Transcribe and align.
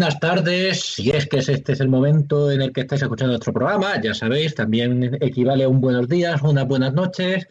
Buenas 0.00 0.18
tardes, 0.18 0.80
si 0.80 1.10
es 1.10 1.28
que 1.28 1.40
este 1.40 1.72
es 1.72 1.80
el 1.80 1.90
momento 1.90 2.50
en 2.50 2.62
el 2.62 2.72
que 2.72 2.80
estáis 2.80 3.02
escuchando 3.02 3.32
nuestro 3.32 3.52
programa, 3.52 4.00
ya 4.00 4.14
sabéis, 4.14 4.54
también 4.54 5.18
equivale 5.20 5.64
a 5.64 5.68
un 5.68 5.82
buenos 5.82 6.08
días, 6.08 6.40
unas 6.40 6.66
buenas 6.66 6.94
noches, 6.94 7.46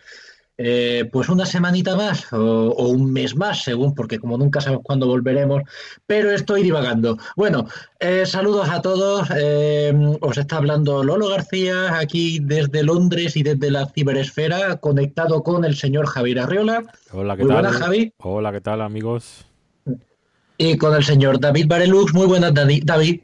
eh, 0.57 1.07
pues 1.11 1.29
una 1.29 1.45
semanita 1.45 1.95
más 1.95 2.33
o, 2.33 2.69
o 2.71 2.87
un 2.87 3.13
mes 3.13 3.35
más, 3.35 3.61
según, 3.61 3.93
porque 3.93 4.17
como 4.17 4.35
nunca 4.35 4.61
sabemos 4.61 4.83
cuándo 4.83 5.05
volveremos, 5.05 5.61
pero 6.07 6.31
estoy 6.31 6.63
divagando. 6.63 7.19
Bueno, 7.35 7.67
eh, 7.99 8.25
saludos 8.25 8.67
a 8.67 8.81
todos, 8.81 9.29
eh, 9.37 9.93
os 10.19 10.37
está 10.39 10.57
hablando 10.57 11.03
Lolo 11.03 11.29
García 11.29 11.99
aquí 11.99 12.39
desde 12.41 12.81
Londres 12.81 13.37
y 13.37 13.43
desde 13.43 13.69
la 13.69 13.85
ciberesfera, 13.85 14.77
conectado 14.77 15.43
con 15.43 15.65
el 15.65 15.75
señor 15.75 16.07
Javier 16.07 16.39
Arriola. 16.39 16.81
Hola, 17.11 17.37
¿qué 17.37 17.43
Muy 17.43 17.53
tal? 17.53 17.61
buenas, 17.61 17.79
Javi. 17.79 18.11
Hola, 18.17 18.51
¿qué 18.51 18.61
tal, 18.61 18.81
amigos? 18.81 19.45
Y 20.61 20.77
con 20.77 20.93
el 20.93 21.05
señor 21.05 21.39
David 21.39 21.67
Barelux. 21.67 22.13
Muy 22.13 22.27
buenas, 22.27 22.53
David. 22.53 23.21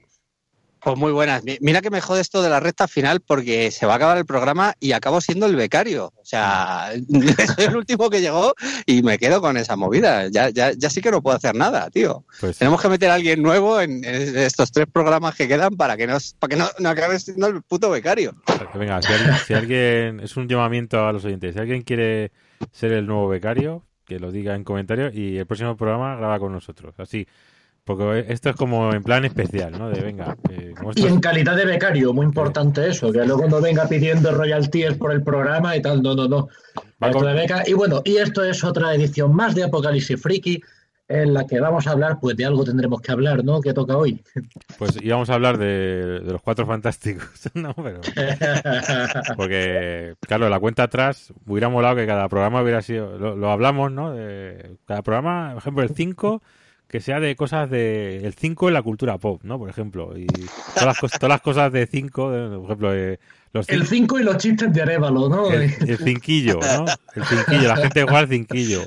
Pues 0.79 0.97
muy 0.97 1.11
buenas. 1.11 1.43
Mi- 1.43 1.57
Mira 1.59 1.81
que 1.81 1.89
me 1.89 1.99
jode 1.99 2.21
esto 2.21 2.41
de 2.41 2.49
la 2.49 2.61
recta 2.61 2.87
final 2.87 3.19
porque 3.19 3.71
se 3.71 3.85
va 3.85 3.93
a 3.93 3.95
acabar 3.97 4.17
el 4.17 4.25
programa 4.25 4.73
y 4.79 4.93
acabo 4.93 5.19
siendo 5.19 5.45
el 5.47 5.55
becario. 5.57 6.13
O 6.15 6.23
sea, 6.23 6.91
soy 7.55 7.65
el 7.65 7.75
último 7.75 8.09
que 8.09 8.21
llegó 8.21 8.53
y 8.85 9.01
me 9.03 9.17
quedo 9.17 9.41
con 9.41 9.57
esa 9.57 9.75
movida. 9.75 10.29
Ya, 10.29 10.47
ya, 10.49 10.71
ya 10.71 10.89
sí 10.89 11.01
que 11.01 11.11
no 11.11 11.21
puedo 11.21 11.35
hacer 11.35 11.55
nada, 11.55 11.89
tío. 11.89 12.23
Pues 12.39 12.57
Tenemos 12.59 12.81
que 12.81 12.87
meter 12.87 13.09
a 13.09 13.15
alguien 13.15 13.41
nuevo 13.41 13.81
en, 13.81 14.05
en 14.05 14.37
estos 14.37 14.71
tres 14.71 14.85
programas 14.89 15.35
que 15.35 15.47
quedan 15.49 15.75
para 15.75 15.97
que 15.97 16.07
no, 16.07 16.17
para 16.39 16.51
que 16.51 16.55
no, 16.61 16.69
no 16.79 16.89
acabe 16.89 17.19
siendo 17.19 17.47
el 17.47 17.63
puto 17.63 17.89
becario. 17.89 18.33
venga, 18.75 19.01
si 19.01 19.11
alguien, 19.11 19.35
si 19.45 19.53
alguien- 19.55 20.19
es 20.21 20.37
un 20.37 20.47
llamamiento 20.47 21.05
a 21.05 21.11
los 21.11 21.25
oyentes, 21.25 21.53
si 21.55 21.59
alguien 21.59 21.81
quiere 21.81 22.31
ser 22.71 22.93
el 22.93 23.07
nuevo 23.07 23.27
becario, 23.27 23.83
que 24.05 24.19
lo 24.19 24.31
diga 24.31 24.55
en 24.55 24.63
comentarios 24.63 25.13
y 25.13 25.37
el 25.37 25.45
próximo 25.45 25.75
programa 25.75 26.15
graba 26.15 26.39
con 26.39 26.51
nosotros. 26.51 26.93
Así, 26.97 27.27
porque 27.83 28.25
esto 28.29 28.49
es 28.49 28.55
como 28.55 28.93
en 28.93 29.03
plan 29.03 29.25
especial, 29.25 29.77
¿no? 29.77 29.89
De 29.89 30.01
venga, 30.01 30.35
eh, 30.49 30.73
como 30.77 30.91
Y 30.95 31.05
en 31.05 31.19
calidad 31.19 31.55
de 31.55 31.65
becario, 31.65 32.13
muy 32.13 32.25
importante 32.25 32.87
eso, 32.87 33.11
que 33.11 33.25
luego 33.25 33.47
no 33.47 33.61
venga 33.61 33.87
pidiendo 33.87 34.31
royalties 34.31 34.95
por 34.95 35.11
el 35.11 35.21
programa 35.23 35.75
y 35.75 35.81
tal, 35.81 36.01
no, 36.01 36.15
no, 36.15 36.27
no. 36.27 36.47
Con- 37.11 37.25
de 37.25 37.33
beca. 37.33 37.63
Y 37.67 37.73
bueno, 37.73 38.01
y 38.03 38.17
esto 38.17 38.43
es 38.43 38.63
otra 38.63 38.95
edición 38.95 39.35
más 39.35 39.53
de 39.53 39.63
Apocalipsis 39.65 40.19
Friki, 40.19 40.61
en 41.07 41.33
la 41.35 41.45
que 41.45 41.59
vamos 41.59 41.85
a 41.87 41.91
hablar, 41.91 42.17
pues 42.19 42.35
de 42.35 42.45
algo 42.45 42.63
tendremos 42.63 42.99
que 43.01 43.11
hablar, 43.11 43.43
¿no? 43.43 43.61
Que 43.61 43.73
toca 43.73 43.95
hoy. 43.95 44.21
pues 44.79 44.97
íbamos 45.01 45.29
a 45.29 45.35
hablar 45.35 45.57
de, 45.57 46.21
de 46.21 46.31
los 46.31 46.41
cuatro 46.41 46.65
fantásticos, 46.65 47.29
¿no? 47.53 47.73
Pero, 47.75 48.01
porque, 49.35 50.15
claro, 50.21 50.49
la 50.49 50.59
cuenta 50.59 50.83
atrás 50.83 51.33
hubiera 51.45 51.69
molado 51.69 51.95
que 51.95 52.05
cada 52.07 52.27
programa 52.29 52.61
hubiera 52.61 52.81
sido, 52.81 53.17
lo, 53.17 53.35
lo 53.35 53.51
hablamos, 53.51 53.91
¿no? 53.91 54.13
De 54.13 54.77
cada 54.85 55.01
programa, 55.01 55.49
por 55.53 55.57
ejemplo, 55.61 55.83
el 55.83 55.89
5, 55.89 56.41
que 56.87 56.99
sea 57.01 57.19
de 57.19 57.35
cosas 57.35 57.69
de, 57.69 58.17
el 58.25 58.33
5 58.33 58.67
en 58.69 58.73
la 58.73 58.81
cultura 58.81 59.17
pop, 59.17 59.41
¿no? 59.43 59.57
Por 59.57 59.69
ejemplo, 59.69 60.17
y 60.17 60.27
todas 60.75 60.85
las, 61.01 61.11
todas 61.11 61.29
las 61.29 61.41
cosas 61.41 61.71
de 61.71 61.87
5, 61.87 62.29
por 62.57 62.65
ejemplo, 62.65 62.93
eh, 62.95 63.19
los 63.53 63.69
El 63.69 63.83
cin- 63.83 63.89
5 64.05 64.19
y 64.19 64.23
los 64.23 64.37
chistes 64.37 64.73
de 64.73 64.81
Arevalo, 64.81 65.29
¿no? 65.29 65.51
el, 65.51 65.71
el 65.87 65.97
cinquillo, 65.97 66.59
¿no? 66.61 66.85
El 67.15 67.23
cinquillo, 67.25 67.67
la 67.69 67.77
gente 67.77 68.03
juega 68.03 68.19
al 68.19 68.27
cinquillo. 68.27 68.81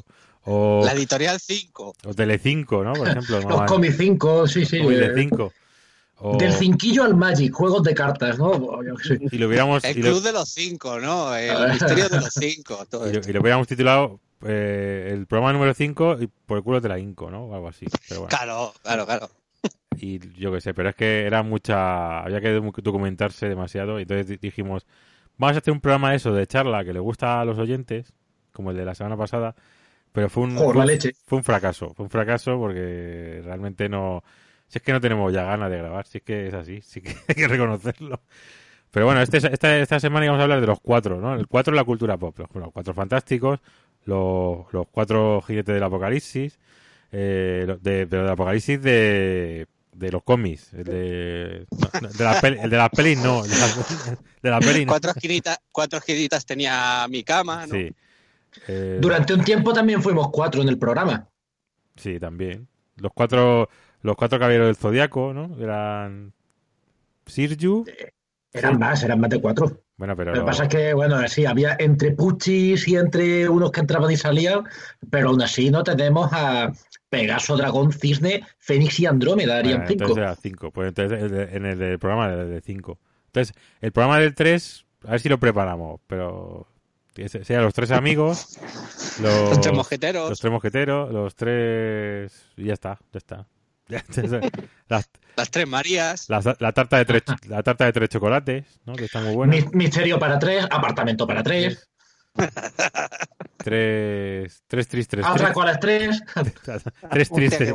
O, 0.51 0.83
La 0.85 0.93
editorial 0.93 1.39
5. 1.39 1.95
o 2.07 2.15
Telecinco, 2.15 2.83
¿no? 2.83 2.95
Por 2.95 3.09
ejemplo, 3.09 3.37
Los 3.41 3.45
no, 3.47 3.67
Comic 3.67 3.93
5, 3.93 4.47
sí, 4.47 4.65
sí. 4.65 4.81
Uy, 4.81 4.95
de 4.95 5.07
eh, 5.07 5.13
5. 5.15 5.53
O- 6.21 6.37
Del 6.37 6.53
cinquillo 6.53 7.05
al 7.05 7.15
Magic, 7.15 7.53
juegos 7.53 7.83
de 7.85 7.95
cartas, 7.95 8.39
¿no? 8.39 8.53
Y 9.31 9.39
lo 9.39 9.47
hubiéramos 9.47 9.85
El 9.85 9.99
y 9.99 10.03
lo- 10.03 10.11
club 10.13 10.23
de 10.23 10.33
los 10.33 10.49
cinco, 10.49 10.99
¿no? 10.99 11.35
El 11.37 11.71
misterio 11.73 12.09
de 12.09 12.17
los 12.21 12.31
cinco. 12.33 12.85
Todo 12.91 13.09
Y 13.09 13.13
lo, 13.13 13.21
y 13.21 13.33
lo 13.33 13.41
hubiéramos 13.41 13.69
titulado 13.69 14.19
eh, 14.45 15.11
el 15.13 15.27
programa 15.27 15.53
número 15.53 15.75
5 15.75 16.17
y 16.21 16.27
por 16.29 16.59
el 16.59 16.65
culo 16.65 16.81
te 16.81 16.89
la 16.89 16.99
inco, 16.99 17.31
¿no? 17.31 17.45
O 17.45 17.55
algo 17.55 17.69
así. 17.69 17.87
Pero 18.09 18.23
bueno, 18.23 18.37
Claro, 18.37 18.73
claro, 18.83 19.05
claro. 19.07 19.31
y 19.97 20.19
yo 20.41 20.51
qué 20.53 20.61
sé, 20.61 20.75
pero 20.75 20.89
es 20.89 20.97
que 20.97 21.25
era 21.27 21.43
mucha. 21.43 22.21
Había 22.25 22.41
que 22.41 22.51
documentarse 22.53 23.49
demasiado. 23.49 23.99
Y 23.99 24.03
entonces 24.03 24.27
di- 24.29 24.39
dijimos, 24.39 24.87
vamos 25.37 25.57
a 25.57 25.59
hacer 25.61 25.73
un 25.73 25.81
programa 25.81 26.11
de 26.11 26.17
eso, 26.17 26.33
de 26.33 26.47
charla, 26.49 26.85
que 26.85 26.93
le 26.93 27.01
gusta 27.01 27.41
a 27.41 27.45
los 27.45 27.59
oyentes, 27.59 28.13
como 28.53 28.71
el 28.73 28.77
de 28.77 28.85
la 28.85 28.95
semana 28.97 29.17
pasada. 29.17 29.55
Pero 30.19 30.31
fue 30.31 30.43
un, 30.45 30.57
Joder, 30.57 30.65
fue, 30.67 30.75
la 30.75 30.81
un- 30.81 30.87
leche. 30.89 31.13
fue 31.27 31.39
un 31.39 31.45
fracaso. 31.45 31.95
Fue 31.95 32.05
un 32.05 32.11
fracaso 32.11 32.59
porque 32.59 33.41
realmente 33.45 33.89
no. 33.89 34.23
Si 34.67 34.79
es 34.79 34.83
que 34.83 34.93
no 34.93 35.01
tenemos 35.01 35.33
ya 35.33 35.45
ganas 35.45 35.71
de 35.71 35.79
grabar, 35.79 36.07
si 36.07 36.19
es 36.19 36.25
que 36.25 36.49
es 36.49 36.55
así, 36.55 36.81
sí 36.83 37.01
que 37.01 37.11
hay 37.29 37.35
que 37.35 37.47
reconocerlo. 37.49 38.21
Pero 38.91 39.07
bueno, 39.07 39.21
este, 39.23 39.37
esta, 39.39 39.77
esta 39.79 40.01
semana 40.01 40.25
íbamos 40.27 40.41
a 40.41 40.43
hablar 40.45 40.61
de 40.61 40.67
los 40.67 40.81
cuatro, 40.81 41.21
¿no? 41.21 41.35
El 41.35 41.47
cuatro 41.47 41.73
de 41.73 41.77
la 41.77 41.85
cultura 41.85 42.17
pop. 42.17 42.39
Los, 42.39 42.49
los 42.55 42.73
cuatro 42.73 42.95
fantásticos, 42.95 43.61
los, 44.07 44.67
los 44.73 44.87
cuatro 44.91 45.41
jinetes 45.47 45.75
del 45.75 45.83
apocalipsis, 45.85 46.59
eh, 47.13 47.65
lo- 47.67 47.77
de, 47.77 48.07
pero 48.07 48.23
del 48.23 48.33
apocalipsis 48.33 48.83
de, 48.83 49.67
de 49.93 50.11
los 50.13 50.23
cómics. 50.23 50.73
El 50.75 50.85
de, 50.85 51.67
no, 52.03 52.09
de 52.09 52.25
la 52.25 52.41
peli- 52.41 52.59
el 52.63 52.71
de 52.71 52.77
las 52.77 52.91
pelis 52.91 53.19
no. 53.19 53.45
el 53.45 53.51
De 53.51 53.57
las 53.59 53.77
de 54.43 54.51
la 54.51 54.61
peli 54.61 54.85
no. 54.85 54.91
Cuatro 54.93 55.11
esquinitas, 55.13 55.59
cuatro 55.71 55.99
esquinitas 55.99 56.45
tenía 56.45 57.07
mi 57.09 57.23
cama, 57.25 57.67
¿no? 57.67 57.75
Sí. 57.75 57.93
Eh, 58.67 58.99
Durante 59.01 59.35
un 59.35 59.45
tiempo 59.45 59.73
también 59.73 60.03
fuimos 60.03 60.31
cuatro 60.31 60.63
en 60.63 60.69
el 60.69 60.79
programa. 60.79 61.29
Sí, 61.97 62.19
también. 62.19 62.69
Los 62.97 63.13
cuatro, 63.15 63.69
los 64.03 64.17
cuatro 64.17 64.39
caballeros 64.39 64.67
del 64.69 64.77
zodiaco, 64.77 65.33
¿no? 65.33 65.57
Eran 65.61 66.33
Sirju. 67.27 67.85
Eran 68.53 68.79
más, 68.79 69.03
eran 69.03 69.21
más 69.21 69.31
de 69.31 69.41
cuatro. 69.41 69.83
Bueno, 69.97 70.17
pero 70.17 70.33
Lo 70.33 70.41
que 70.41 70.47
pasa 70.47 70.63
es 70.65 70.69
que, 70.69 70.95
bueno, 70.95 71.27
sí, 71.27 71.45
había 71.45 71.77
entre 71.79 72.13
puchis 72.13 72.87
y 72.87 72.97
entre 72.97 73.49
unos 73.49 73.73
que 73.73 73.81
entraban 73.81 74.11
y 74.13 74.17
salían, 74.17 74.65
pero 75.11 75.31
aún 75.31 75.43
así 75.43 75.71
no 75.71 75.83
tenemos 75.83 76.31
a 76.33 76.73
Pegaso, 77.09 77.57
Dragón, 77.57 77.93
Cisne, 77.93 78.45
Fénix 78.59 79.01
y 79.01 79.07
Andrómeda, 79.07 79.59
harían 79.59 79.79
Bueno, 79.79 79.89
cinco. 79.89 80.05
entonces 80.05 80.39
cinco. 80.41 80.71
Pues 80.71 80.89
entonces 80.89 81.53
en 81.53 81.67
el 81.67 81.99
programa 81.99 82.29
de, 82.29 82.61
cinco. 82.61 82.99
Entonces, 83.27 83.55
el 83.81 83.93
programa 83.93 84.21
del 84.21 84.35
3, 84.35 84.87
a 85.05 85.11
ver 85.13 85.21
si 85.21 85.29
lo 85.29 85.39
preparamos, 85.41 86.01
pero 86.07 86.69
que 87.19 87.29
se- 87.29 87.45
sean 87.45 87.63
los 87.65 87.75
tres 87.75 87.91
amigos, 87.91 88.59
los, 89.21 89.51
Los 89.51 89.61
tres 89.61 89.75
mosqueteros. 89.75 90.31
los 90.31 90.41
tres 90.41 90.53
mosqueteros, 90.53 91.13
los 91.13 91.35
tres... 91.35 92.33
y 92.57 92.65
ya 92.67 92.75
está, 92.75 92.99
ya 93.13 93.19
está. 93.19 93.47
Las- 94.89 95.11
Las 95.37 95.51
tres 95.51 95.67
Marías. 95.69 96.29
la, 96.29 96.57
la 96.59 96.73
tarta 96.73 96.99
de 96.99 97.05
tres, 97.05 97.23
la 97.47 97.63
tarta 97.63 97.85
de 97.87 97.93
tres 97.93 98.09
chocolates, 98.11 98.65
¿no? 98.85 98.95
Que 98.95 99.05
está 99.07 99.21
muy 99.21 99.35
buena. 99.35 99.55
Mi- 99.57 99.65
Misterio 99.73 100.19
para 100.19 100.39
tres, 100.39 100.65
apartamento 100.71 101.27
para 101.27 101.43
tres, 101.43 101.89
Tres, 103.59 104.63
tres 104.69 104.89
tres, 104.89 105.09
atraco 105.27 105.63
a 105.63 105.67
las 105.67 105.81
tres. 105.81 106.23
tres, 107.11 107.29
tres 107.29 107.51
tres, 107.59 107.75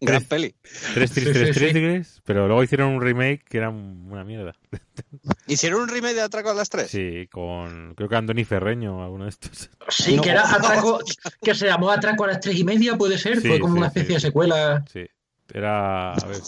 Gran 0.00 0.24
peli. 0.24 0.54
tres 0.92 1.12
tres, 1.12 1.54
sí. 1.56 1.70
tris, 1.72 2.20
pero 2.24 2.46
luego 2.46 2.62
hicieron 2.62 2.88
un 2.94 3.00
remake 3.00 3.44
que 3.48 3.58
era 3.58 3.70
un- 3.70 4.08
una 4.10 4.24
mierda. 4.24 4.54
¿Hicieron 5.46 5.82
un 5.82 5.88
remake 5.88 6.14
de 6.14 6.22
Atraco 6.22 6.50
a 6.50 6.54
las 6.54 6.68
tres? 6.68 6.90
Sí, 6.90 7.28
con 7.30 7.94
creo 7.94 8.08
que 8.08 8.16
Andoni 8.16 8.44
Ferreño, 8.44 9.02
alguno 9.02 9.24
de 9.24 9.30
estos. 9.30 9.70
Sí, 9.88 10.16
No. 10.16 10.22
que 10.22 10.30
era 10.30 10.42
atraco, 10.52 10.98
que 11.40 11.54
se 11.54 11.66
llamó 11.66 11.90
atraco 11.90 12.24
a 12.24 12.28
las 12.28 12.40
tres 12.40 12.56
y 12.56 12.64
media, 12.64 12.96
puede 12.98 13.16
ser. 13.18 13.40
Sí, 13.40 13.48
Fue 13.48 13.60
como 13.60 13.74
sí, 13.74 13.78
una 13.78 13.90
sí, 13.90 13.98
especie 14.00 14.14
de 14.16 14.20
sí. 14.20 14.26
secuela. 14.26 14.84
Sí, 14.92 15.06
era... 15.54 16.12
a 16.12 16.26
ver, 16.26 16.38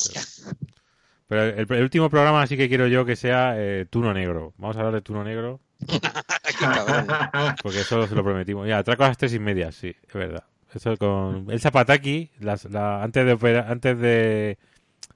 pero 1.28 1.42
el, 1.44 1.66
el 1.72 1.82
último 1.82 2.10
programa 2.10 2.46
sí 2.48 2.56
que 2.56 2.68
quiero 2.68 2.88
yo 2.88 3.04
que 3.06 3.14
sea 3.16 3.54
eh, 3.56 3.86
Tuno 3.88 4.12
Negro. 4.12 4.52
Vamos 4.58 4.76
a 4.76 4.80
hablar 4.80 4.94
de 4.94 5.02
Tuno 5.02 5.22
Negro. 5.24 5.60
porque 7.62 7.80
eso 7.80 8.06
se 8.06 8.14
lo 8.14 8.22
prometimos. 8.24 8.66
Ya, 8.68 8.78
atraco 8.78 9.04
a 9.04 9.08
las 9.08 9.18
tres 9.18 9.34
y 9.34 9.38
media, 9.38 9.72
sí, 9.72 9.94
es 10.06 10.14
verdad. 10.14 10.44
Eso 10.74 10.96
con 10.96 11.46
el 11.50 11.60
Zapataki, 11.60 12.30
las, 12.38 12.64
la, 12.66 13.02
antes 13.02 13.26
de 13.26 13.32
opera- 13.32 13.66
antes 13.68 13.98
de, 13.98 14.58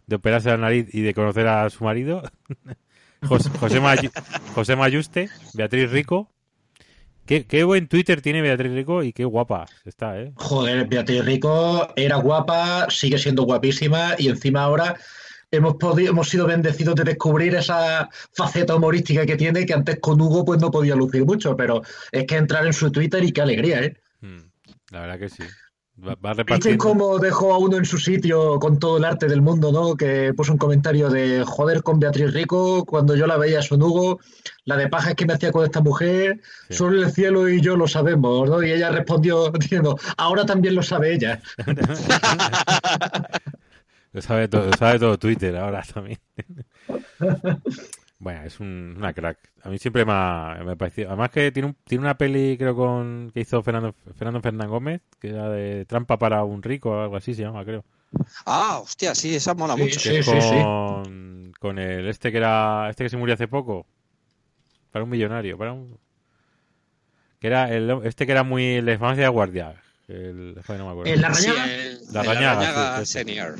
de 0.07 0.17
operarse 0.17 0.49
la 0.51 0.57
nariz 0.57 0.93
y 0.93 1.03
de 1.03 1.15
conocer 1.15 1.47
a 1.47 1.71
su 1.71 1.85
marido, 1.85 2.23
José, 3.27 3.51
José, 3.61 3.81
Mayu- 3.81 4.13
José 4.55 4.77
Mayuste, 4.77 5.31
Beatriz 5.55 5.91
Rico. 5.91 6.29
Qué, 7.25 7.47
qué 7.47 7.65
buen 7.65 7.89
Twitter 7.89 8.21
tiene 8.21 8.43
Beatriz 8.43 8.73
Rico 8.73 9.03
y 9.03 9.15
qué 9.15 9.25
guapa 9.25 9.65
está, 9.87 10.21
¿eh? 10.21 10.33
Joder, 10.35 10.87
Beatriz 10.87 11.25
Rico 11.25 11.89
era 11.97 12.17
guapa, 12.17 12.87
sigue 12.91 13.17
siendo 13.17 13.45
guapísima 13.45 14.15
y 14.19 14.29
encima 14.29 14.63
ahora 14.65 14.95
hemos 15.57 15.77
podido, 15.77 16.11
hemos 16.11 16.29
sido 16.29 16.47
bendecidos 16.47 16.95
de 16.97 17.05
descubrir 17.05 17.55
esa 17.55 18.09
faceta 18.33 18.77
humorística 18.77 19.27
que 19.27 19.37
tiene 19.37 19.67
que 19.67 19.75
antes 19.75 19.99
con 20.01 20.21
Hugo 20.21 20.45
pues 20.45 20.61
no 20.61 20.71
podía 20.71 20.95
lucir 20.95 21.25
mucho, 21.25 21.57
pero 21.57 21.83
es 22.13 22.25
que 22.27 22.37
entrar 22.37 22.67
en 22.67 22.73
su 22.73 22.91
Twitter 22.91 23.23
y 23.25 23.33
qué 23.33 23.43
alegría, 23.43 23.83
¿eh? 23.83 23.97
Mm, 24.21 24.39
La 24.91 25.01
verdad 25.01 25.19
que 25.19 25.29
sí. 25.29 25.43
Va, 25.97 26.17
va 26.17 26.35
¿Viste 26.43 26.77
cómo 26.77 27.21
dejó 27.21 27.55
a 27.55 27.59
uno 27.59 27.77
en 27.77 27.85
su 27.85 27.99
sitio 27.99 28.59
con 28.59 28.81
todo 28.81 28.97
el 28.97 29.05
arte 29.05 29.29
del 29.29 29.43
mundo, 29.43 29.71
¿no? 29.71 29.95
Que 29.95 30.35
puso 30.35 30.51
un 30.51 30.59
comentario 30.59 31.09
de 31.09 31.45
joder 31.47 31.85
con 31.85 32.01
Beatriz 32.01 32.33
Rico, 32.35 32.85
cuando 32.85 33.15
yo 33.15 33.29
la 33.29 33.37
veía 33.37 33.63
son 33.63 33.81
Hugo, 33.81 34.19
la 34.65 34.77
de 34.77 34.89
pajas 34.89 35.15
que 35.15 35.25
me 35.25 35.35
hacía 35.35 35.53
con 35.53 35.65
esta 35.65 35.81
mujer, 35.81 36.41
Sí. 36.69 36.75
solo 36.79 37.01
el 37.01 37.13
cielo 37.13 37.49
y 37.49 37.61
yo 37.61 37.77
lo 37.77 37.87
sabemos, 37.87 38.51
¿no? 38.51 38.61
Y 38.61 38.73
ella 38.73 38.91
respondió 38.91 39.51
diciendo, 39.51 39.97
ahora 40.17 40.45
también 40.45 40.75
lo 40.75 40.83
sabe 40.83 41.15
ella. 41.15 41.41
Lo 44.15 44.23
sabe 44.23 44.49
todo, 44.49 44.67
lo 44.67 44.73
sabe 44.77 44.99
todo 44.99 45.19
Twitter 45.19 45.55
ahora 45.57 45.83
también. 45.93 46.19
bueno, 48.19 48.43
es 48.45 48.61
un- 48.61 48.95
una 48.97 49.13
crack. 49.13 49.39
A 49.63 49.69
mí 49.69 49.79
siempre 49.79 50.05
me 50.05 50.13
ha, 50.15 50.63
me 50.65 50.73
ha 50.73 50.77
parecido. 50.77 51.09
Además 51.09 51.31
que 51.31 51.51
tiene, 51.53 51.69
un- 51.69 51.77
tiene 51.85 52.03
una 52.03 52.17
peli, 52.17 52.57
creo, 52.57 52.75
con 52.75 53.31
que 53.35 53.41
hizo 53.41 53.63
Fernando, 53.63 53.95
Fernando 54.17 54.41
Fernán 54.41 54.69
Gómez, 54.71 55.03
que 55.21 55.29
era 55.31 55.49
de 55.51 55.85
Trampa 55.85 56.19
para 56.19 56.43
un 56.45 56.63
rico 56.63 56.91
o 56.91 57.03
algo 57.03 57.17
así 57.17 57.35
se 57.35 57.43
llama, 57.43 57.65
creo. 57.65 57.85
Ah, 58.47 58.79
hostia, 58.81 59.15
sí, 59.15 59.35
esa 59.35 59.55
mola 59.55 59.75
Sí, 59.75 59.83
mucho. 59.83 59.99
sí. 60.01 60.17
Es 60.17 60.27
con, 60.27 61.53
con 61.59 61.79
el 61.79 62.07
este 62.09 62.31
que 62.31 62.39
era 62.39 62.89
este 62.91 63.05
que 63.05 63.11
se 63.11 63.17
murió 63.17 63.35
hace 63.35 63.49
poco. 63.49 63.85
Para 64.93 65.03
un 65.05 65.11
millonario, 65.11 65.59
para 65.59 65.73
un 65.73 65.99
que 67.41 67.49
era 67.49 67.71
el 67.75 67.91
este 68.05 68.25
que 68.27 68.33
era 68.33 68.45
muy 68.45 68.65
el 68.77 68.87
de 68.87 68.97
farmacia 68.97 69.25
de 69.25 69.29
guardia. 69.31 69.75
El, 70.07 70.55
joder, 70.65 70.81
no 70.81 70.87
me 70.87 70.93
acuerdo. 70.93 71.13
¿En 71.13 71.21
la 71.21 71.35
Sí, 71.35 71.49
rañaga? 71.49 71.73
el- 71.75 71.99
La 72.13 72.21
el 72.21 72.27
Rañaga, 72.27 72.55
Rañaga 72.55 72.97
sí, 72.99 73.03
ese. 73.03 73.13
Senior. 73.13 73.55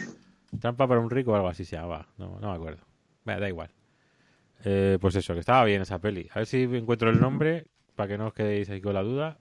Trampa 0.61 0.87
para 0.87 1.01
un 1.01 1.11
rico 1.11 1.33
o 1.33 1.35
algo 1.35 1.49
así 1.49 1.65
se 1.65 1.77
llamaba. 1.77 2.09
No, 2.19 2.39
no 2.41 2.51
me 2.51 2.57
acuerdo. 2.57 2.83
Bueno, 3.25 3.41
da 3.41 3.49
igual. 3.49 3.71
Eh, 4.65 4.99
pues 5.01 5.15
eso, 5.17 5.35
que 5.35 5.41
estaba 5.41 5.65
bien 5.65 5.83
esa 5.83 5.99
peli. 5.99 6.29
A 6.33 6.41
ver 6.41 6.47
si 6.47 6.63
encuentro 6.63 7.11
el 7.11 7.21
nombre 7.21 7.67
para 7.95 8.09
que 8.09 8.19
no 8.19 8.29
os 8.29 8.35
quedéis 8.35 8.71
ahí 8.71 8.81
con 8.81 8.95
la 8.95 9.03
duda. 9.03 9.39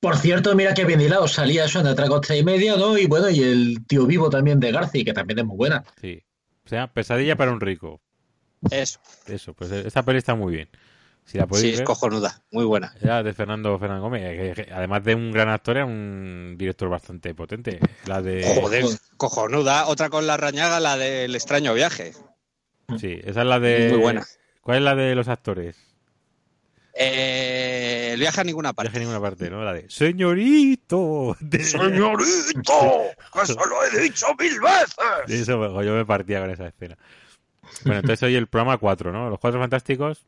Por 0.00 0.16
cierto, 0.16 0.54
mira 0.54 0.74
que 0.74 0.84
bien 0.84 1.00
hilado, 1.00 1.26
salía 1.26 1.64
eso 1.64 1.80
en 1.80 1.86
Atraco 1.86 2.20
tres 2.20 2.40
y 2.40 2.44
media, 2.44 2.76
¿no? 2.76 2.98
Y 2.98 3.06
bueno, 3.06 3.30
y 3.30 3.42
el 3.42 3.86
tío 3.86 4.06
vivo 4.06 4.28
también 4.28 4.60
de 4.60 4.70
Garci, 4.70 5.04
que 5.04 5.12
también 5.12 5.38
es 5.38 5.44
muy 5.44 5.56
buena. 5.56 5.84
Sí. 6.00 6.22
O 6.64 6.68
sea, 6.68 6.92
Pesadilla 6.92 7.36
para 7.36 7.52
un 7.52 7.60
rico. 7.60 8.00
Eso. 8.70 9.00
Eso, 9.26 9.54
pues 9.54 9.70
eh, 9.72 9.84
esta 9.86 10.02
peli 10.02 10.18
está 10.18 10.34
muy 10.34 10.54
bien. 10.54 10.68
Si 11.26 11.36
la 11.38 11.44
Sí, 11.44 11.48
podéis 11.50 11.72
es 11.72 11.78
ver. 11.80 11.86
cojonuda. 11.86 12.40
Muy 12.52 12.64
buena. 12.64 12.94
Era 13.02 13.22
de 13.22 13.34
Fernando 13.34 13.76
Fernán 13.78 14.00
Gómez. 14.00 14.54
que- 14.54 14.64
que 14.64 14.72
además 14.72 15.02
de 15.04 15.14
un 15.14 15.32
gran 15.32 15.48
actor, 15.48 15.76
era 15.76 15.84
un 15.84 16.54
director 16.56 16.88
bastante 16.88 17.34
potente. 17.34 17.80
La 18.06 18.22
de. 18.22 18.44
Joder, 18.60 18.84
cojonuda. 19.16 19.86
Otra 19.88 20.08
con 20.08 20.26
la 20.26 20.36
Rañaga, 20.36 20.78
la 20.80 20.96
del 20.96 21.34
extraño 21.34 21.74
viaje. 21.74 22.12
Sí, 22.98 23.20
esa 23.24 23.40
es 23.42 23.46
la 23.46 23.58
de. 23.58 23.88
Muy 23.90 23.98
buena. 24.00 24.24
¿Cuál 24.60 24.78
es 24.78 24.82
la 24.84 24.94
de 24.94 25.14
los 25.16 25.26
actores? 25.28 25.76
Eh, 26.98 28.10
el 28.14 28.20
viaje 28.20 28.40
a 28.40 28.44
ninguna 28.44 28.70
Viaje 28.72 28.76
parte. 28.76 28.96
a 28.96 29.00
ninguna 29.00 29.20
parte, 29.20 29.50
¿no? 29.50 29.62
La 29.64 29.72
de. 29.74 29.84
¡Señorito! 29.90 31.36
De- 31.40 31.62
¡Señorito! 31.62 32.72
¡Que 33.34 33.46
se 33.46 33.54
lo 33.54 33.84
he 33.84 34.00
dicho 34.02 34.26
mil 34.38 34.60
veces! 34.60 35.40
Eso, 35.42 35.82
yo 35.82 35.92
me 35.92 36.06
partía 36.06 36.40
con 36.40 36.50
esa 36.50 36.68
escena. 36.68 36.96
Bueno, 37.84 38.00
entonces 38.00 38.22
hoy 38.22 38.36
el 38.36 38.46
programa 38.46 38.78
4, 38.78 39.12
¿no? 39.12 39.28
Los 39.28 39.38
cuatro 39.40 39.60
fantásticos 39.60 40.24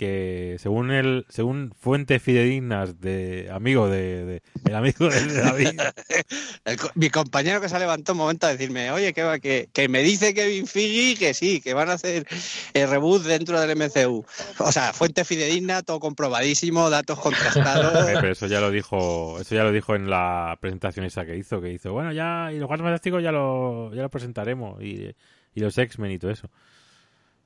que 0.00 0.56
según 0.58 0.90
el 0.90 1.26
según 1.28 1.74
fuentes 1.78 2.22
fidedignas 2.22 3.00
de 3.02 3.50
amigo 3.52 3.86
de, 3.90 4.24
de- 4.24 4.42
el 4.64 4.74
amigo 4.74 5.08
de 5.10 5.34
David 5.34 5.78
El 6.64 6.78
mi 6.94 7.10
compañero 7.10 7.60
que 7.60 7.68
se 7.68 7.78
levantó 7.78 8.12
un 8.12 8.18
momento 8.18 8.46
a 8.46 8.50
decirme, 8.50 8.90
oye, 8.92 9.12
que, 9.12 9.22
va- 9.22 9.38
que, 9.38 9.68
que 9.74 9.88
me 9.90 10.02
dice 10.02 10.32
Kevin 10.32 10.66
Feige 10.66 11.18
que 11.18 11.34
sí, 11.34 11.60
que 11.60 11.74
van 11.74 11.90
a 11.90 11.94
hacer 11.94 12.26
el 12.72 12.88
reboot 12.88 13.24
dentro 13.24 13.60
del 13.60 13.76
MCU. 13.76 14.24
O 14.58 14.72
sea, 14.72 14.92
fuente 14.94 15.24
fidedigna, 15.26 15.82
todo 15.82 16.00
comprobadísimo, 16.00 16.88
datos 16.88 17.18
Eh, 17.20 17.22
contrastados. 17.22 18.06
pero 18.06 18.32
eso 18.32 18.46
ya 18.46 18.60
lo 18.60 18.70
dijo 18.70 19.38
eso 19.40 19.54
ya 19.54 19.64
lo 19.64 19.72
dijo 19.72 19.94
en 19.94 20.08
la 20.08 20.56
presentación 20.62 21.04
esa 21.04 21.26
que 21.26 21.36
hizo 21.36 21.60
que 21.60 21.72
hizo 21.72 21.92
bueno 21.92 22.12
ya 22.12 22.50
y 22.52 22.58
los 22.58 22.66
cuatro 22.68 22.84
fantásticos 22.86 23.22
ya 23.22 23.32
lo 23.32 23.92
ya 23.94 24.00
lo 24.02 24.08
presentaremos 24.08 24.82
y, 24.82 25.14
y 25.54 25.60
los 25.60 25.76
X-Men 25.76 26.12
y 26.12 26.18
todo 26.18 26.30
eso 26.30 26.48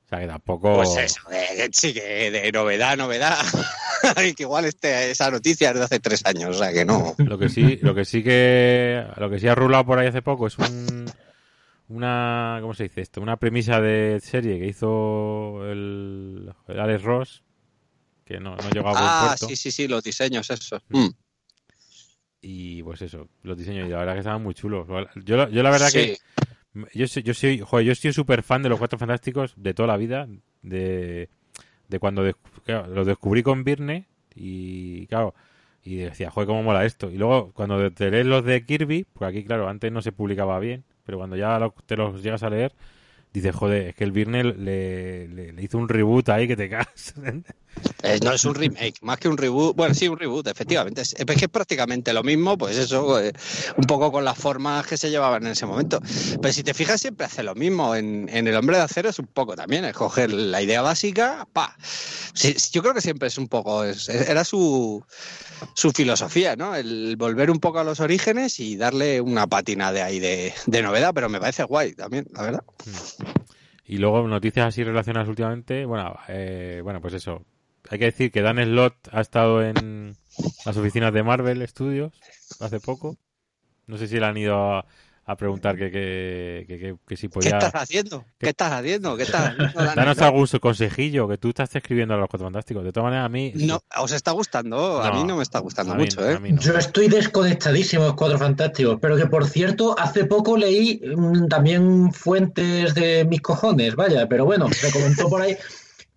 o 0.05 0.07
sea 0.09 0.19
que 0.19 0.27
tampoco 0.27 0.75
Pues 0.75 0.95
eso, 0.97 1.19
de- 1.29 1.69
sí, 1.73 1.93
que 1.93 2.29
de 2.31 2.51
novedad, 2.51 2.95
novedad. 2.97 3.37
Y 4.23 4.33
que 4.35 4.43
igual 4.43 4.65
este, 4.65 5.09
esa 5.09 5.31
noticia 5.31 5.69
es 5.71 5.75
de 5.77 5.83
hace 5.83 5.99
tres 5.99 6.21
años, 6.25 6.55
o 6.55 6.59
sea 6.59 6.71
que 6.71 6.85
no. 6.85 7.15
Lo 7.17 7.39
que 7.39 7.49
sí, 7.49 7.77
lo 7.81 7.95
que 7.95 8.05
sí 8.05 8.21
que 8.21 9.03
lo 9.17 9.29
que 9.31 9.39
sí 9.39 9.47
ha 9.47 9.55
rulado 9.55 9.83
por 9.85 9.97
ahí 9.97 10.05
hace 10.07 10.21
poco 10.21 10.45
es 10.45 10.57
un 10.59 11.05
una 11.87 12.59
¿cómo 12.61 12.73
se 12.75 12.83
dice 12.83 13.01
esto? 13.01 13.19
Una 13.21 13.37
premisa 13.37 13.79
de 13.81 14.19
serie 14.21 14.59
que 14.59 14.67
hizo 14.67 15.65
el, 15.71 16.53
el 16.67 16.79
Alex 16.79 17.01
Ross 17.03 17.43
que 18.25 18.39
no, 18.39 18.55
no 18.55 18.69
llegó 18.69 18.89
a 18.89 18.91
buen 18.91 19.03
Ah, 19.05 19.25
puerto 19.27 19.47
sí, 19.47 19.55
sí, 19.55 19.71
sí, 19.71 19.87
los 19.87 20.03
diseños, 20.03 20.49
eso. 20.51 20.79
Mm. 20.89 21.07
y 22.41 22.83
pues 22.83 23.01
eso, 23.01 23.27
los 23.43 23.57
diseños 23.57 23.87
y 23.87 23.91
la 23.91 23.97
verdad 23.99 24.13
que 24.13 24.19
estaban 24.19 24.43
muy 24.43 24.53
chulos. 24.53 24.87
Yo, 25.23 25.37
la- 25.37 25.49
yo 25.49 25.63
la 25.63 25.71
verdad 25.71 25.89
Sí. 25.89 25.97
que 25.97 26.17
yo 26.93 27.07
soy, 27.07 27.23
yo 27.23 27.33
soy, 27.33 27.59
joder, 27.59 27.85
yo 27.85 27.95
soy 27.95 28.13
súper 28.13 28.43
fan 28.43 28.63
de 28.63 28.69
los 28.69 28.79
Cuatro 28.79 28.99
Fantásticos 28.99 29.53
de 29.57 29.73
toda 29.73 29.87
la 29.87 29.97
vida, 29.97 30.27
de, 30.61 31.29
de 31.89 31.99
cuando 31.99 32.23
claro, 32.65 32.87
los 32.87 33.07
descubrí 33.07 33.43
con 33.43 33.63
Virne 33.63 34.05
y 34.35 35.07
claro, 35.07 35.33
y 35.83 35.97
decía, 35.97 36.31
joder, 36.31 36.47
cómo 36.47 36.63
mola 36.63 36.85
esto. 36.85 37.09
Y 37.11 37.17
luego 37.17 37.51
cuando 37.53 37.91
te 37.91 38.11
lees 38.11 38.25
los 38.25 38.43
de 38.45 38.65
Kirby, 38.65 39.05
porque 39.13 39.37
aquí 39.39 39.45
claro, 39.45 39.69
antes 39.69 39.91
no 39.91 40.01
se 40.01 40.11
publicaba 40.11 40.59
bien, 40.59 40.83
pero 41.05 41.17
cuando 41.17 41.35
ya 41.35 41.59
te 41.85 41.95
los 41.97 42.21
llegas 42.23 42.43
a 42.43 42.49
leer, 42.49 42.73
dices, 43.33 43.55
joder, 43.55 43.87
es 43.89 43.95
que 43.95 44.03
el 44.03 44.11
Virne 44.11 44.43
le, 44.43 45.27
le- 45.27 45.53
le 45.53 45.63
hizo 45.63 45.77
un 45.77 45.89
reboot 45.89 46.29
ahí 46.29 46.47
que 46.47 46.55
te 46.57 46.69
cagas. 46.71 47.13
Eh, 48.03 48.19
no 48.23 48.31
es 48.31 48.45
un 48.45 48.53
remake, 48.53 48.95
más 49.01 49.17
que 49.17 49.27
un 49.27 49.37
reboot. 49.37 49.75
Bueno, 49.75 49.93
sí, 49.93 50.07
un 50.07 50.19
reboot, 50.19 50.47
efectivamente. 50.47 51.01
Es, 51.01 51.13
es 51.13 51.25
que 51.25 51.45
es 51.45 51.49
prácticamente 51.49 52.13
lo 52.13 52.21
mismo, 52.23 52.57
pues 52.57 52.77
eso, 52.77 53.19
eh, 53.19 53.33
un 53.77 53.85
poco 53.85 54.11
con 54.11 54.23
las 54.23 54.37
formas 54.37 54.85
que 54.85 54.95
se 54.95 55.09
llevaban 55.09 55.43
en 55.45 55.53
ese 55.53 55.65
momento. 55.65 55.99
Pero 56.41 56.53
si 56.53 56.63
te 56.63 56.73
fijas, 56.73 57.01
siempre 57.01 57.25
hace 57.25 57.41
lo 57.41 57.55
mismo. 57.55 57.95
En, 57.95 58.29
en 58.31 58.47
El 58.47 58.55
Hombre 58.55 58.77
de 58.77 58.83
Acero 58.83 59.09
es 59.09 59.17
un 59.17 59.27
poco 59.27 59.55
también, 59.55 59.85
es 59.85 59.93
coger 59.93 60.31
la 60.31 60.61
idea 60.61 60.81
básica, 60.81 61.47
pa. 61.51 61.75
Yo 62.71 62.81
creo 62.81 62.93
que 62.93 63.01
siempre 63.01 63.27
es 63.27 63.37
un 63.37 63.47
poco, 63.47 63.83
era 63.83 64.43
su, 64.43 65.03
su 65.73 65.91
filosofía, 65.91 66.55
¿no? 66.55 66.75
El 66.75 67.15
volver 67.17 67.49
un 67.49 67.59
poco 67.59 67.79
a 67.79 67.83
los 67.83 67.99
orígenes 67.99 68.59
y 68.59 68.75
darle 68.77 69.19
una 69.19 69.47
patina 69.47 69.91
de 69.91 70.01
ahí 70.01 70.19
de, 70.19 70.53
de 70.67 70.81
novedad, 70.81 71.11
pero 71.13 71.29
me 71.29 71.39
parece 71.39 71.63
guay 71.63 71.93
también, 71.93 72.27
la 72.33 72.43
verdad. 72.43 72.63
Y 73.85 73.97
luego 73.97 74.27
noticias 74.27 74.67
así 74.67 74.83
relacionadas 74.83 75.29
últimamente, 75.29 75.85
bueno, 75.85 76.15
eh, 76.27 76.81
bueno, 76.83 77.01
pues 77.01 77.13
eso. 77.15 77.43
Hay 77.89 77.99
que 77.99 78.05
decir 78.05 78.31
que 78.31 78.41
Dan 78.41 78.57
Slott 78.63 78.95
ha 79.11 79.21
estado 79.21 79.63
en 79.63 80.15
las 80.65 80.77
oficinas 80.77 81.13
de 81.13 81.23
Marvel 81.23 81.67
Studios 81.67 82.13
hace 82.59 82.79
poco. 82.79 83.17
No 83.87 83.97
sé 83.97 84.07
si 84.07 84.19
le 84.19 84.25
han 84.25 84.35
ido 84.37 84.55
a, 84.57 84.85
a 85.25 85.35
preguntar 85.37 85.77
que, 85.77 85.91
que, 85.91 86.65
que, 86.67 86.79
que- 86.79 86.95
que 87.07 87.15
si 87.17 87.27
¿Qué 87.27 87.33
podía... 87.33 87.49
estás 87.59 87.71
haciendo? 87.75 88.25
¿Qué 88.39 88.49
estás 88.49 88.71
haendo? 88.71 89.15
¿Qué 89.15 89.23
estás 89.23 89.51
haciendo? 89.51 89.83
Danos 89.95 90.17
algún 90.19 90.47
consejillo 90.59 91.27
que 91.27 91.37
tú 91.37 91.49
estás 91.49 91.75
escribiendo 91.75 92.15
a 92.15 92.17
los 92.17 92.27
Cuatro 92.27 92.47
Fantásticos. 92.47 92.83
De 92.83 92.91
todas 92.91 93.05
maneras, 93.05 93.25
a 93.27 93.29
mí... 93.29 93.51
No, 93.55 93.79
¿os 93.97 94.11
está 94.11 94.31
gustando? 94.31 95.01
A 95.03 95.09
No, 95.11 95.15
mí 95.17 95.23
no 95.23 95.37
me 95.37 95.43
está 95.43 95.59
gustando 95.59 95.93
a 95.93 95.95
mí- 95.95 96.01
mucho, 96.03 96.27
¿eh? 96.27 96.33
a 96.35 96.39
mí 96.39 96.51
no. 96.51 96.59
Yo 96.61 96.75
estoy 96.77 97.07
desconectadísimo 97.07 98.01
de 98.03 98.07
los 98.09 98.15
Cuatro 98.17 98.39
Fantásticos, 98.39 98.97
pero 98.99 99.15
que 99.17 99.27
por 99.27 99.45
cierto, 99.47 99.95
hace 99.99 100.25
poco 100.25 100.57
leí 100.57 100.99
mm, 101.15 101.47
también 101.47 102.11
fuentes 102.11 102.95
de 102.95 103.25
mis 103.25 103.41
cojones, 103.41 103.95
vaya, 103.95 104.27
pero 104.27 104.45
bueno, 104.45 104.67
se 104.71 104.91
comentó 104.91 105.29
por 105.29 105.41
ahí 105.43 105.55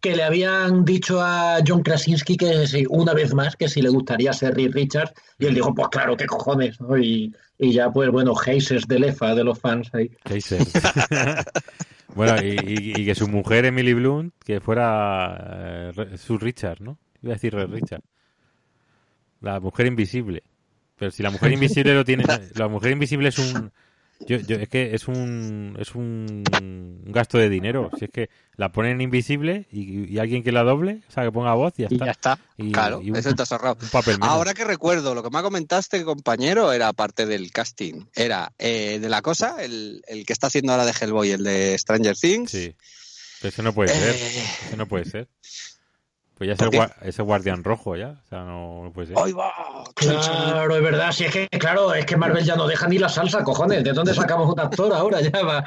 que 0.00 0.14
le 0.14 0.22
habían 0.22 0.84
dicho 0.84 1.20
a 1.20 1.58
John 1.66 1.82
Krasinski 1.82 2.36
que 2.36 2.66
si, 2.66 2.84
una 2.88 3.14
vez 3.14 3.34
más, 3.34 3.56
que 3.56 3.68
si 3.68 3.82
le 3.82 3.88
gustaría 3.88 4.32
ser 4.32 4.54
Reed 4.54 4.72
Richards, 4.72 5.12
y 5.38 5.46
él 5.46 5.54
dijo, 5.54 5.74
pues 5.74 5.88
claro, 5.88 6.16
qué 6.16 6.26
cojones. 6.26 6.78
Y, 7.00 7.32
y 7.58 7.72
ya 7.72 7.90
pues 7.90 8.10
bueno, 8.10 8.32
hazes 8.32 8.86
de 8.86 8.98
lefa 8.98 9.34
de 9.34 9.44
los 9.44 9.58
fans 9.58 9.90
ahí. 9.94 10.10
Bueno, 12.14 12.36
y, 12.42 13.04
que 13.04 13.14
su 13.14 13.28
mujer, 13.28 13.66
Emily 13.66 13.92
Blunt, 13.94 14.34
que 14.44 14.60
fuera 14.60 15.92
eh, 15.94 16.16
Sue 16.16 16.38
Richard, 16.38 16.80
¿no? 16.80 16.98
Iba 17.22 17.32
a 17.32 17.36
decir 17.36 17.54
Red 17.54 17.68
Richard. 17.68 18.02
La 19.40 19.60
mujer 19.60 19.86
invisible. 19.86 20.42
Pero 20.96 21.12
si 21.12 21.22
la 21.22 21.30
mujer 21.30 21.52
invisible 21.52 21.94
lo 21.94 22.04
tiene... 22.04 22.24
La 22.56 22.66
mujer 22.66 22.92
invisible 22.92 23.28
es 23.28 23.38
un... 23.38 23.70
Yo, 24.26 24.36
yo- 24.38 24.56
es 24.56 24.68
que 24.68 24.94
es 24.94 25.06
un, 25.08 25.76
es 25.78 25.94
un, 25.94 26.42
gasto 27.06 27.38
de 27.38 27.48
dinero. 27.48 27.90
Si 27.98 28.06
es 28.06 28.10
que 28.10 28.28
la 28.56 28.72
ponen 28.72 29.00
invisible 29.00 29.66
y, 29.70 30.12
y 30.12 30.18
alguien 30.18 30.42
que 30.42 30.52
la 30.52 30.64
doble, 30.64 31.02
o 31.08 31.12
sea, 31.12 31.24
que 31.24 31.32
ponga 31.32 31.54
voz 31.54 31.72
y 31.78 31.82
ya 31.82 31.88
Y 31.90 31.94
está. 31.94 32.04
ya 32.06 32.10
está. 32.10 32.38
Y- 32.56 32.72
claro, 32.72 33.00
y 33.02 33.10
un- 33.10 33.16
eso 33.16 33.30
está 33.30 33.46
cerrado. 33.46 33.78
Ahora 34.20 34.54
que 34.54 34.64
recuerdo, 34.64 35.14
lo 35.14 35.22
que 35.22 35.30
me 35.30 35.40
comentaste, 35.42 36.04
compañero, 36.04 36.72
era 36.72 36.92
parte 36.92 37.26
del 37.26 37.50
casting. 37.52 38.06
Era 38.14 38.52
eh, 38.58 38.98
de 39.00 39.08
la 39.08 39.22
cosa, 39.22 39.62
el, 39.62 40.02
el 40.08 40.26
que 40.26 40.32
está 40.32 40.48
haciendo 40.48 40.72
ahora 40.72 40.84
de 40.86 40.92
Hellboy, 41.00 41.30
el 41.30 41.44
de 41.44 41.78
Stranger 41.78 42.16
Things. 42.16 42.50
Sí. 42.50 42.74
Pero 43.40 43.48
eso 43.50 43.62
no 43.62 43.72
puede 43.72 43.90
ser. 43.94 44.14
Eh, 44.16 44.44
Eso 44.66 44.76
no 44.76 44.86
puede 44.88 45.04
ser. 45.04 45.28
Pues 46.38 46.46
ya 46.46 46.52
es 46.52 46.58
¿Por 46.58 46.72
el, 46.74 46.90
es 47.02 47.18
el 47.18 47.24
guardián 47.24 47.64
rojo 47.64 47.96
ya. 47.96 48.10
O 48.24 48.28
sea, 48.28 48.44
no, 48.44 48.84
no 48.84 48.92
puede 48.92 49.08
ser. 49.08 49.16
¡Ahí 49.18 49.32
va! 49.32 49.52
Claro, 49.96 50.76
es 50.76 50.82
verdad, 50.82 51.10
si 51.12 51.24
es 51.24 51.32
que, 51.32 51.48
claro, 51.48 51.92
es 51.94 52.06
que 52.06 52.16
Marvel 52.16 52.44
ya 52.44 52.54
no 52.54 52.68
deja 52.68 52.86
ni 52.86 52.96
la 52.98 53.08
salsa, 53.08 53.42
cojones, 53.42 53.82
¿de 53.82 53.92
dónde 53.92 54.14
sacamos 54.14 54.48
un 54.52 54.60
actor 54.60 54.92
ahora? 54.92 55.18
Ya 55.32 55.42
va. 55.42 55.64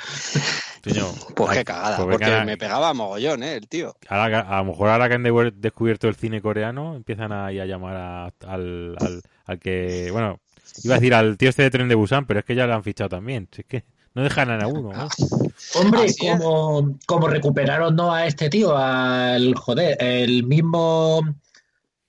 Pues 1.35 1.49
ay, 1.51 1.57
qué 1.59 1.63
cagada, 1.65 1.97
pues 1.97 2.17
porque 2.17 2.45
me 2.45 2.57
pegaba 2.57 2.93
mogollón, 2.93 3.43
¿eh? 3.43 3.55
El 3.57 3.67
tío. 3.67 3.95
ahora 4.09 4.29
que- 4.43 4.47
a 4.51 4.57
lo 4.57 4.65
mejor 4.65 4.89
ahora 4.89 5.09
que 5.09 5.15
han 5.15 5.23
de- 5.23 5.51
descubierto 5.55 6.07
el 6.07 6.15
cine 6.15 6.41
coreano, 6.41 6.95
empiezan 6.95 7.31
ahí 7.31 7.59
a 7.59 7.65
llamar 7.65 7.95
a- 7.97 8.25
al, 8.47 8.95
al, 8.99 9.21
al 9.45 9.59
que, 9.59 10.09
bueno, 10.11 10.39
iba 10.83 10.95
a 10.95 10.97
decir 10.99 11.13
al 11.13 11.37
tío 11.37 11.49
este 11.49 11.63
de 11.63 11.69
tren 11.69 11.87
de 11.89 11.95
Busan, 11.95 12.25
pero 12.25 12.39
es 12.39 12.45
que 12.45 12.55
ya 12.55 12.65
lo 12.65 12.73
han 12.73 12.83
fichado 12.83 13.09
también. 13.09 13.47
Si 13.51 13.61
es 13.61 13.67
que 13.67 13.83
no 14.13 14.23
dejan 14.23 14.49
a 14.61 14.67
uno. 14.67 14.91
¿no? 14.93 15.07
Hombre, 15.75 16.03
Así 16.05 16.27
es. 16.27 16.39
como, 16.39 16.97
como 17.05 17.27
recuperaron 17.27 17.95
¿no? 17.95 18.13
a 18.13 18.25
este 18.27 18.49
tío, 18.49 18.75
al 18.77 19.55
joder, 19.55 19.95
el 19.99 20.43
mismo 20.43 21.21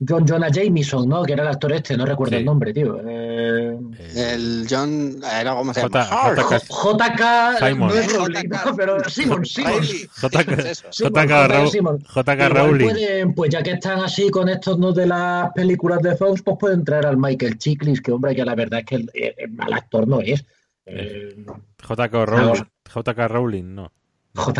John 0.06 0.26
Jonah 0.26 0.48
Jameson, 0.50 1.08
¿no? 1.08 1.22
Que 1.22 1.34
era 1.34 1.42
el 1.44 1.48
actor 1.50 1.72
este, 1.72 1.96
no 1.96 2.04
recuerdo 2.04 2.32
Sí. 2.32 2.38
el 2.40 2.44
nombre, 2.44 2.72
tío. 2.74 2.98
Eh, 3.06 3.78
El 4.16 4.66
John. 4.68 5.20
Era 5.40 5.54
como 5.54 5.72
se 5.72 5.80
J- 5.80 6.02
llama. 6.04 6.42
J- 6.42 6.58
JK, 6.58 7.58
Simon. 7.68 7.88
no 7.88 7.94
es 7.94 8.12
Rowling, 8.12 8.40
JK. 8.50 8.66
¿no? 8.66 8.76
pero 8.76 9.08
Simon, 9.08 9.46
Simon. 9.46 9.82
JK. 10.90 12.48
Rowling. 12.48 12.88
pueden, 12.88 13.34
pues 13.34 13.50
ya 13.52 13.62
que 13.62 13.72
están 13.72 14.00
así 14.00 14.28
con 14.30 14.48
estos 14.48 14.76
no 14.78 14.90
de 14.92 15.06
las 15.06 15.52
películas 15.52 16.00
de 16.02 16.16
Fox, 16.16 16.42
pues 16.42 16.56
pueden 16.58 16.84
traer 16.84 17.06
al 17.06 17.16
Michael 17.16 17.58
Chiklis, 17.58 18.00
que 18.00 18.10
hombre, 18.10 18.34
que 18.34 18.44
la 18.44 18.56
verdad 18.56 18.80
es 18.80 18.86
que 18.86 18.94
el, 18.96 19.10
el 19.14 19.52
mal 19.52 19.72
actor 19.72 20.08
no 20.08 20.20
es. 20.20 20.44
Eh, 20.86 21.44
JK 21.88 22.12
Rowling. 22.26 22.62
JK 22.94 23.18
Rowling, 23.28 23.74
no. 23.74 23.92
JK. 24.34 24.58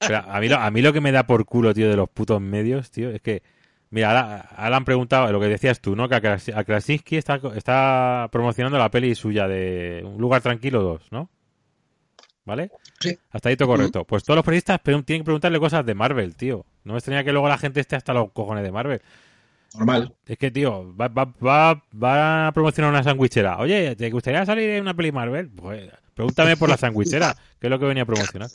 Pero 0.06 0.18
a 0.18 0.40
mí, 0.40 0.48
lo, 0.48 0.56
a 0.56 0.70
mí 0.70 0.82
lo 0.82 0.92
que 0.92 1.00
me 1.00 1.12
da 1.12 1.26
por 1.26 1.44
culo, 1.44 1.72
tío, 1.74 1.88
de 1.90 1.96
los 1.96 2.08
putos 2.08 2.40
medios, 2.40 2.90
tío, 2.90 3.10
es 3.10 3.20
que, 3.20 3.42
mira, 3.90 4.48
han 4.56 4.84
preguntado 4.84 5.30
lo 5.32 5.40
que 5.40 5.48
decías 5.48 5.80
tú, 5.80 5.94
¿no? 5.96 6.08
Que 6.08 6.14
a, 6.16 6.22
Kras- 6.22 6.56
a 6.56 6.64
Krasinski 6.64 7.16
está, 7.16 7.40
está 7.54 8.28
promocionando 8.32 8.78
la 8.78 8.90
peli 8.90 9.14
suya 9.14 9.46
de 9.46 10.02
Un 10.04 10.20
lugar 10.20 10.42
tranquilo 10.42 10.82
2, 10.82 11.08
¿no? 11.12 11.30
¿Vale? 12.44 12.70
Sí. 13.00 13.18
Hasta 13.30 13.48
ahí 13.48 13.56
todo 13.56 13.68
correcto. 13.68 14.04
Pues 14.04 14.22
todos 14.22 14.36
los 14.36 14.44
periodistas 14.44 14.80
tienen 14.82 15.02
que 15.04 15.24
preguntarle 15.24 15.58
cosas 15.58 15.84
de 15.84 15.94
Marvel, 15.94 16.36
tío. 16.36 16.64
No 16.84 16.92
me 16.92 16.98
extraña 16.98 17.24
que 17.24 17.32
luego 17.32 17.48
la 17.48 17.58
gente 17.58 17.80
esté 17.80 17.96
hasta 17.96 18.14
los 18.14 18.30
cojones 18.30 18.62
de 18.62 18.70
Marvel. 18.70 19.02
Normal. 19.74 20.14
Es 20.26 20.38
que, 20.38 20.50
tío, 20.50 20.94
va, 20.96 21.08
va, 21.08 21.24
va, 21.44 21.82
va 22.02 22.48
a 22.48 22.52
promocionar 22.52 22.90
una 22.90 23.02
sandwichera. 23.02 23.58
Oye, 23.58 23.94
¿te 23.96 24.10
gustaría 24.10 24.44
salir 24.46 24.70
en 24.70 24.82
una 24.82 24.94
peli 24.94 25.12
Marvel? 25.12 25.50
Pues 25.50 25.90
pregúntame 26.14 26.56
por 26.56 26.68
la 26.68 26.76
sandwichera, 26.76 27.36
que 27.60 27.66
es 27.66 27.70
lo 27.70 27.78
que 27.78 27.84
venía 27.86 28.04
a 28.04 28.06
promocionar. 28.06 28.48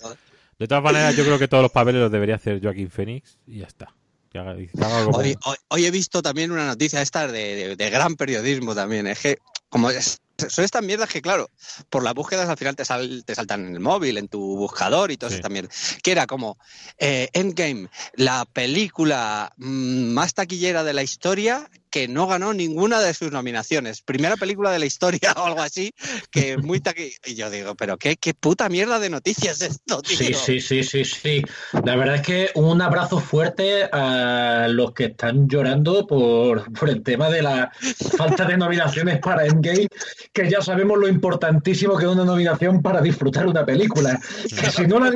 De 0.58 0.68
todas 0.68 0.84
maneras, 0.84 1.16
yo 1.16 1.24
creo 1.24 1.38
que 1.40 1.48
todos 1.48 1.62
los 1.64 1.72
papeles 1.72 2.02
los 2.02 2.12
debería 2.12 2.36
hacer 2.36 2.62
Joaquín 2.62 2.90
Phoenix 2.90 3.38
y 3.48 3.60
ya 3.60 3.68
está. 3.68 3.94
Que 4.32 4.40
haga- 4.40 4.56
que 4.56 4.70
haga 4.78 5.00
algo 5.00 5.12
Hoy, 5.18 5.34
como- 5.36 5.52
hoy- 5.52 5.58
hoy 5.68 5.86
he 5.86 5.92
visto 5.92 6.22
también 6.22 6.52
una 6.52 6.66
noticia 6.66 7.02
esta 7.02 7.28
de, 7.28 7.56
de- 7.56 7.76
de 7.76 7.90
gran 7.90 8.16
periodismo 8.16 8.74
también. 8.74 9.06
Es 9.08 9.20
que, 9.20 9.38
como 9.70 9.90
es- 9.90 10.20
son 10.50 10.66
estas 10.66 10.84
mierdas 10.84 11.10
que, 11.10 11.22
claro, 11.22 11.50
por 11.90 12.04
las 12.04 12.14
búsquedas 12.14 12.50
al 12.50 12.58
final 12.58 12.76
te, 12.76 12.86
sal- 12.86 13.24
te 13.26 13.36
saltan 13.36 13.68
en 13.68 13.74
el 13.76 13.80
móvil, 13.80 14.18
en 14.18 14.28
tu 14.28 14.40
buscador 14.58 15.12
y 15.12 15.18
Sí. 15.30 15.36
estas 15.38 15.52
mierdas. 15.52 15.76
Que 16.02 16.12
era 16.12 16.28
como 16.28 16.58
eh, 16.98 17.30
Endgame, 17.34 17.90
la 18.14 18.46
película 18.46 19.54
mm, 19.58 20.14
más 20.14 20.34
taquillera 20.34 20.84
de 20.84 20.94
la 20.94 21.04
historia 21.04 21.70
que 21.92 22.08
no 22.08 22.26
ganó 22.26 22.54
ninguna 22.54 23.00
de 23.02 23.14
sus 23.14 23.32
nominaciones. 23.32 24.02
Primera 24.02 24.38
película 24.38 24.72
de 24.72 24.80
la 24.80 24.86
historia 24.86 25.34
o 25.38 25.46
algo 25.46 25.62
así, 25.62 25.94
que 26.32 26.58
muy 26.58 26.80
taqui... 26.80 27.14
Y 27.26 27.36
yo 27.36 27.50
digo, 27.50 27.76
pero 27.76 27.98
qué, 27.98 28.16
qué 28.16 28.34
puta 28.34 28.70
mierda 28.70 29.00
de 29.00 29.10
noticias 29.10 29.62
es 29.62 29.72
esto, 29.72 30.02
tío. 30.02 30.18
Sí, 30.18 30.34
sí, 30.34 30.62
sí, 30.62 30.84
sí, 30.84 31.06
sí. 31.06 31.42
La 31.84 31.96
verdad 31.96 32.16
es 32.16 32.22
que 32.22 32.50
un 32.56 32.82
abrazo 32.82 33.20
fuerte 33.20 33.84
a 33.92 34.68
los 34.70 34.94
que 34.94 35.06
están 35.06 35.48
llorando 35.48 36.08
por, 36.08 36.72
por 36.74 36.90
el 36.90 37.04
tema 37.04 37.30
de 37.30 37.42
la 37.42 37.72
falta 38.18 38.46
de 38.46 38.58
nominaciones 38.58 39.20
para 39.20 39.46
Endgame, 39.46 39.88
que 40.34 40.50
ya 40.50 40.62
sabemos 40.62 40.98
lo 40.98 41.08
importantísimo 41.08 41.98
que 41.98 42.06
es 42.06 42.12
una 42.12 42.26
nominación 42.26 42.82
para 42.82 43.02
disfrutar 43.02 43.48
una 43.48 43.66
película. 43.66 44.20
Que 44.50 44.72
si 44.72 44.88
no 44.88 45.00
la, 45.00 45.12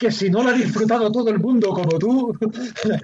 que 0.00 0.10
si 0.10 0.30
no 0.30 0.42
la 0.42 0.52
ha 0.52 0.54
disfrutado 0.54 1.12
todo 1.12 1.28
el 1.28 1.38
mundo 1.38 1.68
como 1.74 1.98
tú, 1.98 2.34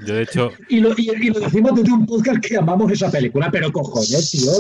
Yo, 0.06 0.14
de 0.14 0.22
hecho, 0.22 0.50
y 0.70 0.80
lo, 0.80 0.94
y, 0.96 1.10
y 1.10 1.28
lo 1.28 1.40
decimos 1.40 1.74
desde 1.74 1.92
un 1.92 2.06
podcast 2.06 2.40
que 2.40 2.56
amamos 2.56 2.90
esa 2.90 3.10
película, 3.10 3.50
pero 3.50 3.70
cojones, 3.70 4.30
tío. 4.30 4.50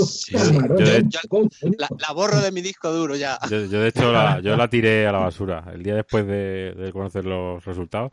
La, 1.78 1.88
la 1.98 2.12
borro 2.12 2.38
de 2.42 2.52
mi 2.52 2.60
disco 2.60 2.92
duro 2.92 3.16
ya. 3.16 3.38
yo, 3.50 3.64
yo 3.64 3.80
de 3.80 3.88
hecho 3.88 4.12
la, 4.12 4.40
yo 4.40 4.54
la 4.54 4.68
tiré 4.70 5.06
a 5.06 5.12
la 5.12 5.18
basura. 5.20 5.64
El 5.72 5.82
día 5.82 5.94
después 5.94 6.26
de, 6.26 6.74
de 6.76 6.92
conocer 6.92 7.24
los 7.24 7.64
resultados 7.64 8.12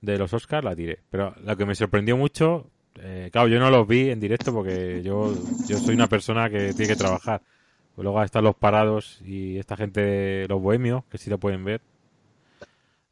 de 0.00 0.18
los 0.18 0.34
Oscars, 0.34 0.64
la 0.64 0.74
tiré. 0.74 0.98
Pero 1.08 1.32
lo 1.44 1.56
que 1.56 1.64
me 1.64 1.76
sorprendió 1.76 2.16
mucho, 2.16 2.66
eh, 3.00 3.28
claro, 3.30 3.46
yo 3.46 3.60
no 3.60 3.70
los 3.70 3.86
vi 3.86 4.10
en 4.10 4.18
directo 4.18 4.52
porque 4.52 5.00
yo, 5.04 5.32
yo 5.68 5.78
soy 5.78 5.94
una 5.94 6.08
persona 6.08 6.50
que 6.50 6.72
tiene 6.72 6.88
que 6.88 6.96
trabajar. 6.96 7.40
Luego 7.96 8.20
están 8.20 8.42
los 8.42 8.56
parados 8.56 9.20
y 9.24 9.58
esta 9.58 9.76
gente, 9.76 10.46
los 10.48 10.60
bohemios, 10.60 11.04
que 11.08 11.18
sí 11.18 11.30
lo 11.30 11.38
pueden 11.38 11.64
ver. 11.64 11.80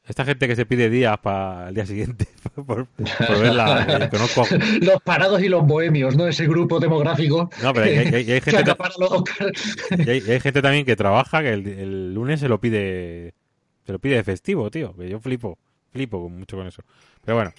Esta 0.07 0.25
gente 0.25 0.47
que 0.47 0.55
se 0.55 0.67
pide 0.67 0.89
días 0.89 1.19
para 1.19 1.69
el 1.69 1.75
día 1.75 1.85
siguiente 1.85 2.29
por, 2.55 2.87
por 2.87 3.41
verla. 3.41 3.87
eh, 4.05 4.09
conozco, 4.11 4.45
Los 4.81 5.03
parados 5.03 5.43
y 5.43 5.49
los 5.49 5.67
bohemios, 5.67 6.17
¿no? 6.17 6.29
Ese 6.29 6.47
grupo 6.47 6.79
demográfico 6.79 7.51
no, 7.63 7.73
pero 7.75 7.87
hay, 7.87 7.97
hay- 7.99 8.15
hay 8.15 8.25
que 8.41 8.41
gente, 8.53 8.73
Oscars. 9.01 9.77
Y 9.99 10.11
hay, 10.11 10.41
gente 10.41 10.63
también 10.63 10.85
que 10.85 10.95
trabaja 10.97 11.43
que 11.43 11.53
el, 11.53 11.67
el 11.67 12.15
lunes 12.15 12.39
se 12.41 12.49
lo 12.49 12.61
pide 12.61 13.35
se 13.85 13.93
lo 13.93 13.99
pide 13.99 14.17
de 14.17 14.25
festivo, 14.25 14.71
tío. 14.71 14.95
Que 14.97 15.09
yo 15.09 15.19
flipo, 15.21 15.59
flipo 15.93 16.29
mucho 16.29 16.57
con 16.57 16.67
eso. 16.67 16.83
Pero 17.25 17.37
bueno, 17.37 17.53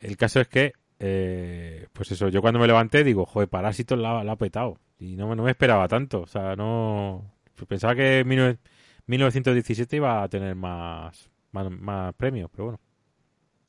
el 0.00 0.16
caso 0.16 0.40
es 0.40 0.48
que, 0.48 0.72
eh, 0.98 1.86
pues 1.92 2.10
eso, 2.12 2.28
yo 2.28 2.40
cuando 2.40 2.58
me 2.60 2.66
levanté 2.66 3.02
digo, 3.04 3.26
joder, 3.26 3.48
Parásitos 3.48 3.98
la, 3.98 4.22
la 4.24 4.32
ha 4.32 4.36
petado. 4.36 4.78
Y 4.98 5.16
no, 5.16 5.28
me- 5.28 5.36
no 5.36 5.44
me 5.44 5.50
esperaba 5.52 5.86
tanto. 5.88 6.20
O 6.22 6.26
sea, 6.26 6.56
no. 6.56 7.24
Pensaba 7.68 7.94
que 7.94 8.24
19 8.24 8.58
1917 9.06 9.96
iba 9.96 10.22
a 10.22 10.28
tener 10.28 10.54
más, 10.54 11.29
más, 11.52 11.70
más 11.70 12.14
premios, 12.14 12.50
pero 12.52 12.64
bueno. 12.64 12.80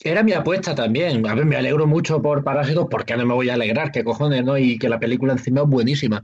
Era 0.03 0.23
mi 0.23 0.33
apuesta 0.33 0.73
también. 0.75 1.25
A 1.27 1.35
ver, 1.35 1.45
me 1.45 1.55
alegro 1.55 1.85
mucho 1.87 2.21
por 2.21 2.43
Parásitos, 2.43 2.87
porque 2.89 3.15
no 3.15 3.25
me 3.25 3.33
voy 3.33 3.49
a 3.49 3.53
alegrar, 3.53 3.91
qué 3.91 4.03
cojones, 4.03 4.43
¿no? 4.43 4.57
Y 4.57 4.77
que 4.79 4.89
la 4.89 4.99
película 4.99 5.33
encima 5.33 5.61
es 5.61 5.67
buenísima. 5.67 6.23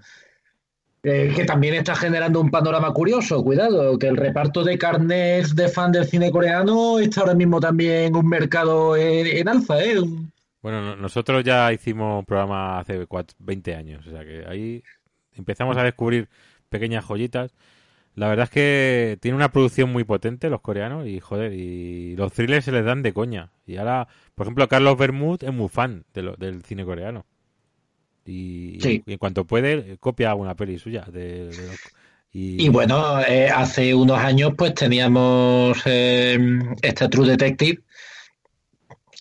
Eh, 1.04 1.32
que 1.36 1.46
también 1.46 1.76
está 1.76 1.96
generando 1.96 2.42
un 2.42 2.50
panorama 2.52 2.92
curioso, 2.92 3.44
cuidado, 3.44 3.98
que 3.98 4.08
el 4.08 4.18
reparto 4.18 4.64
de 4.64 4.78
carnets 4.78 5.56
de 5.56 5.70
fan 5.70 5.92
del 5.92 6.06
cine 6.06 6.32
coreano 6.32 7.00
está 7.00 7.22
ahora 7.22 7.36
mismo 7.36 7.60
también 7.60 8.16
un 8.16 8.28
mercado 8.28 8.96
en, 8.98 9.28
en 9.28 9.48
alza, 9.48 9.82
¿eh? 9.84 9.96
Bueno, 10.62 10.82
no- 10.82 10.96
nosotros 10.96 11.44
ya 11.44 11.72
hicimos 11.72 12.20
un 12.20 12.26
programa 12.26 12.80
hace 12.80 13.08
cuat- 13.08 13.34
20 13.40 13.76
años, 13.76 14.06
o 14.08 14.12
sea 14.12 14.24
que 14.26 14.44
ahí 14.48 14.84
empezamos 15.36 15.78
a 15.78 15.84
descubrir 15.84 16.28
pequeñas 16.70 17.06
joyitas. 17.06 17.54
La 18.18 18.28
verdad 18.28 18.46
es 18.46 18.50
que 18.50 19.18
tiene 19.22 19.36
una 19.38 19.52
producción 19.52 19.92
muy 19.92 20.04
potente 20.04 20.50
los 20.50 20.62
coreanos 20.62 21.08
y 21.08 21.20
joder, 21.20 21.54
y 21.54 22.16
los 22.16 22.34
thrillers 22.34 22.66
se 22.66 22.72
les 22.72 22.84
dan 22.84 23.04
de 23.04 23.14
coña. 23.14 23.52
Y 23.68 23.78
ahora, 23.78 24.08
por 24.34 24.48
ejemplo, 24.48 24.68
Carlos 24.68 24.98
Bermud 24.98 25.44
es 25.44 25.54
muy 25.54 25.70
fan 25.70 26.04
de 26.16 26.24
lo- 26.24 26.36
del 26.36 26.64
cine 26.64 26.84
coreano. 26.84 27.28
Y, 28.26 28.80
Sí. 28.82 29.04
y 29.06 29.12
en 29.14 29.18
cuanto 29.20 29.46
puede, 29.46 29.98
copia 30.00 30.34
una 30.34 30.56
peli 30.56 30.80
suya. 30.80 31.06
De, 31.12 31.46
de 31.46 31.68
los- 31.68 31.80
Y, 32.34 32.66
Y 32.66 32.70
bueno, 32.70 33.22
eh, 33.22 33.50
hace 33.50 33.94
unos 33.96 34.18
años 34.20 34.54
pues 34.58 34.74
teníamos 34.74 35.80
eh, 35.86 36.38
esta 36.82 37.10
True 37.10 37.28
Detective 37.30 37.82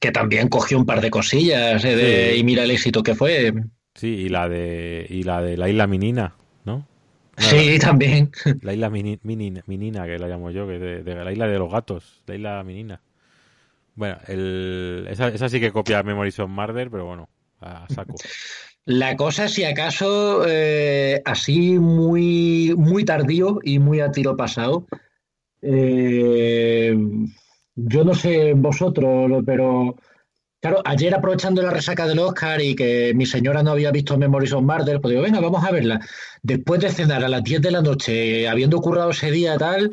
que 0.00 0.10
también 0.10 0.48
cogió 0.48 0.76
un 0.78 0.84
par 0.86 1.00
de 1.00 1.10
cosillas 1.10 1.84
eh, 1.84 1.96
de- 1.96 2.32
Sí. 2.32 2.40
y 2.40 2.44
mira 2.44 2.64
el 2.64 2.70
éxito 2.70 3.02
que 3.02 3.14
fue. 3.14 3.52
sí, 3.94 4.08
y 4.08 4.28
la 4.30 4.48
de 4.48 5.06
y 5.08 5.22
la 5.22 5.40
de 5.42 5.56
la 5.56 5.68
isla 5.68 5.86
Minina, 5.86 6.34
¿no? 6.64 6.86
Sí, 7.36 7.78
también. 7.78 8.30
La 8.62 8.72
isla 8.72 8.90
mini- 8.90 9.18
minina, 9.22 9.62
minina, 9.66 10.06
que 10.06 10.18
la 10.18 10.28
llamo 10.28 10.50
yo, 10.50 10.66
que 10.66 10.78
de, 10.78 11.02
de 11.02 11.14
la 11.14 11.32
isla 11.32 11.46
de 11.46 11.58
los 11.58 11.70
gatos, 11.70 12.22
la 12.26 12.34
isla 12.34 12.64
minina. 12.64 13.00
Bueno, 13.94 14.18
el, 14.28 15.06
esa, 15.10 15.28
esa 15.28 15.48
sí 15.48 15.58
que 15.60 15.72
copia 15.72 16.02
Memories 16.02 16.38
of 16.40 16.50
Murder, 16.50 16.90
pero 16.90 17.06
bueno, 17.06 17.28
a 17.60 17.86
saco. 17.88 18.14
La 18.84 19.16
cosa, 19.16 19.48
si 19.48 19.64
acaso, 19.64 20.44
eh, 20.46 21.20
así 21.24 21.78
muy, 21.78 22.74
muy 22.76 23.04
tardío 23.04 23.58
y 23.62 23.78
muy 23.78 24.00
a 24.00 24.10
tiro 24.12 24.36
pasado. 24.36 24.86
eh, 25.62 26.96
yo 27.74 28.04
no 28.04 28.14
sé 28.14 28.54
vosotros, 28.54 29.42
pero 29.44 29.96
claro, 30.60 30.82
ayer 30.84 31.14
aprovechando 31.14 31.62
la 31.62 31.70
resaca 31.70 32.06
del 32.06 32.18
Oscar 32.18 32.60
y 32.60 32.74
que 32.74 33.12
mi 33.14 33.26
señora 33.26 33.62
no 33.62 33.72
había 33.72 33.90
visto 33.90 34.16
Memories 34.16 34.52
of 34.52 34.62
Murder, 34.62 35.00
pues 35.00 35.10
digo, 35.10 35.22
venga, 35.22 35.40
vamos 35.40 35.64
a 35.64 35.70
verla. 35.70 36.00
Después 36.42 36.80
de 36.80 36.90
cenar 36.90 37.24
a 37.24 37.28
las 37.28 37.42
10 37.44 37.62
de 37.62 37.70
la 37.70 37.82
noche, 37.82 38.48
habiendo 38.48 38.80
currado 38.80 39.10
ese 39.10 39.30
día 39.30 39.56
tal, 39.58 39.90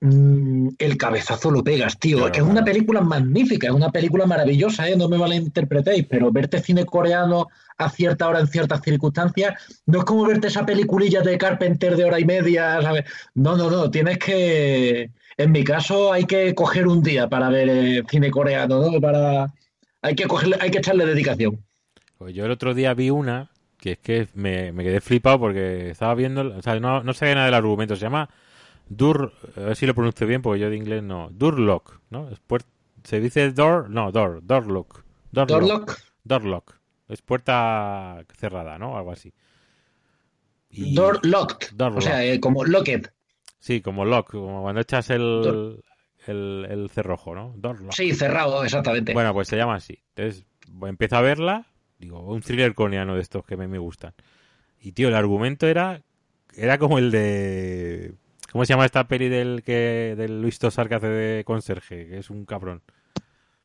mm, 0.00 0.68
el 0.78 0.96
cabezazo 0.96 1.50
lo 1.50 1.62
pegas, 1.64 1.98
tío. 1.98 2.18
Claro, 2.18 2.32
que 2.32 2.40
es 2.40 2.46
una 2.46 2.64
película 2.64 3.00
magnífica, 3.00 3.68
es 3.68 3.72
una 3.72 3.90
película 3.90 4.26
maravillosa, 4.26 4.88
¿eh? 4.88 4.96
No 4.96 5.08
me 5.08 5.18
malinterpretéis, 5.18 6.06
pero 6.08 6.30
verte 6.32 6.60
cine 6.60 6.84
coreano 6.84 7.48
a 7.78 7.90
cierta 7.90 8.28
hora 8.28 8.40
en 8.40 8.46
ciertas 8.46 8.80
circunstancias 8.82 9.54
no 9.86 10.00
es 10.00 10.04
como 10.04 10.26
verte 10.26 10.48
esa 10.48 10.66
peliculilla 10.66 11.22
de 11.22 11.38
Carpenter 11.38 11.96
de 11.96 12.04
hora 12.04 12.20
y 12.20 12.24
media, 12.24 12.80
¿sabes? 12.82 13.04
No, 13.34 13.56
no, 13.56 13.70
no, 13.70 13.90
tienes 13.90 14.18
que... 14.18 15.10
En 15.38 15.50
mi 15.50 15.64
caso 15.64 16.12
hay 16.12 16.24
que 16.26 16.54
coger 16.54 16.86
un 16.86 17.02
día 17.02 17.28
para 17.28 17.48
ver 17.48 17.68
eh, 17.68 18.02
cine 18.08 18.30
coreano, 18.30 18.80
¿no? 18.80 19.00
Para... 19.00 19.52
Hay 20.02 20.14
que 20.14 20.26
cogerle, 20.26 20.56
hay 20.60 20.70
que 20.70 20.78
echarle 20.78 21.06
dedicación. 21.06 21.64
Pues 22.18 22.34
yo 22.34 22.44
el 22.44 22.50
otro 22.50 22.74
día 22.74 22.94
vi 22.94 23.10
una 23.10 23.50
que 23.78 23.92
es 23.92 23.98
que 23.98 24.28
me, 24.34 24.70
me 24.72 24.84
quedé 24.84 25.00
flipado 25.00 25.40
porque 25.40 25.90
estaba 25.90 26.14
viendo, 26.14 26.56
o 26.56 26.62
sea, 26.62 26.78
no, 26.78 27.02
no 27.02 27.12
sabía 27.14 27.34
nada 27.34 27.46
del 27.46 27.54
argumento, 27.54 27.96
se 27.96 28.02
llama 28.02 28.28
Dur, 28.88 29.32
a 29.56 29.60
ver 29.60 29.76
si 29.76 29.86
lo 29.86 29.94
pronuncio 29.94 30.24
bien 30.26 30.40
porque 30.40 30.60
yo 30.60 30.70
de 30.70 30.76
inglés 30.76 31.02
no, 31.02 31.30
Durlock, 31.32 31.98
¿no? 32.10 32.28
Es 32.28 32.38
puer- 32.46 32.64
se 33.02 33.18
dice 33.18 33.50
door, 33.50 33.90
no, 33.90 34.12
door, 34.12 34.40
doorlock, 34.44 35.02
doorlock, 35.32 35.60
Dorlock, 35.62 36.00
doorlock, 36.22 36.74
es 37.08 37.22
puerta 37.22 38.24
cerrada, 38.38 38.78
¿no? 38.78 38.96
Algo 38.96 39.10
así. 39.10 39.32
Y- 40.70 40.94
door 40.94 41.18
locked, 41.26 41.70
Door 41.74 41.98
o 41.98 42.00
sea, 42.00 42.24
eh, 42.24 42.38
como 42.38 42.64
locked. 42.64 43.10
Sí, 43.58 43.80
como 43.80 44.04
lock, 44.04 44.30
como 44.30 44.62
cuando 44.62 44.80
echas 44.80 45.10
el, 45.10 45.82
el, 46.28 46.66
el 46.68 46.90
cerrojo, 46.90 47.34
¿no? 47.34 47.54
Doorlock. 47.56 47.92
Sí, 47.92 48.14
cerrado, 48.14 48.64
exactamente. 48.64 49.12
Bueno, 49.12 49.32
pues 49.32 49.48
se 49.48 49.56
llama 49.56 49.76
así. 49.76 49.98
Entonces, 50.14 50.46
empiezo 50.82 51.16
a 51.16 51.20
verla, 51.20 51.66
digo, 51.98 52.20
un 52.20 52.40
thriller 52.40 52.74
coreano 52.74 53.14
de 53.14 53.22
estos 53.22 53.44
que 53.44 53.56
me, 53.56 53.68
me 53.68 53.78
gustan. 53.78 54.14
Y 54.80 54.92
tío, 54.92 55.08
el 55.08 55.14
argumento 55.14 55.66
era 55.66 56.02
era 56.54 56.78
como 56.78 56.98
el 56.98 57.10
de 57.10 58.14
¿Cómo 58.52 58.66
se 58.66 58.74
llama 58.74 58.84
esta 58.84 59.08
peli 59.08 59.30
del 59.30 59.62
que 59.64 60.14
del 60.16 60.42
Luis 60.42 60.58
Tosar 60.58 60.86
que 60.88 60.96
hace 60.96 61.06
de 61.08 61.44
conserje, 61.44 62.06
que 62.06 62.18
es 62.18 62.28
un 62.28 62.44
cabrón? 62.44 62.82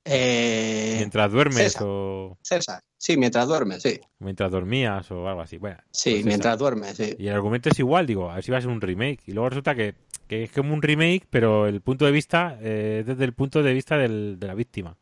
Eh, 0.10 0.96
Mientras 0.98 1.32
duermes 1.32 1.58
César. 1.58 1.84
o 1.86 2.38
César. 2.42 2.82
Sí, 2.98 3.16
mientras 3.18 3.48
duermes, 3.48 3.84
sí. 3.84 4.00
mientras 4.20 4.52
dormías 4.52 5.10
o 5.12 5.28
algo 5.28 5.42
así. 5.42 5.58
Bueno, 5.58 5.78
Sí, 5.92 6.12
pues 6.14 6.26
mientras 6.26 6.58
duermes, 6.58 6.96
sí. 6.98 7.16
Y 7.20 7.28
el 7.28 7.34
argumento 7.36 7.70
es 7.70 7.78
igual, 7.80 8.06
digo, 8.08 8.30
a 8.32 8.36
ver 8.36 8.44
si 8.44 8.52
va 8.52 8.58
a 8.58 8.62
ser 8.62 8.70
un 8.72 8.82
remake. 8.82 9.20
Y 9.28 9.34
luego 9.34 9.50
resulta 9.50 9.76
que, 9.76 9.94
que 10.28 10.44
es 10.44 10.52
como 10.52 10.74
un 10.74 10.82
remake, 10.82 11.28
pero 11.30 11.68
el 11.68 11.82
punto 11.82 12.06
de 12.06 12.12
vista 12.12 12.58
eh, 12.62 13.00
es 13.02 13.06
desde 13.06 13.24
el 13.26 13.34
punto 13.34 13.62
de 13.62 13.74
vista 13.74 13.98
del- 13.98 14.38
de 14.40 14.48
la 14.48 14.56
víctima. 14.56 14.98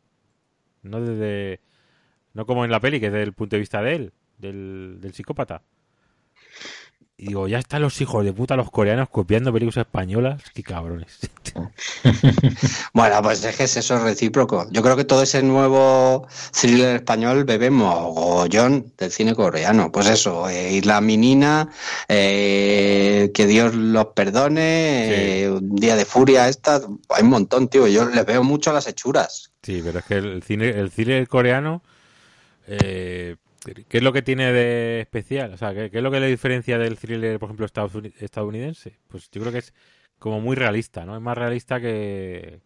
No 0.82 1.00
desde. 1.00 1.60
No 2.34 2.44
como 2.46 2.64
en 2.66 2.70
la 2.70 2.80
peli, 2.80 3.00
que 3.00 3.06
es 3.06 3.12
desde 3.12 3.24
el 3.24 3.32
punto 3.32 3.56
de 3.56 3.60
vista 3.60 3.80
de 3.80 3.94
él, 3.94 4.12
del, 4.38 4.98
del 5.00 5.14
psicópata. 5.14 5.62
Y 7.18 7.28
digo, 7.28 7.48
ya 7.48 7.58
están 7.58 7.80
los 7.80 7.98
hijos 8.02 8.22
de 8.26 8.32
puta, 8.34 8.56
los 8.56 8.70
coreanos 8.70 9.08
copiando 9.08 9.50
películas 9.50 9.78
españolas. 9.78 10.42
Qué 10.54 10.62
cabrones. 10.62 11.18
Bueno, 12.92 13.22
pues 13.22 13.44
es 13.44 13.56
que 13.56 13.64
es 13.64 13.76
eso 13.76 13.96
es 13.96 14.02
recíproco. 14.02 14.66
Yo 14.70 14.82
creo 14.82 14.96
que 14.96 15.04
todo 15.04 15.22
ese 15.22 15.42
nuevo 15.42 16.26
thriller 16.52 16.96
español 16.96 17.44
bebe 17.44 17.70
mogollón 17.70 18.92
del 18.98 19.10
cine 19.10 19.34
coreano. 19.34 19.90
Pues 19.92 20.06
eso, 20.08 20.48
eh, 20.48 20.72
Isla 20.72 21.00
Minina, 21.00 21.70
eh, 22.08 23.30
que 23.34 23.46
Dios 23.46 23.74
los 23.74 24.06
perdone, 24.06 25.42
eh, 25.42 25.50
un 25.50 25.76
día 25.76 25.96
de 25.96 26.04
furia 26.04 26.48
esta, 26.48 26.80
hay 27.10 27.22
un 27.22 27.30
montón, 27.30 27.68
tío. 27.68 27.86
Yo 27.86 28.06
les 28.06 28.24
veo 28.26 28.42
mucho 28.42 28.70
a 28.70 28.74
las 28.74 28.86
hechuras. 28.86 29.50
Sí, 29.62 29.80
pero 29.84 29.98
es 29.98 30.04
que 30.04 30.14
el 30.14 30.42
cine, 30.42 30.70
el 30.70 30.90
cine 30.90 31.26
coreano, 31.26 31.82
eh, 32.66 33.36
¿qué 33.74 33.98
es 33.98 34.02
lo 34.02 34.12
que 34.12 34.22
tiene 34.22 34.52
de 34.52 35.00
especial? 35.00 35.52
O 35.54 35.56
sea, 35.56 35.74
¿qué, 35.74 35.90
es 35.92 36.02
lo 36.02 36.10
que 36.10 36.20
le 36.20 36.28
diferencia 36.28 36.78
del 36.78 36.98
thriller, 36.98 37.38
por 37.38 37.48
ejemplo, 37.48 37.66
estadouni- 37.66 38.12
estadounidense? 38.20 38.98
Pues 39.08 39.30
yo 39.30 39.40
creo 39.40 39.52
que 39.52 39.58
es 39.58 39.74
como 40.18 40.40
muy 40.40 40.56
realista, 40.56 41.04
¿no? 41.04 41.16
Es 41.16 41.22
más 41.22 41.36
realista 41.38 41.80
que... 41.80 42.60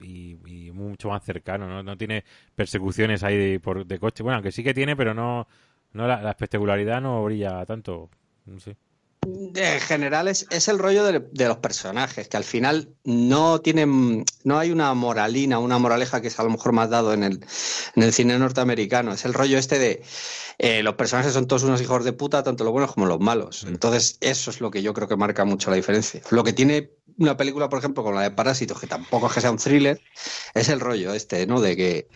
Y, 0.00 0.38
y 0.46 0.72
mucho 0.72 1.10
más 1.10 1.22
cercano, 1.24 1.68
¿no? 1.68 1.82
No 1.82 1.96
tiene 1.96 2.24
persecuciones 2.54 3.22
ahí 3.22 3.36
de, 3.36 3.60
por, 3.60 3.86
de 3.86 3.98
coche. 3.98 4.22
Bueno, 4.22 4.36
aunque 4.36 4.50
sí 4.52 4.64
que 4.64 4.72
tiene, 4.72 4.96
pero 4.96 5.12
no, 5.12 5.46
no 5.92 6.06
la, 6.06 6.22
la 6.22 6.30
espectacularidad 6.30 7.02
no 7.02 7.22
brilla 7.24 7.64
tanto. 7.66 8.08
No 8.46 8.58
sé. 8.60 8.76
En 9.22 9.80
general 9.80 10.28
es, 10.28 10.46
es 10.50 10.68
el 10.68 10.78
rollo 10.78 11.04
de, 11.04 11.20
de 11.32 11.48
los 11.48 11.58
personajes, 11.58 12.28
que 12.28 12.36
al 12.36 12.44
final 12.44 12.94
no 13.04 13.60
tienen, 13.60 14.24
no 14.44 14.58
hay 14.58 14.70
una 14.70 14.94
moralina, 14.94 15.58
una 15.58 15.78
moraleja 15.78 16.20
que 16.20 16.28
es 16.28 16.38
a 16.38 16.44
lo 16.44 16.50
mejor 16.50 16.72
más 16.72 16.88
dado 16.88 17.12
en 17.12 17.24
el, 17.24 17.44
en 17.96 18.02
el 18.02 18.12
cine 18.12 18.38
norteamericano. 18.38 19.12
Es 19.12 19.24
el 19.24 19.34
rollo 19.34 19.58
este 19.58 19.78
de 19.78 20.02
eh, 20.58 20.82
los 20.82 20.94
personajes 20.94 21.32
son 21.32 21.46
todos 21.46 21.64
unos 21.64 21.80
hijos 21.82 22.04
de 22.04 22.12
puta, 22.12 22.42
tanto 22.42 22.64
los 22.64 22.72
buenos 22.72 22.92
como 22.92 23.06
los 23.06 23.20
malos. 23.20 23.64
Entonces, 23.64 24.18
eso 24.20 24.50
es 24.50 24.60
lo 24.60 24.70
que 24.70 24.82
yo 24.82 24.94
creo 24.94 25.08
que 25.08 25.16
marca 25.16 25.44
mucho 25.44 25.70
la 25.70 25.76
diferencia. 25.76 26.22
Lo 26.30 26.44
que 26.44 26.52
tiene 26.52 26.92
una 27.18 27.36
película, 27.36 27.68
por 27.68 27.78
ejemplo, 27.78 28.02
como 28.02 28.16
la 28.16 28.22
de 28.22 28.30
Parásitos, 28.30 28.80
que 28.80 28.86
tampoco 28.86 29.26
es 29.26 29.32
que 29.34 29.40
sea 29.40 29.50
un 29.50 29.58
thriller, 29.58 30.00
es 30.54 30.68
el 30.68 30.80
rollo 30.80 31.12
este, 31.12 31.46
¿no? 31.46 31.60
De 31.60 31.76
que 31.76 32.08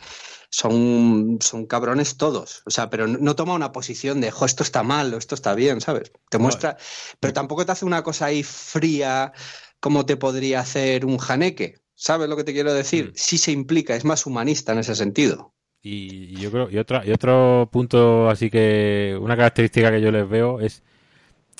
son, 0.60 1.38
son 1.40 1.66
cabrones 1.66 2.16
todos. 2.16 2.62
O 2.66 2.70
sea, 2.70 2.90
pero 2.90 3.06
no, 3.06 3.34
toma 3.36 3.54
una 3.54 3.72
posición 3.72 4.20
de, 4.20 4.30
jo, 4.30 4.46
esto 4.46 4.62
está 4.62 4.82
mal 4.82 5.12
o 5.14 5.18
esto 5.18 5.34
está 5.34 5.54
bien, 5.54 5.80
¿sabes? 5.80 6.12
Te 6.30 6.38
muestra, 6.38 6.76
pero 7.20 7.32
tampoco 7.32 7.64
te 7.66 7.72
hace 7.72 7.84
una 7.84 8.02
cosa 8.02 8.26
ahí 8.26 8.42
fría 8.42 9.32
como 9.80 10.06
te 10.06 10.16
podría 10.16 10.60
hacer 10.60 11.04
un 11.06 11.18
janeque. 11.18 11.80
¿Sabes 11.94 12.28
lo 12.28 12.36
que 12.36 12.44
te 12.44 12.52
quiero 12.52 12.72
decir? 12.74 13.10
Mm. 13.10 13.12
Sí 13.14 13.38
se 13.38 13.52
implica, 13.52 13.94
es 13.96 14.04
más 14.04 14.26
humanista 14.26 14.72
en 14.72 14.78
ese 14.80 14.94
sentido. 14.94 15.54
Y, 15.82 16.34
y 16.34 16.40
yo 16.40 16.50
creo, 16.50 16.70
y 16.70 16.78
otra, 16.78 17.04
y 17.04 17.12
otro 17.12 17.68
punto 17.70 18.30
así 18.30 18.50
que, 18.50 19.18
una 19.20 19.36
característica 19.36 19.90
que 19.90 20.00
yo 20.00 20.10
les 20.10 20.26
veo 20.28 20.60
es 20.60 20.82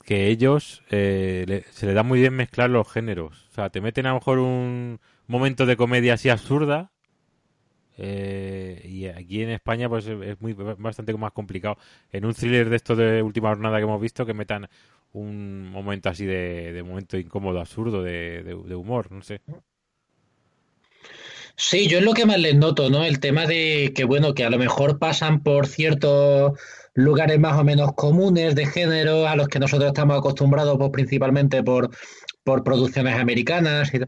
que 0.07 0.29
ellos 0.29 0.83
eh, 0.91 1.45
le- 1.49 1.65
se 1.73 1.87
les 1.87 1.95
da 1.97 2.05
muy 2.05 2.21
bien 2.21 2.35
mezclar 2.35 2.71
los 2.71 2.91
géneros. 2.91 3.49
O 3.53 3.55
sea, 3.55 3.71
te 3.71 3.83
meten 3.83 4.07
a 4.07 4.11
lo 4.11 4.17
mejor 4.17 4.41
un 4.41 5.01
momento 5.29 5.67
de 5.67 5.77
comedia 5.79 6.15
así 6.15 6.31
absurda. 6.31 6.93
Eh, 7.99 8.81
y 8.85 9.07
aquí 9.07 9.43
en 9.43 9.51
España 9.51 9.89
pues 9.89 10.07
es 10.07 10.41
muy 10.41 10.53
bastante 10.55 11.15
más 11.15 11.33
complicado. 11.33 11.77
En 12.13 12.25
un 12.25 12.35
thriller 12.35 12.69
de 12.71 12.77
estos 12.77 12.99
de 12.99 13.23
última 13.23 13.49
jornada 13.51 13.79
que 13.79 13.85
hemos 13.85 14.01
visto 14.01 14.27
que 14.27 14.35
metan 14.35 14.69
un 15.13 15.69
momento 15.71 16.09
así 16.09 16.27
de, 16.27 16.83
momento 16.85 17.17
incómodo, 17.19 17.61
absurdo, 17.61 18.03
de, 18.03 18.43
de- 18.43 18.57
de 18.57 18.75
humor, 18.75 19.11
no 19.13 19.23
sé. 19.23 19.41
Sí, 21.57 21.89
yo 21.89 21.99
es 21.99 22.05
lo 22.05 22.15
que 22.15 22.27
más 22.27 22.39
les 22.39 22.57
noto, 22.57 22.91
¿no? 22.91 23.05
El 23.05 23.21
tema 23.21 23.47
de 23.47 23.93
que, 23.95 24.05
bueno, 24.05 24.35
que 24.35 24.45
a 24.45 24.51
lo 24.51 24.59
mejor 24.59 24.99
pasan 24.99 25.43
por 25.43 25.67
ciertos 25.67 26.59
lugares 26.95 27.39
más 27.39 27.59
o 27.59 27.65
menos 27.65 27.93
comunes 27.95 28.55
de 28.55 28.67
género 28.67 29.27
a 29.29 29.37
los 29.37 29.49
que 29.49 29.59
nosotros 29.61 29.89
estamos 29.89 30.19
acostumbrados, 30.19 30.77
pues 30.79 30.91
principalmente 30.91 31.63
por, 31.63 31.91
por 32.45 32.65
producciones 32.65 33.15
americanas 33.19 33.93
y, 33.95 34.01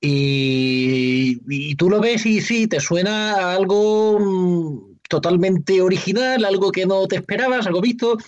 y, 0.00 1.74
tú 1.76 1.88
lo 1.90 2.00
ves 2.00 2.26
y 2.26 2.40
sí, 2.40 2.66
te 2.66 2.80
suena 2.80 3.52
algo 3.52 4.18
mm, 4.18 4.96
totalmente 5.08 5.80
original, 5.80 6.44
algo 6.44 6.70
que 6.70 6.86
no 6.86 7.06
te 7.06 7.16
esperabas, 7.16 7.66
algo 7.66 7.80
visto, 7.80 8.18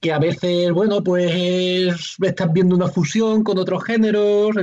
que 0.00 0.12
a 0.12 0.18
veces, 0.18 0.72
bueno, 0.72 1.02
pues 1.02 2.16
estás 2.20 2.52
viendo 2.52 2.74
una 2.74 2.88
fusión 2.88 3.44
con 3.44 3.58
otros 3.58 3.84
géneros. 3.84 4.56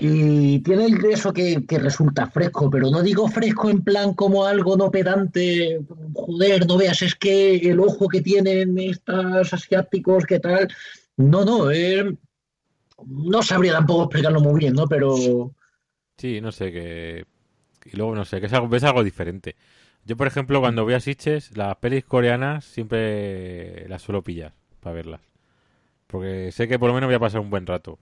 Y 0.00 0.60
tiene 0.60 0.96
eso 1.10 1.32
que, 1.32 1.66
que 1.66 1.78
resulta 1.78 2.30
fresco, 2.30 2.70
pero 2.70 2.88
no 2.88 3.02
digo 3.02 3.26
fresco 3.26 3.68
en 3.68 3.82
plan 3.82 4.14
como 4.14 4.44
algo 4.44 4.76
no 4.76 4.92
pedante, 4.92 5.80
joder, 6.14 6.68
no 6.68 6.76
veas, 6.76 7.02
es 7.02 7.16
que 7.16 7.56
el 7.56 7.80
ojo 7.80 8.06
que 8.06 8.20
tienen 8.20 8.78
estos 8.78 9.52
asiáticos, 9.52 10.24
¿qué 10.24 10.38
tal? 10.38 10.68
No, 11.16 11.44
no, 11.44 11.72
eh, 11.72 12.16
no 13.06 13.42
sabría 13.42 13.72
tampoco 13.74 14.04
explicarlo 14.04 14.40
muy 14.40 14.60
bien, 14.60 14.74
¿no? 14.74 14.86
Pero 14.86 15.52
Sí, 16.16 16.40
no 16.40 16.52
sé, 16.52 16.72
que... 16.72 17.26
Y 17.86 17.96
luego, 17.96 18.14
no 18.14 18.24
sé, 18.24 18.40
que 18.40 18.46
es 18.46 18.52
algo, 18.52 18.68
ves 18.68 18.84
algo 18.84 19.04
diferente. 19.04 19.56
Yo, 20.04 20.16
por 20.16 20.26
ejemplo, 20.26 20.60
cuando 20.60 20.84
voy 20.84 20.94
a 20.94 21.00
Sitges, 21.00 21.56
las 21.56 21.76
pelis 21.78 22.04
coreanas 22.04 22.64
siempre 22.64 23.88
las 23.88 24.02
suelo 24.02 24.22
pillar 24.22 24.54
para 24.80 24.94
verlas. 24.96 25.20
Porque 26.08 26.52
sé 26.52 26.68
que 26.68 26.78
por 26.78 26.88
lo 26.88 26.94
menos 26.94 27.08
voy 27.08 27.16
a 27.16 27.20
pasar 27.20 27.40
un 27.40 27.50
buen 27.50 27.66
rato. 27.66 27.98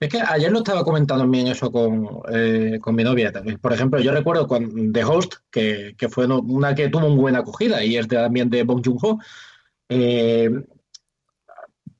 Es 0.00 0.08
que 0.08 0.20
ayer 0.20 0.52
lo 0.52 0.58
estaba 0.58 0.84
comentando 0.84 1.24
también 1.24 1.48
eso 1.48 1.72
con, 1.72 2.08
eh, 2.32 2.78
con 2.80 2.94
mi 2.94 3.02
novia 3.02 3.32
también. 3.32 3.58
Por 3.58 3.72
ejemplo, 3.72 3.98
yo 4.00 4.12
recuerdo 4.12 4.46
con 4.46 4.92
The 4.92 5.04
Host, 5.04 5.34
que, 5.50 5.94
que 5.98 6.08
fue 6.08 6.26
una 6.26 6.74
que 6.74 6.88
tuvo 6.88 7.08
muy 7.08 7.18
buena 7.18 7.40
acogida 7.40 7.82
y 7.84 7.96
es 7.96 8.06
de- 8.06 8.16
también 8.16 8.48
de 8.48 8.62
Bong 8.62 8.80
Joon-ho. 8.84 9.18
eh, 9.88 10.50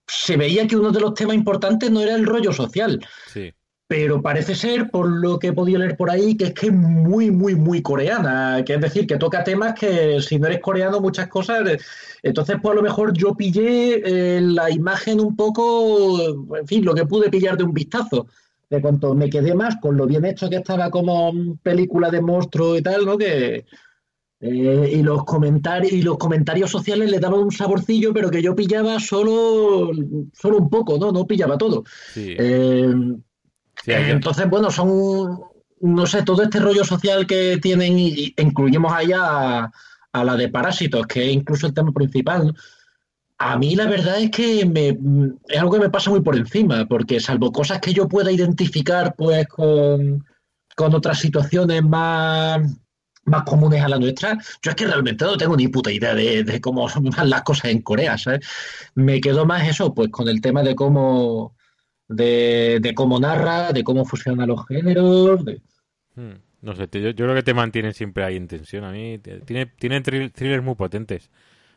se 0.09 0.37
veía 0.37 0.67
que 0.67 0.77
uno 0.77 0.91
de 0.91 1.01
los 1.01 1.15
temas 1.15 1.37
importantes 1.37 1.91
no 1.91 2.01
era 2.01 2.15
el 2.15 2.27
rollo 2.27 2.53
social, 2.53 2.99
Sí. 3.33 3.53
pero 3.87 4.21
parece 4.21 4.55
ser, 4.55 4.91
por 4.91 5.09
lo 5.09 5.39
que 5.39 5.49
he 5.49 5.53
podido 5.53 5.79
leer 5.79 5.97
por 5.97 6.11
ahí, 6.11 6.37
que 6.37 6.47
es 6.47 6.53
que 6.55 6.67
es 6.67 6.73
muy, 6.73 7.31
muy, 7.31 7.55
muy 7.55 7.81
coreana. 7.83 8.63
Que 8.65 8.75
es 8.75 8.81
decir, 8.81 9.07
que 9.07 9.17
toca 9.17 9.45
temas 9.45 9.75
que 9.79 10.21
si 10.21 10.39
no 10.39 10.47
eres 10.47 10.61
coreano, 10.61 11.01
muchas 11.01 11.29
cosas. 11.29 11.67
eh, 11.69 11.79
Entonces, 12.23 12.57
pues 12.61 12.73
a 12.73 12.77
lo 12.77 12.83
mejor 12.83 13.13
yo 13.15 13.35
pillé 13.35 14.03
eh, 14.05 14.41
la 14.43 14.71
imagen 14.71 15.21
un 15.21 15.35
poco, 15.37 16.57
en 16.57 16.67
fin, 16.67 16.85
lo 16.85 16.95
que 16.95 17.07
pude 17.07 17.31
pillar 17.31 17.57
de 17.57 17.65
un 17.65 17.73
vistazo. 17.73 18.27
De 18.69 18.83
cuanto 18.83 19.15
me 19.15 19.31
quedé 19.31 19.55
más 19.55 19.77
con 19.81 19.97
lo 19.97 20.07
bien 20.07 20.27
hecho 20.27 20.51
que 20.51 20.57
estaba 20.57 20.91
como 20.91 21.33
película 21.63 22.11
de 22.11 22.21
monstruo 22.21 22.77
y 22.77 22.83
tal, 22.83 23.07
¿no? 23.07 23.17
Que, 23.17 23.65
eh, 24.41 24.93
y 24.95 25.03
los 25.03 25.25
comentarios 25.25 25.93
y 25.93 26.03
los 26.03 26.19
comentarios 26.19 26.71
sociales 26.71 27.11
le 27.11 27.19
daban 27.19 27.41
un 27.41 27.53
saborcillo, 27.53 28.13
pero 28.13 28.31
que 28.31 28.43
yo 28.43 28.55
pillaba 28.55 29.01
solo, 29.01 29.91
solo 30.33 30.59
un 30.59 30.71
poco, 30.71 30.99
¿no? 30.99 31.11
No 31.13 31.27
pillaba 31.27 31.59
todo. 31.59 31.85
Sí. 32.13 32.37
Eh, 32.39 32.95
Sí, 33.85 33.93
entonces, 33.93 34.49
bueno, 34.49 34.71
son, 34.71 35.41
no 35.81 36.07
sé, 36.07 36.23
todo 36.23 36.43
este 36.43 36.59
rollo 36.59 36.85
social 36.85 37.27
que 37.27 37.59
tienen 37.63 37.99
y, 37.99 38.35
incluimos 38.37 38.93
allá 38.93 39.19
a, 39.21 39.73
a 40.13 40.25
la 40.25 40.37
de 40.37 40.49
Parásitos, 40.49 41.07
que 41.07 41.27
es 41.27 41.35
incluso 41.35 41.67
el 41.67 41.75
tema 41.75 41.93
principal. 41.93 42.55
A 43.39 43.57
mí 43.57 43.77
la 43.77 43.87
verdad 43.87 44.21
es 44.21 44.31
que 44.31 44.67
me, 44.67 44.99
es 45.49 45.59
algo 45.59 45.73
que 45.73 45.81
me 45.81 45.91
pasa 45.91 46.11
muy 46.11 46.21
por 46.21 46.37
encima, 46.37 46.87
porque 46.87 47.21
salvo 47.21 47.53
cosas 47.53 47.81
que 47.81 47.93
yo 47.93 48.09
pueda 48.09 48.33
identificar 48.33 49.15
pues 49.17 49.47
con, 49.47 50.25
con 50.75 50.95
otras 50.95 51.21
situaciones 51.21 51.85
más, 51.85 52.61
más 53.29 53.45
comunes 53.45 53.83
a 53.83 53.89
la 53.89 53.99
nuestra, 53.99 54.39
yo 54.63 54.71
es 54.71 54.77
que 54.77 54.87
realmente 54.87 55.25
no 55.25 55.37
tengo 55.37 55.57
ni 55.57 55.69
puta 55.69 55.91
idea 55.93 56.15
de, 56.15 56.45
de 56.45 56.61
cómo 56.61 56.89
van 56.89 57.31
las 57.31 57.43
cosas 57.43 57.67
en 57.73 57.83
Corea, 57.83 58.19
¿sabes? 58.19 58.41
Me 58.95 59.21
quedo 59.21 59.47
más 59.47 59.69
eso, 59.69 59.95
pues 59.95 60.11
con 60.11 60.29
el 60.29 60.41
tema 60.41 60.63
de 60.63 60.75
cómo 60.75 61.55
de, 62.09 62.79
de 62.83 62.95
cómo 62.95 63.21
narra, 63.21 63.73
de 63.73 63.85
cómo 63.85 64.05
fusionan 64.05 64.49
los 64.49 64.67
géneros. 64.67 65.45
de- 65.45 65.63
Hmm, 66.15 66.35
No 66.63 66.75
sé, 66.75 66.89
yo, 66.93 67.15
creo 67.15 67.35
que 67.35 67.43
te 67.43 67.55
mantienen 67.55 67.95
siempre 67.95 68.25
ahí 68.25 68.37
en 68.37 68.49
tensión. 68.49 68.85
A 68.85 68.91
mí 68.93 69.19
tiene, 69.19 69.67
tienen 69.67 70.03
thrill- 70.03 70.33
thrillers 70.33 70.63
muy 70.65 70.75
potentes. 70.75 71.31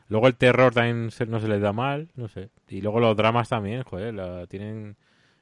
Luego 0.09 0.27
el 0.27 0.35
terror 0.37 0.73
también 0.73 1.11
se- 1.11 1.25
no 1.27 1.39
se 1.41 1.47
les 1.49 1.61
da 1.61 1.73
mal, 1.73 2.09
no 2.15 2.27
sé. 2.29 2.49
Y 2.69 2.81
luego 2.81 2.99
los 3.01 3.17
dramas 3.17 3.49
también, 3.49 3.83
joder, 3.83 4.13
la, 4.15 4.47
tienen... 4.47 4.97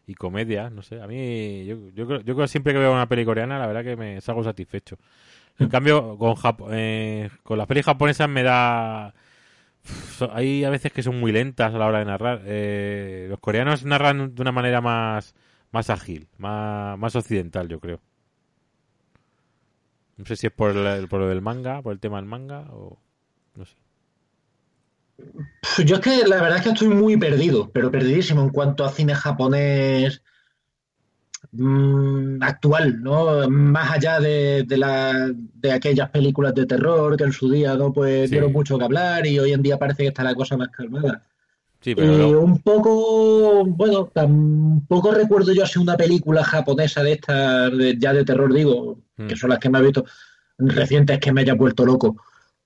Y 0.08 0.16
comedia, 0.16 0.70
no 0.70 0.84
sé. 0.84 1.02
A 1.02 1.08
mí, 1.08 1.66
yo, 1.66 1.78
yo, 1.96 2.08
creo, 2.08 2.22
yo 2.22 2.36
creo 2.36 2.48
siempre 2.48 2.74
que 2.74 2.80
veo 2.80 2.94
una 2.94 3.10
peli 3.10 3.26
coreana, 3.26 3.60
la 3.60 3.68
verdad 3.68 3.84
que 3.86 3.96
me 3.98 4.22
salgo 4.22 4.44
satisfecho. 4.44 4.98
En 5.60 5.70
cambio, 5.70 6.18
eh, 6.72 7.30
con 7.44 7.58
las 7.58 7.68
pelis 7.68 7.86
japonesas 7.86 8.30
me 8.30 8.44
da... 8.44 9.14
Hay 10.34 10.64
a 10.66 10.70
veces 10.70 10.92
que 10.92 11.04
son 11.04 11.20
muy 11.20 11.32
lentas 11.32 11.74
a 11.74 11.78
la 11.78 11.88
hora 11.88 12.00
de 12.00 12.06
narrar. 12.06 12.42
Eh, 12.46 13.28
los 13.30 13.40
coreanos 13.40 13.86
narran 13.86 14.36
de 14.36 14.42
una 14.42 14.52
manera 14.52 14.82
más, 14.82 15.36
más 15.72 15.90
ágil, 15.90 16.28
más, 16.38 17.16
occidental, 17.16 17.68
yo 17.70 17.80
creo. 17.80 18.00
No 20.18 20.26
sé 20.26 20.36
si 20.36 20.46
es 20.48 20.54
por, 20.54 20.78
el- 20.78 21.08
por 21.08 21.20
lo 21.22 21.28
del 21.28 21.42
manga, 21.42 21.82
por 21.82 21.94
el 21.94 22.00
tema 22.00 22.18
del 22.18 22.26
manga 22.28 22.68
o 22.72 23.00
no 23.56 23.66
sé. 23.66 23.76
Yo 25.86 25.96
es 25.96 26.02
que 26.02 26.28
la 26.28 26.42
verdad 26.42 26.58
es 26.58 26.64
que 26.64 26.70
estoy 26.70 26.90
muy 26.90 27.18
perdido, 27.18 27.72
pero 27.72 27.92
perdidísimo 27.92 28.42
en 28.42 28.50
cuanto 28.50 28.86
a 28.86 28.92
cine 28.92 29.16
japonés 29.16 30.22
mm, 31.52 32.42
actual, 32.42 33.02
¿no? 33.02 33.50
Más 33.50 33.92
allá 33.92 34.20
de, 34.20 34.64
de, 34.68 34.78
la, 34.78 35.32
de 35.56 35.72
aquellas 35.72 36.10
películas 36.10 36.54
de 36.56 36.66
terror 36.66 37.16
que 37.18 37.24
en 37.24 37.32
su 37.34 37.50
día 37.50 37.76
no 37.76 37.92
pues 37.94 38.30
Sí. 38.30 38.36
dieron 38.36 38.52
mucho 38.52 38.78
que 38.78 38.84
hablar 38.86 39.26
y 39.26 39.40
hoy 39.40 39.54
en 39.54 39.62
día 39.62 39.78
parece 39.78 40.04
que 40.04 40.10
está 40.10 40.24
la 40.24 40.36
cosa 40.36 40.58
más 40.58 40.70
calmada. 40.70 41.24
Sí, 41.82 41.96
pero 41.96 42.14
Eh, 42.14 42.36
un 42.36 42.60
poco, 42.60 43.64
bueno, 43.66 44.10
tampoco 44.14 45.12
recuerdo 45.12 45.54
yo 45.54 45.64
así 45.64 45.80
una 45.80 45.96
película 45.96 46.44
japonesa 46.44 47.02
de 47.04 47.14
estas, 47.14 47.72
de- 47.78 47.96
ya 47.98 48.14
de 48.14 48.26
terror 48.26 48.54
digo, 48.54 49.00
Mm. 49.18 49.28
que 49.28 49.36
son 49.38 49.50
las 49.50 49.60
que 49.60 49.70
me 49.70 49.80
he 49.80 49.84
visto 49.84 50.06
recientes 50.58 51.20
que 51.20 51.32
me 51.32 51.42
haya 51.42 51.54
vuelto 51.54 51.86
loco. 51.86 52.18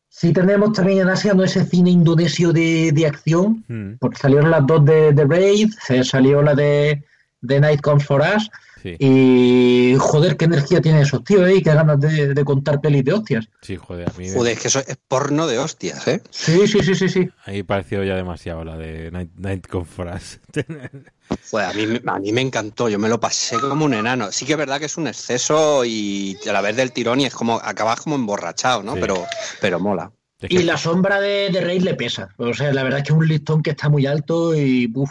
Sí 0.09 0.31
tenemos 0.33 0.73
también 0.73 0.99
en 1.01 1.09
Asia 1.09 1.33
¿no? 1.33 1.43
ese 1.43 1.63
cine 1.65 1.89
indonesio 1.91 2.51
de, 2.53 2.91
de 2.91 3.05
acción, 3.07 3.63
Mm, 3.67 3.93
porque 3.99 4.17
salieron 4.17 4.49
las 4.51 4.65
dos 4.65 4.83
de, 4.85 5.11
de 5.13 5.25
Raid, 5.25 5.71
se 5.81 6.03
salió 6.03 6.41
la 6.41 6.53
de, 6.55 7.03
de 7.41 7.59
Night 7.59 7.81
Comes 7.81 8.05
for 8.05 8.21
Us, 8.21 8.49
sí, 8.83 8.95
y 8.99 9.95
joder, 9.97 10.37
qué 10.37 10.45
energía 10.45 10.81
tienen 10.81 11.01
esos 11.01 11.23
tíos, 11.23 11.47
¿eh? 11.47 11.55
Y 11.55 11.61
qué 11.63 11.73
ganas 11.73 11.99
de, 11.99 12.33
de 12.33 12.45
contar 12.45 12.79
pelis 12.81 13.03
de 13.05 13.13
hostias. 13.13 13.47
sí, 13.61 13.77
joder, 13.77 14.09
a 14.09 14.13
mí 14.19 14.27
me- 14.27 14.33
Joder, 14.33 14.53
es 14.53 14.59
que 14.59 14.67
eso 14.67 14.79
es 14.79 14.97
porno 15.07 15.47
de 15.47 15.57
hostias, 15.57 16.07
¿eh? 16.07 16.21
Sí, 16.29 16.67
sí, 16.67 16.83
sí, 16.83 16.93
sí, 16.93 17.09
sí. 17.09 17.29
ahí 17.45 17.63
pareció 17.63 18.03
ya 18.03 18.15
demasiado 18.15 18.63
la 18.63 18.77
de 18.77 19.09
Night, 19.11 19.31
Night 19.37 19.67
Conference. 19.67 20.39
Joder, 21.49 21.67
a 21.67 21.73
mí, 21.73 21.87
me- 21.87 22.01
a 22.05 22.19
mí 22.19 22.31
me 22.31 22.41
encantó, 22.41 22.89
yo 22.89 22.99
me 22.99 23.09
lo 23.09 23.19
pasé 23.19 23.57
como 23.59 23.85
un 23.85 23.93
enano. 23.93 24.31
Sí 24.31 24.45
que 24.45 24.51
es 24.53 24.57
verdad 24.57 24.79
que 24.79 24.85
es 24.85 24.97
un 24.97 25.07
exceso 25.07 25.83
y 25.85 26.37
a 26.47 26.53
la 26.53 26.61
vez 26.61 26.75
del 26.75 26.91
tirón 26.91 27.19
y 27.21 27.25
es 27.25 27.33
como, 27.33 27.55
acabas 27.63 28.01
como 28.01 28.15
emborrachado, 28.15 28.83
¿no? 28.83 28.93
Sí. 28.93 28.99
Pero, 29.01 29.25
pero 29.61 29.79
mola. 29.79 30.11
Es 30.39 30.51
Y 30.51 30.63
la 30.63 30.77
sombra 30.77 31.21
de, 31.21 31.49
de 31.51 31.61
Raid 31.61 31.83
le 31.83 31.93
pesa. 31.95 32.29
O 32.37 32.53
sea, 32.53 32.73
la 32.73 32.83
verdad 32.83 32.99
es 32.99 33.05
que 33.05 33.13
es 33.13 33.17
un 33.17 33.27
listón 33.27 33.63
que 33.63 33.69
está 33.71 33.87
muy 33.87 34.05
alto 34.05 34.53
y 34.53 34.91
uf, 34.93 35.09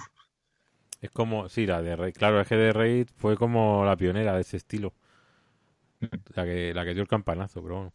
Es 1.03 1.11
como, 1.11 1.51
sí, 1.51 1.67
la 1.67 1.83
de 1.83 1.97
Raid. 1.97 2.15
Claro, 2.15 2.41
es 2.41 2.49
que 2.49 2.57
de 2.57 2.73
Raid 2.73 3.09
fue 3.17 3.37
como 3.37 3.85
la 3.85 3.95
pionera 3.97 4.35
de 4.35 4.41
ese 4.41 4.57
estilo. 4.57 4.95
La 6.35 6.45
que, 6.45 6.75
la 6.75 6.85
que 6.85 6.95
dio 6.95 7.03
el 7.03 7.09
campanazo, 7.09 7.63
pero 7.63 7.75
bueno. 7.77 7.93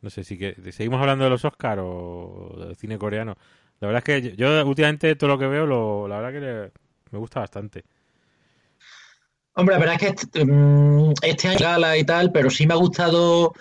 No 0.00 0.10
sé 0.10 0.22
si 0.22 0.38
que 0.38 0.54
seguimos 0.72 1.00
hablando 1.00 1.24
de 1.24 1.30
los 1.30 1.44
Oscar 1.44 1.80
o 1.80 2.54
del 2.56 2.76
cine 2.76 2.98
coreano. 2.98 3.36
La 3.80 3.88
verdad 3.88 4.02
es 4.08 4.22
que 4.30 4.36
yo, 4.36 4.64
últimamente 4.66 5.16
todo 5.16 5.30
lo 5.30 5.38
que 5.38 5.46
veo, 5.48 5.66
lo, 5.66 6.06
la 6.06 6.20
verdad 6.20 6.32
que 6.32 6.40
le- 6.46 6.72
me 7.10 7.18
gusta 7.18 7.40
bastante. 7.40 7.84
Hombre, 9.54 9.74
la 9.74 9.78
verdad 9.80 9.94
es 9.96 10.00
que 10.00 10.08
este, 10.08 10.46
este 11.22 11.48
año 11.48 11.58
gala 11.60 11.96
y 11.98 12.04
tal, 12.04 12.30
pero 12.30 12.48
sí 12.48 12.66
me 12.66 12.74
ha 12.74 12.76
gustado 12.76 13.52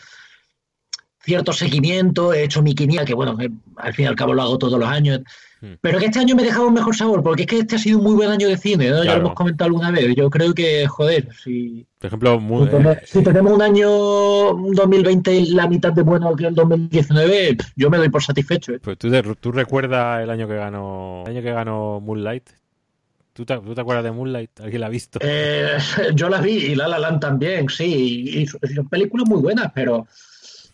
cierto 1.19 1.51
seguimiento, 1.53 2.33
he 2.33 2.43
hecho 2.43 2.62
mi 2.62 2.73
quiniela, 2.73 3.05
que 3.05 3.13
bueno, 3.13 3.36
que 3.38 3.49
al 3.77 3.93
fin 3.93 4.05
y 4.05 4.07
al 4.07 4.15
cabo 4.15 4.33
lo 4.33 4.41
hago 4.41 4.57
todos 4.57 4.79
los 4.79 4.88
años, 4.89 5.19
Hmm. 5.19 5.46
Pero 5.81 5.99
que 5.99 6.05
este 6.05 6.19
año 6.19 6.35
me 6.35 6.43
dejaba 6.43 6.67
un 6.67 6.73
mejor 6.73 6.95
sabor, 6.95 7.23
porque 7.23 7.43
es 7.43 7.47
que 7.47 7.59
este 7.59 7.75
ha 7.75 7.79
sido 7.79 7.97
un 7.97 8.03
muy 8.03 8.13
buen 8.13 8.29
año 8.29 8.47
de 8.47 8.57
cine, 8.57 8.89
¿no? 8.89 9.03
Ya 9.03 9.13
lo 9.15 9.19
hemos 9.21 9.33
comentado 9.33 9.67
alguna 9.67 9.91
vez, 9.91 10.15
yo 10.15 10.29
creo 10.29 10.53
que, 10.53 10.85
joder, 10.87 11.29
si, 11.43 11.85
Por 11.99 12.07
ejemplo, 12.07 12.39
muy, 12.39 12.65
si 12.65 12.71
tene- 12.71 12.91
eh, 12.91 13.21
tenemos 13.23 13.53
un 13.53 13.61
año 13.61 14.51
un 14.51 14.73
2020 14.73 15.45
la 15.47 15.67
mitad 15.67 15.91
de 15.93 16.01
bueno 16.03 16.35
que 16.35 16.47
el 16.47 16.55
2019, 16.55 17.55
pf, 17.55 17.71
yo 17.75 17.89
me 17.89 17.97
doy 17.97 18.09
por 18.09 18.21
satisfecho, 18.23 18.73
¿eh? 18.73 18.79
pues 18.81 18.97
¿tú, 18.97 19.09
tú 19.39 19.51
recuerdas 19.51 20.23
el 20.23 20.29
año 20.29 20.47
que 20.47 20.55
ganó 20.55 21.23
el 21.25 21.31
año 21.31 21.41
que 21.41 21.51
ganó 21.51 21.99
Moonlight? 21.99 22.49
¿Tú 23.33 23.45
te, 23.45 23.55
tú 23.59 23.75
te 23.75 23.81
acuerdas 23.81 24.03
de 24.03 24.11
Moonlight? 24.11 24.59
¿Alguien 24.61 24.81
la 24.81 24.87
ha 24.87 24.89
visto? 24.89 25.19
Eh, 25.21 25.77
yo 26.15 26.27
las 26.27 26.41
vi 26.41 26.53
y 26.57 26.75
La 26.75 26.87
La 26.87 26.97
Land 26.97 27.19
también, 27.19 27.69
sí, 27.69 28.29
y, 28.33 28.39
y 28.41 28.47
son 28.47 28.89
películas 28.89 29.27
muy 29.29 29.39
buenas, 29.41 29.71
pero 29.75 30.07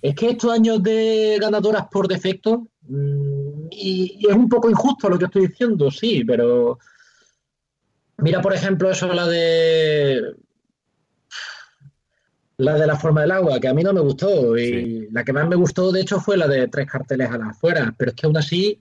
es 0.01 0.15
que 0.15 0.29
estos 0.29 0.51
años 0.51 0.81
de 0.83 1.37
ganadoras 1.41 1.87
por 1.91 2.07
defecto, 2.07 2.67
y, 2.89 4.17
y 4.19 4.27
es 4.29 4.35
un 4.35 4.49
poco 4.49 4.69
injusto 4.69 5.09
lo 5.09 5.17
que 5.17 5.25
estoy 5.25 5.47
diciendo, 5.47 5.89
sí, 5.91 6.23
pero 6.25 6.79
mira, 8.17 8.41
por 8.41 8.53
ejemplo, 8.53 8.89
eso 8.89 9.07
la 9.13 9.27
de 9.27 10.35
la 12.57 12.75
de 12.75 12.87
la 12.87 12.95
forma 12.95 13.21
del 13.21 13.31
agua, 13.31 13.59
que 13.59 13.67
a 13.67 13.73
mí 13.73 13.83
no 13.83 13.93
me 13.93 13.99
gustó, 14.01 14.57
y 14.57 14.65
Sí. 14.67 15.07
la 15.11 15.23
que 15.23 15.33
más 15.33 15.47
me 15.47 15.55
gustó, 15.55 15.91
de 15.91 16.01
hecho, 16.01 16.19
fue 16.19 16.37
la 16.37 16.47
de 16.47 16.67
tres 16.67 16.87
carteles 16.89 17.29
a 17.29 17.37
las 17.37 17.49
afueras, 17.49 17.91
pero 17.97 18.11
es 18.11 18.15
que 18.15 18.25
aún 18.25 18.37
así 18.37 18.79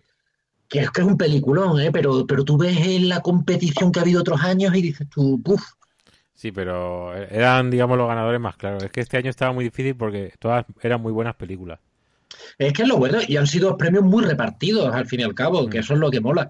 que 0.68 0.80
es 0.80 0.90
que 0.90 1.02
es 1.02 1.06
un 1.06 1.18
peliculón, 1.18 1.78
¿eh? 1.80 1.90
Pero, 1.92 2.26
pero 2.26 2.44
tú 2.44 2.56
ves 2.56 2.78
en 2.78 3.08
la 3.08 3.20
competición 3.20 3.92
que 3.92 3.98
ha 3.98 4.02
habido 4.02 4.20
otros 4.20 4.40
años 4.42 4.74
y 4.74 4.80
dices 4.82 5.06
tú, 5.10 5.40
¡puf! 5.42 5.62
Sí, 6.34 6.50
pero 6.50 7.14
eran, 7.14 7.70
digamos, 7.70 7.98
los 7.98 8.08
ganadores 8.08 8.40
más 8.40 8.56
claros. 8.56 8.82
Es 8.82 8.90
que 8.90 9.00
este 9.02 9.16
año 9.18 9.28
estaba 9.30 9.52
muy 9.52 9.64
difícil 9.64 9.94
porque 9.94 10.32
todas 10.38 10.64
eran 10.80 11.00
muy 11.02 11.12
buenas 11.12 11.34
películas. 11.36 11.78
Es 12.58 12.72
que 12.72 12.82
es 12.82 12.88
lo 12.88 12.96
bueno, 12.98 13.18
y 13.26 13.36
han 13.36 13.46
sido 13.46 13.76
premios 13.76 14.04
muy 14.04 14.24
repartidos 14.24 14.94
al 14.94 15.06
fin 15.06 15.20
y 15.20 15.22
al 15.24 15.34
cabo, 15.34 15.68
que 15.68 15.78
Mm. 15.78 15.80
eso 15.80 15.94
es 15.94 16.00
lo 16.00 16.10
que 16.10 16.20
mola. 16.20 16.48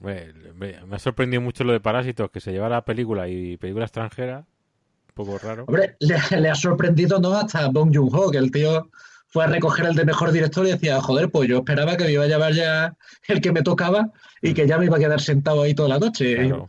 Me, 0.00 0.32
me- 0.54 0.84
me 0.86 0.96
ha 0.96 0.98
sorprendido 0.98 1.40
mucho 1.40 1.64
lo 1.64 1.72
de 1.72 1.80
Parásitos, 1.80 2.30
que 2.30 2.40
se 2.40 2.52
llevara 2.52 2.84
película 2.84 3.28
y 3.28 3.56
película 3.56 3.86
extranjera. 3.86 4.38
Un 4.40 5.14
poco 5.14 5.38
raro. 5.38 5.64
Hombre, 5.66 5.96
le, 6.00 6.16
le 6.40 6.50
ha 6.50 6.54
sorprendido 6.54 7.18
no 7.18 7.32
hasta 7.34 7.68
Bong 7.68 7.90
Joon-ho, 7.94 8.30
que 8.30 8.38
el 8.38 8.50
tío 8.50 8.90
fue 9.28 9.44
a 9.44 9.46
recoger 9.46 9.86
el 9.86 9.94
de 9.94 10.04
mejor 10.04 10.32
director 10.32 10.66
y 10.66 10.70
decía, 10.72 11.00
joder, 11.00 11.30
pues 11.30 11.48
yo 11.48 11.58
esperaba 11.58 11.96
que 11.96 12.04
me 12.04 12.12
iba 12.12 12.24
a 12.24 12.28
llevar 12.28 12.52
ya 12.52 12.94
el 13.28 13.40
que 13.40 13.52
me 13.52 13.62
tocaba 13.62 14.10
y 14.42 14.52
que 14.54 14.66
ya 14.66 14.76
me 14.78 14.84
iba 14.86 14.96
a 14.96 15.00
quedar 15.00 15.20
sentado 15.20 15.62
ahí 15.62 15.74
toda 15.74 15.88
la 15.88 15.98
noche. 15.98 16.36
Claro. 16.36 16.66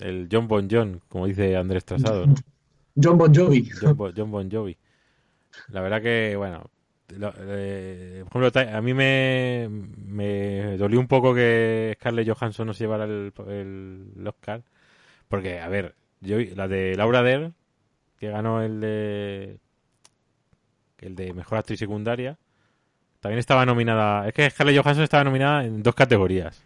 El 0.00 0.28
John 0.30 0.46
Bon 0.48 0.68
John, 0.70 1.00
como 1.08 1.26
dice 1.26 1.56
Andrés 1.56 1.84
Trasado, 1.84 2.26
¿no? 2.26 2.34
John 3.00 3.16
Bon 3.18 3.32
Jovi. 3.34 3.68
John 3.80 4.30
Bon 4.30 4.50
Jovi. 4.50 4.76
La 5.68 5.80
verdad 5.80 6.02
que, 6.02 6.34
bueno, 6.36 6.70
eh, 7.10 8.24
por 8.30 8.44
ejemplo, 8.44 8.76
a 8.76 8.80
mí 8.82 8.94
me, 8.94 9.68
me 9.70 10.76
dolió 10.76 11.00
un 11.00 11.08
poco 11.08 11.34
que 11.34 11.96
Scarlett 12.00 12.28
Johansson 12.28 12.66
no 12.66 12.74
se 12.74 12.84
llevara 12.84 13.04
el, 13.04 13.32
el- 13.48 14.12
el 14.18 14.28
Oscar. 14.28 14.62
Porque, 15.28 15.60
a 15.60 15.68
ver, 15.68 15.96
yo 16.20 16.38
la 16.56 16.68
de 16.68 16.96
Laura 16.96 17.22
Dern, 17.22 17.54
que 18.18 18.30
ganó 18.30 18.62
el 18.62 18.80
de 18.80 19.60
el 20.98 21.14
de 21.14 21.32
Mejor 21.32 21.58
Actriz 21.58 21.78
Secundaria, 21.78 22.38
también 23.20 23.40
estaba 23.40 23.66
nominada. 23.66 24.28
Es 24.28 24.34
que 24.34 24.50
Scarlett 24.50 24.82
Johansson 24.82 25.04
estaba 25.04 25.24
nominada 25.24 25.64
en 25.64 25.82
dos 25.82 25.96
categorías. 25.96 26.62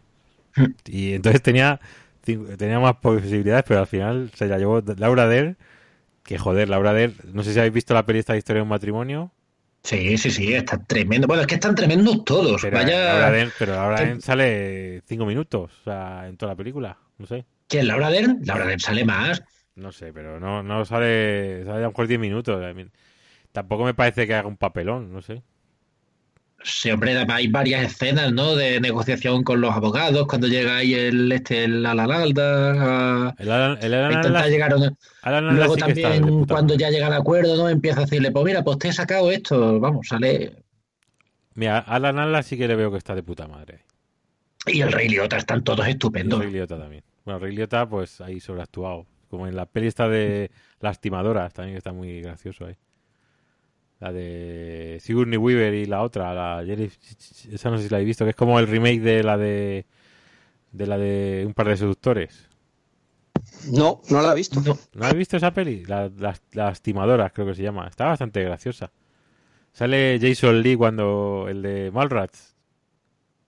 Y 0.86 1.14
entonces 1.14 1.42
tenía, 1.42 1.80
tenía 2.24 2.80
más 2.80 2.96
posibilidades, 2.96 3.64
pero 3.68 3.80
al 3.80 3.86
final 3.88 4.30
se 4.34 4.46
la 4.48 4.58
llevó 4.58 4.82
Laura 4.98 5.26
Dern. 5.28 5.56
Que 6.24 6.38
joder, 6.38 6.68
Laura 6.70 6.92
Dern, 6.94 7.14
no 7.34 7.42
sé 7.44 7.52
si 7.54 7.58
habéis 7.60 7.74
visto 7.74 7.94
la 7.94 8.06
peli 8.06 8.20
esta 8.20 8.36
historia 8.36 8.60
de 8.60 8.64
un 8.64 8.68
matrimonio. 8.70 9.32
Sí, 9.82 10.16
sí, 10.16 10.30
sí, 10.30 10.54
está 10.54 10.78
tremendo. 10.84 11.26
Bueno, 11.26 11.42
es 11.42 11.46
que 11.48 11.54
están 11.54 11.74
tremendos 11.74 12.24
todos. 12.24 12.62
Pero 12.62 12.76
Vaya. 12.76 13.04
Laura 13.14 13.30
Dern, 13.32 13.52
pero 13.58 13.74
Laura 13.74 13.96
que- 13.96 14.04
Dern 14.04 14.20
sale 14.20 15.02
cinco 15.06 15.26
minutos, 15.26 15.72
o 15.80 15.84
sea, 15.84 16.28
en 16.28 16.36
toda 16.36 16.52
la 16.52 16.56
película. 16.56 16.96
No 17.18 17.26
sé, 17.26 17.44
¿Quién? 17.68 17.88
¿Laura 17.88 18.10
Dern? 18.10 18.40
Laura 18.44 18.66
Dern 18.66 18.80
sale 18.80 19.04
más. 19.04 19.42
no 19.74 19.90
sé, 19.92 20.12
pero 20.12 20.38
no, 20.38 20.62
no 20.62 20.84
sale, 20.84 21.64
sale 21.64 21.78
a 21.78 21.82
lo 21.82 21.88
mejor 21.88 22.06
10 22.06 22.20
minutos. 22.20 22.62
Tampoco 23.52 23.84
me 23.84 23.94
parece 23.94 24.26
que 24.26 24.34
haga 24.34 24.48
un 24.48 24.56
papelón, 24.56 25.12
no 25.12 25.20
sé. 25.22 25.42
Sí, 26.64 26.90
hombre, 26.90 27.16
hay 27.28 27.48
varias 27.48 27.82
escenas, 27.84 28.32
¿no? 28.32 28.54
De 28.54 28.80
negociación 28.80 29.42
con 29.42 29.60
los 29.60 29.74
abogados, 29.74 30.26
cuando 30.28 30.46
llega 30.46 30.76
ahí 30.76 30.94
el 30.94 31.30
este 31.32 31.64
el 31.64 31.84
Alalda 31.84 33.26
a, 33.28 33.34
El 33.38 33.50
Alan, 33.50 33.78
el 33.82 33.94
Alan 33.94 34.10
a 34.10 34.14
intentar 34.14 34.42
Atlas- 34.42 34.50
llegar 34.50 34.72
a 34.72 34.76
una- 34.76 34.94
Alan 35.22 35.56
Luego 35.56 35.74
sí 35.74 35.80
está 35.88 36.10
también, 36.10 36.44
cuando 36.46 36.74
ya 36.76 36.90
llega 36.90 37.08
al 37.08 37.14
acuerdo, 37.14 37.56
¿no? 37.56 37.68
Empieza 37.68 38.00
a 38.00 38.04
decirle, 38.04 38.30
pues 38.30 38.44
mira, 38.44 38.62
pues 38.62 38.78
te 38.78 38.88
he 38.88 38.92
sacado 38.92 39.30
esto, 39.32 39.80
vamos, 39.80 40.06
sale. 40.08 40.52
Mira, 41.54 41.78
Alan 41.78 42.18
Atlas 42.18 42.46
sí 42.46 42.56
que 42.56 42.68
le 42.68 42.76
veo 42.76 42.90
que 42.92 42.98
está 42.98 43.14
de 43.14 43.22
puta 43.22 43.48
madre. 43.48 43.80
Y 44.66 44.80
el 44.80 44.92
Rey 44.92 45.08
Liotta 45.08 45.36
están 45.38 45.64
todos 45.64 45.86
Y 45.88 45.90
estupendos. 45.90 46.38
Ray 46.40 46.52
Liotta 46.52 46.78
también. 46.78 47.02
Bueno, 47.24 47.40
Ray 47.40 47.54
Liotta, 47.56 47.88
pues 47.88 48.20
ahí 48.20 48.38
sobreactuado. 48.40 49.06
Como 49.28 49.48
en 49.48 49.56
la 49.56 49.66
peli 49.66 49.88
esta 49.88 50.08
de 50.08 50.50
Lastimadoras, 50.80 51.52
también 51.52 51.76
está 51.76 51.92
muy 51.92 52.20
gracioso 52.20 52.66
ahí. 52.66 52.76
La 54.02 54.12
de 54.12 54.98
Sigourney 55.00 55.36
Weaver 55.38 55.74
y 55.74 55.86
la 55.86 56.02
otra, 56.02 56.34
la 56.34 56.64
Jerry... 56.66 56.90
Esa 57.52 57.70
no 57.70 57.78
sé 57.78 57.84
si 57.84 57.88
la 57.88 58.00
he 58.00 58.04
visto, 58.04 58.24
que 58.24 58.30
es 58.30 58.36
como 58.36 58.58
el 58.58 58.66
remake 58.66 59.00
de 59.00 59.22
la 59.22 59.36
de... 59.36 59.86
De 60.72 60.86
la 60.88 60.98
de 60.98 61.44
Un 61.46 61.54
par 61.54 61.68
de 61.68 61.76
seductores. 61.76 62.48
No, 63.70 64.00
no 64.10 64.20
la 64.20 64.32
he 64.32 64.34
visto. 64.34 64.60
No, 64.60 64.76
¿No 64.94 65.06
has 65.06 65.14
visto 65.14 65.36
esa 65.36 65.54
peli? 65.54 65.84
La- 65.84 66.10
las 66.18 66.42
Lastimadoras, 66.50 67.30
creo 67.32 67.46
que 67.46 67.54
se 67.54 67.62
llama. 67.62 67.86
Está 67.86 68.06
bastante 68.06 68.42
graciosa. 68.42 68.90
Sale 69.72 70.18
Jason 70.20 70.60
Lee 70.62 70.74
cuando... 70.74 71.46
El 71.48 71.62
de 71.62 71.92
Mallrats. 71.92 72.56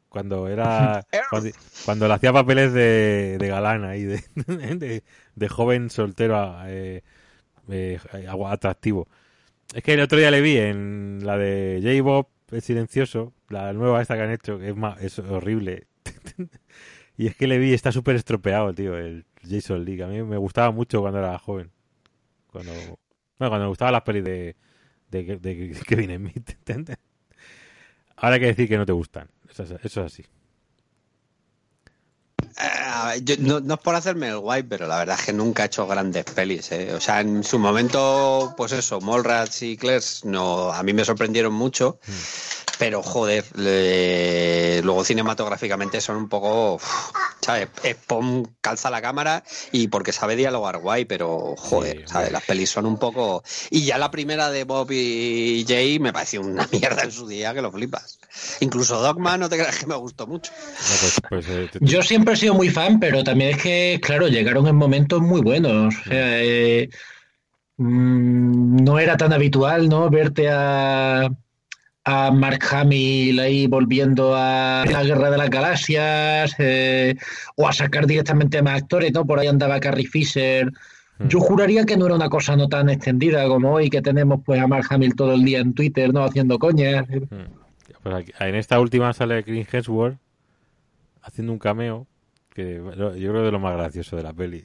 Cuando 0.08 0.46
era... 0.46 1.04
cuando, 1.30 1.50
cuando 1.84 2.06
le 2.06 2.14
hacía 2.14 2.32
papeles 2.32 2.72
de, 2.72 3.38
de 3.40 3.48
galán 3.48 3.84
ahí, 3.84 4.04
de, 4.04 4.22
de, 4.76 5.02
de 5.34 5.48
joven 5.48 5.90
soltero 5.90 6.58
eh, 6.66 7.02
eh, 7.70 7.98
atractivo. 8.46 9.08
Es 9.74 9.82
que 9.82 9.94
el 9.94 10.00
otro 10.00 10.18
día 10.18 10.30
le 10.30 10.40
vi 10.40 10.56
en 10.56 11.20
la 11.24 11.36
de 11.36 11.80
J-Bob, 11.82 12.28
el 12.52 12.62
silencioso, 12.62 13.32
la 13.48 13.72
nueva 13.72 14.00
esta 14.00 14.14
que 14.16 14.22
han 14.22 14.30
hecho, 14.30 14.58
que 14.58 14.68
es, 14.70 14.76
ma- 14.76 14.96
es 15.00 15.18
horrible. 15.18 15.88
y 17.16 17.26
es 17.26 17.36
que 17.36 17.46
le 17.48 17.58
vi, 17.58 17.72
está 17.74 17.90
súper 17.92 18.16
estropeado, 18.16 18.72
tío, 18.72 18.96
el 18.96 19.24
Jason 19.42 19.84
Lee, 19.84 20.00
a 20.02 20.06
mí 20.06 20.22
me 20.22 20.36
gustaba 20.36 20.70
mucho 20.70 21.00
cuando 21.00 21.18
era 21.18 21.36
joven. 21.38 21.70
Cuando, 22.52 22.72
bueno, 22.72 22.96
cuando 23.50 23.60
me 23.60 23.68
gustaban 23.68 23.92
las 23.92 24.02
pelis 24.02 24.24
de, 24.24 24.56
de, 25.10 25.38
de 25.38 25.76
Kevin 25.86 26.16
Smith. 26.16 26.50
Ahora 28.16 28.34
hay 28.36 28.40
que 28.40 28.46
decir 28.46 28.68
que 28.68 28.78
no 28.78 28.86
te 28.86 28.92
gustan. 28.92 29.28
Es, 29.50 29.58
eso 29.58 29.76
es 29.82 29.98
así. 29.98 30.24
Eh, 32.56 33.20
yo- 33.24 33.34
no, 33.38 33.60
no 33.60 33.74
es 33.74 33.80
por 33.80 33.94
hacerme 33.96 34.28
el 34.28 34.38
guay, 34.38 34.62
pero 34.62 34.86
la 34.86 34.98
verdad 34.98 35.16
es 35.18 35.26
que 35.26 35.32
nunca 35.32 35.64
he 35.64 35.66
hecho 35.66 35.86
grandes 35.86 36.24
pelis. 36.24 36.70
¿eh? 36.72 36.92
O 36.94 37.00
sea, 37.00 37.20
en 37.20 37.42
su 37.42 37.58
momento, 37.58 38.54
pues 38.56 38.72
eso, 38.72 39.00
Mallrats 39.00 39.62
y 39.62 39.76
Clerks, 39.76 40.24
no, 40.24 40.72
a 40.72 40.82
mí 40.82 40.92
me 40.92 41.04
sorprendieron 41.04 41.52
mucho. 41.52 41.98
Pero 42.78 43.02
joder, 43.02 43.44
le- 43.56 44.82
luego 44.82 45.04
cinematográficamente 45.04 46.00
son 46.00 46.16
un 46.16 46.28
poco, 46.28 46.74
uf, 46.74 47.10
¿sabes? 47.40 47.68
Es 47.82 47.94
pon, 47.96 48.56
calza 48.60 48.90
la 48.90 49.00
cámara 49.00 49.44
y 49.70 49.88
porque 49.88 50.12
sabe 50.12 50.34
dialogar 50.34 50.78
guay, 50.78 51.04
pero 51.04 51.54
joder, 51.56 51.98
Sí, 51.98 52.02
¿sabes? 52.06 52.32
Las 52.32 52.42
pelis 52.42 52.70
son 52.70 52.86
un 52.86 52.98
poco... 52.98 53.44
Y 53.70 53.84
ya 53.84 53.96
la 53.98 54.10
primera 54.10 54.50
de 54.50 54.64
Bob 54.64 54.90
y 54.90 55.64
Jay 55.68 55.98
me 56.00 56.12
pareció 56.12 56.40
una 56.40 56.66
mierda 56.72 57.02
en 57.04 57.12
su 57.12 57.28
día 57.28 57.54
que 57.54 57.62
lo 57.62 57.70
flipas. 57.70 58.18
Incluso 58.60 59.00
Dogma 59.00 59.36
no 59.38 59.48
te 59.48 59.56
creas 59.56 59.78
que 59.78 59.86
me 59.86 59.94
gustó 59.94 60.26
mucho. 60.26 60.50
No, 60.52 60.96
pues, 61.00 61.20
pues, 61.28 61.46
eh, 61.48 61.68
te- 61.72 61.78
Yo 61.80 62.02
siempre 62.02 62.34
he 62.34 62.36
sido 62.36 62.54
muy 62.54 62.70
fan, 62.70 62.98
pero 62.98 63.22
también 63.22 63.50
es 63.50 63.62
que, 63.62 64.00
claro, 64.02 64.26
llegaron 64.26 64.66
en 64.66 64.76
momentos 64.76 65.20
muy 65.20 65.40
buenos. 65.42 65.94
O 65.94 66.04
sea, 66.10 66.42
eh, 66.42 66.88
mm, 67.76 68.82
no 68.84 68.98
era 68.98 69.16
tan 69.16 69.32
habitual, 69.32 69.88
¿no? 69.88 70.10
Verte 70.10 70.48
a, 70.50 71.30
a 72.04 72.30
Mark 72.30 72.60
Hamill 72.70 73.38
ahí 73.40 73.66
volviendo 73.66 74.34
a 74.36 74.84
la 74.90 75.02
Guerra 75.02 75.30
de 75.30 75.38
las 75.38 75.48
Galaxias, 75.50 76.54
eh, 76.58 77.14
o 77.56 77.66
a 77.66 77.72
sacar 77.72 78.06
directamente 78.06 78.60
más 78.62 78.82
actores, 78.82 79.12
¿no? 79.12 79.24
Por 79.26 79.38
ahí 79.38 79.46
andaba 79.46 79.80
Carrie 79.80 80.06
Fisher. 80.06 80.70
Yo 81.28 81.38
juraría 81.40 81.84
que 81.86 81.96
no 81.96 82.06
era 82.06 82.16
una 82.16 82.28
cosa 82.28 82.56
no 82.56 82.68
tan 82.68 82.90
extendida 82.90 83.46
como 83.46 83.72
hoy, 83.72 83.88
que 83.88 84.02
tenemos 84.02 84.40
pues 84.44 84.60
a 84.60 84.66
Mark 84.66 84.86
Hamill 84.90 85.14
todo 85.14 85.32
el 85.34 85.44
día 85.44 85.60
en 85.60 85.72
Twitter, 85.72 86.12
¿no? 86.12 86.24
Haciendo 86.24 86.58
coñas. 86.58 87.06
pues 88.02 88.14
aquí- 88.14 88.32
en 88.40 88.54
esta 88.56 88.78
última 88.80 89.12
sale 89.14 89.42
Chris 89.44 89.66
Hemsworth 89.72 90.18
haciendo 91.22 91.52
un 91.52 91.58
cameo 91.58 92.06
que 92.52 92.82
yo 92.96 93.30
creo 93.30 93.42
de 93.44 93.50
lo 93.52 93.58
más 93.60 93.74
gracioso 93.76 94.16
de 94.16 94.22
la 94.24 94.32
peli. 94.32 94.64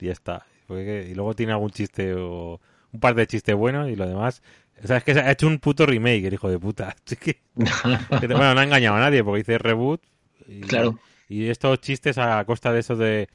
Y 0.00 0.06
ya 0.06 0.12
está. 0.12 0.44
Y 0.68 1.14
luego 1.14 1.34
tiene 1.34 1.52
algún 1.52 1.70
chiste 1.70 2.12
o 2.14 2.60
un 2.92 3.00
par 3.00 3.14
de 3.14 3.26
chistes 3.26 3.54
buenos 3.54 3.88
y 3.88 3.96
lo 3.96 4.06
demás. 4.06 4.42
O 4.82 4.86
sea, 4.86 4.98
es 4.98 5.04
que 5.04 5.12
ha 5.12 5.30
hecho 5.30 5.46
un 5.46 5.58
puto 5.58 5.86
remake, 5.86 6.26
el 6.26 6.34
hijo 6.34 6.48
de 6.48 6.58
puta. 6.58 6.94
Que, 7.20 7.38
bueno, 7.54 8.54
no 8.54 8.60
ha 8.60 8.64
engañado 8.64 8.96
a 8.96 9.00
nadie 9.00 9.24
porque 9.24 9.38
dice 9.38 9.58
reboot. 9.58 10.02
Y, 10.46 10.60
Claro. 10.60 10.98
Y 11.28 11.48
estos 11.48 11.80
chistes 11.80 12.18
a 12.18 12.44
costa 12.44 12.72
de 12.72 12.80
eso 12.80 12.94
de, 12.94 13.28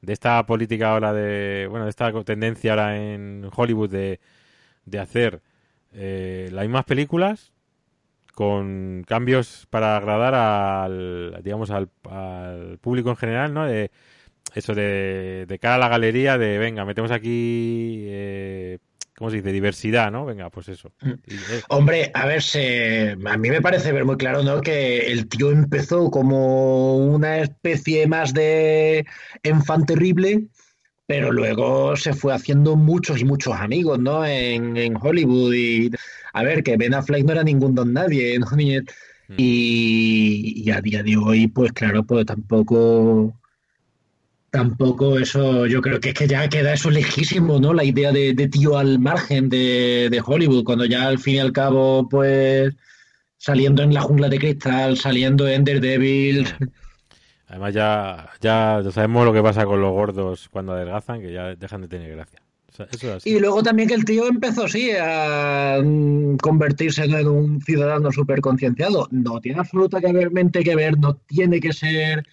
de 0.00 0.12
esta 0.12 0.44
política 0.44 0.90
ahora 0.90 1.12
de, 1.12 1.66
bueno, 1.70 1.84
de 1.84 1.90
esta 1.90 2.12
tendencia 2.24 2.72
ahora 2.72 2.96
en 2.96 3.48
Hollywood 3.54 3.90
de, 3.90 4.20
de 4.86 4.98
hacer 4.98 5.40
eh, 5.92 6.48
las 6.52 6.64
mismas 6.64 6.84
películas 6.84 7.52
con 8.34 9.04
cambios 9.06 9.66
para 9.70 9.96
agradar 9.96 10.34
al, 10.34 11.40
digamos, 11.42 11.70
al, 11.70 11.90
al 12.10 12.78
público 12.78 13.10
en 13.10 13.16
general, 13.16 13.54
¿no? 13.54 13.66
De, 13.66 13.90
eso 14.54 14.74
de, 14.74 15.44
de 15.46 15.58
cara 15.58 15.74
a 15.74 15.78
la 15.78 15.88
galería, 15.88 16.38
de 16.38 16.58
venga, 16.58 16.84
metemos 16.84 17.10
aquí, 17.10 18.04
eh, 18.06 18.78
¿cómo 19.18 19.30
se 19.30 19.36
dice? 19.36 19.52
Diversidad, 19.52 20.10
¿no? 20.10 20.24
Venga, 20.24 20.48
pues 20.50 20.68
eso. 20.68 20.92
Y, 21.02 21.34
eh, 21.34 21.62
Hombre, 21.68 22.10
a 22.14 22.26
ver, 22.26 22.42
se- 22.42 23.16
a 23.24 23.36
mí 23.36 23.50
me 23.50 23.60
parece 23.60 23.92
ver 23.92 24.04
muy 24.04 24.16
claro, 24.16 24.42
¿no? 24.42 24.60
Que 24.60 25.12
el 25.12 25.28
tío 25.28 25.50
empezó 25.50 26.10
como 26.10 26.96
una 26.96 27.38
especie 27.40 28.06
más 28.06 28.32
de 28.32 29.04
enfant 29.42 29.86
terrible, 29.86 30.46
pero 31.06 31.32
luego 31.32 31.96
se 31.96 32.12
fue 32.14 32.32
haciendo 32.34 32.76
muchos 32.76 33.20
y 33.20 33.24
muchos 33.24 33.54
amigos, 33.54 33.98
¿no? 33.98 34.24
En, 34.24 34.76
en 34.76 34.96
Hollywood 34.96 35.52
y 35.54 35.90
a 36.32 36.42
ver, 36.42 36.62
que 36.62 36.76
Ben 36.76 36.94
Affleck 36.94 37.24
no 37.24 37.32
era 37.32 37.42
ningún 37.42 37.74
don 37.74 37.92
nadie, 37.92 38.38
¿no? 38.38 38.46
Ni- 38.56 38.78
y, 39.36 40.62
y 40.64 40.70
a 40.70 40.80
día 40.80 41.02
de 41.02 41.16
hoy, 41.16 41.48
pues 41.48 41.72
claro, 41.72 42.02
pues 42.04 42.24
tampoco 42.26 43.38
Tampoco 44.58 45.16
eso, 45.20 45.66
yo 45.66 45.80
creo 45.80 46.00
que 46.00 46.08
es 46.08 46.14
que 46.16 46.26
ya 46.26 46.48
queda 46.48 46.72
eso 46.72 46.90
lejísimo, 46.90 47.60
¿no? 47.60 47.72
La 47.72 47.84
idea 47.84 48.10
de, 48.10 48.34
de 48.34 48.48
tío 48.48 48.76
al 48.76 48.98
margen 48.98 49.48
de, 49.48 50.08
de 50.10 50.20
Hollywood, 50.20 50.64
cuando 50.64 50.84
ya 50.84 51.06
al 51.06 51.20
fin 51.20 51.36
y 51.36 51.38
al 51.38 51.52
cabo, 51.52 52.08
pues, 52.08 52.74
saliendo 53.36 53.84
en 53.84 53.94
la 53.94 54.00
jungla 54.00 54.28
de 54.28 54.40
cristal, 54.40 54.96
saliendo 54.96 55.46
en 55.46 55.62
Daredevil, 55.62 56.48
además 57.46 57.72
ya, 57.72 58.30
ya 58.40 58.82
sabemos 58.90 59.26
lo 59.26 59.32
que 59.32 59.44
pasa 59.44 59.64
con 59.64 59.80
los 59.80 59.92
gordos 59.92 60.48
cuando 60.48 60.72
adelgazan, 60.72 61.20
que 61.20 61.32
ya 61.32 61.54
dejan 61.54 61.82
de 61.82 61.88
tener 61.88 62.10
gracia. 62.10 62.42
O 62.72 62.74
sea, 62.74 62.86
eso 62.90 63.10
es 63.10 63.14
así. 63.14 63.30
Y 63.30 63.38
luego 63.38 63.62
también 63.62 63.88
que 63.88 63.94
el 63.94 64.04
tío 64.04 64.26
empezó, 64.26 64.66
sí, 64.66 64.90
a 64.90 65.78
mm, 65.80 66.36
convertirse 66.38 67.04
en 67.04 67.28
un 67.28 67.60
ciudadano 67.60 68.10
súper 68.10 68.40
concienciado. 68.40 69.06
No 69.12 69.40
tiene 69.40 69.60
absolutamente 69.60 70.64
que 70.64 70.74
ver, 70.74 70.98
no 70.98 71.14
tiene 71.14 71.60
que 71.60 71.72
ser 71.72 72.26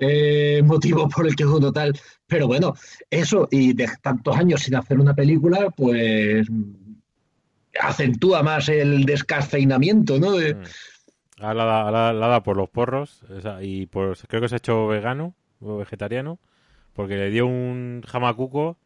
eh, 0.00 0.62
motivo 0.64 1.08
por 1.08 1.26
el 1.26 1.36
que 1.36 1.46
uno 1.46 1.72
tal. 1.72 1.92
Pero 2.26 2.46
bueno, 2.46 2.74
eso, 3.10 3.46
y 3.50 3.72
de 3.74 3.88
tantos 4.02 4.36
años 4.36 4.62
sin 4.62 4.74
hacer 4.74 4.98
una 4.98 5.14
película, 5.14 5.68
pues 5.76 6.48
acentúa 7.80 8.42
más 8.42 8.68
el 8.68 9.04
descafeinamiento, 9.04 10.18
¿no? 10.18 10.32
De- 10.32 10.54
Mm. 10.54 10.64
La, 11.38 12.42
por 12.44 12.56
los 12.58 12.68
porros 12.68 13.22
y 13.62 13.86
por, 13.86 14.18
creo 14.28 14.42
que 14.42 14.48
se 14.50 14.56
ha 14.56 14.58
hecho 14.58 14.86
vegano 14.88 15.34
o 15.60 15.78
vegetariano 15.78 16.38
porque 16.92 17.16
le 17.16 17.30
dio 17.30 17.46
un 17.46 18.02
jamacuco 18.06 18.76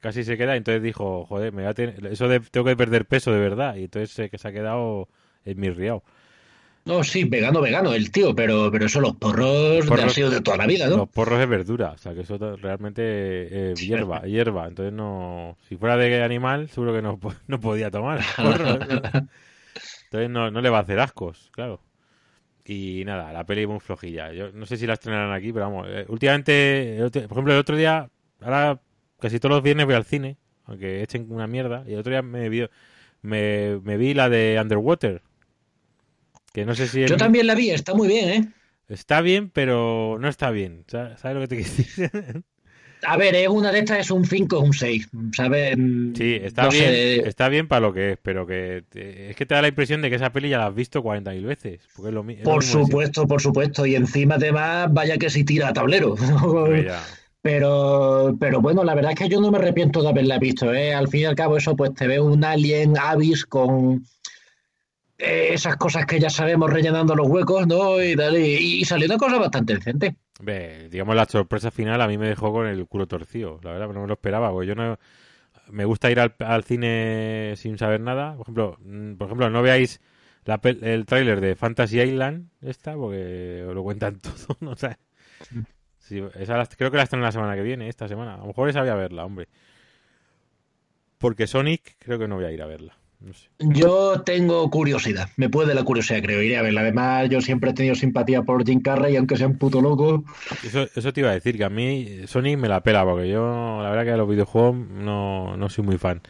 casi 0.00 0.24
se 0.24 0.36
queda, 0.38 0.54
y 0.54 0.58
entonces 0.58 0.82
dijo, 0.82 1.26
joder, 1.26 1.52
me 1.52 1.62
voy 1.62 1.70
a 1.70 1.74
tener- 1.74 2.06
eso 2.06 2.28
de 2.28 2.40
tengo 2.40 2.66
que 2.66 2.76
perder 2.76 3.06
peso 3.06 3.32
de 3.32 3.40
verdad, 3.40 3.76
y 3.76 3.84
entonces 3.84 4.16
eh, 4.18 4.30
que 4.30 4.38
se 4.38 4.48
ha 4.48 4.52
quedado 4.52 5.08
en 5.44 5.58
mi 5.60 5.70
riao. 5.70 6.02
No, 6.88 7.04
sí, 7.04 7.24
vegano, 7.24 7.60
vegano, 7.60 7.92
el 7.92 8.10
tío, 8.10 8.34
pero, 8.34 8.70
pero 8.72 8.86
eso 8.86 9.00
los 9.00 9.14
porros, 9.16 9.86
Porros- 9.86 10.02
han 10.04 10.10
sido 10.10 10.30
de 10.30 10.40
toda 10.40 10.56
la 10.56 10.66
vida, 10.66 10.88
¿no? 10.88 10.96
Los 10.96 11.08
porros 11.10 11.38
es 11.40 11.48
verdura, 11.48 11.90
o 11.92 11.98
sea 11.98 12.14
que 12.14 12.22
eso 12.22 12.38
realmente 12.56 13.02
eh, 13.02 13.74
hierba, 13.78 14.22
hierba, 14.26 14.66
entonces 14.68 14.92
no, 14.92 15.56
si 15.68 15.76
fuera 15.76 15.96
de 15.96 16.22
animal 16.22 16.68
seguro 16.70 16.94
que 16.94 17.02
no, 17.02 17.20
no 17.46 17.60
podía 17.60 17.90
tomar 17.90 18.20
entonces 20.04 20.30
no, 20.30 20.50
no 20.50 20.60
le 20.60 20.70
va 20.70 20.78
a 20.78 20.82
hacer 20.82 20.98
ascos, 21.00 21.50
claro. 21.52 21.80
Y 22.64 23.04
nada, 23.06 23.32
la 23.32 23.44
peli 23.46 23.66
muy 23.66 23.80
flojilla. 23.80 24.32
Yo 24.32 24.52
no 24.52 24.66
sé 24.66 24.76
si 24.76 24.86
la 24.86 24.94
estrenarán 24.94 25.32
aquí, 25.32 25.52
pero 25.52 25.66
vamos, 25.66 25.86
eh, 25.90 26.06
últimamente, 26.08 26.98
por 27.28 27.32
ejemplo, 27.32 27.52
el 27.54 27.60
otro 27.60 27.76
día, 27.76 28.10
ahora 28.42 28.80
casi 29.20 29.40
todos 29.40 29.56
los 29.56 29.62
viernes 29.62 29.86
voy 29.86 29.94
al 29.94 30.04
cine, 30.04 30.36
aunque 30.66 31.02
echen 31.02 31.26
una 31.30 31.46
mierda, 31.46 31.84
y 31.86 31.94
el 31.94 32.00
otro 32.00 32.12
día 32.12 32.22
me 32.22 32.48
vi, 32.48 32.66
me, 33.22 33.80
me 33.82 33.96
vi 33.96 34.14
la 34.14 34.28
de 34.28 34.58
Underwater, 34.60 35.22
que 36.60 36.66
no 36.66 36.74
sé 36.74 36.88
si 36.88 37.00
Yo 37.06 37.16
también 37.16 37.46
la 37.46 37.54
vi, 37.54 37.70
está 37.70 37.94
muy 37.94 38.08
bien, 38.08 38.28
¿eh? 38.30 38.48
Está 38.88 39.20
bien, 39.20 39.50
pero 39.50 40.16
no 40.18 40.28
está 40.28 40.50
bien. 40.50 40.84
Sa- 40.88 41.16
¿Sabes 41.18 41.34
lo 41.36 41.40
que 41.42 41.48
te 41.48 41.56
quiero 41.56 41.70
decir? 41.76 42.44
A 43.06 43.16
ver, 43.16 43.34
es 43.36 43.48
una 43.48 43.70
de 43.70 43.78
estas, 43.80 44.00
es 44.00 44.10
un 44.10 44.24
5 44.24 44.58
o 44.58 44.62
un 44.62 44.72
6, 44.72 45.08
¿sabes? 45.36 45.76
Mm, 45.78 46.12
sí, 46.14 46.34
está 46.42 46.64
no 46.64 46.70
bien, 46.72 46.92
sé, 46.92 47.28
está 47.28 47.48
bien 47.48 47.68
para 47.68 47.80
lo 47.80 47.92
que 47.92 48.12
es, 48.12 48.18
pero 48.20 48.44
que 48.46 48.84
te- 48.88 49.30
es 49.30 49.36
que 49.36 49.46
te 49.46 49.54
da 49.54 49.62
la 49.62 49.68
impresión 49.68 50.02
de 50.02 50.10
que 50.10 50.16
esa 50.16 50.32
peli 50.32 50.48
ya 50.48 50.58
la 50.58 50.66
has 50.66 50.74
visto 50.74 51.02
40.000 51.02 51.44
veces. 51.44 51.80
Porque 51.94 52.08
es 52.08 52.14
lo, 52.14 52.24
mi- 52.24 52.34
es 52.34 52.40
lo 52.40 52.44
Por 52.44 52.64
supuesto, 52.64 53.26
por 53.26 53.40
supuesto, 53.40 53.86
y 53.86 53.94
encima 53.94 54.34
además, 54.34 54.88
vaya 54.92 55.16
que 55.16 55.30
si 55.30 55.44
tira 55.44 55.68
a 55.68 55.72
tablero. 55.72 56.16
Pero, 57.40 58.36
pero 58.40 58.60
bueno, 58.60 58.82
la 58.82 58.96
verdad 58.96 59.12
es 59.12 59.18
que 59.18 59.28
yo 59.28 59.40
no 59.40 59.50
me 59.52 59.58
arrepiento 59.58 60.02
de 60.02 60.08
haberla 60.08 60.38
visto, 60.40 60.74
¿eh? 60.74 60.92
Al 60.92 61.06
fin 61.08 61.20
y 61.20 61.24
al 61.24 61.36
cabo, 61.36 61.56
eso, 61.56 61.76
pues 61.76 61.94
te 61.94 62.08
ve 62.08 62.20
un 62.20 62.44
alien 62.44 62.98
avis 62.98 63.46
con 63.46 64.04
eh, 65.18 65.48
esas 65.52 65.76
cosas 65.76 66.06
que 66.06 66.20
ya 66.20 66.30
sabemos 66.30 66.72
rellenando 66.72 67.16
los 67.16 67.26
huecos, 67.28 67.66
¿no? 67.66 68.00
Y, 68.00 68.14
tal, 68.14 68.36
y, 68.36 68.84
salió 68.84 69.06
una 69.06 69.18
cosa 69.18 69.38
bastante 69.38 69.74
decente. 69.74 70.14
Digamos, 70.90 71.16
la 71.16 71.26
sorpresa 71.26 71.72
final 71.72 72.00
a 72.00 72.06
mí 72.06 72.16
me 72.16 72.28
dejó 72.28 72.52
con 72.52 72.66
el 72.68 72.86
culo 72.86 73.08
torcido. 73.08 73.58
La 73.64 73.72
verdad, 73.72 73.88
no 73.88 74.02
me 74.02 74.06
lo 74.06 74.14
esperaba. 74.14 74.50
Porque 74.52 74.68
yo 74.68 74.74
no. 74.76 74.98
Me 75.70 75.84
gusta 75.84 76.10
ir 76.10 76.20
al, 76.20 76.64
cine 76.64 77.54
sin 77.56 77.78
saber 77.78 78.00
nada. 78.00 78.34
Por 78.36 78.42
ejemplo, 78.42 78.78
mm, 78.80 79.14
por 79.16 79.26
ejemplo 79.26 79.50
no 79.50 79.60
veáis 79.60 80.00
el 80.46 81.04
tráiler 81.04 81.40
de 81.40 81.56
Fantasy 81.56 82.00
Island, 82.00 82.48
esta, 82.62 82.94
porque 82.94 83.64
os 83.68 83.74
lo 83.74 83.82
cuentan 83.82 84.18
todo, 84.20 84.56
¿no? 84.60 84.70
O 84.70 84.76
sea, 84.76 84.98
sí, 85.98 86.20
la- 86.20 86.66
creo 86.66 86.90
que 86.90 86.96
la 86.96 87.02
están 87.02 87.20
la 87.20 87.32
semana 87.32 87.54
que 87.54 87.62
viene, 87.62 87.88
esta 87.88 88.08
semana. 88.08 88.34
A 88.34 88.38
lo 88.38 88.46
mejor 88.46 88.68
esa 88.68 88.80
voy 88.80 88.90
a 88.90 88.94
verla, 88.94 89.24
hombre. 89.24 89.48
Porque 91.18 91.46
Sonic 91.46 91.96
creo 91.98 92.18
que 92.18 92.28
no 92.28 92.36
voy 92.36 92.44
a 92.44 92.52
ir 92.52 92.62
a 92.62 92.66
verla. 92.66 92.97
No 93.20 93.32
sé. 93.34 93.48
Yo 93.58 94.22
tengo 94.22 94.70
curiosidad, 94.70 95.28
me 95.36 95.48
puede 95.48 95.74
la 95.74 95.82
curiosidad, 95.82 96.22
creo, 96.22 96.40
iré 96.40 96.56
a 96.56 96.62
verla. 96.62 96.82
Además, 96.82 97.28
yo 97.28 97.40
siempre 97.40 97.70
he 97.70 97.74
tenido 97.74 97.96
simpatía 97.96 98.42
por 98.42 98.64
Jim 98.64 98.80
Carrey, 98.80 99.16
aunque 99.16 99.36
sea 99.36 99.48
un 99.48 99.58
puto 99.58 99.80
loco. 99.80 100.22
Eso, 100.64 100.86
eso 100.94 101.12
te 101.12 101.20
iba 101.20 101.30
a 101.30 101.34
decir, 101.34 101.56
que 101.56 101.64
a 101.64 101.70
mí 101.70 102.06
Sonic 102.26 102.58
me 102.58 102.68
la 102.68 102.82
pela, 102.82 103.04
porque 103.04 103.28
yo, 103.28 103.80
la 103.82 103.90
verdad 103.90 104.04
que 104.04 104.10
de 104.12 104.16
los 104.18 104.28
videojuegos 104.28 104.76
no, 104.76 105.56
no 105.56 105.68
soy 105.68 105.84
muy 105.84 105.98
fan. 105.98 106.20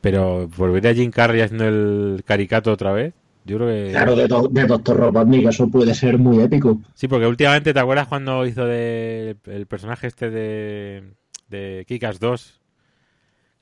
Pero 0.00 0.48
por 0.56 0.72
ver 0.72 0.86
a 0.88 0.94
Jim 0.94 1.10
Carrey 1.10 1.42
haciendo 1.42 1.68
el 1.68 2.22
caricato 2.24 2.72
otra 2.72 2.90
vez, 2.92 3.14
yo 3.44 3.58
creo 3.58 3.68
que... 3.68 3.90
Claro, 3.92 4.16
de, 4.16 4.26
Do- 4.26 4.48
de 4.50 4.64
Doctor 4.66 4.96
Robotnik, 4.96 5.46
eso 5.46 5.68
puede 5.68 5.94
ser 5.94 6.18
muy 6.18 6.42
épico. 6.42 6.80
Sí, 6.94 7.06
porque 7.06 7.26
últimamente, 7.26 7.72
¿te 7.72 7.80
acuerdas 7.80 8.08
cuando 8.08 8.44
hizo 8.46 8.64
de 8.64 9.36
el 9.46 9.66
personaje 9.66 10.06
este 10.06 10.30
de, 10.30 11.04
de 11.48 11.84
Kikas 11.86 12.18
2? 12.18 12.59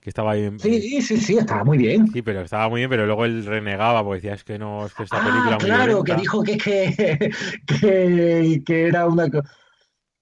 Que 0.09 0.11
estaba 0.11 0.33
ahí... 0.33 0.45
en- 0.45 0.59
Sí, 0.59 1.03
sí, 1.03 1.19
sí, 1.19 1.37
estaba 1.37 1.65
muy 1.65 1.77
bien. 1.77 2.07
Sí, 2.09 2.23
pero 2.23 2.41
estaba 2.41 2.67
muy 2.71 2.81
bien, 2.81 2.89
pero 2.89 3.05
luego 3.05 3.27
él 3.27 3.45
renegaba 3.45 4.03
porque 4.03 4.17
decía, 4.23 4.33
es 4.33 4.43
que 4.43 4.59
no, 4.59 4.87
es 4.87 4.95
que 4.95 5.03
esta 5.03 5.19
Ah, 5.19 5.25
película 5.27 5.59
muy 5.59 5.65
claro, 5.67 6.03
que 6.03 6.15
violenta". 6.15 6.17
dijo 6.23 6.43
que, 6.43 6.57
que, 6.57 7.31
que, 7.67 8.63
que 8.65 8.87
era 8.89 9.07
una 9.07 9.29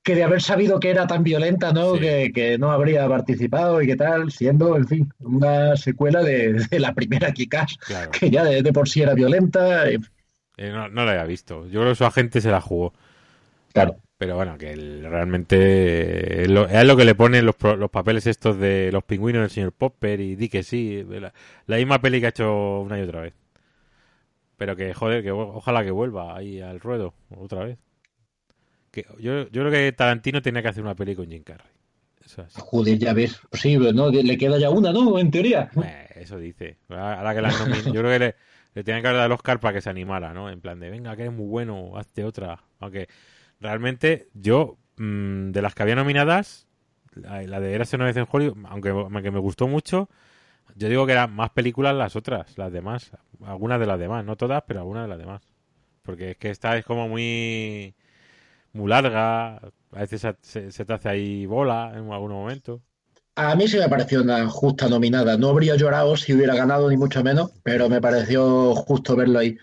que 0.03 0.15
de 0.17 0.25
haber 0.25 0.43
sabido 0.43 0.81
que 0.81 0.91
era 0.91 1.07
tan 1.07 1.23
violenta, 1.23 1.73
¿no? 1.73 1.95
Sí. 1.95 2.01
Que, 2.01 2.33
que 2.35 2.59
no 2.59 2.73
habría 2.73 3.09
participado 3.09 3.81
y 3.81 3.87
que 3.87 3.95
tal, 3.97 4.33
siendo, 4.33 4.77
en 4.77 4.89
fin, 4.89 5.13
una 5.21 5.77
secuela 5.77 6.21
de, 6.25 6.55
de 6.69 6.81
la 6.81 6.93
primera 6.93 7.33
Kikas, 7.33 7.77
Claro. 7.87 8.11
que 8.11 8.29
ya 8.29 8.43
de, 8.43 8.63
de 8.63 8.73
por 8.73 8.89
sí 8.89 9.03
era 9.03 9.15
violenta. 9.15 9.89
y- 9.89 9.99
Eh, 10.57 10.71
no, 10.73 10.89
no 10.89 11.05
la 11.05 11.13
había 11.13 11.25
visto. 11.27 11.67
Yo 11.69 11.81
creo 11.81 11.93
que 11.93 11.97
su 11.97 12.05
agente 12.05 12.41
se 12.41 12.51
la 12.51 12.61
jugó. 12.61 12.93
claro. 13.73 13.97
Pero 14.19 14.35
bueno, 14.37 14.57
que 14.57 14.73
él 14.73 15.05
realmente 15.09 15.57
eh, 15.59 16.43
es 16.43 16.49
lo, 16.49 16.67
es 16.67 16.85
lo 16.87 16.97
que 16.97 17.05
le 17.05 17.15
ponen 17.15 17.45
los, 17.45 17.57
los 17.61 17.91
papeles 17.91 18.27
estos 18.27 18.59
de 18.59 18.91
los 18.91 19.05
pingüinos 19.05 19.43
del 19.43 19.51
señor 19.51 19.73
Popper 19.73 20.21
y 20.21 20.37
di 20.37 20.49
que 20.49 20.63
sí, 20.63 21.05
la, 21.09 21.35
la 21.67 21.77
misma 21.77 22.01
peli 22.01 22.21
que 22.21 22.27
ha 22.27 22.31
hecho 22.31 22.81
una 22.81 22.99
y 22.99 23.03
otra 23.03 23.21
vez. 23.21 23.35
Pero 24.57 24.75
que 24.75 24.95
joder, 24.95 25.23
que 25.23 25.33
ojalá 25.33 25.85
que 25.85 25.91
vuelva 25.91 26.35
ahí 26.35 26.61
al 26.63 26.81
ruedo 26.81 27.13
otra 27.37 27.65
vez. 27.65 27.79
Que 28.91 29.05
yo, 29.19 29.49
yo 29.51 29.63
creo 29.63 29.71
que 29.71 29.93
Tarantino 29.93 30.41
tenía 30.41 30.63
que 30.63 30.69
hacer 30.69 30.83
una 30.83 30.95
peli 30.95 31.15
con 31.15 31.31
Jim 31.31 31.43
Carrey. 31.43 31.69
Eso. 32.25 32.47
Joder, 32.55 32.99
ya 32.99 33.13
ves, 33.13 33.39
sí, 33.53 33.77
¿no? 33.77 34.11
Le 34.11 34.39
queda 34.39 34.59
ya 34.59 34.71
una, 34.71 34.93
¿no? 34.93 35.19
En 35.19 35.31
teoría. 35.31 35.71
Eh, 35.85 36.09
eso 36.17 36.39
dice. 36.39 36.79
Ahora 36.89 37.35
que 37.35 37.43
la 37.43 37.51
yo 37.85 37.93
creo 37.93 38.11
que 38.11 38.19
le, 38.19 38.35
le 38.75 38.83
tenían 38.83 39.03
que 39.03 39.09
dado 39.09 39.27
el 39.27 39.33
Oscar 39.33 39.61
para 39.61 39.75
que 39.75 39.83
se 39.83 39.91
animara, 39.91 40.33
¿no? 40.33 40.49
En 40.51 40.63
plan 40.63 40.81
de, 40.81 40.89
venga, 40.89 41.15
que 41.15 41.23
eres 41.23 41.35
muy 41.35 41.47
bueno, 41.47 41.97
hazte 41.97 42.25
otra. 42.25 42.65
Aunque 42.81 43.09
realmente 43.61 44.29
yo, 44.35 44.79
mm, 44.97 45.51
de 45.53 45.63
las 45.63 45.75
que 45.75 45.83
había 45.83 45.97
nominadas, 45.97 46.67
la, 47.15 47.61
de 47.61 47.75
Érase 47.75 47.97
una 47.97 48.07
vez 48.07 48.17
en 48.17 48.27
Hollywood, 48.31 48.59
aunque, 48.69 48.91
aunque 48.91 49.31
me 49.31 49.39
gustó 49.41 49.69
mucho, 49.69 50.09
yo 50.77 50.89
digo 50.89 51.07
que 51.07 51.13
eran 51.13 51.35
más 51.35 51.51
películas 51.51 51.95
las 51.97 52.17
otras, 52.17 52.57
las 52.59 52.73
demás. 52.73 53.13
Algunas 53.45 53.81
de 53.81 53.87
las 53.87 53.99
demás, 54.01 54.25
no 54.25 54.37
todas, 54.37 54.65
pero 54.67 54.81
algunas 54.81 55.05
de 55.05 55.09
las 55.11 55.19
demás. 55.19 55.43
Porque 56.03 56.33
es 56.33 56.37
que 56.39 56.51
esta 56.51 56.77
es 56.79 56.85
como 56.87 57.09
muy 57.09 57.95
muy 58.73 58.89
larga, 58.91 59.57
a 59.59 59.73
veces 59.93 60.27
se- 60.43 60.73
se 60.73 60.85
te 60.85 60.93
hace 60.95 61.09
ahí 61.09 61.47
bola 61.47 61.93
en 61.97 62.13
algún 62.13 62.33
momento. 62.33 62.83
A 63.37 63.55
mí 63.55 63.69
sí 63.69 63.79
me 63.79 63.89
pareció 63.89 64.23
una 64.23 64.49
justa 64.49 64.89
nominada. 64.89 65.37
No 65.37 65.51
habría 65.51 65.77
llorado 65.77 66.17
si 66.17 66.33
hubiera 66.35 66.55
ganado, 66.55 66.89
ni 66.91 66.97
mucho 66.97 67.23
menos, 67.23 67.51
pero 67.63 67.89
me 67.89 68.01
pareció 68.01 68.75
justo 68.75 69.15
verlo 69.17 69.39
ahí. 69.39 69.57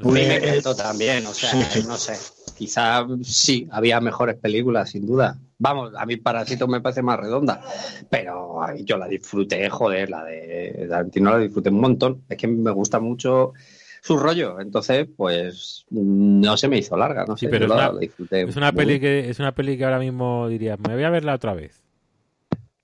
A 0.00 0.04
mí 0.04 0.12
me 0.12 0.38
Pues, 0.38 0.42
encantó 0.44 0.76
también, 0.76 1.26
o 1.26 1.34
sea, 1.34 1.50
sí, 1.50 1.80
sí. 1.80 1.86
no 1.86 1.96
sé. 1.96 2.16
Quizá 2.56 3.06
sí, 3.22 3.68
había 3.70 4.00
mejores 4.00 4.36
películas, 4.36 4.90
sin 4.90 5.06
duda. 5.06 5.36
Vamos, 5.58 5.92
a 5.96 6.06
mí 6.06 6.16
Parásito 6.16 6.68
me 6.68 6.80
parece 6.80 7.02
más 7.02 7.18
redonda, 7.18 7.60
pero 8.08 8.60
yo 8.84 8.96
la 8.96 9.08
disfruté, 9.08 9.68
joder, 9.68 10.08
la 10.10 10.24
de 10.24 10.86
Tarantino 10.88 11.30
la 11.32 11.38
disfruté 11.38 11.70
un 11.70 11.80
montón. 11.80 12.22
Es 12.28 12.36
que 12.36 12.46
me 12.46 12.70
gusta 12.70 13.00
mucho 13.00 13.54
su 14.00 14.16
rollo, 14.16 14.60
entonces, 14.60 15.08
pues 15.16 15.84
no 15.90 16.56
se 16.56 16.68
me 16.68 16.78
hizo 16.78 16.96
larga, 16.96 17.24
no 17.26 17.36
Sí, 17.36 17.46
sé, 17.46 17.50
pero 17.50 17.66
yo 17.66 17.72
es 17.74 17.78
la, 17.78 17.88
una- 17.88 17.92
la 17.94 18.00
disfruté. 18.00 18.42
Es 18.42 18.56
una 18.56 18.72
peli 18.72 19.00
que 19.00 19.28
es 19.30 19.38
una 19.40 19.52
peli 19.52 19.76
que 19.76 19.84
ahora 19.84 19.98
mismo 19.98 20.48
dirías, 20.48 20.78
me 20.78 20.94
voy 20.94 21.02
a 21.02 21.10
verla 21.10 21.34
otra 21.34 21.54
vez. 21.54 21.80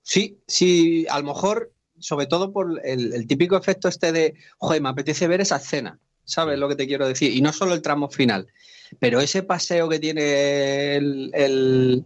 Sí, 0.01 0.37
sí, 0.47 1.07
a 1.09 1.19
lo 1.19 1.25
mejor, 1.27 1.71
sobre 1.99 2.27
todo 2.27 2.51
por 2.51 2.79
el, 2.85 3.13
el 3.13 3.27
típico 3.27 3.57
efecto 3.57 3.87
este 3.87 4.11
de, 4.11 4.35
joder, 4.57 4.81
me 4.81 4.89
apetece 4.89 5.27
ver 5.27 5.41
esa 5.41 5.55
escena, 5.57 5.97
¿sabes 6.25 6.59
lo 6.59 6.67
que 6.69 6.75
te 6.75 6.87
quiero 6.87 7.07
decir? 7.07 7.33
Y 7.33 7.41
no 7.41 7.53
solo 7.53 7.73
el 7.73 7.81
tramo 7.81 8.09
final, 8.09 8.47
pero 8.99 9.21
ese 9.21 9.43
paseo 9.43 9.89
que 9.89 9.99
tiene 9.99 10.95
el, 10.97 11.31
el, 11.33 12.05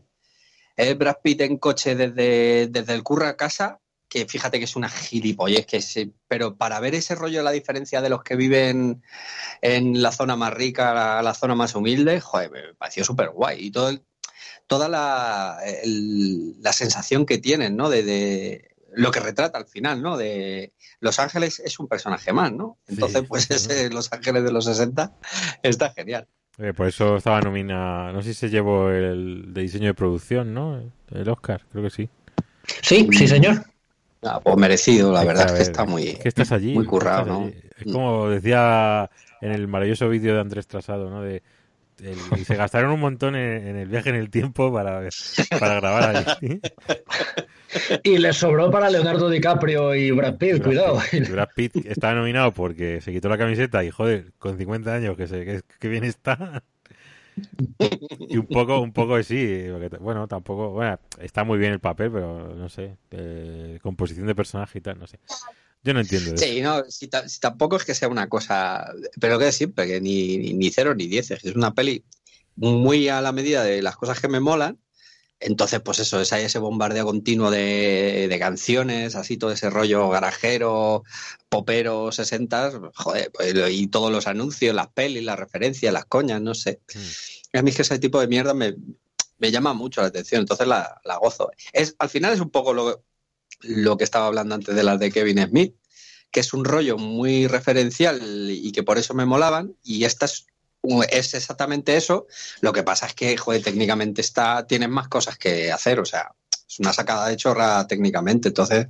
el 0.77 0.95
Brad 0.95 1.17
Pitt 1.23 1.41
en 1.41 1.57
coche 1.57 1.95
desde, 1.95 2.67
desde 2.67 2.93
el 2.93 3.03
curro 3.03 3.27
a 3.27 3.37
casa, 3.37 3.79
que 4.07 4.25
fíjate 4.25 4.57
que 4.59 4.65
es 4.65 4.75
una 4.75 4.89
gilipollez, 4.89 5.65
que 5.67 6.11
pero 6.27 6.57
para 6.57 6.79
ver 6.79 6.95
ese 6.95 7.15
rollo, 7.15 7.43
la 7.43 7.51
diferencia 7.51 8.01
de 8.01 8.09
los 8.09 8.23
que 8.23 8.35
viven 8.35 9.03
en 9.61 10.01
la 10.01 10.11
zona 10.11 10.35
más 10.35 10.53
rica, 10.53 10.93
la, 10.93 11.21
la 11.23 11.33
zona 11.33 11.55
más 11.55 11.75
humilde, 11.75 12.21
joder, 12.21 12.51
me 12.51 12.75
pareció 12.75 13.03
súper 13.05 13.29
guay. 13.31 13.67
Y 13.67 13.71
todo 13.71 13.89
el, 13.89 14.03
toda 14.67 14.89
la, 14.89 15.59
el- 15.83 16.61
la 16.61 16.73
sensación 16.73 17.25
que 17.25 17.37
tienen, 17.39 17.75
¿no? 17.77 17.89
De, 17.89 18.03
de 18.03 18.68
lo 18.93 19.11
que 19.11 19.19
retrata 19.19 19.57
al 19.57 19.65
final, 19.67 20.01
¿no? 20.01 20.17
De 20.17 20.73
Los 20.99 21.19
Ángeles 21.19 21.59
es 21.59 21.79
un 21.79 21.87
personaje 21.87 22.33
más, 22.33 22.51
¿no? 22.51 22.77
Entonces, 22.87 23.21
Sí. 23.21 23.27
pues 23.27 23.51
ese 23.51 23.89
Los 23.89 24.11
Ángeles 24.11 24.43
de 24.43 24.51
los 24.51 24.65
60 24.65 25.13
está 25.63 25.91
genial. 25.91 26.27
Eh, 26.57 26.73
por 26.73 26.87
eso 26.87 27.17
estaba 27.17 27.39
nominada, 27.41 28.11
no 28.11 28.21
sé 28.21 28.33
si 28.33 28.39
se 28.41 28.49
llevó 28.49 28.89
el 28.91 29.53
de 29.53 29.61
diseño 29.61 29.87
de 29.87 29.93
producción, 29.93 30.53
¿no? 30.53 30.91
El 31.11 31.29
Oscar, 31.29 31.65
creo 31.71 31.83
que 31.85 31.89
sí. 31.89 32.09
Sí, 32.81 33.07
sí, 33.13 33.27
señor. 33.27 33.63
Ah, 34.21 34.41
pues 34.43 34.57
merecido, 34.57 35.13
la 35.13 35.23
verdad 35.23 35.45
es 35.45 35.51
que 35.53 35.59
ver, 35.59 35.61
está 35.69 35.85
muy, 35.85 36.03
es 36.09 36.19
que 36.19 36.27
estás 36.27 36.51
allí. 36.51 36.73
muy 36.73 36.85
currado, 36.85 37.21
estás 37.21 37.27
¿no? 37.39 37.47
Es 37.77 37.93
como 37.93 38.27
decía 38.27 39.09
en 39.39 39.51
el 39.53 39.67
maravilloso 39.69 40.09
vídeo 40.09 40.33
de 40.35 40.41
Andrés 40.41 40.67
Trasado, 40.67 41.09
¿no? 41.09 41.21
De, 41.21 41.41
el- 42.03 42.17
y 42.39 42.43
se 42.43 42.55
gastaron 42.57 42.91
un 42.91 42.99
montón 42.99 43.35
en, 43.37 43.65
en 43.67 43.75
el 43.77 43.87
viaje 43.87 44.09
en 44.09 44.15
el 44.15 44.29
tiempo 44.29 44.73
para, 44.73 45.01
para 45.57 45.75
grabar 45.75 46.15
allí. 46.17 46.59
Y 48.03 48.17
le 48.17 48.33
sobró 48.33 48.71
para 48.71 48.89
Leonardo 48.89 49.29
DiCaprio 49.29 49.93
y 49.95 50.11
Brad 50.11 50.37
Pitt, 50.37 50.63
cuidado. 50.63 50.99
Brad 51.29 51.49
Pitt 51.55 51.75
está 51.85 52.13
nominado 52.13 52.53
porque 52.53 53.01
se 53.01 53.11
quitó 53.11 53.29
la 53.29 53.37
camiseta 53.37 53.83
y 53.83 53.91
joder, 53.91 54.31
con 54.39 54.57
50 54.57 54.93
años 54.93 55.15
que, 55.17 55.27
se, 55.27 55.45
que, 55.45 55.61
que 55.79 55.87
bien 55.87 56.03
está. 56.03 56.63
Y 58.27 58.37
un 58.37 58.47
poco, 58.47 58.81
un 58.81 58.91
poco 58.91 59.21
sí, 59.23 59.65
porque, 59.71 59.89
bueno, 59.99 60.27
tampoco, 60.27 60.71
bueno, 60.71 60.99
está 61.19 61.43
muy 61.43 61.57
bien 61.57 61.73
el 61.73 61.79
papel, 61.79 62.11
pero 62.11 62.53
no 62.55 62.69
sé, 62.69 62.97
eh, 63.11 63.79
composición 63.81 64.27
de 64.27 64.35
personaje 64.35 64.79
y 64.79 64.81
tal, 64.81 64.99
no 64.99 65.07
sé. 65.07 65.19
Yo 65.83 65.93
no 65.93 66.01
entiendo 66.01 66.33
eso. 66.33 66.43
Sí, 66.43 66.61
no, 66.61 66.83
si, 66.89 67.07
ta- 67.07 67.27
si 67.29 67.39
tampoco 67.39 67.77
es 67.77 67.85
que 67.85 67.93
sea 67.95 68.09
una 68.09 68.27
cosa, 68.27 68.91
pero 69.21 69.39
que 69.39 69.47
es 69.47 69.55
siempre, 69.55 69.87
que 69.87 70.01
ni, 70.01 70.37
ni, 70.37 70.53
ni 70.53 70.69
cero 70.71 70.93
ni 70.95 71.07
diez, 71.07 71.31
es 71.31 71.43
una 71.55 71.73
peli 71.73 72.03
muy 72.55 73.07
a 73.07 73.21
la 73.21 73.31
medida 73.31 73.63
de 73.63 73.81
las 73.81 73.95
cosas 73.95 74.19
que 74.19 74.27
me 74.27 74.41
molan. 74.41 74.77
Entonces, 75.39 75.79
pues 75.79 75.99
eso, 75.99 76.19
es 76.19 76.33
ahí 76.33 76.43
ese 76.43 76.59
bombardeo 76.59 77.05
continuo 77.05 77.49
de, 77.49 78.27
de 78.29 78.39
canciones, 78.39 79.15
así 79.15 79.37
todo 79.37 79.51
ese 79.51 79.69
rollo 79.69 80.09
garajero, 80.09 81.03
popero, 81.47 82.11
sesentas, 82.11 82.75
joder, 82.95 83.31
pues, 83.31 83.53
y 83.71 83.87
todos 83.87 84.11
los 84.11 84.27
anuncios, 84.27 84.75
las 84.75 84.89
pelis, 84.89 85.23
las 85.23 85.39
referencias, 85.39 85.93
las 85.93 86.05
coñas, 86.05 86.41
no 86.41 86.53
sé. 86.53 86.81
A 87.53 87.61
mí 87.61 87.69
es 87.69 87.75
que 87.77 87.83
ese 87.83 87.99
tipo 87.99 88.19
de 88.19 88.27
mierda 88.27 88.53
me, 88.53 88.75
me 89.37 89.51
llama 89.51 89.73
mucho 89.73 90.01
la 90.01 90.07
atención, 90.07 90.41
entonces 90.41 90.67
la, 90.67 90.99
la 91.05 91.17
gozo. 91.17 91.51
Es, 91.71 91.95
al 91.99 92.09
final 92.09 92.33
es 92.33 92.41
un 92.41 92.49
poco 92.49 92.73
lo, 92.73 93.03
lo 93.61 93.97
que 93.97 94.03
estaba 94.03 94.27
hablando 94.27 94.55
antes 94.55 94.75
de 94.75 94.83
las 94.83 94.99
de 94.99 95.11
Kevin 95.11 95.47
Smith, 95.47 95.75
que 96.31 96.41
es 96.41 96.53
un 96.53 96.65
rollo 96.65 96.97
muy 96.97 97.47
referencial 97.47 98.21
y 98.51 98.71
que 98.71 98.83
por 98.83 98.97
eso 98.97 99.13
me 99.13 99.25
molaban, 99.25 99.75
y 99.83 100.03
esta 100.03 100.25
es, 100.25 100.47
es 101.09 101.33
exactamente 101.33 101.95
eso. 101.97 102.27
Lo 102.61 102.71
que 102.73 102.83
pasa 102.83 103.07
es 103.07 103.13
que, 103.13 103.35
joder, 103.37 103.61
técnicamente 103.63 104.21
está, 104.21 104.65
tienen 104.65 104.91
más 104.91 105.07
cosas 105.07 105.37
que 105.37 105.71
hacer, 105.71 105.99
o 105.99 106.05
sea, 106.05 106.31
es 106.67 106.79
una 106.79 106.93
sacada 106.93 107.27
de 107.27 107.35
chorra 107.35 107.85
técnicamente. 107.87 108.49
Entonces, 108.49 108.87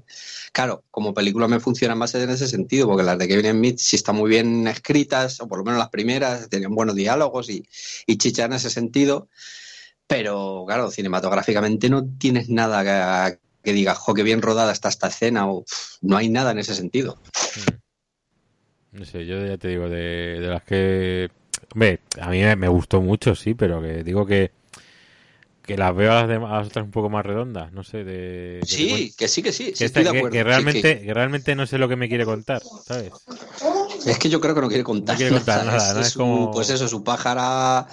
claro, 0.52 0.84
como 0.92 1.14
película 1.14 1.48
me 1.48 1.60
funciona 1.60 1.96
más 1.96 2.14
en 2.16 2.30
ese 2.30 2.48
sentido, 2.48 2.88
porque 2.88 3.04
las 3.04 3.18
de 3.18 3.28
Kevin 3.28 3.52
Smith 3.52 3.78
sí 3.80 3.96
están 3.96 4.18
muy 4.18 4.30
bien 4.30 4.68
escritas, 4.68 5.40
o 5.40 5.48
por 5.48 5.60
lo 5.60 5.64
menos 5.64 5.80
las 5.80 5.90
primeras, 5.90 6.50
tenían 6.50 6.76
buenos 6.76 6.96
diálogos 6.96 7.50
y, 7.50 7.66
y 8.06 8.42
en 8.42 8.54
ese 8.54 8.70
sentido. 8.70 9.30
Pero, 10.08 10.66
claro, 10.68 10.92
cinematográficamente 10.92 11.90
no 11.90 12.06
tienes 12.18 12.50
nada 12.50 13.32
que, 13.32 13.40
que 13.64 13.74
digas, 13.74 13.98
jo, 13.98 14.14
qué 14.14 14.24
bien 14.24 14.42
rodada 14.42 14.74
está 14.74 14.90
esta 14.90 15.08
escena, 15.08 15.48
o 15.48 15.60
"Uf, 15.60 15.98
no 16.02 16.18
hay 16.18 16.30
nada 16.30 16.52
en 16.52 16.60
ese 16.60 16.76
sentido. 16.76 17.18
No 18.92 19.06
sé, 19.06 19.26
yo 19.26 19.46
ya 19.46 19.58
te 19.58 19.68
digo, 19.68 19.88
de, 19.88 20.40
de 20.40 20.48
las 20.48 20.64
que... 20.64 21.30
Hombre, 21.74 22.00
a 22.20 22.30
mí 22.30 22.42
me, 22.56 22.68
gustó 22.68 23.02
mucho, 23.02 23.36
sí, 23.36 23.54
pero 23.54 23.82
que 23.82 24.04
digo 24.04 24.26
que 24.26 24.52
que 25.66 25.78
las 25.78 25.96
veo 25.96 26.12
a 26.12 26.16
las, 26.22 26.28
demás- 26.28 26.52
a 26.52 26.56
las 26.58 26.68
otras 26.70 26.84
un 26.84 26.90
poco 26.90 27.12
más 27.12 27.24
redondas, 27.24 27.72
no 27.72 27.84
sé, 27.84 28.04
de... 28.04 28.60
Sí, 28.66 29.14
que 29.16 29.28
sí, 29.28 29.44
que 29.44 29.52
sí, 29.52 29.66
sí, 29.66 29.74
que, 29.78 29.86
esta- 29.86 29.86
estoy 29.86 30.04
de 30.06 30.12
que- 30.12 30.18
acuerdo. 30.18 30.34
que 30.34 30.40
Sí, 30.40 30.44
realmente, 30.44 31.02
que 31.02 31.14
realmente 31.14 31.56
no 31.56 31.68
sé 31.68 31.78
lo 31.78 31.88
que 31.88 31.96
me 31.96 32.10
quiere 32.10 32.26
contar, 32.26 32.64
¿sabes? 32.88 33.12
Es 34.04 34.18
que 34.18 34.30
yo 34.30 34.42
creo 34.42 34.56
que 34.56 34.62
no 34.62 34.68
quiere 34.68 34.84
contar, 34.84 35.14
No 35.14 35.18
quiere 35.18 35.36
contar 35.36 35.66
nada, 35.68 35.94
¿no? 35.94 36.00
Es 36.00 36.10
su- 36.10 36.20
como- 36.20 36.50
Pues 36.50 36.72
eso, 36.72 36.88
su 36.88 37.04
pájara, 37.04 37.86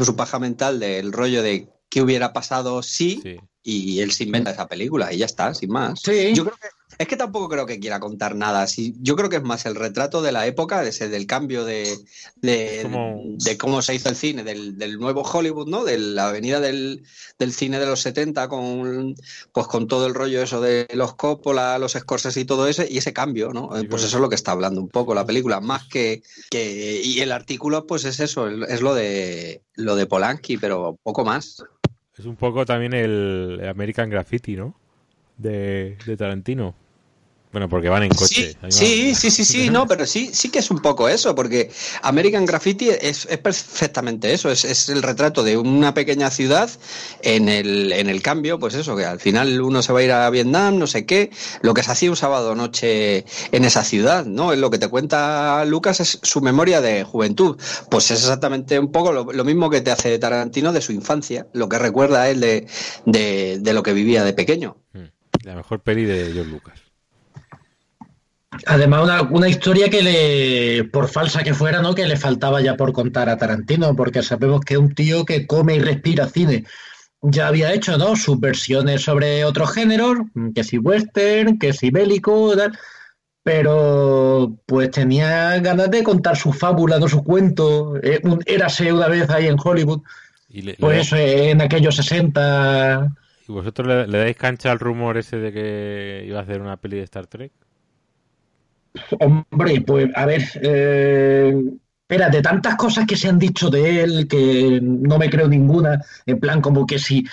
su 0.00 0.16
paja 0.16 0.38
mental 0.38 0.80
del 0.80 1.12
rollo 1.12 1.42
de 1.42 1.68
qué 1.90 2.00
hubiera 2.00 2.32
pasado 2.32 2.82
si 2.82 3.20
Sí. 3.22 3.36
y 3.62 4.00
él 4.00 4.12
se 4.12 4.24
inventa 4.24 4.52
esa 4.52 4.66
película 4.66 5.12
y 5.12 5.18
ya 5.18 5.26
está, 5.26 5.52
sin 5.52 5.70
más. 5.72 6.00
Sí. 6.00 6.32
Yo 6.34 6.44
creo 6.46 6.56
que 6.56 6.68
es 7.00 7.08
que 7.08 7.16
tampoco 7.16 7.48
creo 7.48 7.64
que 7.64 7.80
quiera 7.80 7.98
contar 7.98 8.34
nada. 8.36 8.66
Sí, 8.66 8.94
yo 9.00 9.16
creo 9.16 9.30
que 9.30 9.36
es 9.36 9.42
más 9.42 9.64
el 9.64 9.74
retrato 9.74 10.20
de 10.20 10.32
la 10.32 10.46
época, 10.46 10.82
ese 10.84 11.08
del 11.08 11.26
cambio 11.26 11.64
de, 11.64 11.96
de, 12.42 12.80
como- 12.82 13.22
de 13.24 13.56
cómo 13.56 13.80
se 13.80 13.94
hizo 13.94 14.10
el 14.10 14.16
cine, 14.16 14.44
del, 14.44 14.76
del 14.76 14.98
nuevo 14.98 15.22
Hollywood, 15.22 15.66
¿no? 15.66 15.82
De 15.84 15.98
la 15.98 16.28
avenida 16.28 16.60
del, 16.60 17.02
del 17.38 17.52
cine 17.54 17.78
de 17.80 17.86
los 17.86 18.02
70 18.02 18.48
con 18.48 19.14
pues 19.52 19.66
con 19.66 19.88
todo 19.88 20.06
el 20.06 20.14
rollo 20.14 20.42
eso 20.42 20.60
de 20.60 20.86
los 20.92 21.14
Coppola, 21.14 21.78
los 21.78 21.92
Scorsese 21.92 22.40
y 22.40 22.44
todo 22.44 22.68
ese, 22.68 22.86
y 22.90 22.98
ese 22.98 23.14
cambio, 23.14 23.52
¿no? 23.54 23.70
Sí, 23.80 23.86
pues 23.86 24.02
eso 24.04 24.18
es 24.18 24.20
lo 24.20 24.28
que 24.28 24.34
está 24.34 24.52
hablando 24.52 24.82
un 24.82 24.88
poco 24.90 25.14
la 25.14 25.24
película, 25.24 25.60
más 25.60 25.88
que, 25.88 26.22
que 26.50 27.00
y 27.02 27.20
el 27.20 27.32
artículo 27.32 27.86
pues 27.86 28.04
es 28.04 28.20
eso, 28.20 28.46
es 28.46 28.82
lo 28.82 28.92
de 28.94 29.62
lo 29.74 29.96
de 29.96 30.04
Polanski, 30.04 30.58
pero 30.58 30.98
poco 31.02 31.24
más. 31.24 31.64
Es 32.18 32.26
un 32.26 32.36
poco 32.36 32.66
también 32.66 32.92
el 32.92 33.66
American 33.66 34.10
Graffiti, 34.10 34.54
¿no? 34.56 34.74
De, 35.38 35.96
de 36.04 36.16
Tarantino. 36.18 36.74
Bueno, 37.52 37.68
porque 37.68 37.88
van 37.88 38.04
en 38.04 38.10
coche. 38.10 38.56
Sí, 38.68 39.14
sí, 39.14 39.14
sí, 39.16 39.30
sí, 39.30 39.44
sí, 39.44 39.70
no, 39.70 39.88
pero 39.88 40.06
sí, 40.06 40.30
sí 40.32 40.50
que 40.50 40.60
es 40.60 40.70
un 40.70 40.78
poco 40.78 41.08
eso, 41.08 41.34
porque 41.34 41.70
American 42.02 42.46
Graffiti 42.46 42.90
es, 42.90 43.26
es 43.26 43.38
perfectamente 43.38 44.32
eso, 44.32 44.50
es, 44.50 44.64
es 44.64 44.88
el 44.88 45.02
retrato 45.02 45.42
de 45.42 45.56
una 45.56 45.92
pequeña 45.92 46.30
ciudad 46.30 46.70
en 47.22 47.48
el, 47.48 47.92
en 47.92 48.08
el 48.08 48.22
cambio, 48.22 48.60
pues 48.60 48.74
eso, 48.74 48.94
que 48.94 49.04
al 49.04 49.18
final 49.18 49.60
uno 49.62 49.82
se 49.82 49.92
va 49.92 49.98
a 49.98 50.02
ir 50.04 50.12
a 50.12 50.30
Vietnam, 50.30 50.78
no 50.78 50.86
sé 50.86 51.06
qué, 51.06 51.30
lo 51.62 51.74
que 51.74 51.82
se 51.82 51.90
hacía 51.90 52.10
un 52.10 52.16
sábado 52.16 52.54
noche 52.54 53.24
en 53.50 53.64
esa 53.64 53.82
ciudad, 53.82 54.26
¿no? 54.26 54.52
Es 54.52 54.58
lo 54.60 54.70
que 54.70 54.78
te 54.78 54.86
cuenta 54.86 55.64
Lucas 55.64 55.98
es 55.98 56.20
su 56.22 56.40
memoria 56.40 56.80
de 56.80 57.02
juventud, 57.02 57.58
pues 57.90 58.12
es 58.12 58.20
exactamente 58.20 58.78
un 58.78 58.92
poco 58.92 59.12
lo, 59.12 59.24
lo 59.24 59.44
mismo 59.44 59.70
que 59.70 59.80
te 59.80 59.90
hace 59.90 60.16
Tarantino 60.20 60.72
de 60.72 60.80
su 60.80 60.92
infancia, 60.92 61.48
lo 61.52 61.68
que 61.68 61.80
recuerda 61.80 62.22
a 62.22 62.30
él 62.30 62.38
de, 62.38 62.68
de, 63.06 63.58
de 63.60 63.72
lo 63.72 63.82
que 63.82 63.92
vivía 63.92 64.22
de 64.22 64.34
pequeño. 64.34 64.76
La 65.42 65.56
mejor 65.56 65.80
peli 65.80 66.04
de 66.04 66.32
George 66.32 66.50
Lucas. 66.50 66.89
Además, 68.66 69.04
una, 69.04 69.22
una 69.22 69.48
historia 69.48 69.88
que 69.88 70.02
le, 70.02 70.84
por 70.84 71.08
falsa 71.08 71.42
que 71.42 71.54
fuera, 71.54 71.80
¿no? 71.82 71.94
Que 71.94 72.06
le 72.06 72.16
faltaba 72.16 72.60
ya 72.60 72.76
por 72.76 72.92
contar 72.92 73.28
a 73.28 73.36
Tarantino, 73.36 73.94
porque 73.96 74.22
sabemos 74.22 74.60
que 74.60 74.74
es 74.74 74.80
un 74.80 74.94
tío 74.94 75.24
que 75.24 75.46
come 75.46 75.76
y 75.76 75.80
respira 75.80 76.28
cine. 76.28 76.64
Ya 77.22 77.48
había 77.48 77.72
hecho, 77.72 77.98
¿no? 77.98 78.16
Sus 78.16 78.40
versiones 78.40 79.02
sobre 79.02 79.44
otros 79.44 79.72
géneros, 79.72 80.16
que 80.54 80.64
si 80.64 80.78
western, 80.78 81.58
que 81.58 81.72
si 81.72 81.90
bélico, 81.90 82.56
tal, 82.56 82.78
pero 83.42 84.56
pues 84.66 84.90
tenía 84.90 85.58
ganas 85.60 85.90
de 85.90 86.02
contar 86.02 86.36
su 86.36 86.52
fábula, 86.52 86.98
no 86.98 87.08
su 87.08 87.22
cuento. 87.24 87.96
Eh, 88.02 88.20
érase 88.46 88.92
una 88.92 89.08
vez 89.08 89.28
ahí 89.30 89.46
en 89.48 89.56
Hollywood, 89.62 90.00
Y, 90.48 90.62
le- 90.62 90.74
pues 90.74 90.94
le- 90.96 91.00
eso, 91.02 91.16
en 91.50 91.60
aquellos 91.60 91.96
60. 91.96 93.08
¿y 93.48 93.52
vosotros 93.52 93.86
le, 93.88 94.06
le 94.06 94.18
dais 94.18 94.36
cancha 94.36 94.70
al 94.70 94.78
rumor 94.78 95.16
ese 95.18 95.36
de 95.38 95.52
que 95.52 96.24
iba 96.26 96.38
a 96.38 96.42
hacer 96.42 96.60
una 96.60 96.76
peli 96.76 96.98
de 96.98 97.02
Star 97.04 97.26
Trek? 97.26 97.52
Hombre, 99.20 99.80
pues 99.82 100.10
a 100.14 100.26
ver, 100.26 100.42
eh, 100.62 101.54
espérate, 102.02 102.42
tantas 102.42 102.74
cosas 102.74 103.06
que 103.06 103.16
se 103.16 103.28
han 103.28 103.38
dicho 103.38 103.70
de 103.70 104.02
él 104.02 104.26
que 104.28 104.80
no 104.82 105.18
me 105.18 105.30
creo 105.30 105.48
ninguna, 105.48 106.00
en 106.26 106.40
plan 106.40 106.60
como 106.60 106.86
que 106.86 106.98
si, 106.98 107.24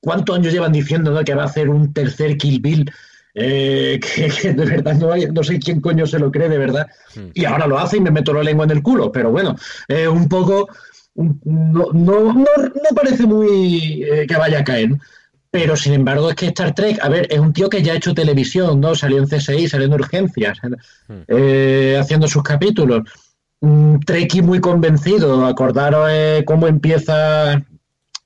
¿cuántos 0.00 0.36
años 0.36 0.52
llevan 0.52 0.72
diciendo 0.72 1.10
¿no? 1.10 1.24
que 1.24 1.34
va 1.34 1.42
a 1.42 1.46
hacer 1.46 1.68
un 1.68 1.92
tercer 1.92 2.36
Kill 2.36 2.60
Bill? 2.60 2.90
Eh, 3.34 4.00
que, 4.14 4.28
que 4.28 4.52
de 4.52 4.64
verdad 4.64 4.94
no, 4.94 5.12
hay, 5.12 5.26
no 5.26 5.42
sé 5.42 5.58
quién 5.58 5.80
coño 5.80 6.06
se 6.06 6.18
lo 6.18 6.30
cree 6.30 6.48
de 6.48 6.58
verdad. 6.58 6.86
Hmm. 7.14 7.30
Y 7.34 7.44
ahora 7.44 7.66
lo 7.66 7.78
hace 7.78 7.96
y 7.96 8.00
me 8.00 8.10
meto 8.10 8.32
la 8.32 8.42
lengua 8.42 8.64
en 8.64 8.72
el 8.72 8.82
culo, 8.82 9.10
pero 9.10 9.30
bueno, 9.30 9.56
eh, 9.88 10.06
un 10.06 10.28
poco, 10.28 10.68
no, 11.14 11.86
no, 11.92 12.32
no 12.32 12.94
parece 12.94 13.26
muy 13.26 14.04
eh, 14.04 14.26
que 14.26 14.36
vaya 14.36 14.60
a 14.60 14.64
caer. 14.64 14.90
Pero 15.50 15.76
sin 15.76 15.94
embargo, 15.94 16.30
es 16.30 16.36
que 16.36 16.46
Star 16.46 16.74
Trek, 16.74 16.98
a 17.02 17.08
ver, 17.08 17.26
es 17.30 17.38
un 17.40 17.52
tío 17.52 17.68
que 17.68 17.82
ya 17.82 17.92
ha 17.92 17.96
hecho 17.96 18.14
televisión, 18.14 18.80
¿no? 18.80 18.94
Salió 18.94 19.18
en 19.18 19.26
CSI, 19.26 19.68
salió 19.68 19.86
en 19.86 19.94
Urgencias, 19.94 20.58
Hmm. 21.08 21.14
eh, 21.26 21.98
haciendo 22.00 22.28
sus 22.28 22.42
capítulos. 22.42 23.02
Trekkie 24.06 24.42
muy 24.42 24.60
convencido. 24.60 25.44
Acordaros 25.44 26.08
eh, 26.10 26.44
cómo 26.46 26.66
empieza 26.66 27.60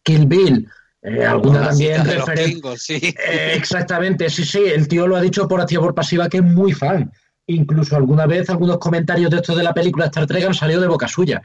Kill 0.02 0.26
Bill. 0.26 0.68
Eh, 1.02 1.24
alguna 1.24 1.58
Con 1.58 1.60
la 1.60 1.68
también 1.70 2.04
referencia. 2.04 2.76
Sí. 2.76 3.14
Eh, 3.28 3.52
exactamente, 3.56 4.30
sí, 4.30 4.44
sí, 4.44 4.62
el 4.74 4.86
tío 4.88 5.06
lo 5.06 5.16
ha 5.16 5.20
dicho 5.20 5.46
por 5.48 5.60
activa 5.60 5.82
por 5.82 5.94
pasiva 5.94 6.28
que 6.28 6.38
es 6.38 6.42
muy 6.44 6.72
fan. 6.72 7.10
Incluso 7.46 7.96
alguna 7.96 8.26
vez 8.26 8.48
algunos 8.48 8.78
comentarios 8.78 9.30
de 9.30 9.36
estos 9.38 9.56
de 9.56 9.62
la 9.62 9.74
película 9.74 10.06
Star 10.06 10.26
Trek 10.26 10.44
han 10.44 10.54
salido 10.54 10.80
de 10.80 10.86
boca 10.88 11.08
suya. 11.08 11.42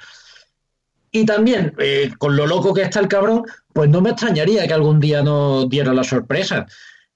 Y 1.11 1.25
también, 1.25 1.73
eh, 1.79 2.11
con 2.17 2.35
lo 2.35 2.45
loco 2.45 2.73
que 2.73 2.83
está 2.83 2.99
el 2.99 3.07
cabrón, 3.07 3.43
pues 3.73 3.89
no 3.89 4.01
me 4.01 4.11
extrañaría 4.11 4.67
que 4.67 4.73
algún 4.73 4.99
día 4.99 5.23
nos 5.23 5.69
diera 5.69 5.93
la 5.93 6.03
sorpresa. 6.03 6.67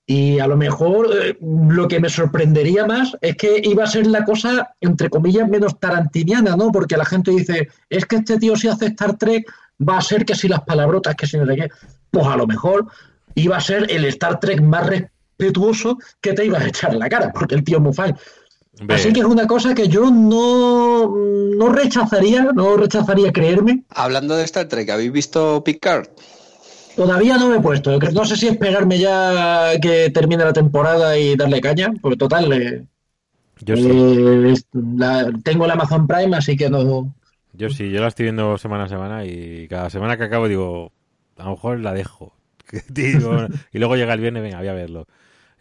Y 0.06 0.40
a 0.40 0.48
lo 0.48 0.58
mejor 0.58 1.10
eh, 1.14 1.38
lo 1.42 1.88
que 1.88 2.00
me 2.00 2.10
sorprendería 2.10 2.86
más 2.86 3.16
es 3.22 3.38
que 3.38 3.62
iba 3.64 3.84
a 3.84 3.88
ser 3.88 4.08
la 4.08 4.26
cosa, 4.26 4.76
entre 4.82 5.10
comillas, 5.10 5.48
menos 5.48 5.80
tarantiniana, 5.80 6.56
¿no? 6.56 6.72
Porque 6.72 6.98
la 6.98 7.06
gente 7.06 7.32
dice, 7.32 7.70
es 7.90 8.06
que 8.06 8.18
este 8.18 8.38
tío 8.38 8.56
si 8.56 8.68
hace 8.68 8.88
Star 8.88 9.18
Trek 9.18 9.46
va 9.88 9.98
a 9.98 10.02
ser 10.02 10.26
que 10.26 10.36
si 10.36 10.48
las 10.48 10.62
palabrotas, 10.62 11.16
que 11.16 11.28
si 11.28 11.38
no 11.38 11.46
sé 11.46 11.56
qué. 11.56 11.70
Pues 12.12 12.26
a 12.28 12.36
lo 12.36 12.48
mejor 12.48 12.88
iba 13.36 13.58
a 13.58 13.62
ser 13.62 13.90
el 13.90 14.06
Star 14.06 14.40
Trek 14.40 14.62
más 14.62 14.88
respetuoso 14.88 15.98
que 16.20 16.34
te 16.34 16.46
ibas 16.46 16.64
a 16.64 16.68
echar 16.68 16.96
la 16.96 17.10
cara, 17.10 17.32
porque 17.32 17.56
el 17.56 17.64
tío 17.64 17.78
es 17.78 17.84
muy. 17.84 17.94
Así 18.90 19.14
que 19.14 19.20
es 19.20 19.26
una 19.26 19.48
cosa 19.48 19.76
que 19.76 19.88
yo 19.88 20.10
no, 20.10 21.08
no 21.08 21.70
rechazaría, 21.70 22.44
no 22.54 22.76
rechazaría 22.76 23.32
creerme. 23.32 23.84
Hablando 23.90 24.36
de 24.36 24.44
Star 24.44 24.68
Trek, 24.68 24.90
¿habéis 24.90 25.12
visto 25.12 25.64
Picard? 25.64 26.08
Todavía 26.96 27.38
no 27.38 27.50
me 27.50 27.58
he 27.58 27.60
puesto. 27.60 27.98
No 28.00 28.26
sé 28.26 28.36
si 28.36 28.48
esperarme 28.48 29.00
ya 29.00 29.72
que 29.82 30.10
termine 30.12 30.44
la 30.44 30.54
temporada 30.54 31.18
y 31.18 31.36
darle 31.36 31.62
caña, 31.62 31.92
porque 32.02 32.18
total, 32.18 32.54
eh, 32.54 32.86
yo 33.62 33.76
sí, 33.76 33.90
eh, 33.90 34.54
la- 34.74 35.32
tengo 35.44 35.66
el 35.66 35.72
Amazon 35.72 36.06
Prime, 36.08 36.36
así 36.36 36.56
que 36.56 36.70
no. 36.70 37.14
yo 37.54 37.70
sí, 37.70 37.90
yo 37.92 38.02
la 38.02 38.08
estoy 38.08 38.24
viendo 38.24 38.58
semana 38.58 38.84
a 38.86 38.90
semana 38.90 39.26
y 39.26 39.68
cada 39.68 39.90
semana 39.90 40.18
que 40.18 40.24
acabo 40.24 40.48
digo, 40.48 40.92
a 41.38 41.46
lo 41.46 41.52
mejor 41.52 41.80
la 41.80 41.94
dejo. 41.94 42.34
Y 43.74 43.78
luego 43.80 43.96
llega 43.96 44.14
el 44.14 44.20
viernes, 44.22 44.42
venga, 44.42 44.60
voy 44.60 44.68
a 44.68 44.74
verlo. 44.74 45.08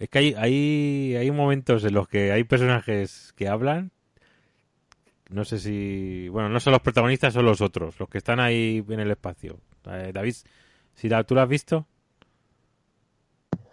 Es 0.03 0.09
que 0.09 0.18
hay, 0.18 0.34
hay, 0.36 1.14
hay 1.16 1.30
momentos 1.30 1.84
en 1.84 1.94
los 1.94 2.09
que 2.09 2.32
hay 2.32 2.42
personajes 2.42 3.32
que 3.36 3.46
hablan 3.46 3.92
No 5.30 5.44
sé 5.44 5.59
si. 5.61 6.28
Bueno, 6.28 6.48
no 6.48 6.59
son 6.59 6.72
los 6.72 6.82
protagonistas, 6.82 7.32
son 7.34 7.44
los 7.44 7.61
otros, 7.61 8.00
los 8.00 8.09
que 8.09 8.18
están 8.18 8.40
ahí 8.40 8.84
en 8.88 8.98
el 8.98 9.12
espacio. 9.12 9.61
Eh, 9.86 10.11
David, 10.12 10.34
si 10.94 11.09
la, 11.09 11.22
¿tú 11.22 11.36
la 11.36 11.44
has 11.44 11.48
visto? 11.48 11.86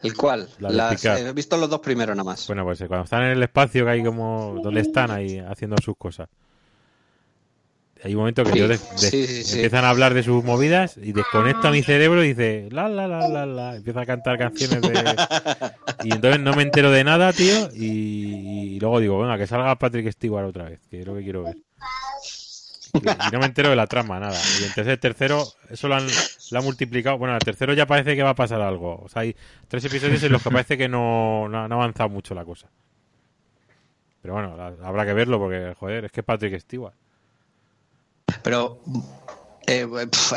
¿El? 0.04 0.14
La 0.60 0.70
de 0.70 0.76
Las- 0.78 0.96
Picard. 1.02 1.18
he 1.28 1.34
visto 1.34 1.58
los 1.58 1.70
dos 1.70 1.80
primeros 1.80 2.16
nada 2.16 2.24
más. 2.24 2.46
Bueno, 2.48 2.64
pues 2.64 2.80
eh, 2.82 2.88
cuando 2.88 3.06
están 3.06 3.24
en 3.24 3.32
el 3.32 3.42
espacio, 3.44 3.84
que 3.86 3.92
hay 3.92 4.04
como. 4.04 4.60
donde 4.64 4.82
están 4.82 5.10
ahí 5.10 5.40
haciendo 5.40 5.78
sus 5.84 5.98
cosas. 5.98 6.30
Hay 8.04 8.14
un 8.14 8.20
momento 8.20 8.44
que 8.46 8.54
Sí, 8.54 8.60
yo 8.60 8.68
de- 8.70 8.78
de- 8.78 8.98
sí, 8.98 9.28
sí, 9.28 9.44
sí. 9.44 9.56
empiezan 9.56 9.84
a 9.84 9.90
hablar 9.90 10.14
de 10.14 10.24
sus 10.24 10.44
movidas 10.44 10.96
y 10.98 11.12
desconecta 11.12 11.70
mi 11.70 11.84
cerebro 11.84 12.24
y 12.24 12.30
dice 12.30 12.70
la 12.72 12.88
la 12.88 13.08
la 13.08 13.28
la 13.28 13.46
la 13.46 13.76
empieza 13.76 14.02
a 14.02 14.06
cantar 14.06 14.38
canciones 14.38 14.82
de 14.82 14.94
y 16.06 16.14
entonces 16.14 16.40
no 16.40 16.54
me 16.54 16.64
entero 16.64 16.92
de 16.92 17.04
nada 17.04 17.34
tío 17.34 17.70
y, 17.76 18.76
y 18.76 18.80
luego 18.80 19.02
digo 19.02 19.20
venga 19.20 19.38
que 19.38 19.48
salga 19.48 19.76
Patrick 19.76 20.10
Stewart 20.14 20.46
otra 20.46 20.64
vez 20.70 20.80
que 20.90 21.02
es 21.02 21.06
lo 21.06 21.14
que 21.14 21.24
quiero 21.24 21.44
ver 21.44 21.58
y, 22.94 23.32
no 23.34 23.40
me 23.40 23.46
entero 23.46 23.70
de 23.70 23.76
la 23.76 23.86
trama 23.86 24.20
nada. 24.20 24.40
Y 24.60 24.64
entonces 24.64 24.88
el 24.88 25.00
tercero 25.00 25.46
eso 25.70 25.88
lo 25.88 25.96
han, 25.96 26.08
lo 26.52 26.60
han 26.60 26.66
multiplicado. 26.66 27.18
Bueno 27.18 27.36
el 27.36 27.40
tercero 27.42 27.74
ya 27.74 27.86
parece 27.86 28.16
que 28.16 28.24
va 28.24 28.32
a 28.32 28.36
pasar 28.36 28.62
algo. 28.62 29.02
O 29.04 29.10
sea 29.10 29.22
hay 29.24 29.36
tres 29.68 29.86
episodios 29.86 30.24
en 30.24 30.32
los 30.32 30.42
que 30.42 30.50
parece 30.50 30.78
que 30.78 30.88
no, 30.90 31.48
no, 31.50 31.68
no 31.68 31.76
ha 31.76 31.78
avanzado 31.78 32.10
mucho 32.10 32.34
la 32.34 32.46
cosa. 32.46 32.68
Pero 34.22 34.34
bueno 34.34 34.56
habrá 34.84 35.06
que 35.06 35.14
verlo 35.14 35.38
porque 35.38 35.76
joder 35.78 36.06
es 36.06 36.12
que 36.12 36.24
Patrick 36.24 36.60
Stewart 36.60 36.96
Pero 38.44 38.82
eh, 39.68 39.88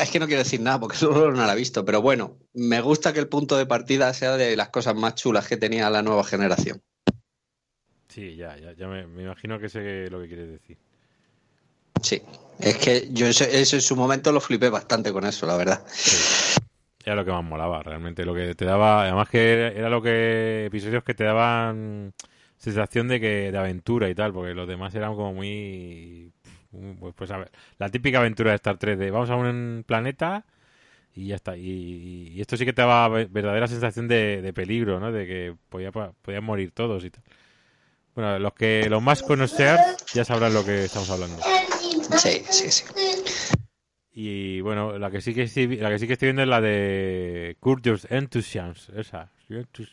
es 0.00 0.10
que 0.10 0.18
no 0.18 0.26
quiero 0.26 0.42
decir 0.42 0.60
nada 0.60 0.80
porque 0.80 0.96
solo 0.98 1.32
no 1.32 1.46
la 1.46 1.52
he 1.52 1.56
visto. 1.56 1.84
Pero 1.84 2.02
bueno, 2.02 2.38
me 2.54 2.80
gusta 2.80 3.12
que 3.12 3.20
el 3.20 3.28
punto 3.28 3.56
de 3.56 3.66
partida 3.66 4.12
sea 4.14 4.36
de 4.36 4.56
las 4.56 4.68
cosas 4.68 4.94
más 4.94 5.14
chulas 5.14 5.46
que 5.48 5.56
tenía 5.56 5.90
la 5.90 6.02
nueva 6.02 6.24
generación. 6.24 6.82
Sí, 8.08 8.36
ya, 8.36 8.56
ya, 8.58 8.72
ya 8.72 8.88
me, 8.88 9.06
me 9.06 9.22
imagino 9.22 9.58
que 9.58 9.70
sé 9.70 10.10
lo 10.10 10.20
que 10.20 10.28
quieres 10.28 10.50
decir. 10.50 10.76
Sí, 12.02 12.20
es 12.58 12.76
que 12.76 13.08
yo 13.10 13.26
eso, 13.26 13.44
eso 13.44 13.76
en 13.76 13.82
su 13.82 13.96
momento 13.96 14.32
lo 14.32 14.40
flipé 14.40 14.68
bastante 14.68 15.12
con 15.12 15.24
eso, 15.24 15.46
la 15.46 15.56
verdad. 15.56 15.82
Era 17.04 17.16
lo 17.16 17.24
que 17.24 17.30
más 17.30 17.44
molaba, 17.44 17.82
realmente. 17.82 18.24
Lo 18.24 18.34
que 18.34 18.54
te 18.54 18.64
daba, 18.64 19.02
además 19.04 19.28
que 19.28 19.52
era, 19.52 19.68
era 19.68 19.88
lo 19.88 20.02
que, 20.02 20.66
episodios 20.66 21.04
que 21.04 21.14
te 21.14 21.24
daban 21.24 22.12
sensación 22.58 23.08
de 23.08 23.20
que, 23.20 23.50
de 23.50 23.58
aventura 23.58 24.08
y 24.08 24.14
tal, 24.14 24.32
porque 24.32 24.54
los 24.54 24.68
demás 24.68 24.94
eran 24.94 25.14
como 25.14 25.32
muy, 25.32 26.32
pues, 26.98 27.14
pues 27.14 27.30
a 27.30 27.38
ver, 27.38 27.50
la 27.78 27.88
típica 27.88 28.18
aventura 28.18 28.50
de 28.50 28.56
Star 28.56 28.78
Trek 28.78 28.98
de 28.98 29.10
vamos 29.10 29.30
a 29.30 29.36
un 29.36 29.84
planeta 29.86 30.44
y 31.14 31.26
ya 31.28 31.36
está. 31.36 31.56
Y, 31.56 32.32
y 32.34 32.40
esto 32.40 32.56
sí 32.56 32.64
que 32.64 32.72
te 32.72 32.82
daba 32.82 33.08
ve- 33.08 33.28
verdadera 33.30 33.66
sensación 33.68 34.08
de, 34.08 34.40
de 34.42 34.52
peligro, 34.52 34.98
¿no? 35.00 35.12
De 35.12 35.26
que 35.26 35.54
podía, 35.68 35.92
podían 35.92 36.44
morir 36.44 36.70
todos 36.72 37.04
y 37.04 37.10
tal. 37.10 37.22
Bueno, 38.14 38.38
los 38.38 38.52
que, 38.54 38.88
los 38.90 39.02
más 39.02 39.22
conocers 39.22 39.80
ya 40.14 40.24
sabrán 40.24 40.52
lo 40.54 40.64
que 40.64 40.84
estamos 40.84 41.08
hablando. 41.10 41.38
Sí, 42.18 42.42
sí, 42.50 42.70
sí. 42.70 42.84
Y 44.14 44.60
bueno, 44.60 44.98
la 44.98 45.10
que 45.10 45.22
sí 45.22 45.32
que 45.34 45.44
estoy, 45.44 45.76
la 45.78 45.88
que 45.88 45.98
sí 45.98 46.06
que 46.06 46.12
estoy 46.14 46.26
viendo 46.28 46.42
es 46.42 46.48
la 46.48 46.60
de 46.60 47.56
Curb 47.60 47.80
Your 47.82 47.98
Enthusiasm, 48.10 48.74
esa. 48.98 49.30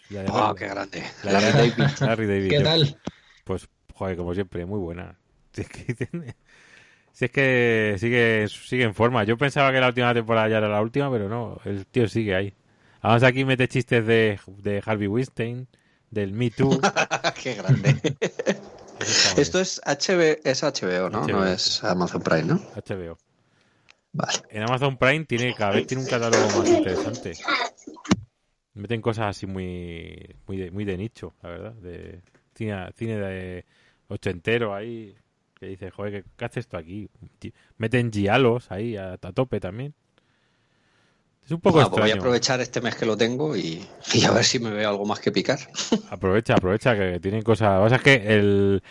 La 0.10 0.24
de 0.24 0.30
Oh, 0.32 0.54
qué 0.56 0.68
grande. 0.68 1.04
la 1.24 1.34
de 1.34 1.42
Larry 1.42 1.52
David. 1.72 1.94
Larry 2.02 2.26
David. 2.28 2.50
¿Qué 2.50 2.58
Yo- 2.58 2.64
tal? 2.64 2.98
Pues, 3.46 3.68
joder, 3.94 4.16
como 4.18 4.34
siempre, 4.34 4.66
muy 4.66 4.80
buena. 4.80 5.18
Si 7.20 7.26
es 7.26 7.32
que, 7.32 7.97
sigue, 7.99 8.47
sigue 8.47 8.86
en 8.86 8.95
forma. 8.95 9.26
Yo 9.26 9.38
pensaba 9.38 9.74
que 9.74 9.82
la 9.82 9.88
última 9.88 10.13
temporada 10.13 10.47
ya 10.47 10.59
era 10.59 10.70
la 10.70 10.82
última, 10.82 11.11
pero 11.11 11.28
no, 11.28 11.59
el 11.65 11.86
tío 11.86 12.07
sigue 12.07 12.34
ahí. 12.34 12.53
Además 13.01 13.24
aquí 13.24 13.43
mete 13.43 13.67
chistes 13.67 14.07
de, 14.07 14.39
de 14.47 14.82
Harvey 14.86 15.07
Weinstein, 15.07 15.67
del 16.11 16.32
Me 16.32 16.49
Too. 16.49 16.80
qué 17.43 17.55
grande. 17.55 18.15
Esto 19.36 19.59
es 19.59 19.82
HBO, 19.86 20.38
es 20.45 20.63
HBO, 20.63 21.09
¿no? 21.09 21.28
No 21.28 21.39
HBO. 21.39 21.45
es 21.45 21.84
Amazon 21.84 22.22
Prime, 22.22 22.43
¿no? 22.43 22.55
HBO. 22.55 23.17
Vale. 24.13 24.39
En 24.49 24.63
Amazon 24.63 24.95
Prime 24.95 25.26
tiene 25.26 25.53
cada 25.53 25.72
vez 25.72 25.88
tiene 25.88 26.03
un 26.03 26.09
catálogo 26.09 26.47
más 26.57 26.70
interesante. 26.70 27.34
Meten 28.76 29.01
cosas 29.01 29.36
así 29.36 29.45
muy 29.45 30.38
muy 30.47 30.55
de, 30.55 30.72
muy 30.72 30.86
de 30.86 30.97
nicho, 30.97 31.34
la 31.43 31.49
verdad. 31.49 31.74
De 31.74 32.22
cine, 32.55 32.89
cine 32.95 33.17
de 33.17 33.65
ochentero 34.07 34.74
ahí 34.74 35.17
que 35.60 35.68
dice, 35.68 35.91
joder, 35.91 36.24
¿qué, 36.24 36.30
qué 36.38 36.45
hace 36.45 36.60
esto 36.62 36.78
aquí? 36.78 37.10
Meten 37.78 38.12
gialos 38.12 38.72
ahí 38.72 38.95
a, 38.97 39.14
a 39.14 39.18
tope 39.34 39.60
también. 39.60 39.93
Es 41.43 41.51
un 41.51 41.62
poco 41.62 41.80
Ah, 41.80 41.89
pues 41.89 41.99
voy 42.01 42.12
a 42.12 42.14
extraño. 42.14 42.16
aprovechar 42.16 42.62
este 42.62 42.82
mes 42.82 42.95
que 42.95 43.05
lo 43.05 43.18
tengo 43.18 43.55
y, 43.57 43.86
y 44.14 44.24
a 44.26 44.32
ver 44.32 44.43
si 44.45 44.60
me 44.60 44.72
veo 44.72 44.89
algo 44.89 45.05
más 45.05 45.20
que 45.20 45.32
picar. 45.32 45.60
Aprovecha, 46.07 46.55
aprovecha 46.55 46.95
que 46.95 47.20
tienen 47.20 47.41
cosas. 47.43 47.78
Que 47.78 47.84
pasa 47.84 47.95
es 47.97 48.01
que 48.01 48.36
el, 48.36 48.84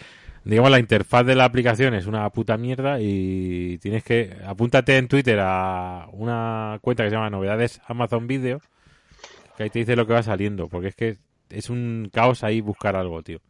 digamos, 0.45 0.71
la 0.71 0.79
interfaz 0.79 1.27
de 1.27 1.35
la 1.35 1.45
aplicación 1.45 1.95
es 1.95 2.07
una 2.07 2.29
puta 2.31 2.57
mierda 2.57 3.01
y 3.01 3.79
tienes 3.79 4.05
que. 4.05 4.37
Apúntate 4.47 4.97
en 4.99 5.09
Twitter 5.09 5.39
a 5.43 6.09
una 6.13 6.79
cuenta 6.83 7.03
que 7.05 7.11
se 7.11 7.17
llama 7.17 7.31
Novedades 7.31 7.81
Amazon 7.87 8.27
Video, 8.29 8.61
que 9.57 9.65
ahí 9.65 9.71
te 9.71 9.81
dice 9.81 9.97
lo 9.97 10.07
que 10.07 10.15
va 10.15 10.23
saliendo, 10.23 10.69
porque 10.69 10.89
es 10.89 10.95
que 10.97 11.19
es 11.51 11.71
un 11.71 12.11
caos 12.13 12.45
ahí 12.45 12.61
buscar 12.61 12.97
algo, 12.97 13.23
tío. 13.23 13.41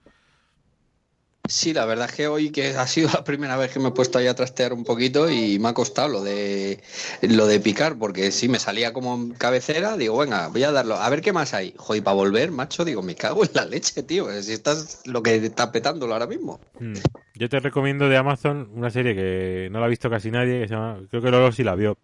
Sí, 1.48 1.72
la 1.72 1.86
verdad 1.86 2.10
es 2.10 2.14
que 2.14 2.28
hoy 2.28 2.50
que 2.50 2.68
ha 2.68 2.86
sido 2.86 3.08
la 3.14 3.24
primera 3.24 3.56
vez 3.56 3.72
que 3.72 3.80
me 3.80 3.88
he 3.88 3.92
puesto 3.92 4.18
ahí 4.18 4.26
a 4.26 4.34
trastear 4.34 4.72
un 4.72 4.84
poquito 4.84 5.30
y 5.30 5.58
me 5.58 5.68
ha 5.70 5.74
costado 5.74 6.08
lo 6.08 6.22
de 6.22 6.80
lo 7.22 7.46
de 7.46 7.58
picar, 7.58 7.98
porque 7.98 8.30
sí 8.30 8.48
me 8.48 8.58
salía 8.58 8.92
como 8.92 9.32
cabecera, 9.38 9.96
digo, 9.96 10.18
venga, 10.18 10.48
voy 10.48 10.62
a 10.64 10.72
darlo, 10.72 10.96
a 10.96 11.08
ver 11.08 11.22
qué 11.22 11.32
más 11.32 11.54
hay. 11.54 11.74
Joder, 11.76 12.02
para 12.04 12.14
volver, 12.14 12.50
macho, 12.50 12.84
digo, 12.84 13.02
me 13.02 13.14
cago 13.14 13.44
en 13.44 13.50
la 13.54 13.64
leche, 13.64 14.02
tío, 14.02 14.30
si 14.42 14.52
estás 14.52 15.02
lo 15.06 15.22
que 15.22 15.36
está 15.36 15.72
petándolo 15.72 16.12
ahora 16.12 16.26
mismo. 16.26 16.60
Hmm. 16.78 16.94
Yo 17.34 17.48
te 17.48 17.60
recomiendo 17.60 18.08
de 18.08 18.16
Amazon 18.16 18.70
una 18.74 18.90
serie 18.90 19.14
que 19.14 19.68
no 19.70 19.80
la 19.80 19.86
ha 19.86 19.88
visto 19.88 20.10
casi 20.10 20.30
nadie, 20.30 20.60
que 20.60 20.68
se 20.68 20.74
llama, 20.74 21.00
creo 21.08 21.22
que 21.22 21.30
Lolo 21.30 21.50
sí 21.52 21.64
la 21.64 21.74
vio, 21.74 21.96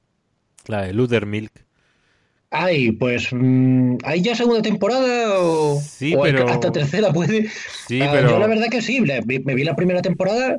la 0.66 0.82
de 0.82 0.94
Luther 0.94 1.26
Milk. 1.26 1.63
Ay, 2.56 2.92
pues 2.92 3.30
mm, 3.32 3.96
¿hay 4.04 4.22
ya 4.22 4.34
segunda 4.36 4.62
temporada 4.62 5.40
o, 5.40 5.80
Sí, 5.80 6.14
o 6.14 6.22
pero- 6.22 6.48
hasta 6.48 6.70
tercera 6.70 7.12
puede? 7.12 7.48
Sí, 7.88 8.00
Ah, 8.00 8.10
pero 8.12 8.30
Yo 8.30 8.38
la 8.38 8.46
verdad 8.46 8.68
que 8.70 8.80
sí, 8.80 9.00
me 9.00 9.54
vi 9.54 9.64
la 9.64 9.74
primera 9.74 10.00
temporada, 10.02 10.56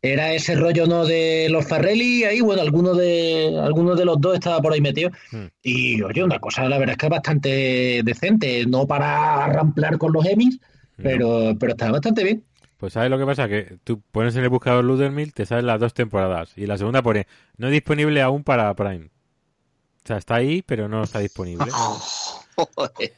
era 0.00 0.32
ese 0.32 0.54
rollo 0.54 0.86
no 0.86 1.04
de 1.04 1.48
los 1.50 1.66
Farrelly, 1.66 2.24
ahí 2.24 2.40
bueno, 2.40 2.62
alguno 2.62 2.94
de 2.94 3.58
alguno 3.62 3.94
de 3.94 4.04
los 4.06 4.20
dos 4.20 4.34
estaba 4.34 4.60
por 4.62 4.72
ahí 4.72 4.80
metido. 4.80 5.10
Hmm. 5.32 5.46
Y 5.62 6.00
oye, 6.02 6.24
una 6.24 6.38
cosa 6.38 6.66
la 6.68 6.78
verdad 6.78 6.92
es 6.92 6.98
que 6.98 7.06
es 7.06 7.10
bastante 7.10 8.00
decente, 8.04 8.64
no 8.66 8.86
para 8.86 9.46
ramplar 9.46 9.98
con 9.98 10.12
los 10.14 10.24
Emmys, 10.26 10.58
pero, 10.96 11.54
pero 11.60 11.72
está 11.72 11.90
bastante 11.90 12.24
bien. 12.24 12.42
Pues 12.78 12.92
¿sabes 12.94 13.10
lo 13.10 13.18
que 13.18 13.24
pasa? 13.26 13.48
Que 13.48 13.76
tú 13.84 14.02
pones 14.12 14.34
en 14.36 14.42
el 14.44 14.48
buscador 14.50 14.84
Ludermill, 14.84 15.32
te 15.32 15.46
salen 15.46 15.66
las 15.66 15.80
dos 15.80 15.94
temporadas. 15.94 16.52
Y 16.56 16.66
la 16.66 16.76
segunda 16.76 17.02
pone, 17.02 17.26
no 17.56 17.68
disponible 17.70 18.20
aún 18.20 18.44
para 18.44 18.74
Prime. 18.74 19.08
O 20.04 20.06
sea, 20.06 20.18
está 20.18 20.34
ahí, 20.36 20.62
pero 20.62 20.88
no 20.88 21.02
está 21.02 21.18
disponible. 21.20 21.66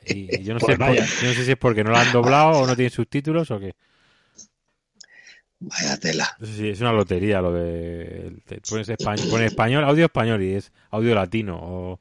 Y 0.08 0.42
yo 0.44 0.54
no, 0.54 0.60
Pues 0.60 0.72
sé, 0.74 0.78
por- 0.78 0.86
vaya. 0.88 1.04
yo 1.04 1.28
no 1.28 1.34
sé 1.34 1.44
si 1.44 1.50
es 1.50 1.58
porque 1.58 1.84
no 1.84 1.90
la 1.90 2.00
han 2.00 2.12
doblado 2.12 2.60
o 2.60 2.66
no 2.66 2.74
tiene 2.74 2.88
subtítulos 2.88 3.50
o 3.50 3.60
qué. 3.60 3.74
Vaya 5.58 5.98
tela. 5.98 6.36
Sí, 6.42 6.68
es 6.70 6.80
una 6.80 6.92
lotería 6.92 7.40
lo 7.42 7.52
de... 7.52 8.32
pones 8.68 8.88
español, 8.88 9.28
pones 9.30 9.46
español, 9.48 9.84
audio 9.84 10.04
español 10.06 10.42
y 10.42 10.54
es 10.54 10.72
audio 10.90 11.14
latino. 11.14 11.58
O, 11.60 12.00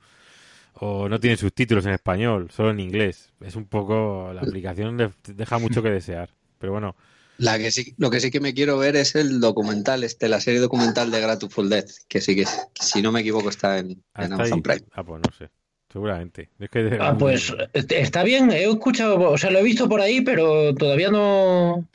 o 0.76 1.10
no 1.10 1.20
tiene 1.20 1.36
subtítulos 1.36 1.86
en 1.86 1.94
español, 1.94 2.50
solo 2.52 2.70
en 2.72 2.80
inglés. 2.80 3.34
Es 3.42 3.56
un 3.58 3.66
poco... 3.66 4.32
La 4.34 4.42
aplicación 4.44 4.98
deja 5.28 5.58
mucho 5.60 5.82
que 5.84 5.90
desear. 5.90 6.30
Pero 6.58 6.72
bueno, 6.74 6.96
La 7.38 7.58
que 7.58 7.72
sí, 7.72 7.94
lo 7.98 8.10
que 8.10 8.20
sí 8.20 8.32
que 8.32 8.40
me 8.40 8.54
quiero 8.54 8.78
ver 8.78 8.96
es 8.96 9.16
el 9.16 9.40
documental, 9.40 10.04
este, 10.04 10.30
la 10.30 10.40
serie 10.40 10.60
documental 10.60 11.12
de 11.12 11.22
Grateful 11.22 11.70
Dead, 11.70 11.86
que 12.08 12.22
sí 12.22 12.36
que, 12.36 12.46
si 12.80 13.02
no 13.02 13.12
me 13.12 13.22
equivoco, 13.22 13.50
está 13.50 13.80
en, 13.80 14.02
Amazon 14.14 14.54
ahí... 14.58 14.62
Prime. 14.62 14.84
Ah, 14.94 15.04
pues 15.04 15.22
no 15.22 15.32
sé. 15.38 15.50
Seguramente. 15.92 16.50
Es 16.60 16.70
que 16.70 16.98
Ah, 17.00 17.18
pues 17.18 17.54
este, 17.74 18.02
está 18.02 18.24
bien, 18.24 18.52
he 18.52 18.70
escuchado, 18.70 19.18
o 19.32 19.38
sea, 19.38 19.50
lo 19.52 19.60
he 19.60 19.64
visto 19.64 19.88
por 19.88 20.02
ahí, 20.02 20.22
pero 20.22 20.74
todavía 20.76 21.10
no... 21.10 21.88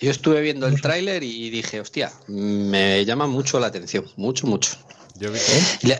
Yo 0.00 0.10
estuve 0.10 0.40
viendo 0.40 0.66
el 0.66 0.80
tráiler 0.80 1.22
y 1.22 1.50
dije, 1.50 1.80
hostia, 1.80 2.10
me 2.26 3.04
llama 3.04 3.26
mucho 3.26 3.60
la 3.60 3.68
atención, 3.68 4.04
mucho, 4.16 4.46
mucho. 4.46 4.76
Yo 5.22 5.30
vi- 5.32 5.38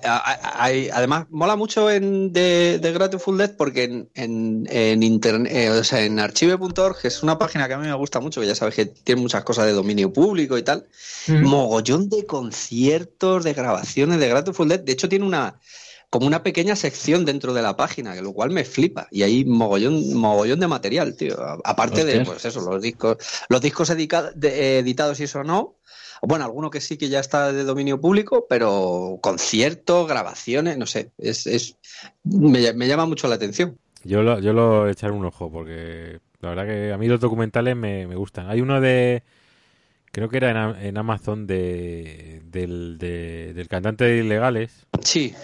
hay- 0.02 0.88
además, 0.92 1.26
mola 1.30 1.56
mucho 1.56 1.90
en, 1.90 2.32
de, 2.32 2.78
de 2.80 2.92
Grateful 2.92 3.38
Dead 3.38 3.54
porque 3.56 3.84
en, 3.84 4.10
en, 4.14 4.66
en 4.70 5.02
internet, 5.02 5.52
eh, 5.54 5.70
o 5.70 5.84
sea, 5.84 6.02
en 6.04 6.18
archive.org, 6.18 7.00
que 7.00 7.08
es 7.08 7.22
una 7.22 7.38
página 7.38 7.68
que 7.68 7.74
a 7.74 7.78
mí 7.78 7.86
me 7.86 7.94
gusta 7.94 8.20
mucho, 8.20 8.40
que 8.40 8.46
ya 8.46 8.54
sabes 8.54 8.74
que 8.74 8.86
tiene 8.86 9.20
muchas 9.22 9.44
cosas 9.44 9.66
de 9.66 9.72
dominio 9.72 10.12
público 10.12 10.58
y 10.58 10.62
tal, 10.62 10.88
mogollón 11.42 12.08
de 12.08 12.26
conciertos, 12.26 13.44
de 13.44 13.52
grabaciones 13.54 14.18
de 14.18 14.28
Grateful 14.28 14.68
Dead. 14.68 14.80
De 14.80 14.92
hecho, 14.92 15.08
tiene 15.08 15.24
una 15.24 15.58
como 16.10 16.26
una 16.26 16.42
pequeña 16.42 16.76
sección 16.76 17.24
dentro 17.24 17.54
de 17.54 17.62
la 17.62 17.74
página, 17.74 18.12
que 18.14 18.20
lo 18.20 18.34
cual 18.34 18.50
me 18.50 18.64
flipa. 18.66 19.08
Y 19.10 19.22
hay 19.22 19.46
mogollón, 19.46 20.12
mogollón 20.14 20.60
de 20.60 20.68
material, 20.68 21.16
tío. 21.16 21.36
Aparte 21.64 22.04
de, 22.04 22.12
pues 22.26 22.44
eso, 22.44 22.60
los 22.60 22.82
discos, 22.82 23.16
los 23.48 23.60
discos 23.62 23.88
edica- 23.88 24.30
de- 24.34 24.80
editados 24.80 25.20
y 25.20 25.24
eso 25.24 25.42
no. 25.42 25.78
Bueno, 26.24 26.44
alguno 26.44 26.70
que 26.70 26.80
sí 26.80 26.96
que 26.96 27.08
ya 27.08 27.18
está 27.18 27.52
de 27.52 27.64
dominio 27.64 28.00
público, 28.00 28.46
pero 28.48 29.18
conciertos, 29.20 30.06
grabaciones, 30.06 30.78
no 30.78 30.86
sé, 30.86 31.10
es, 31.18 31.48
es 31.48 31.76
me, 32.22 32.72
me 32.74 32.86
llama 32.86 33.06
mucho 33.06 33.26
la 33.26 33.34
atención. 33.34 33.76
Yo 34.04 34.22
lo, 34.22 34.38
yo 34.38 34.52
lo 34.52 34.88
echaré 34.88 35.12
un 35.12 35.24
ojo 35.24 35.50
porque 35.50 36.20
la 36.40 36.50
verdad 36.50 36.66
que 36.66 36.92
a 36.92 36.98
mí 36.98 37.08
los 37.08 37.20
documentales 37.20 37.74
me, 37.76 38.06
me 38.06 38.14
gustan. 38.14 38.48
Hay 38.48 38.60
uno 38.60 38.80
de 38.80 39.24
Creo 40.14 40.28
que 40.28 40.36
era 40.36 40.76
en, 40.78 40.98
Amazon 40.98 41.46
de, 41.46 42.42
del, 42.44 42.98
de- 42.98 43.54
del 43.54 43.66
cantante 43.66 44.04
de 44.04 44.18
Ilegales. 44.18 44.86
Sí, 45.02 45.34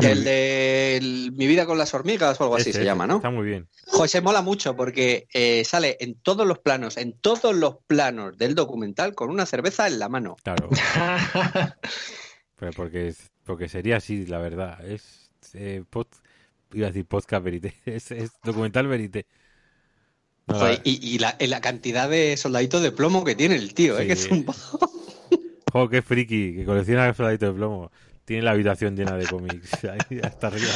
el 0.00 0.22
de 0.22 0.96
el- 0.96 1.32
Mi 1.32 1.48
vida 1.48 1.66
con 1.66 1.76
las 1.76 1.92
hormigas 1.92 2.40
o 2.40 2.44
algo 2.44 2.54
así 2.56 2.72
se 2.72 2.84
llama, 2.84 3.06
¿no? 3.08 3.16
Está 3.16 3.30
muy 3.30 3.44
bien. 3.44 3.68
José 3.88 4.20
mola 4.20 4.40
mucho 4.40 4.76
porque 4.76 5.26
eh, 5.34 5.64
sale 5.64 5.96
en 5.98 6.14
todos 6.14 6.46
los 6.46 6.60
planos, 6.60 6.98
en 6.98 7.18
todos 7.18 7.52
los 7.56 7.78
planos 7.88 8.38
del 8.38 8.54
documental 8.54 9.14
con 9.16 9.28
una 9.28 9.44
cerveza 9.44 9.88
en 9.88 9.98
la 9.98 10.08
mano. 10.08 10.36
Claro. 10.44 10.70
Pero 12.56 12.72
porque, 12.76 13.12
porque 13.44 13.68
sería 13.68 13.96
así, 13.96 14.24
la 14.26 14.38
verdad. 14.38 14.84
Es 14.86 15.30
eh, 15.54 15.82
pod- 15.90 16.06
iba 16.72 16.86
a 16.86 16.90
decir 16.90 17.06
podcast 17.06 17.44
verité. 17.44 17.74
Es, 17.86 18.10
es 18.12 18.30
documental 18.44 18.86
verité. 18.86 19.26
Joder, 20.48 20.74
la- 20.74 20.80
y 20.84 21.14
y 21.14 21.18
la, 21.18 21.36
y 21.38 21.46
la 21.46 21.60
cantidad 21.60 22.08
de 22.08 22.36
soldaditos 22.36 22.82
de 22.82 22.92
plomo 22.92 23.24
que 23.24 23.34
tiene 23.34 23.54
el 23.56 23.74
tío, 23.74 23.98
¿eh? 23.98 24.06
Que 24.06 24.12
es 24.14 24.30
un... 24.30 24.44
Jo, 25.72 25.88
qué 25.88 26.02
friki, 26.02 26.54
que 26.54 26.64
colecciona 26.66 27.12
soldaditos 27.14 27.48
de 27.50 27.54
plomo. 27.54 27.90
Tiene 28.24 28.42
la 28.42 28.50
habitación 28.50 28.94
llena 28.96 29.16
de 29.16 29.26
cómics. 29.26 29.84
Ahí 29.84 30.20
hasta 30.22 30.48
arriba. 30.48 30.68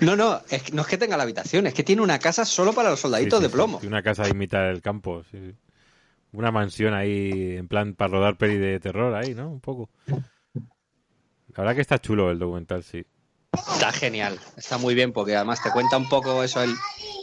No, 0.00 0.16
no, 0.16 0.40
es 0.50 0.62
que- 0.62 0.72
no 0.72 0.82
es 0.82 0.88
que 0.88 0.98
tenga 0.98 1.16
la 1.16 1.22
habitación, 1.24 1.66
es 1.66 1.74
que 1.74 1.82
tiene 1.84 2.02
una 2.02 2.18
casa 2.18 2.44
solo 2.44 2.72
para 2.72 2.90
los 2.90 3.00
soldaditos 3.00 3.38
Sí, 3.38 3.44
sí, 3.44 3.48
de 3.50 3.52
plomo. 3.54 3.78
Tiene 3.78 3.94
una 3.94 4.02
casa 4.02 4.24
ahí 4.24 4.30
en 4.30 4.38
mitad 4.38 4.66
del 4.66 4.80
campo. 4.82 5.22
Una 6.32 6.50
mansión 6.50 6.94
ahí, 6.94 7.56
en 7.56 7.68
plan, 7.68 7.94
para 7.94 8.12
rodar 8.12 8.36
peli 8.38 8.56
de 8.56 8.80
terror 8.80 9.14
ahí, 9.14 9.34
¿no? 9.34 9.50
Un 9.50 9.60
poco. 9.60 9.90
La 10.54 11.64
verdad 11.64 11.74
que 11.74 11.80
está 11.82 11.98
chulo 11.98 12.30
el 12.30 12.38
documental, 12.38 12.82
sí. 12.84 13.04
Está 13.52 13.92
genial, 13.92 14.38
está 14.56 14.78
muy 14.78 14.94
bien 14.94 15.12
porque 15.12 15.34
además 15.36 15.60
te 15.62 15.70
cuenta 15.70 15.96
un 15.96 16.08
poco 16.08 16.42
eso, 16.44 16.62
el, 16.62 16.76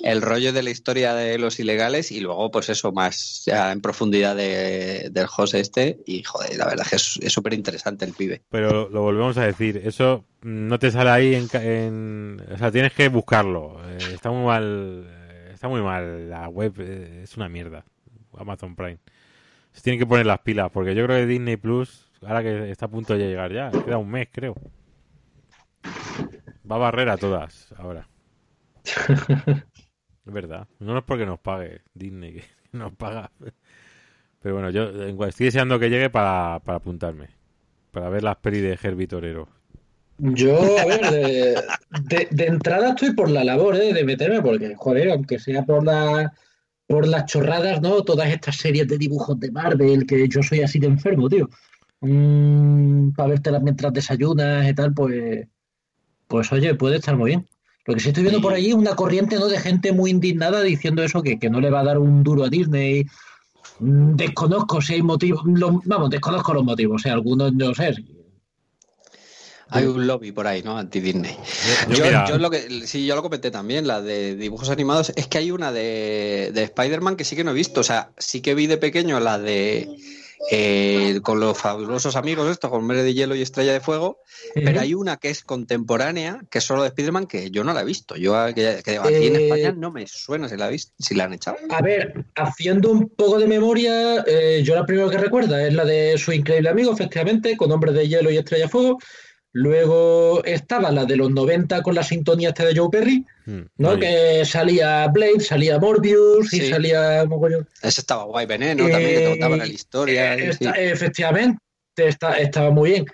el 0.03 0.21
rollo 0.21 0.51
de 0.53 0.63
la 0.63 0.69
historia 0.71 1.13
de 1.13 1.37
los 1.37 1.59
ilegales 1.59 2.11
y 2.11 2.19
luego 2.19 2.51
pues 2.51 2.69
eso 2.69 2.91
más 2.91 3.43
en 3.47 3.81
profundidad 3.81 4.35
de- 4.35 5.09
del 5.11 5.27
José 5.27 5.59
este 5.61 5.97
y 6.05 6.23
joder, 6.23 6.57
la 6.57 6.65
verdad 6.65 6.85
es 6.91 7.17
que 7.19 7.25
es 7.27 7.33
súper 7.33 7.53
interesante 7.53 8.05
el 8.05 8.13
pibe. 8.13 8.41
Pero 8.49 8.89
lo 8.89 9.01
volvemos 9.01 9.37
a 9.37 9.45
decir, 9.45 9.81
eso 9.83 10.25
no 10.41 10.79
te 10.79 10.91
sale 10.91 11.09
ahí 11.11 11.35
en, 11.35 11.47
en- 11.53 12.43
o 12.53 12.57
sea, 12.57 12.71
tienes 12.71 12.93
que 12.93 13.07
buscarlo. 13.09 13.79
Eh, 13.89 14.11
está 14.13 14.29
muy 14.31 14.45
mal, 14.45 15.05
eh, 15.07 15.51
está 15.53 15.67
muy 15.67 15.81
mal 15.81 16.29
la 16.29 16.47
web, 16.49 16.73
eh, 16.79 17.21
es 17.23 17.37
una 17.37 17.49
mierda. 17.49 17.85
Amazon 18.37 18.75
Prime. 18.75 18.97
Se 19.73 19.81
tienen 19.81 19.99
que 19.99 20.05
poner 20.05 20.25
las 20.25 20.39
pilas 20.39 20.71
porque 20.71 20.95
yo 20.95 21.05
creo 21.05 21.17
que 21.17 21.25
Disney 21.27 21.57
Plus, 21.57 22.05
ahora 22.21 22.43
que 22.43 22.71
está 22.71 22.85
a 22.87 22.89
punto 22.89 23.13
de 23.13 23.19
llegar 23.27 23.53
ya, 23.53 23.71
queda 23.83 23.97
un 23.97 24.09
mes, 24.09 24.27
creo. 24.31 24.55
Va 26.69 26.75
a 26.75 26.79
barrer 26.79 27.09
a 27.09 27.17
todas 27.17 27.73
ahora. 27.77 28.07
Es 30.27 30.33
verdad. 30.33 30.67
No 30.79 30.97
es 30.97 31.03
porque 31.03 31.25
nos 31.25 31.39
pague 31.39 31.81
Disney, 31.93 32.33
que 32.33 32.43
nos 32.77 32.93
paga. 32.93 33.31
Pero 34.41 34.55
bueno, 34.55 34.69
yo 34.69 34.83
estoy 35.25 35.45
deseando 35.45 35.79
que 35.79 35.89
llegue 35.89 36.09
para, 36.09 36.59
para 36.63 36.77
apuntarme. 36.77 37.29
Para 37.91 38.09
ver 38.09 38.23
las 38.23 38.37
pelis 38.37 38.61
de 38.61 38.77
Herbie 38.81 39.07
Torero. 39.07 39.47
Yo, 40.19 40.79
a 40.79 40.85
ver, 40.85 41.63
de 42.31 42.45
entrada 42.45 42.89
estoy 42.89 43.13
por 43.13 43.29
la 43.29 43.43
labor, 43.43 43.75
¿eh? 43.75 43.93
de 43.93 44.03
meterme, 44.03 44.41
porque, 44.41 44.73
joder, 44.75 45.11
aunque 45.11 45.37
sea 45.37 45.63
por 45.63 45.85
la, 45.85 46.33
por 46.87 47.07
las 47.07 47.25
chorradas, 47.25 47.81
¿no? 47.81 48.01
Todas 48.01 48.29
estas 48.29 48.57
series 48.57 48.87
de 48.87 48.97
dibujos 48.97 49.39
de 49.39 49.51
Marvel, 49.51 50.07
que 50.07 50.27
yo 50.27 50.41
soy 50.41 50.61
así 50.61 50.79
de 50.79 50.87
enfermo, 50.87 51.29
tío. 51.29 51.47
Mm, 52.01 53.11
para 53.11 53.29
vértelas 53.29 53.61
mientras 53.61 53.93
desayunas 53.93 54.67
y 54.67 54.73
tal, 54.73 54.93
pues, 54.93 55.47
pues 56.27 56.51
oye, 56.51 56.75
puede 56.75 56.97
estar 56.97 57.15
muy 57.15 57.31
bien. 57.31 57.47
Lo 57.85 57.93
que 57.93 58.01
sí 58.01 58.09
estoy 58.09 58.23
viendo 58.23 58.41
por 58.41 58.53
allí 58.53 58.69
es 58.69 58.73
una 58.75 58.95
corriente, 58.95 59.37
¿no? 59.37 59.47
De 59.47 59.59
gente 59.59 59.93
muy 59.93 60.11
indignada 60.11 60.61
diciendo 60.61 61.03
eso, 61.03 61.23
que, 61.23 61.39
que 61.39 61.49
no 61.49 61.61
le 61.61 61.69
va 61.69 61.79
a 61.79 61.85
dar 61.85 61.97
un 61.97 62.21
duro 62.21 62.43
a 62.43 62.49
Disney. 62.49 63.05
Mm, 63.79 64.15
Desconozco 64.15 64.81
si 64.81 64.95
hay 64.95 65.01
motivos, 65.01 65.41
vamos, 65.45 66.09
desconozco 66.09 66.53
los 66.53 66.65
motivos, 66.65 67.01
o 67.01 67.03
sea, 67.03 67.13
algunos 67.13 67.53
no 67.53 67.73
sé. 67.73 67.95
Hay 69.69 69.85
un 69.85 70.07
lobby 70.07 70.31
por 70.31 70.47
ahí, 70.47 70.63
¿no? 70.63 70.77
Anti-Disney. 70.77 71.35
Yo, 71.89 72.05
Yo, 72.05 72.27
yo 72.27 72.37
lo 72.37 72.49
que 72.49 72.87
sí, 72.87 73.05
yo 73.05 73.15
lo 73.15 73.21
comenté 73.21 73.51
también, 73.51 73.85
la 73.85 74.01
de 74.01 74.35
dibujos 74.35 74.69
animados, 74.69 75.11
es 75.15 75.27
que 75.27 75.39
hay 75.39 75.51
una 75.51 75.71
de, 75.71 76.51
de 76.53 76.63
Spider-Man 76.63 77.17
que 77.17 77.25
sí 77.25 77.35
que 77.35 77.43
no 77.43 77.51
he 77.51 77.53
visto. 77.53 77.81
O 77.81 77.83
sea, 77.83 78.11
sí 78.17 78.41
que 78.41 78.55
vi 78.55 78.67
de 78.67 78.77
pequeño 78.77 79.19
la 79.19 79.37
de 79.37 79.89
eh, 80.51 81.19
con 81.23 81.39
los 81.39 81.57
fabulosos 81.57 82.15
amigos, 82.15 82.49
estos, 82.49 82.69
con 82.69 82.81
Hombre 82.81 83.03
de 83.03 83.13
Hielo 83.13 83.35
y 83.35 83.41
Estrella 83.41 83.73
de 83.73 83.79
Fuego, 83.79 84.21
pero 84.53 84.79
hay 84.79 84.93
una 84.93 85.17
que 85.17 85.29
es 85.29 85.43
contemporánea, 85.43 86.41
que 86.49 86.59
es 86.59 86.63
solo 86.63 86.83
de 86.83 86.89
Spider-Man, 86.89 87.27
que 87.27 87.51
yo 87.51 87.63
no 87.63 87.73
la 87.73 87.81
he 87.81 87.85
visto. 87.85 88.15
Yo 88.15 88.35
ah, 88.35 88.53
que, 88.53 88.81
que 88.83 88.97
aquí 88.97 89.27
en 89.27 89.35
Eh, 89.35 89.45
España 89.45 89.73
no 89.75 89.91
me 89.91 90.05
suena 90.07 90.47
si 90.47 90.57
la, 90.57 90.69
visto, 90.69 90.93
si 90.99 91.15
la 91.15 91.25
han 91.25 91.33
echado. 91.33 91.57
A 91.69 91.81
ver, 91.81 92.25
haciendo 92.35 92.91
un 92.91 93.09
poco 93.09 93.39
de 93.39 93.47
memoria, 93.47 94.23
eh, 94.27 94.61
yo 94.63 94.75
la 94.75 94.85
primera 94.85 95.09
que 95.09 95.17
recuerda 95.17 95.65
es 95.65 95.73
la 95.73 95.85
de 95.85 96.17
su 96.17 96.31
increíble 96.31 96.69
amigo, 96.69 96.93
efectivamente, 96.93 97.57
con 97.57 97.71
Hombres 97.71 97.95
de 97.95 98.07
Hielo 98.07 98.31
y 98.31 98.37
Estrella 98.37 98.65
de 98.65 98.69
Fuego. 98.69 98.99
Luego 99.59 100.43
estaba 100.45 100.91
la 100.91 101.05
de 101.05 101.15
los 101.15 101.31
90 101.31 101.81
con 101.81 101.95
la 101.95 102.03
sintonía 102.03 102.49
esta 102.49 102.63
de 102.63 102.75
Joe 102.77 102.89
Perry, 102.91 103.25
mm, 103.47 103.59
¿no? 103.77 103.89
oye, 103.89 103.99
Que 104.01 104.45
salía 104.45 105.07
Blade, 105.07 105.39
salía 105.39 105.79
Morbius 105.79 106.53
y 106.53 106.69
salía 106.69 107.25
mogollón. 107.25 107.67
Ese 107.81 108.01
estaba 108.01 108.25
guay, 108.25 108.45
Veneno 108.45 108.87
también, 108.87 109.09
que 109.15 109.19
te 109.21 109.29
contaban 109.29 109.57
la 109.59 109.65
historia. 109.67 110.35
Eh, 110.35 110.53
sí. 110.53 110.65
efectivamente, 110.75 111.59
está- 111.95 112.37
estaba 112.37 112.69
muy 112.69 112.91
bien. 112.91 113.05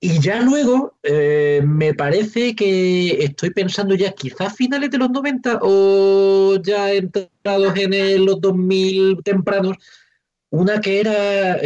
Y 0.00 0.20
ya 0.20 0.40
luego, 0.40 0.96
eh, 1.02 1.60
me 1.64 1.94
parece 1.94 2.54
que 2.54 3.24
estoy 3.24 3.50
pensando 3.50 3.96
ya 3.96 4.12
quizás 4.12 4.54
finales 4.54 4.88
de 4.90 4.98
los 4.98 5.10
90 5.10 5.58
o 5.62 6.58
ya 6.62 6.92
entrados 6.92 7.76
en 7.76 7.92
el- 7.94 8.24
los 8.24 8.40
2000 8.40 9.18
tempranos, 9.24 9.76
una 10.50 10.80
que 10.80 11.00
era... 11.00 11.56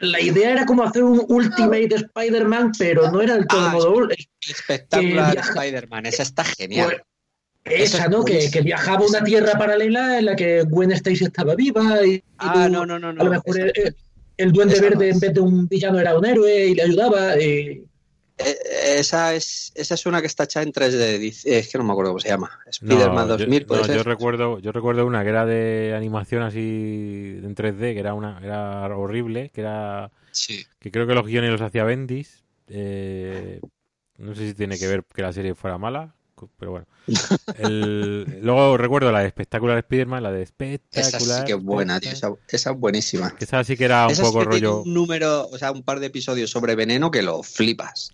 la 0.00 0.20
idea 0.20 0.50
era 0.52 0.66
como 0.66 0.82
hacer 0.84 1.02
un 1.02 1.24
Ultimate 1.28 1.94
Spider-Man, 1.94 2.72
pero 2.78 3.10
no 3.10 3.20
era 3.22 3.34
del 3.36 3.46
todo 3.46 3.66
Ah, 3.66 3.72
modo 3.72 3.94
ul- 3.94 4.14
Espectacular 4.48 5.32
viaja- 5.32 5.50
Spider-Man, 5.50 6.06
esa 6.06 6.22
está 6.22 6.44
genial. 6.44 7.02
Pues, 7.64 7.80
esa, 7.94 8.04
es 8.04 8.10
¿no? 8.10 8.24
Que, 8.24 8.48
viajaba 8.62 9.04
a 9.04 9.08
una 9.08 9.24
tierra 9.24 9.58
paralela 9.58 10.18
en 10.18 10.26
la 10.26 10.36
que 10.36 10.62
Gwen 10.62 10.92
Stacy 10.92 11.24
estaba 11.24 11.54
viva 11.56 12.04
y, 12.06 12.22
Ah, 12.38 12.68
no, 12.70 12.86
no, 12.86 12.98
no, 12.98 13.12
no. 13.12 13.20
a 13.20 13.24
lo 13.24 13.30
mejor 13.30 13.58
el, 13.58 13.94
Duende 14.52 14.74
esa 14.74 14.82
Verde 14.84 15.08
en 15.10 15.18
vez 15.18 15.34
de 15.34 15.40
un 15.40 15.66
villano 15.66 15.98
era 15.98 16.16
un 16.16 16.24
héroe 16.24 16.66
y 16.66 16.74
le 16.74 16.82
ayudaba. 16.82 17.36
y- 17.40 17.42
Eh, 17.44 17.82
Esa 18.38 19.34
es, 19.34 19.72
esa 19.74 19.94
es 19.94 20.06
una 20.06 20.20
que 20.20 20.26
está 20.26 20.44
hecha 20.44 20.62
en 20.62 20.72
3D. 20.72 21.18
dice- 21.18 21.58
Es 21.58 21.68
que 21.68 21.78
no 21.78 21.84
me 21.84 21.92
acuerdo 21.92 22.10
cómo 22.12 22.20
se 22.20 22.28
llama. 22.28 22.50
no, 22.64 22.70
Spider-Man 22.70 23.28
yo- 23.28 23.36
2000, 23.38 23.66
puede 23.66 23.80
no, 23.80 23.86
ser. 23.86 23.96
yo 23.96 24.02
recuerdo, 24.02 24.58
yo 24.58 24.72
recuerdo 24.72 25.06
una 25.06 25.22
que 25.22 25.28
era 25.30 25.46
de 25.46 25.94
animación 25.96 26.42
así 26.42 27.40
en 27.42 27.54
3D, 27.54 27.94
que 27.94 28.00
era 28.00 28.14
una, 28.14 28.38
era 28.42 28.86
horrible, 28.96 29.50
que 29.54 29.62
era, 29.62 30.10
Sí. 30.32 30.66
que 30.78 30.90
creo 30.90 31.06
que 31.06 31.14
los 31.14 31.26
guiones 31.26 31.50
los 31.50 31.60
hacía 31.62 31.84
Bendis. 31.84 32.42
eh, 32.68 33.60
no 34.18 34.34
sé 34.34 34.48
si 34.48 34.54
tiene 34.54 34.78
que 34.78 34.86
ver 34.88 35.04
que 35.04 35.22
la 35.22 35.32
serie 35.32 35.54
fuera 35.54 35.78
mala, 35.78 36.14
pero 36.58 36.72
bueno. 36.72 36.86
El- 37.58 38.40
luego 38.42 38.76
recuerdo 38.76 39.12
la 39.12 39.20
de 39.20 39.28
Espectacular 39.28 39.78
Spider-Man, 39.78 40.22
la 40.22 40.32
de 40.32 40.42
Espectacular. 40.42 41.08
Esa 41.08 41.38
sí 41.40 41.44
que 41.46 41.52
es 41.52 41.62
buena, 41.62 42.00
tío. 42.00 42.10
Esa, 42.12 42.32
esa 42.48 42.70
es 42.72 42.76
buenísima. 42.78 43.34
Esa 43.38 43.62
sí 43.64 43.76
que 43.76 43.84
era 43.84 44.06
un 44.06 44.12
Esa 44.12 44.24
sí 44.24 44.28
poco 44.30 44.40
que 44.44 44.50
tiene 44.50 44.66
rollo. 44.68 44.82
un 44.82 44.92
número, 44.94 45.46
o 45.48 45.56
sea, 45.58 45.70
un 45.70 45.82
par 45.82 46.00
de 46.00 46.06
episodios 46.06 46.50
sobre 46.50 46.74
veneno 46.74 47.10
que 47.10 47.22
lo 47.22 47.42
flipas. 47.42 48.12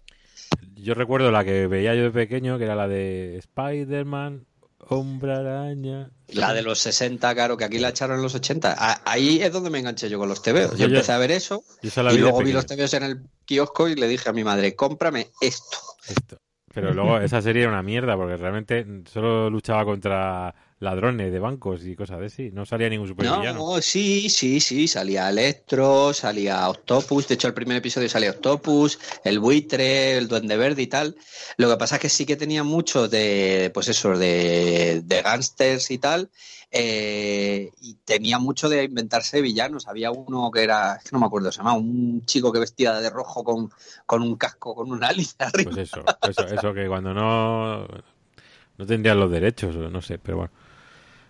Yo 0.83 0.95
recuerdo 0.95 1.31
la 1.31 1.45
que 1.45 1.67
veía 1.67 1.95
yo 1.95 2.03
de 2.03 2.11
pequeño, 2.11 2.59
que 2.59 2.65
era 2.65 2.75
la 2.75 2.89
de 2.89 3.37
Spider-Man, 3.39 4.47
Hombre 4.89 5.33
Araña. 5.33 6.11
La 6.29 6.53
de 6.53 6.63
los 6.63 6.81
60, 6.81 7.33
claro, 7.35 7.57
que 7.57 7.65
aquí 7.65 7.79
la 7.79 7.91
echaron 7.91 8.17
en 8.17 8.23
los 8.23 8.35
80. 8.35 8.75
A- 8.77 9.01
Ahí 9.05 9.41
es 9.41 9.53
donde 9.53 9.71
me 9.71 9.79
enganché 9.79 10.09
yo 10.09 10.19
con 10.19 10.29
los 10.29 10.43
TVOs. 10.43 10.73
Yo 10.73 10.77
Yo- 10.77 10.85
empecé 10.87 11.13
a 11.13 11.19
ver 11.19 11.31
eso 11.31 11.63
y 11.83 11.87
vi 11.89 12.19
luego 12.19 12.43
vi 12.43 12.53
los 12.53 12.67
TVOs 12.67 12.95
en 12.95 13.03
el 13.05 13.23
kiosco 13.45 13.89
y 13.89 13.95
le 13.95 14.09
dije 14.09 14.29
a 14.29 14.33
mi 14.33 14.43
madre, 14.45 14.75
cómprame 14.75 15.29
esto. 15.41 15.79
Esto. 16.09 16.37
Pero 16.75 16.93
luego 16.93 17.19
esa 17.21 17.41
serie 17.43 17.63
era 17.63 17.71
una 17.71 17.83
mierda 17.83 18.17
porque 18.17 18.37
realmente 18.37 18.85
solo 19.11 19.49
luchaba 19.51 19.85
contra 19.85 20.53
ladrones 20.83 21.31
de 21.31 21.39
bancos 21.39 21.85
y 21.87 21.95
cosas 21.95 22.19
de 22.19 22.27
así. 22.27 22.51
No 22.53 22.67
salía 22.67 22.89
ningún 22.89 23.07
supervillano. 23.07 23.55
No, 23.55 23.81
sí, 23.81 24.29
sí, 24.29 24.59
sí, 24.59 24.89
salía 24.89 25.31
Electro, 25.31 26.13
salía 26.13 26.69
Octopus, 26.69 27.29
de 27.29 27.35
hecho 27.35 27.47
el 27.47 27.55
primer 27.55 27.77
episodio 27.77 28.09
salía 28.09 28.31
Octopus, 28.31 28.99
el 29.25 29.39
buitre, 29.39 30.19
el 30.19 30.27
duende 30.27 30.57
verde 30.57 30.83
y 30.83 30.89
tal. 30.89 31.17
Lo 31.57 31.71
que 31.71 31.77
pasa 31.77 31.97
es 31.97 32.01
que 32.03 32.09
sí 32.09 32.27
que 32.27 32.37
tenía 32.37 32.65
mucho 32.65 33.07
de, 33.09 33.71
pues 33.73 33.89
eso, 33.89 34.19
de, 34.19 35.03
de 35.05 35.23
gángsters 35.23 35.93
y 35.93 35.99
tal, 35.99 36.31
eh, 36.73 37.71
y 37.81 37.95
tenía 38.05 38.41
mucho 38.41 38.69
de 38.69 38.83
inventarse 38.83 39.41
villanos. 39.41 39.87
Había 39.87 40.11
uno 40.11 40.51
que 40.51 40.65
era, 40.65 40.97
es 40.97 41.05
que 41.05 41.11
no 41.13 41.21
me 41.21 41.27
acuerdo, 41.27 41.53
se 41.53 41.59
llamaba 41.59 41.77
un 41.77 42.27
chico 42.27 42.53
que 42.53 42.59
vestía 42.59 42.95
de 42.95 43.09
rojo 43.09 43.45
con, 43.45 43.71
con 44.05 44.23
un 44.23 44.35
casco, 44.35 44.75
con 44.75 44.91
una 44.91 45.09
alice 45.09 45.37
arriba. 45.39 45.71
Pues 45.73 45.93
eso, 45.93 46.05
eso, 46.29 46.47
eso 46.49 46.75
que 46.75 46.89
cuando 46.89 47.15
no 47.15 47.87
no 48.79 48.87
tendrían 48.87 49.21
los 49.21 49.31
derechos, 49.31 49.77
no 49.77 50.03
sé, 50.03 50.19
pero 50.19 50.39
bueno. 50.39 50.62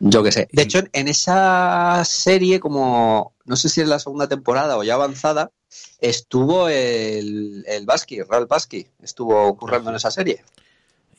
Yo 0.05 0.23
qué 0.25 0.33
sé. 0.33 0.49
De 0.51 0.63
hecho, 0.63 0.81
en 0.93 1.07
esa 1.07 2.03
serie, 2.05 2.59
como 2.59 3.35
no 3.45 3.55
sé 3.55 3.69
si 3.69 3.81
es 3.81 3.87
la 3.89 4.01
segunda 4.01 4.29
temporada 4.29 4.77
o 4.77 4.83
ya 4.83 4.95
avanzada, 4.95 5.53
estuvo 6.01 6.69
el, 6.69 7.65
el 7.69 7.87
Basqui, 7.87 8.21
Ralph 8.23 8.49
Basqui, 8.49 8.87
estuvo 9.01 9.57
currando 9.57 9.91
en 9.91 9.97
esa 9.97 10.11
serie. 10.11 10.43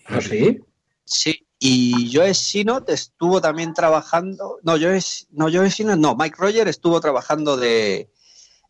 ¿Ah, 0.07 0.19
sí? 0.19 0.59
Sí, 1.05 1.45
y 1.59 2.11
Joe 2.13 2.34
Sinot 2.34 2.89
estuvo 2.89 3.39
también 3.39 3.73
trabajando, 3.73 4.59
no, 4.63 4.73
Joe, 4.73 4.99
no, 5.31 5.45
Joe 5.51 5.71
Sinot, 5.71 5.97
no, 5.97 6.15
Mike 6.17 6.36
Roger 6.38 6.67
estuvo 6.67 6.99
trabajando 6.99 7.55
de, 7.55 8.09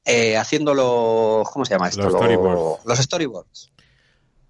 eh, 0.06 0.38
haciendo 0.38 0.76
los, 0.76 1.50
¿cómo 1.50 1.66
se 1.66 1.74
llama 1.74 1.90
esto? 1.90 2.04
Los 2.04 2.14
storyboards. 2.14 2.86
Los 2.86 3.00
storyboards. 3.00 3.72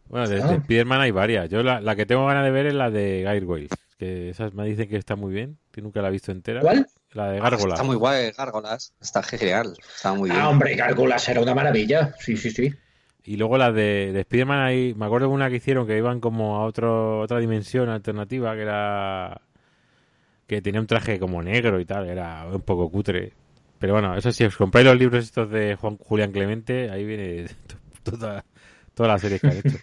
Bueno, 0.08 0.28
de, 0.28 0.42
Ah. 0.44 0.48
de 0.48 0.58
Spiderman 0.58 1.00
hay 1.00 1.12
varias. 1.12 1.50
Yo 1.50 1.64
la, 1.64 1.80
la 1.80 1.96
que 1.96 2.06
tengo 2.06 2.26
ganas 2.28 2.44
de 2.44 2.52
ver 2.52 2.66
es 2.68 2.74
la 2.74 2.90
de 2.92 3.22
Gargoyles, 3.22 3.70
que 3.98 4.30
esas 4.30 4.54
me 4.54 4.66
dicen 4.66 4.90
que 4.90 4.98
está 4.98 5.16
muy 5.16 5.34
bien, 5.34 5.58
que 5.72 5.82
nunca 5.82 6.02
la 6.02 6.10
he 6.10 6.12
visto 6.12 6.32
entera. 6.32 6.62
¿Cuál? 6.62 6.88
La 7.12 7.30
de 7.30 7.40
Gárgolas. 7.40 7.74
Está 7.74 7.84
muy 7.84 7.96
guay, 7.96 8.32
Gárgolas, 8.32 8.94
está 9.02 9.22
genial, 9.24 9.76
está 9.96 10.14
muy 10.14 10.30
bien. 10.30 10.42
Ah, 10.42 10.50
hombre, 10.50 10.76
Gárgolas 10.76 11.28
era 11.30 11.42
una 11.42 11.54
maravilla. 11.54 12.14
Sí, 12.20 12.38
sí, 12.38 12.52
sí. 12.52 12.74
Y 13.26 13.38
luego 13.38 13.58
la 13.58 13.72
de, 13.72 14.12
de 14.12 14.24
Spiderman 14.24 14.60
hay, 14.60 14.94
me 14.96 15.06
acuerdo 15.06 15.28
de 15.28 15.34
una 15.34 15.50
que 15.50 15.58
hicieron 15.58 15.88
que 15.88 15.98
iban 15.98 16.20
como 16.20 16.58
a 16.58 16.66
otro, 16.66 17.22
otra 17.22 17.40
dimensión 17.40 17.90
alternativa, 17.90 18.54
que 18.56 18.62
era 18.62 19.42
que 20.48 20.62
tenía 20.62 20.82
un 20.82 20.88
traje 20.88 21.20
como 21.20 21.42
negro 21.42 21.80
y 21.80 21.86
tal, 21.86 22.08
era 22.08 22.46
un 22.48 22.62
poco 22.62 22.90
cutre. 22.90 23.32
Pero 23.80 23.94
bueno, 23.94 24.16
eso 24.16 24.32
sí, 24.32 24.44
os 24.44 24.56
compráis 24.56 24.86
los 24.86 24.98
libros 24.98 25.24
estos 25.24 25.50
de 25.50 25.76
Juan 25.76 25.98
Julián 25.98 26.32
Clemente, 26.32 26.90
ahí 26.90 27.06
viene 27.06 27.48
toda, 28.04 28.44
toda 28.94 29.10
la 29.10 29.20
serie 29.20 29.40
que 29.40 29.48
han 29.48 29.58
hecho. 29.58 29.78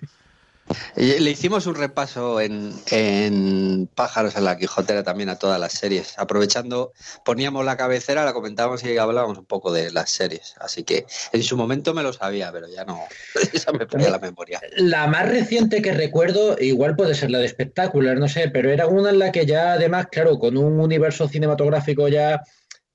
Le 0.96 1.30
hicimos 1.30 1.66
un 1.66 1.74
repaso 1.74 2.40
en, 2.40 3.88
Pájaros 3.94 4.36
en 4.36 4.44
la 4.44 4.56
Quijotera 4.56 5.02
también 5.02 5.28
a 5.28 5.36
todas 5.36 5.58
las 5.58 5.72
series. 5.72 6.18
Aprovechando, 6.18 6.92
poníamos 7.24 7.64
la 7.64 7.76
cabecera, 7.76 8.24
la 8.24 8.32
comentábamos 8.32 8.84
y 8.84 8.96
hablábamos 8.96 9.38
un 9.38 9.46
poco 9.46 9.72
de 9.72 9.90
las 9.90 10.10
series. 10.10 10.54
Así 10.60 10.84
que 10.84 11.06
en 11.32 11.42
su 11.42 11.56
momento 11.56 11.94
me 11.94 12.02
lo 12.02 12.12
sabía, 12.12 12.52
pero 12.52 12.68
ya 12.68 12.84
no. 12.84 13.00
Esa 13.52 13.72
me 13.72 13.86
falla 13.86 14.10
la 14.10 14.18
memoria. 14.18 14.60
La 14.76 15.06
más 15.06 15.28
reciente 15.28 15.82
que 15.82 15.92
recuerdo, 15.92 16.56
igual 16.60 16.96
puede 16.96 17.14
ser 17.14 17.30
la 17.30 17.38
de 17.38 17.48
Spectacular, 17.48 18.18
no 18.18 18.28
sé, 18.28 18.48
pero 18.48 18.70
era 18.70 18.86
una 18.86 19.10
en 19.10 19.18
la 19.18 19.32
que 19.32 19.46
ya, 19.46 19.72
además, 19.72 20.06
claro, 20.10 20.38
con 20.38 20.56
un 20.56 20.78
universo 20.80 21.28
cinematográfico 21.28 22.08
ya, 22.08 22.42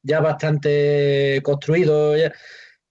ya 0.02 0.20
bastante 0.20 1.42
construido, 1.44 2.16
ya, 2.16 2.32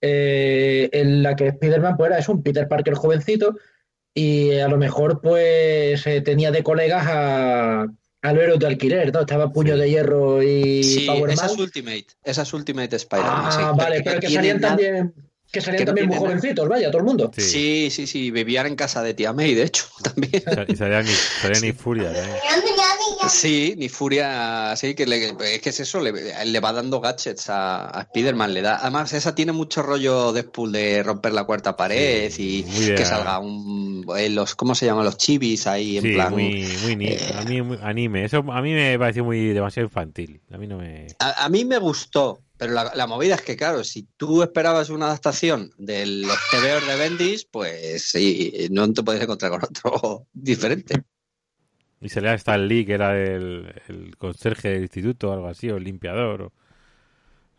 eh, 0.01 0.91
en 0.93 1.23
la 1.23 1.35
que 1.35 1.49
Spider-Man 1.49 1.97
pues 1.97 2.11
era 2.11 2.19
eso, 2.19 2.33
un 2.33 2.43
Peter 2.43 2.69
Parker 2.69 2.95
jovencito, 2.95 3.57
y 4.15 4.59
a 4.59 4.69
lo 4.69 4.77
mejor 4.79 5.21
pues 5.21 6.07
eh, 6.07 6.21
tenía 6.21 6.51
de 6.53 6.63
colegas 6.63 7.05
a, 7.09 7.83
a 8.23 8.33
los 8.33 8.43
héroes 8.43 8.59
de 8.61 8.67
alquiler, 8.67 9.13
¿no? 9.13 9.21
Estaba 9.21 9.51
Puño 9.53 9.77
de 9.77 9.91
Hierro 9.91 10.43
y 10.43 10.83
Sí, 10.85 11.07
Power 11.07 11.31
esa 11.31 11.47
Man. 11.47 11.55
es 11.55 11.59
Ultimate. 11.61 12.07
Esa 12.23 12.43
es 12.43 12.53
Ultimate 12.53 12.95
Spider-Man. 12.97 13.43
Ah, 13.47 13.51
sí. 13.73 13.79
vale, 13.79 14.03
pero 14.05 14.21
que 14.21 14.31
salían 14.31 14.61
nada- 14.61 14.77
también, 14.77 15.13
que 15.55 15.61
salían 15.63 15.79
que 15.79 15.85
no 15.85 15.87
también 15.91 16.09
muy 16.09 16.19
jovencitos, 16.19 16.69
vaya, 16.69 16.89
todo 16.91 16.99
el 16.99 17.05
mundo. 17.05 17.31
Sí. 17.35 17.41
Sí, 17.43 17.89
sí, 17.91 18.07
sí, 18.07 18.31
vivían 18.31 18.67
en 18.67 18.77
casa 18.77 19.03
de 19.03 19.15
tía 19.15 19.33
May, 19.33 19.55
de 19.55 19.63
hecho, 19.63 19.85
también. 20.03 20.43
Y 20.69 20.77
salía 20.77 21.01
ni, 21.03 21.09
salía 21.11 21.61
ni 21.61 21.73
Furia. 21.73 22.13
también. 22.13 22.37
Sí, 23.29 23.75
ni 23.79 23.89
Furia, 23.89 24.75
sí, 24.77 24.95
que 24.95 25.07
le- 25.07 25.29
es 25.55 25.61
que 25.63 25.71
es 25.71 25.81
eso, 25.81 26.01
le, 26.01 26.13
le 26.45 26.61
va 26.61 26.73
dando 26.73 27.01
gadgets 27.01 27.49
a, 27.49 27.87
a 27.99 28.03
Spider-Man, 28.03 28.53
le 28.53 28.61
da. 28.63 28.79
Además, 28.83 29.13
esa 29.15 29.35
tiene 29.35 29.53
mucho 29.53 29.83
rollo 29.83 30.33
Deadpool 30.33 30.73
de 30.73 31.03
romper 31.03 31.33
la 31.33 31.45
cuarta 31.45 31.77
pared 31.77 32.31
Sí, 32.31 32.65
y 32.69 32.95
que 32.95 33.05
salga 33.05 33.39
un, 33.39 34.05
eh, 34.19 34.29
los, 34.29 34.55
¿cómo 34.55 34.75
se 34.75 34.87
llaman? 34.87 35.05
Los 35.05 35.17
chibis 35.17 35.67
ahí 35.67 35.97
en 35.97 36.03
Sí, 36.03 36.13
plan. 36.13 36.33
muy, 36.33 36.67
muy 36.83 36.97
ni- 36.97 37.09
eh, 37.09 37.21
a 37.39 37.43
mí 37.45 37.63
muy- 37.63 37.79
anime. 37.83 38.25
Eso 38.25 38.45
a 38.53 38.61
mí 38.61 38.73
me 38.75 38.99
pareció 38.99 39.25
muy 39.25 39.49
demasiado 39.49 39.87
infantil. 39.87 40.41
A 40.53 40.59
mí 40.59 40.67
no 40.67 40.77
me. 40.79 41.07
A, 41.19 41.45
a 41.45 41.49
mí 41.49 41.65
me 41.65 41.79
gustó, 41.79 42.41
pero 42.57 42.73
la, 42.73 42.93
la 42.95 43.07
movida 43.07 43.35
es 43.37 43.43
que, 43.43 43.57
claro, 43.57 43.83
si 43.85 44.07
tú 44.17 44.43
esperabas 44.43 44.91
una 44.91 45.07
adaptación 45.07 45.73
de 45.79 46.07
los 46.07 46.39
TVOs 46.51 46.87
de 46.87 46.97
Bendis, 46.97 47.45
pues 47.47 48.03
sí, 48.11 48.69
no 48.71 48.93
te 48.93 49.03
puedes 49.03 49.23
encontrar 49.23 49.51
con 49.53 49.65
otro 49.65 50.27
diferente. 50.33 51.03
Y 52.01 52.09
salía 52.09 52.35
Stan 52.35 52.67
Lee, 52.69 52.85
que 52.85 52.95
era 52.95 53.17
el, 53.21 53.73
el 53.89 54.17
conserje 54.19 54.69
del 54.71 54.83
instituto 54.83 55.31
o 55.31 55.33
algo 55.33 55.49
así, 55.49 55.71
o 55.71 55.77
el 55.77 55.85
limpiador. 55.85 56.43
o- 56.43 56.53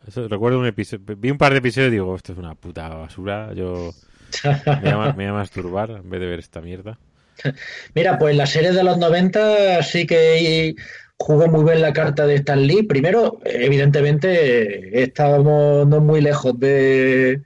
Eso, 0.06 0.28
recuerdo 0.28 0.58
un 0.60 0.66
episodio. 0.66 1.04
Vi 1.16 1.30
un 1.30 1.38
par 1.38 1.52
de 1.52 1.58
episodios 1.58 1.88
y 1.88 1.92
digo, 1.92 2.14
esto 2.14 2.32
es 2.32 2.38
una 2.38 2.54
puta 2.54 2.88
basura. 2.88 3.52
Yo 3.54 3.92
me 4.82 4.94
voy 4.94 5.06
a, 5.08 5.12
me 5.12 5.24
voy 5.24 5.26
a 5.26 5.32
masturbar 5.32 5.90
en 5.90 6.08
vez 6.08 6.20
de 6.20 6.26
ver 6.26 6.38
esta 6.38 6.60
mierda. 6.60 6.98
Mira, 7.94 8.18
pues 8.18 8.34
la 8.36 8.46
serie 8.46 8.72
de 8.72 8.82
los 8.82 8.96
90 8.98 9.82
sí 9.82 10.06
que 10.06 10.74
jugó 11.18 11.48
muy 11.48 11.64
bien 11.64 11.80
la 11.80 11.92
carta 11.92 12.26
de 12.26 12.36
Stan 12.36 12.66
Lee. 12.66 12.82
Primero, 12.82 13.40
evidentemente, 13.44 15.02
estábamos 15.02 15.86
no 15.86 16.00
muy 16.00 16.20
lejos 16.20 16.58
de, 16.58 17.42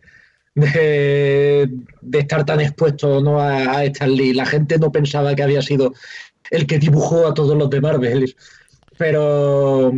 de, 0.55 1.68
estar 2.12 2.45
tan 2.45 2.61
expuestos 2.61 3.23
¿no? 3.23 3.41
a, 3.41 3.79
a 3.79 3.85
Stan 3.85 4.12
Lee. 4.12 4.35
La 4.35 4.47
gente 4.47 4.79
no 4.79 4.93
pensaba 4.93 5.35
que 5.35 5.43
había 5.43 5.62
sido 5.62 5.93
el 6.51 6.66
que 6.66 6.79
dibujó 6.79 7.27
a 7.27 7.35
todos 7.35 7.57
los 7.57 7.71
de 7.71 7.81
Marvel. 7.81 8.35
Pero 8.99 9.93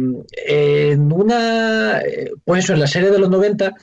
en 0.47 1.13
una, 1.13 2.01
pues 2.45 2.65
eso, 2.65 2.75
en 2.75 2.81
la 2.81 2.87
serie 2.87 3.11
de 3.11 3.19
los 3.19 3.31
90, 3.31 3.75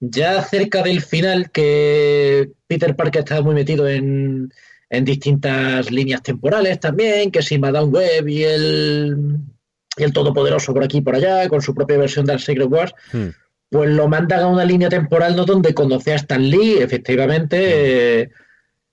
ya 0.00 0.42
cerca 0.42 0.82
del 0.82 1.00
final, 1.00 1.50
que 1.50 2.50
Peter 2.66 2.94
Parker 2.94 3.20
estaba 3.20 3.40
muy 3.40 3.54
metido 3.54 3.88
en, 3.88 4.52
en 4.88 5.04
distintas 5.04 5.90
líneas 5.90 6.22
temporales 6.22 6.78
también, 6.80 7.30
que 7.30 7.42
si 7.42 7.58
Madame 7.58 7.88
Web 7.88 8.28
y 8.28 8.44
el, 8.44 9.16
y 9.96 10.02
el 10.04 10.12
Todopoderoso 10.12 10.72
por 10.72 10.84
aquí 10.84 10.98
y 10.98 11.00
por 11.00 11.14
allá, 11.16 11.48
con 11.48 11.60
su 11.62 11.74
propia 11.74 11.98
versión 11.98 12.24
del 12.26 12.38
Secret 12.40 12.68
Wars, 12.70 12.92
Hmm. 13.12 13.28
pues 13.70 13.90
lo 13.90 14.06
mandan 14.08 14.40
a 14.40 14.46
una 14.46 14.64
línea 14.64 14.88
temporal 14.88 15.34
¿no? 15.34 15.44
donde 15.44 15.74
conoce 15.74 16.12
a 16.12 16.16
Stan 16.16 16.48
Lee, 16.48 16.76
efectivamente. 16.78 17.56
eh, 18.22 18.28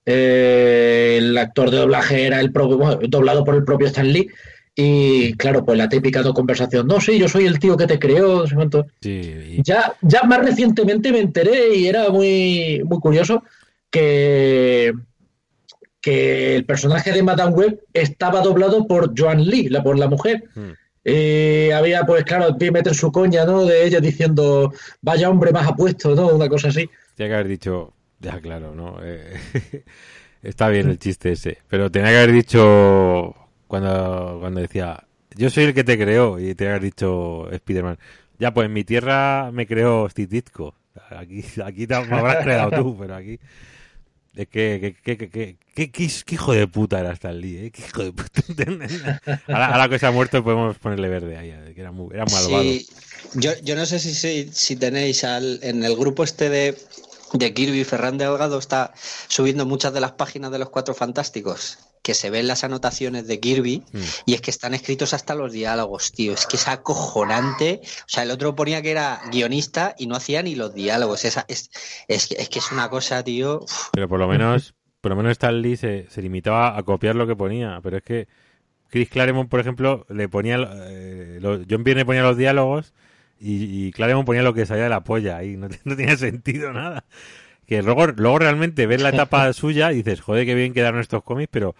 eh, 0.05 1.15
el 1.19 1.37
actor 1.37 1.71
de 1.71 1.77
doblaje 1.77 2.25
era 2.25 2.39
el 2.41 2.51
propio, 2.51 2.77
bueno, 2.77 2.99
doblado 3.07 3.43
por 3.45 3.55
el 3.55 3.63
propio 3.63 3.87
Stan 3.87 4.11
Lee. 4.11 4.27
Y 4.75 5.33
claro, 5.33 5.63
pues 5.63 5.77
la 5.77 5.87
típica 5.87 6.23
conversación. 6.33 6.87
No, 6.87 6.99
sí, 6.99 7.19
yo 7.19 7.27
soy 7.29 7.45
el 7.45 7.59
tío 7.59 7.77
que 7.77 7.85
te 7.85 7.99
creó. 7.99 8.39
no 8.41 8.47
sé 8.47 8.55
cuánto. 8.55 8.87
Sí, 9.01 9.21
y- 9.57 9.61
Ya, 9.63 9.93
ya 10.01 10.23
más 10.23 10.39
recientemente 10.43 11.11
me 11.11 11.19
enteré 11.19 11.75
y 11.75 11.87
era 11.87 12.09
muy, 12.09 12.81
muy 12.83 12.97
curioso 12.99 13.43
que, 13.91 14.91
que 16.03 16.57
el 16.57 16.65
personaje 16.65 17.13
de 17.13 17.23
Madame 17.23 17.53
Web 17.53 17.79
estaba 17.93 18.41
doblado 18.41 18.85
por 18.85 19.17
Joan 19.17 19.41
Lee, 19.41 19.69
la, 19.69 19.81
por 19.81 19.97
la 19.97 20.09
mujer. 20.09 20.43
Hmm. 20.53 20.71
Eh, 21.05 21.71
había, 21.73 22.03
pues 22.05 22.25
claro, 22.25 22.57
que 22.57 22.71
meter 22.71 22.93
su 22.93 23.09
coña, 23.09 23.45
¿no? 23.45 23.65
De 23.65 23.85
ella 23.85 24.01
diciendo, 24.01 24.73
vaya 25.01 25.29
hombre 25.29 25.53
más 25.53 25.65
apuesto, 25.65 26.13
¿no? 26.13 26.27
Una 26.27 26.49
cosa 26.49 26.67
así. 26.67 26.89
Tenía 27.15 27.29
que 27.29 27.33
haber 27.35 27.47
dicho, 27.47 27.93
ya 28.19 28.37
claro, 28.41 28.75
¿no? 28.75 28.97
Eh, 29.01 29.39
está 30.43 30.67
bien 30.67 30.89
el 30.89 30.99
chiste 30.99 31.31
ese, 31.31 31.59
pero 31.69 31.89
tenía 31.89 32.09
que 32.09 32.17
haber 32.17 32.33
dicho 32.33 33.33
cuando, 33.67 34.39
cuando 34.41 34.59
decía, 34.59 35.05
yo 35.37 35.49
soy 35.49 35.63
el 35.65 35.73
que 35.73 35.85
te 35.85 35.97
creó, 35.97 36.37
y 36.37 36.53
tenía 36.53 36.73
que 36.73 36.75
haber 36.75 36.81
dicho 36.81 37.47
Spiderman, 37.55 37.97
ya 38.39 38.53
pues 38.53 38.65
en 38.65 38.73
mi 38.73 38.83
tierra 38.83 39.51
me 39.53 39.65
creó 39.65 40.09
Steve 40.09 40.27
Ditko, 40.27 40.75
aquí, 41.11 41.45
aquí 41.63 41.87
te 41.87 41.97
me 42.01 42.17
habrás 42.17 42.43
creado 42.43 42.71
tú, 42.71 42.97
pero 42.99 43.15
aquí... 43.15 43.39
Es 44.35 44.47
que, 44.47 44.95
que, 45.03 45.17
que, 45.17 45.57
que, 45.75 45.91
qué 45.91 46.33
hijo 46.33 46.53
de 46.53 46.67
puta 46.67 46.99
era 46.99 47.13
Stan 47.13 47.39
Lee, 47.39 47.67
¿eh? 47.67 47.71
Qué 47.71 47.83
hijo 47.83 48.03
de 48.03 48.11
puta. 48.11 48.41
ahora, 49.47 49.89
que 49.89 49.99
se 49.99 50.07
ha 50.07 50.11
muerto 50.11 50.43
podemos 50.43 50.77
ponerle 50.79 51.07
verde 51.07 51.37
ahí, 51.37 51.73
que 51.75 51.81
era, 51.81 51.91
muy, 51.91 52.13
era 52.15 52.25
malvado. 52.25 52.63
Sí, 52.63 52.87
yo, 53.35 53.51
yo 53.63 53.75
no 53.75 53.85
sé 53.85 53.99
si, 53.99 54.13
si, 54.15 54.49
si 54.51 54.75
tenéis 54.75 55.23
al, 55.23 55.59
en 55.61 55.83
el 55.83 55.95
grupo 55.95 56.23
este 56.23 56.49
de, 56.49 56.75
de 57.33 57.53
Kirby, 57.53 57.83
Ferran 57.83 58.17
Delgado 58.17 58.57
está 58.57 58.93
subiendo 59.27 59.67
muchas 59.67 59.93
de 59.93 60.01
las 60.01 60.13
páginas 60.13 60.51
de 60.51 60.59
los 60.59 60.69
Cuatro 60.69 60.95
Fantásticos, 60.95 61.77
que 62.03 62.13
se 62.13 62.29
ven 62.29 62.47
las 62.47 62.63
anotaciones 62.63 63.25
de 63.27 63.39
Kirby, 63.39 63.81
Mm. 63.93 63.99
y 64.27 64.33
es 64.35 64.41
que 64.41 64.51
están 64.51 64.73
escritos 64.75 65.13
hasta 65.13 65.33
los 65.35 65.51
diálogos, 65.53 66.11
tío. 66.11 66.33
Es 66.33 66.45
que 66.45 66.57
es 66.57 66.67
acojonante. 66.67 67.79
O 67.83 68.07
sea, 68.07 68.23
el 68.23 68.31
otro 68.31 68.55
ponía 68.55 68.81
que 68.81 68.91
era 68.91 69.21
guionista 69.31 69.95
y 69.97 70.05
no 70.07 70.15
hacía 70.15 70.43
ni 70.43 70.53
los 70.55 70.73
diálogos. 70.73 71.25
Es, 71.25 71.39
es, 71.47 72.27
que- 72.27 72.35
es 72.35 72.49
que 72.49 72.59
es 72.59 72.71
una 72.71 72.89
cosa, 72.89 73.23
tío. 73.23 73.61
uf. 73.63 73.87
Pero 73.93 74.07
por 74.09 74.19
lo 74.19 74.27
menos, 74.27 74.75
por 75.01 75.11
lo 75.11 75.15
menos 75.15 75.31
Stan 75.31 75.61
Lee 75.61 75.77
se, 75.77 76.07
se 76.09 76.21
limitaba 76.21 76.77
a 76.77 76.83
copiar 76.83 77.15
lo 77.15 77.25
que 77.25 77.35
ponía. 77.35 77.79
Pero 77.81 77.97
es 77.97 78.03
que 78.03 78.27
Chris 78.89 79.09
Claremont, 79.09 79.49
por 79.49 79.59
ejemplo, 79.59 80.05
le 80.09 80.27
ponía, 80.29 80.57
eh, 80.87 81.39
lo- 81.41 81.61
John 81.69 81.83
Byrne 81.83 82.05
ponía 82.05 82.21
los 82.23 82.37
diálogos 82.37 82.93
y, 83.39 83.87
y 83.87 83.91
Claremont 83.91 84.25
ponía 84.25 84.43
lo 84.43 84.53
que 84.53 84.65
salía 84.65 84.83
de 84.83 84.89
la 84.89 85.03
polla 85.03 85.41
y 85.43 85.55
no, 85.57 85.67
no 85.85 85.95
tenía 85.95 86.17
sentido 86.17 86.73
nada. 86.73 87.05
Que 87.65 87.81
luego, 87.81 88.07
luego 88.07 88.39
realmente 88.39 88.87
ves 88.87 89.01
la 89.01 89.09
etapa 89.09 89.51
suya 89.53 89.91
y 89.91 89.97
dices, 89.97 90.21
joder, 90.21 90.45
qué 90.45 90.55
bien 90.55 90.73
quedaron 90.73 90.99
estos 90.99 91.23
cómics, 91.23 91.49
pero 91.51 91.75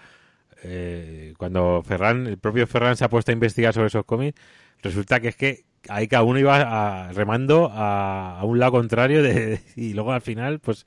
eh, 0.64 1.34
cuando 1.38 1.84
Ferran, 1.86 2.28
el 2.28 2.38
propio 2.38 2.68
Ferran 2.68 2.96
se 2.96 3.06
ha 3.06 3.10
puesto 3.10 3.32
a 3.32 3.34
investigar 3.34 3.74
sobre 3.74 3.88
esos 3.88 4.06
cómics, 4.06 4.40
resulta 4.82 5.20
que 5.20 5.30
es 5.30 5.36
que 5.36 5.66
ahí 5.90 6.08
cada 6.08 6.24
uno 6.24 6.40
iba 6.40 7.08
a- 7.08 7.12
remando 7.14 7.70
a, 7.74 8.40
a 8.40 8.46
un 8.46 8.60
lado 8.60 8.72
contrario 8.74 9.22
de, 9.24 9.60
y 9.76 9.94
luego 9.94 10.14
al 10.14 10.22
final, 10.22 10.60
pues 10.60 10.86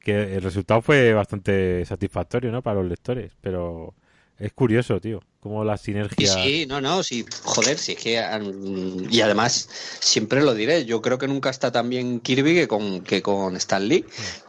que 0.00 0.34
el 0.36 0.42
resultado 0.42 0.82
fue 0.82 1.14
bastante 1.14 1.84
satisfactorio, 1.86 2.52
¿no? 2.52 2.60
Para 2.62 2.80
los 2.80 2.88
lectores, 2.90 3.32
pero 3.40 3.94
es 4.38 4.52
curioso, 4.52 5.00
tío, 5.00 5.20
como 5.44 5.62
la 5.62 5.76
sinergia... 5.76 6.26
sí, 6.26 6.64
no, 6.66 6.80
no, 6.80 7.02
sí, 7.02 7.26
joder, 7.42 7.76
sí, 7.76 7.92
es 7.92 7.98
que. 7.98 8.12
Y 9.10 9.20
además, 9.20 9.68
siempre 10.00 10.42
lo 10.42 10.54
diré, 10.54 10.86
yo 10.86 11.02
creo 11.02 11.18
que 11.18 11.28
nunca 11.28 11.50
está 11.50 11.70
tan 11.70 11.90
bien 11.90 12.20
Kirby 12.20 12.54
que 12.54 12.66
con, 12.66 13.02
que 13.02 13.20
con 13.20 13.54
Stan 13.56 13.86
Lee, 13.86 14.06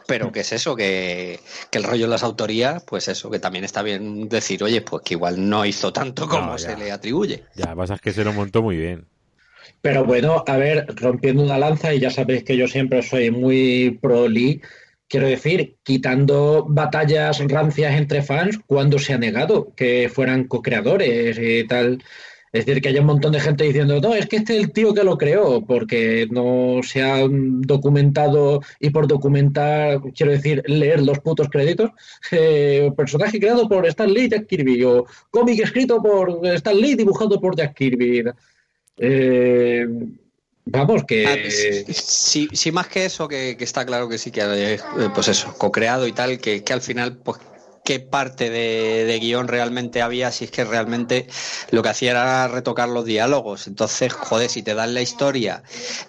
pero 0.08 0.32
que 0.32 0.40
es 0.40 0.52
eso, 0.52 0.74
que, 0.74 1.38
que 1.70 1.76
el 1.76 1.84
rollo 1.84 2.06
de 2.06 2.10
las 2.10 2.22
autorías, 2.22 2.82
pues 2.84 3.08
eso, 3.08 3.30
que 3.30 3.38
también 3.38 3.62
está 3.66 3.82
bien 3.82 4.30
decir, 4.30 4.64
oye, 4.64 4.80
pues 4.80 5.02
que 5.04 5.12
igual 5.12 5.50
no 5.50 5.66
hizo 5.66 5.92
tanto 5.92 6.26
como 6.26 6.52
No, 6.52 6.58
se 6.58 6.74
le 6.78 6.90
atribuye. 6.90 7.44
Ya, 7.54 7.74
pasa 7.74 7.96
es 7.96 8.00
que 8.00 8.14
se 8.14 8.24
lo 8.24 8.32
montó 8.32 8.62
muy 8.62 8.78
bien. 8.78 9.04
Pero 9.82 10.02
bueno, 10.06 10.44
a 10.46 10.56
ver, 10.56 10.86
rompiendo 10.96 11.42
una 11.42 11.58
lanza, 11.58 11.92
y 11.92 12.00
ya 12.00 12.10
sabéis 12.10 12.42
que 12.42 12.56
yo 12.56 12.68
siempre 12.68 13.02
soy 13.02 13.30
muy 13.30 13.98
pro 14.00 14.28
Lee, 14.28 14.62
quiero 15.08 15.26
decir, 15.28 15.76
quitando 15.82 16.66
batallas 16.68 17.38
rancias 17.48 17.94
entre 17.94 18.22
fans, 18.22 18.58
cuando 18.66 18.98
se 18.98 19.12
ha 19.14 19.18
negado 19.18 19.72
que 19.76 20.10
fueran 20.12 20.44
co-creadores 20.44 21.38
y 21.38 21.66
tal. 21.66 22.02
Es 22.52 22.64
decir, 22.64 22.80
que 22.80 22.88
hay 22.88 22.98
un 22.98 23.06
montón 23.06 23.32
de 23.32 23.40
gente 23.40 23.64
diciendo, 23.64 24.00
no, 24.00 24.14
es 24.14 24.26
que 24.26 24.36
este 24.36 24.56
es 24.56 24.64
el 24.64 24.72
tío 24.72 24.94
que 24.94 25.04
lo 25.04 25.18
creó, 25.18 25.60
porque 25.66 26.26
no 26.30 26.80
se 26.82 27.02
ha 27.02 27.26
documentado, 27.28 28.62
y 28.80 28.90
por 28.90 29.06
documentar, 29.06 30.00
quiero 30.14 30.32
decir, 30.32 30.62
leer 30.66 31.02
los 31.02 31.18
putos 31.18 31.48
créditos, 31.50 31.90
eh, 32.30 32.90
personaje 32.96 33.40
creado 33.40 33.68
por 33.68 33.86
Stan 33.86 34.10
Lee 34.10 34.24
y 34.24 34.28
Jack 34.30 34.46
Kirby, 34.46 34.84
o 34.84 35.04
cómic 35.30 35.60
escrito 35.60 36.02
por 36.02 36.46
Stan 36.46 36.76
Lee, 36.76 36.94
dibujado 36.94 37.38
por 37.40 37.56
Jack 37.56 37.74
Kirby. 37.74 38.24
Eh, 38.98 39.86
vamos, 40.66 41.04
que... 41.04 41.26
Ah, 41.26 41.90
sí, 41.92 42.48
sí, 42.52 42.72
más 42.72 42.88
que 42.88 43.06
eso, 43.06 43.26
que, 43.28 43.56
que 43.56 43.64
está 43.64 43.86
claro 43.86 44.08
que 44.08 44.18
sí, 44.18 44.30
que 44.30 44.42
eh, 44.42 44.78
pues 45.14 45.28
eso, 45.28 45.54
co-creado 45.56 46.06
y 46.06 46.12
tal, 46.12 46.38
que, 46.38 46.62
que 46.62 46.72
al 46.72 46.82
final, 46.82 47.16
pues 47.16 47.38
qué 47.86 48.00
parte 48.00 48.50
de, 48.50 49.04
de 49.04 49.18
guion 49.20 49.46
realmente 49.46 50.02
había, 50.02 50.32
si 50.32 50.44
es 50.44 50.50
que 50.50 50.64
realmente 50.64 51.28
lo 51.70 51.84
que 51.84 51.88
hacía 51.88 52.10
era 52.10 52.48
retocar 52.48 52.88
los 52.88 53.04
diálogos. 53.04 53.68
Entonces, 53.68 54.12
joder, 54.12 54.50
si 54.50 54.62
te 54.64 54.74
dan 54.74 54.92
la 54.92 55.02
historia, 55.02 55.62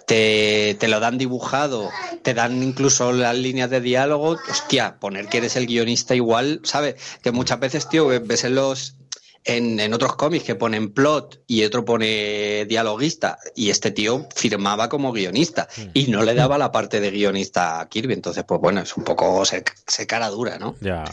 te, 0.06 0.76
te 0.78 0.88
lo 0.88 0.98
dan 0.98 1.18
dibujado, 1.18 1.88
te 2.22 2.34
dan 2.34 2.62
incluso 2.62 3.12
las 3.12 3.36
líneas 3.36 3.70
de 3.70 3.80
diálogo, 3.80 4.36
hostia, 4.50 4.96
poner 4.98 5.28
que 5.28 5.38
eres 5.38 5.54
el 5.54 5.66
guionista 5.66 6.16
igual, 6.16 6.60
¿sabes? 6.64 6.96
Que 7.22 7.30
muchas 7.30 7.60
veces, 7.60 7.88
tío, 7.88 8.08
ves 8.08 8.42
en 8.42 8.56
los 8.56 8.96
en, 9.48 9.80
en 9.80 9.94
otros 9.94 10.14
cómics 10.14 10.44
que 10.44 10.54
ponen 10.54 10.92
plot 10.92 11.40
y 11.46 11.64
otro 11.64 11.84
pone 11.84 12.66
dialoguista 12.66 13.38
y 13.56 13.70
este 13.70 13.90
tío 13.90 14.28
firmaba 14.34 14.88
como 14.88 15.10
guionista 15.12 15.66
y 15.94 16.06
no 16.08 16.22
le 16.22 16.34
daba 16.34 16.58
la 16.58 16.70
parte 16.70 17.00
de 17.00 17.10
guionista 17.10 17.80
a 17.80 17.88
Kirby 17.88 18.12
entonces 18.12 18.44
pues 18.46 18.60
bueno 18.60 18.80
es 18.82 18.96
un 18.96 19.04
poco 19.04 19.44
ser, 19.44 19.64
ser 19.86 20.06
cara 20.06 20.28
dura 20.28 20.58
¿no? 20.58 20.76
Ya, 20.80 21.04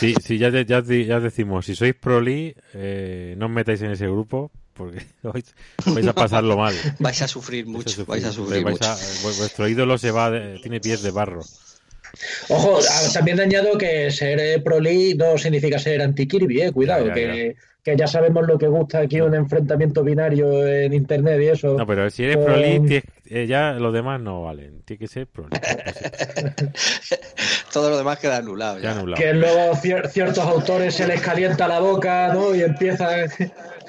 sí, 0.00 0.14
sí, 0.22 0.38
ya, 0.38 0.50
de- 0.50 0.64
ya, 0.66 0.82
de- 0.82 1.04
ya 1.06 1.20
decimos, 1.20 1.66
si 1.66 1.74
sois 1.76 1.94
pro 1.94 2.20
Lee, 2.20 2.54
eh, 2.74 3.34
no 3.38 3.46
os 3.46 3.52
metáis 3.52 3.80
en 3.82 3.92
ese 3.92 4.06
grupo 4.06 4.50
porque 4.74 5.04
vais, 5.22 5.44
vais 5.86 6.06
a 6.08 6.12
pasarlo 6.14 6.56
mal. 6.56 6.74
vais 6.98 7.22
a 7.22 7.28
sufrir 7.28 7.66
mucho 7.66 8.04
vais 8.06 8.24
a 8.24 8.32
sufrir 8.32 8.64
Vais 8.64 8.74
mucho 8.80 8.90
a- 8.90 8.96
vu- 8.96 9.36
vuestro 9.38 9.68
ídolo 9.68 9.98
se 9.98 10.10
va, 10.10 10.30
de- 10.30 10.58
tiene 10.58 10.80
pies 10.80 11.02
de 11.02 11.10
barro. 11.12 11.42
Ojo, 12.48 12.78
a- 12.78 13.12
también 13.12 13.40
añado 13.40 13.76
que 13.78 14.10
ser 14.10 14.38
eh, 14.40 14.60
pro 14.60 14.80
Lee 14.80 15.14
no 15.14 15.38
significa 15.38 15.78
ser 15.78 16.02
anti-Kirby, 16.02 16.60
eh, 16.62 16.72
cuidado, 16.72 17.06
Ya, 17.08 17.14
ya, 17.14 17.32
que, 17.32 17.56
que 17.82 17.96
ya 17.96 18.06
sabemos 18.06 18.46
lo 18.46 18.58
que 18.58 18.66
gusta 18.68 19.00
aquí 19.00 19.20
un 19.20 19.34
enfrentamiento 19.34 20.04
binario 20.04 20.66
en 20.66 20.92
internet 20.92 21.40
y 21.42 21.48
eso. 21.48 21.76
No, 21.78 21.86
pero 21.86 22.08
si 22.10 22.24
eres 22.24 22.36
pro 22.36 22.56
Lee, 22.56 22.78
Um, 22.78 22.86
tienes- 22.86 23.04
eh, 23.34 23.46
ya 23.46 23.72
los 23.72 23.92
demás 23.92 24.20
no 24.20 24.42
valen. 24.42 24.82
Tiene 24.82 24.98
que 25.00 25.08
ser 25.08 25.26
pro 25.26 25.46
todo 27.72 27.90
lo 27.90 27.96
demás 27.96 28.18
queda 28.18 28.36
anulado 28.36 28.78
Ya 28.78 28.92
ya. 28.92 28.98
anulado. 28.98 29.22
Que 29.22 29.32
luego 29.32 29.74
cier- 29.76 30.08
ciertos 30.10 30.44
autores 30.44 30.94
se 30.94 31.06
les 31.06 31.20
calienta 31.20 31.66
la 31.68 31.80
boca, 31.80 32.32
¿no? 32.32 32.54
Y 32.54 32.62
empiezan... 32.62 33.30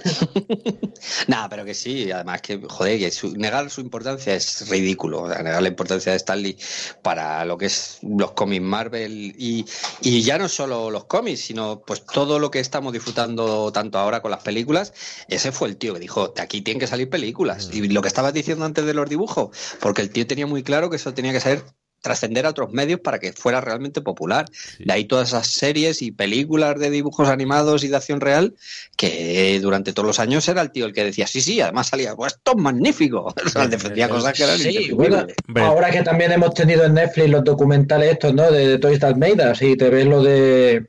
Nada, 1.27 1.47
pero 1.49 1.63
que 1.65 1.73
sí, 1.73 2.11
además 2.11 2.41
que, 2.41 2.59
joder, 2.67 2.99
que 2.99 3.09
su- 3.11 3.35
negar 3.37 3.69
su 3.69 3.79
importancia 3.81 4.35
es 4.35 4.67
ridículo. 4.69 5.21
O 5.23 5.29
sea, 5.29 5.41
negar 5.43 5.61
la 5.61 5.69
importancia 5.69 6.11
de 6.11 6.17
Stanley 6.17 6.57
para 7.01 7.45
lo 7.45 7.57
que 7.57 7.67
es 7.67 7.99
los 8.01 8.31
cómics 8.31 8.63
Marvel 8.63 9.33
y, 9.37 9.65
y 10.01 10.21
ya 10.23 10.37
no 10.37 10.49
solo 10.49 10.91
los 10.91 11.05
cómics, 11.05 11.41
sino 11.41 11.81
pues 11.85 12.05
todo 12.05 12.39
lo 12.39 12.51
que 12.51 12.59
estamos 12.59 12.91
disfrutando 12.91 13.71
tanto 13.71 13.97
ahora 13.97 14.21
con 14.21 14.31
las 14.31 14.43
películas. 14.43 14.93
Ese 15.29 15.51
fue 15.53 15.69
el 15.69 15.77
tío 15.77 15.93
que 15.93 15.99
dijo, 16.01 16.29
de 16.29 16.41
aquí 16.41 16.61
tienen 16.61 16.79
que 16.81 16.87
salir 16.87 17.09
películas. 17.09 17.69
Y 17.71 17.87
lo 17.87 18.01
que 18.01 18.07
estabas 18.09 18.33
diciendo 18.33 18.65
antes 18.65 18.85
de 18.85 18.93
los 18.93 19.09
dibujos, 19.09 19.32
porque 19.79 20.01
el 20.01 20.09
tío 20.09 20.27
tenía 20.27 20.47
muy 20.47 20.63
claro 20.63 20.89
que 20.89 20.97
eso 20.97 21.13
tenía 21.13 21.31
que 21.31 21.39
ser 21.39 21.63
trascender 22.03 22.45
a 22.45 22.49
otros 22.49 22.71
medios 22.73 22.99
para 22.99 23.17
que 23.17 23.31
fuera 23.31 23.61
realmente 23.61 24.01
popular. 24.01 24.45
De 24.77 24.93
ahí 24.93 25.05
todas 25.05 25.29
esas 25.29 25.47
series 25.47 26.01
y 26.01 26.11
películas 26.11 26.77
de 26.77 26.89
dibujos 26.89 27.29
animados 27.29 27.83
y 27.83 27.87
de 27.87 27.95
acción 27.95 28.19
real 28.19 28.53
que 28.97 29.57
durante 29.61 29.93
todos 29.93 30.05
los 30.05 30.19
años 30.19 30.47
era 30.49 30.61
el 30.61 30.71
tío 30.71 30.85
el 30.85 30.93
que 30.93 31.05
decía, 31.05 31.25
sí, 31.25 31.39
sí, 31.39 31.61
además 31.61 31.87
salía, 31.87 32.13
pues 32.13 32.33
esto 32.33 32.51
es 32.51 32.61
magnífico. 32.61 33.33
O 33.45 33.49
sea, 33.49 33.67
defendía 33.67 34.09
cosas 34.09 34.33
que 34.33 34.43
eran 34.43 34.57
Sí, 34.57 34.91
bueno, 34.91 35.27
ahora 35.57 35.91
que 35.91 36.01
también 36.01 36.31
hemos 36.31 36.53
tenido 36.53 36.83
en 36.85 36.95
Netflix 36.95 37.29
los 37.29 37.43
documentales 37.43 38.13
estos, 38.13 38.33
¿no? 38.33 38.51
De, 38.51 38.67
de 38.67 38.79
Toys 38.79 38.99
That 38.99 39.15
Made 39.15 39.51
Us, 39.51 39.61
y 39.61 39.77
te 39.77 39.89
ves 39.89 40.05
lo 40.05 40.23
de, 40.23 40.87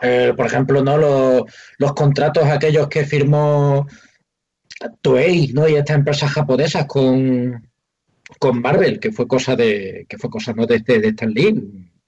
eh, 0.00 0.32
por 0.36 0.46
ejemplo, 0.46 0.82
¿no? 0.82 0.96
Los, 0.96 1.42
los 1.78 1.92
contratos 1.92 2.44
aquellos 2.44 2.88
que 2.88 3.04
firmó 3.04 3.86
Toei, 5.02 5.48
¿no? 5.48 5.68
Y 5.68 5.74
estas 5.74 5.96
empresas 5.96 6.30
japonesas 6.30 6.86
con, 6.86 7.67
con 8.38 8.60
Marvel, 8.60 8.98
que 9.00 9.12
fue 9.12 9.26
cosa 9.26 9.56
de, 9.56 10.06
que 10.08 10.18
fue 10.18 10.30
cosa, 10.30 10.52
¿no? 10.52 10.66
De, 10.66 10.76
este- 10.76 11.00
de 11.00 11.08
Stan 11.08 11.30
Lee. 11.30 11.52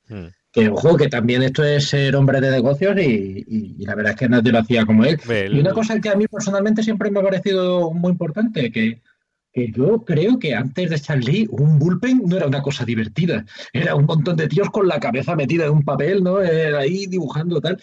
Mm. 0.09 0.27
Que, 0.53 0.69
ojo, 0.69 0.97
que 0.97 1.07
también 1.09 1.43
esto 1.45 1.63
es 1.63 1.87
ser 1.87 2.17
hombre 2.17 2.41
de 2.41 2.51
negocios 2.51 2.97
y, 2.99 3.45
y- 3.47 3.77
y 3.79 3.85
la 3.87 3.95
verdad 3.95 4.13
es 4.15 4.19
que 4.19 4.29
nadie 4.29 4.51
lo 4.51 4.59
hacía 4.59 4.85
como 4.85 5.05
él. 5.05 5.17
El- 5.29 5.57
Y 5.57 5.61
una 5.61 5.73
cosa 5.73 6.01
que 6.01 6.09
a 6.09 6.17
mí 6.17 6.27
personalmente 6.27 6.83
siempre 6.83 7.09
me 7.11 7.21
ha 7.21 7.23
parecido 7.23 7.93
muy 7.93 8.11
importante, 8.11 8.73
que, 8.73 9.01
que 9.53 9.71
yo 9.71 10.05
creo 10.05 10.39
que 10.41 10.55
antes 10.57 10.91
de 10.91 10.97
Stan 10.97 11.21
Lee, 11.21 11.47
un 11.51 11.79
bullpen 11.79 12.23
no 12.27 12.37
era 12.37 12.47
una 12.49 12.63
cosa 12.63 12.85
divertida. 12.85 13.45
Era 13.73 13.95
un 13.95 14.07
montón 14.07 14.37
de 14.37 14.49
tíos 14.49 14.71
con 14.71 14.89
la 14.89 14.99
cabeza 14.99 15.37
metida 15.37 15.67
en 15.67 15.71
un 15.73 15.85
papel, 15.85 16.23
¿no? 16.25 16.43
Eh, 16.43 16.77
ahí 16.77 17.07
dibujando 17.07 17.61
tal. 17.61 17.81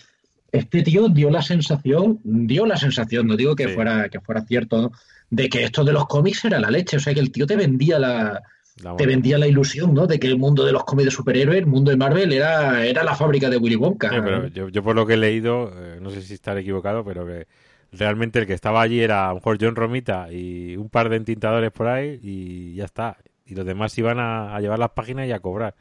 Este 0.58 0.82
tío 0.84 1.10
dio 1.10 1.30
la 1.30 1.41
sensación, 1.41 2.20
dio 2.24 2.66
la 2.66 2.78
sensación, 2.78 3.28
no 3.28 3.36
digo 3.36 3.55
que 3.55 3.68
Sí. 3.68 3.74
fuera, 3.74 4.10
que 4.10 4.20
fuera 4.20 4.41
cierto, 4.41 4.91
de 5.30 5.49
que 5.49 5.64
esto 5.64 5.84
de 5.84 5.93
los 5.93 6.08
cómics 6.08 6.45
era 6.45 6.60
la 6.60 6.72
leche. 6.72 6.97
O 6.97 6.99
sea, 6.99 7.14
que 7.14 7.20
el 7.20 7.32
tío 7.32 7.45
te 7.45 7.55
vendía 7.55 7.99
la, 7.99 8.41
la 8.84 8.95
te 8.95 9.05
vendía 9.05 9.38
la 9.38 9.47
ilusión, 9.47 9.93
¿no? 9.93 10.08
De 10.08 10.20
que 10.20 10.28
el 10.28 10.38
mundo 10.38 10.64
de 10.66 10.72
los 10.72 10.84
cómics 10.84 11.05
de 11.05 11.12
superhéroes, 11.12 11.60
el 11.60 11.66
mundo 11.66 11.91
de 11.91 11.97
Marvel, 11.97 12.32
era, 12.32 12.86
era 12.86 13.03
la 13.03 13.16
fábrica 13.16 13.49
de 13.49 13.58
Willy 13.58 13.76
Wonka. 13.76 14.10
Sí, 14.10 14.16
pero 14.24 14.47
yo, 14.47 14.70
yo 14.70 14.84
por 14.84 14.95
lo 14.95 15.05
que 15.05 15.14
he 15.16 15.18
leído, 15.18 15.72
eh, 15.76 15.99
no 16.01 16.10
sé 16.10 16.22
si 16.22 16.34
estaré 16.36 16.62
equivocado, 16.62 17.03
pero 17.03 17.26
que 17.26 17.47
realmente 17.91 18.39
el 18.39 18.47
que 18.47 18.53
estaba 18.53 18.82
allí 18.82 18.99
era 18.99 19.26
a 19.26 19.30
lo 19.30 19.36
mejor 19.36 19.58
John 19.60 19.76
Romita 19.76 20.32
y 20.32 20.76
un 20.78 20.89
par 20.89 21.10
de 21.10 21.16
entintadores 21.18 21.72
por 21.72 21.88
ahí 21.88 22.20
y 22.22 22.76
ya 22.76 22.86
está. 22.86 23.18
Y 23.45 23.55
los 23.55 23.66
demás 23.66 23.97
iban 23.97 24.20
a, 24.20 24.55
a 24.55 24.60
llevar 24.60 24.78
las 24.78 24.89
páginas 24.91 25.28
y 25.28 25.32
a 25.32 25.39
cobrar. 25.39 25.74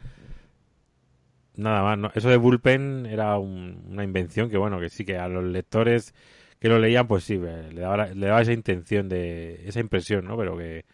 Nada 1.57 1.83
más. 1.83 1.99
¿no? 1.99 2.11
Eso 2.15 2.29
de 2.29 2.37
bullpen 2.37 3.07
era 3.07 3.39
un- 3.39 3.85
una 3.89 4.05
invención 4.05 4.51
que, 4.51 4.59
bueno, 4.59 4.79
que 4.81 4.91
sí 4.91 5.05
que 5.05 5.19
a 5.19 5.29
los 5.29 5.45
lectores 5.45 6.15
que 6.61 6.69
lo 6.69 6.79
leían, 6.79 7.07
pues 7.07 7.25
sí, 7.25 7.35
eh, 7.43 7.71
le 7.73 7.81
daba, 7.83 8.07
le 8.09 8.27
daba 8.27 8.43
esa 8.43 8.53
intención 8.53 9.09
de 9.09 9.63
esa 9.69 9.81
impresión, 9.81 10.25
¿no? 10.27 10.37
Pero 10.37 10.57
que 10.57 10.85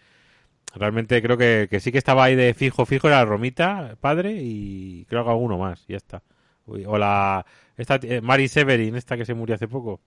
realmente 0.74 1.20
creo 1.22 1.36
que, 1.36 1.68
que 1.70 1.80
sí 1.80 1.92
que 1.92 1.98
estaba 1.98 2.24
ahí 2.24 2.34
de 2.36 2.54
fijo, 2.54 2.86
fijo 2.86 3.08
era 3.08 3.24
Romita, 3.24 3.96
padre, 4.00 4.32
y 4.40 5.04
creo 5.06 5.24
que 5.24 5.30
alguno 5.30 5.58
más, 5.58 5.84
y 5.88 5.92
ya 5.92 5.98
está. 5.98 6.22
Uy, 6.66 6.84
O 6.86 6.98
la 6.98 7.44
esta 7.76 7.98
eh, 8.02 8.20
Mary 8.20 8.48
Severin, 8.48 8.96
esta 8.96 9.16
que 9.16 9.24
se 9.24 9.34
murió 9.34 9.54
hace 9.56 9.68
poco. 9.68 10.00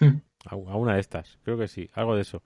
Hmm. 0.00 0.18
A, 0.46 0.54
a 0.54 0.76
una 0.76 0.94
de 0.94 1.00
estas, 1.00 1.38
creo 1.44 1.58
que 1.58 1.68
sí, 1.68 1.88
algo 1.94 2.14
de 2.16 2.22
eso. 2.22 2.42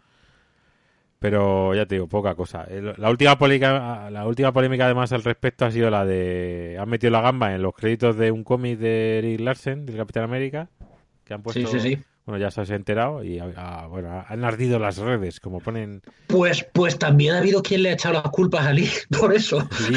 Pero 1.23 1.73
ya 1.75 1.87
te 1.87 1.95
digo, 1.95 2.09
poca 2.09 2.35
cosa. 2.35 2.65
El- 2.69 2.95
La 2.99 3.09
última 3.09 3.39
polémica, 3.39 4.11
la 4.11 4.27
última 4.27 4.53
polémica 4.53 4.85
además 4.87 5.13
al 5.13 5.23
respecto 5.23 5.65
ha 5.65 5.71
sido 5.71 5.89
la 5.89 6.05
de 6.05 6.77
han 6.81 6.89
metido 6.89 7.13
la 7.13 7.21
gamba 7.21 7.55
en 7.55 7.63
los 7.63 7.75
créditos 7.75 8.17
de 8.17 8.33
un 8.33 8.43
cómic 8.43 8.79
de 8.79 9.19
Eric 9.19 9.41
Larsen, 9.41 9.87
del 9.87 9.97
Capitán 9.97 10.25
América, 10.25 10.69
que 11.25 11.33
han 11.33 11.43
puesto 11.43 11.61
Sí, 11.69 11.79
sí, 11.79 11.91
sí. 11.95 12.03
bueno, 12.27 12.41
ya 12.41 12.51
se 12.51 12.63
os 12.63 12.71
ha 12.73 12.75
enterado 12.75 13.23
y 13.23 13.39
ah, 13.39 13.87
bueno, 13.89 14.25
han 14.27 14.45
ardido 14.45 14.81
las 14.81 14.99
redes, 14.99 15.39
como 15.39 15.61
ponen 15.61 16.03
Pues, 16.27 16.67
pues 16.73 16.99
también 16.99 17.35
ha 17.35 17.39
habido 17.39 17.63
quien 17.63 17.85
le 17.85 17.91
ha 17.91 17.93
echado 17.93 18.15
las 18.15 18.25
culpas 18.33 18.67
a 18.67 18.73
Lee 18.73 18.91
por 19.21 19.33
eso. 19.33 19.61
Sí, 19.79 19.95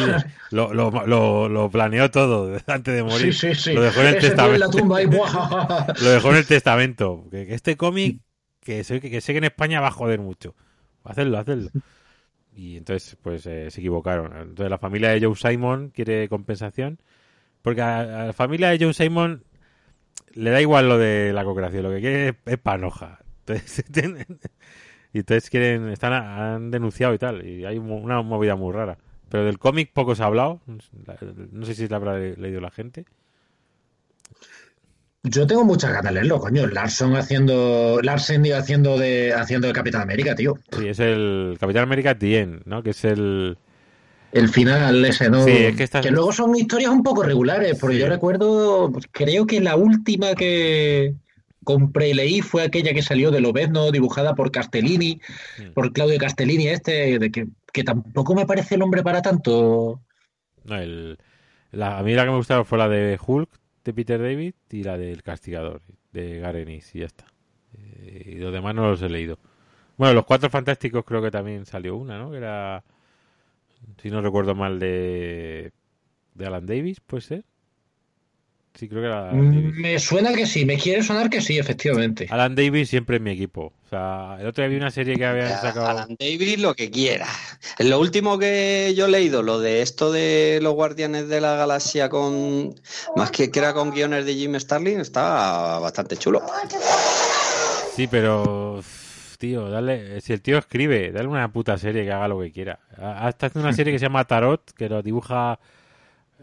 lo, 0.52 0.76
lo, 0.76 0.92
lo, 1.08 1.50
lo 1.50 1.70
planeó 1.72 2.12
todo 2.12 2.56
antes 2.68 2.94
de 2.94 3.02
morir. 3.04 3.34
Sí, 3.34 3.56
sí, 3.56 3.56
sí. 3.56 3.74
Lo 3.74 3.82
dejó 3.82 4.02
en 4.02 4.08
el 4.08 4.16
Ese 4.18 4.30
tío 4.30 4.54
en 4.54 4.60
la 4.60 4.68
testamento. 4.70 5.26
Lo 6.04 6.10
dejó 6.12 6.30
en 6.30 6.36
el 6.38 6.46
testamento. 6.46 7.24
Que, 7.32 7.48
que 7.48 7.56
este 7.56 7.76
cómic, 7.78 8.20
que 8.62 8.84
sé 8.84 9.02
que 9.02 9.38
en 9.38 9.44
España 9.44 9.82
va 9.82 9.88
a 9.88 9.92
joder 9.92 10.20
mucho. 10.20 10.54
Hacedlo, 11.06 11.38
hacedlo. 11.38 11.70
Y 12.56 12.78
entonces, 12.78 13.18
pues 13.22 13.46
eh, 13.46 13.70
se 13.70 13.80
equivocaron. 13.80 14.36
Entonces 14.38 14.70
la 14.70 14.78
familia 14.78 15.10
de 15.10 15.26
Joe 15.26 15.36
Simon 15.36 15.90
quiere 15.90 16.30
compensación. 16.30 17.00
Porque 17.62 17.82
a, 17.82 18.28
la 18.28 18.34
familia 18.34 18.70
de 18.70 18.80
Joe 18.80 18.94
Simon 18.94 19.44
le 20.34 20.52
da 20.52 20.62
igual 20.62 20.88
lo 20.88 20.98
de 20.98 21.34
la 21.34 21.44
cooperación. 21.44 21.84
Lo 21.84 21.92
que 21.92 22.02
quiere 22.02 22.30
es, 22.30 22.36
es 22.46 22.58
panoja. 22.58 23.20
Entonces, 23.40 23.86
y 25.14 25.20
entonces 25.20 25.50
quieren, 25.50 25.90
están, 25.90 26.14
han 26.14 26.72
denunciado 26.72 27.14
y 27.14 27.18
tal. 27.18 27.46
Y 27.46 27.66
hay 27.66 27.78
una 27.78 28.22
movida 28.22 28.56
muy 28.56 28.74
rara. 28.74 28.98
Pero 29.30 29.46
del 29.46 29.60
cómic 29.60 29.92
poco 29.94 30.16
se 30.16 30.24
ha 30.24 30.28
hablado. 30.28 30.62
No 31.52 31.66
sé 31.66 31.76
si 31.76 31.88
la 31.88 31.98
habrá 31.98 32.18
leído 32.18 32.62
la 32.62 32.72
gente. 32.72 33.06
Yo 35.26 35.48
tengo 35.48 35.64
muchas 35.66 35.92
ganas 35.92 36.06
de 36.06 36.12
leerlo, 36.14 36.40
coño. 36.40 36.68
Larson 36.68 37.16
haciendo. 37.16 38.00
Larsen 38.02 38.44
digo, 38.44 38.58
haciendo 38.58 38.98
de 38.98 39.34
haciendo 39.34 39.68
de 39.68 39.74
Capitán 39.74 40.02
América, 40.02 40.36
tío. 40.36 40.58
Sí, 40.78 40.88
es 40.88 41.00
el 41.00 41.58
Capitán 41.60 41.84
América 41.84 42.18
Tien, 42.18 42.62
¿no? 42.66 42.82
Que 42.84 42.92
es 42.92 43.04
el... 43.06 43.58
El 44.32 44.50
final 44.50 45.04
ese, 45.06 45.30
¿no? 45.30 45.46
Sí, 45.46 45.52
es 45.52 45.76
que 45.78 45.84
estas- 45.84 46.06
luego 46.12 46.34
son 46.34 46.54
historias 46.56 46.92
un 46.92 47.04
poco 47.04 47.24
regulares, 47.24 47.78
porque 47.80 47.96
Sí. 47.96 48.02
yo 48.02 48.10
recuerdo, 48.10 48.90
pues, 48.92 49.06
creo 49.10 49.46
que 49.48 49.62
la 49.62 49.78
última 49.78 50.36
que 50.36 51.14
compré 51.64 52.10
y 52.10 52.14
leí 52.14 52.42
fue 52.42 52.64
aquella 52.64 52.94
que 52.94 53.02
salió 53.02 53.32
de 53.32 53.40
Lobezno, 53.40 53.92
dibujada 53.92 54.36
por 54.36 54.52
Castellini, 54.52 55.22
Mm. 55.58 55.72
por 55.74 55.94
Claudio 55.94 56.18
Castellini 56.20 56.68
este, 56.68 57.18
de 57.18 57.32
que, 57.32 57.48
que 57.72 57.84
tampoco 57.86 58.36
me 58.36 58.46
parece 58.46 58.76
el 58.76 58.82
hombre 58.84 59.04
para 59.04 59.22
tanto. 59.22 60.02
No, 60.66 60.76
el... 60.78 61.18
La, 61.72 61.98
a 61.98 62.04
mí 62.04 62.14
la 62.14 62.26
que 62.26 62.32
me 62.32 62.38
gustaba 62.38 62.64
fue 62.66 62.78
la 62.78 62.88
de 62.90 63.18
Hulk, 63.26 63.50
de 63.86 63.94
Peter 63.94 64.22
David, 64.22 64.56
y 64.72 64.84
la 64.84 64.98
del 64.98 65.24
Castigador, 65.24 65.82
de 66.12 66.40
Garenis, 66.40 66.94
y 66.96 67.00
ya 67.00 67.06
está. 67.06 67.28
Eh, 67.78 68.34
y 68.36 68.40
los 68.40 68.52
demás 68.52 68.76
no 68.76 68.90
los 68.90 69.02
he 69.02 69.10
leído. 69.10 69.40
Bueno, 69.98 70.16
los 70.16 70.26
Cuatro 70.26 70.50
Fantásticos 70.50 71.06
creo 71.06 71.22
que 71.22 71.32
también 71.32 71.66
salió 71.66 71.96
una, 71.96 72.18
¿no? 72.18 72.32
Que 72.32 72.38
era, 72.38 72.84
si 74.02 74.10
no 74.10 74.22
recuerdo 74.22 74.56
mal, 74.56 74.80
de, 74.80 75.72
de 76.34 76.46
Alan 76.46 76.66
Davis, 76.66 77.00
¿puede 77.00 77.22
ser? 77.22 77.46
Sí, 78.78 78.90
creo 78.90 79.02
que 79.02 79.08
era. 79.08 79.32
Mm, 79.32 79.80
Me 79.82 79.98
suena 80.00 80.34
que 80.34 80.46
sí, 80.46 80.66
me 80.66 80.78
quiere 80.78 81.02
sonar 81.02 81.30
que 81.30 81.40
sí, 81.40 81.58
efectivamente. 81.58 82.28
Alan 82.30 82.56
Davis 82.56 82.90
siempre 82.90 83.18
en 83.18 83.24
mi 83.24 83.32
equipo. 83.32 83.72
O 83.86 83.90
sea, 83.90 84.36
el 84.40 84.46
otro 84.48 84.64
día 84.64 84.70
vi 84.70 84.76
una 84.76 84.92
serie 84.92 85.16
que 85.16 85.26
habían 85.26 85.50
sacado... 85.62 85.88
Alan 85.88 86.16
Davis 86.20 86.60
lo 86.60 86.74
que 86.76 86.92
quiera. 86.92 87.28
Lo 87.80 88.00
último 88.02 88.38
que 88.38 88.94
yo 88.98 89.06
he 89.06 89.10
leído, 89.10 89.44
lo 89.44 89.60
de 89.60 89.82
esto 89.82 90.12
de 90.12 90.60
los 90.62 90.74
Guardianes 90.74 91.30
de 91.30 91.40
la 91.40 91.56
Galaxia 91.56 92.10
con 92.10 92.76
más 93.16 93.32
que, 93.32 93.50
que 93.50 93.60
era 93.60 93.74
con 93.74 93.92
guiones 93.92 94.26
de 94.26 94.34
Jim 94.34 94.56
Starlin, 94.60 95.00
está 95.00 95.80
bastante 95.80 96.18
chulo. 96.18 96.42
Sí, 97.96 98.08
pero... 98.08 98.84
Tío, 99.38 99.70
dale, 99.70 100.22
si 100.22 100.32
el 100.32 100.42
tío 100.42 100.58
escribe, 100.58 101.12
dale 101.12 101.28
una 101.28 101.52
puta 101.52 101.78
serie 101.78 102.06
que 102.06 102.12
haga 102.12 102.30
lo 102.30 102.40
que 102.40 102.52
quiera. 102.52 102.80
Ha- 102.98 103.28
Está 103.30 103.48
haciendo 103.48 103.68
una 103.68 103.76
serie 103.76 103.92
que 103.92 104.00
se 104.00 104.06
llama 104.06 104.24
Tarot, 104.24 104.72
que 104.72 104.88
lo 104.88 105.02
dibuja 105.02 105.60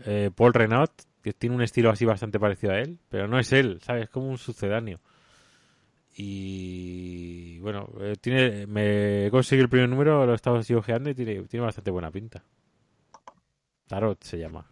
eh, 0.05 0.31
Paul 0.37 0.53
Renaud, 0.53 0.91
que 1.23 1.33
tiene 1.33 1.57
un 1.57 1.63
estilo 1.63 1.91
así 1.91 2.05
bastante 2.05 2.41
parecido 2.41 2.73
a 2.73 2.81
él, 2.81 2.99
pero 3.09 3.29
no 3.29 3.39
es 3.39 3.53
él, 3.53 3.81
¿sabes? 3.83 4.05
Es 4.05 4.11
como 4.11 4.29
un 4.29 4.39
sucedáneo. 4.39 5.01
Y 6.17 7.59
bueno, 7.61 7.89
eh, 8.01 8.17
tiene, 8.21 8.67
me 8.67 9.27
he 9.27 9.31
conseguido 9.31 9.65
el 9.65 9.71
primer 9.71 9.89
número, 9.89 10.27
lo 10.27 10.33
he 10.33 10.35
estado 10.37 10.57
así 10.57 10.75
ojeando 10.75 11.09
y 11.11 11.15
tiene, 11.15 11.43
tiene 11.45 11.65
bastante 11.65 11.91
buena 11.91 12.11
pinta. 12.11 12.45
Tarot 13.89 14.23
se 14.25 14.39
llama. 14.39 14.67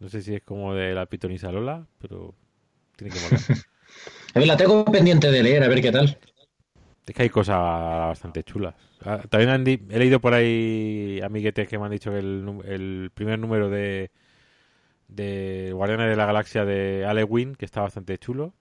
No 0.00 0.08
sé 0.08 0.20
si 0.22 0.34
es 0.34 0.42
como 0.42 0.74
de 0.74 0.94
la 0.94 1.06
pitonisa 1.06 1.52
Lola, 1.52 1.86
pero 2.00 2.34
tiene 2.96 3.12
que 3.12 3.20
molar. 3.20 3.40
A 4.34 4.38
ver, 4.38 4.48
la 4.48 4.56
tengo 4.56 4.84
pendiente 4.86 5.30
de 5.30 5.42
leer, 5.42 5.62
a 5.62 5.68
ver 5.68 5.82
qué 5.82 5.92
tal. 5.92 6.18
Es 7.06 7.14
que 7.14 7.22
hay 7.22 7.28
cosas 7.28 7.56
bastante 7.58 8.44
chulas. 8.44 8.74
Ah, 9.04 9.20
También 9.28 9.50
han 9.50 9.64
di- 9.64 9.80
he 9.90 9.98
leído 9.98 10.20
por 10.20 10.34
ahí 10.34 11.20
amiguetes 11.22 11.68
que 11.68 11.78
me 11.78 11.84
han 11.84 11.90
dicho 11.90 12.10
que 12.10 12.18
el, 12.18 12.60
el 12.64 13.10
primer 13.12 13.38
número 13.38 13.68
de, 13.68 14.10
de 15.14 15.70
Guardianes 15.74 16.08
de 16.08 16.16
la 16.16 16.26
Galaxia 16.26 16.64
de 16.64 17.04
Ale 17.06 17.24
Wynn, 17.24 17.54
que 17.54 17.64
está 17.64 17.80
bastante 17.82 18.18
chulo. 18.18 18.52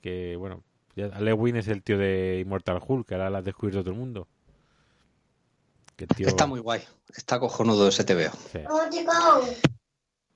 Que 0.00 0.36
bueno, 0.36 0.62
ya 0.96 1.06
Ale 1.06 1.32
Wynn 1.32 1.56
es 1.56 1.68
el 1.68 1.82
tío 1.82 1.98
de 1.98 2.38
Immortal 2.44 2.80
Hulk, 2.86 3.06
que 3.08 3.14
ahora 3.14 3.30
lo 3.30 3.36
ha 3.38 3.42
descubierto 3.42 3.80
todo 3.82 3.92
el 3.92 3.98
mundo. 3.98 4.26
Que 5.96 6.04
el 6.04 6.08
tío, 6.08 6.26
Está 6.28 6.46
muy 6.46 6.60
guay. 6.60 6.80
Está 7.14 7.38
cojonudo 7.38 7.88
ese 7.88 8.04
te 8.04 8.14
veo. 8.14 8.30
sí. 8.52 8.60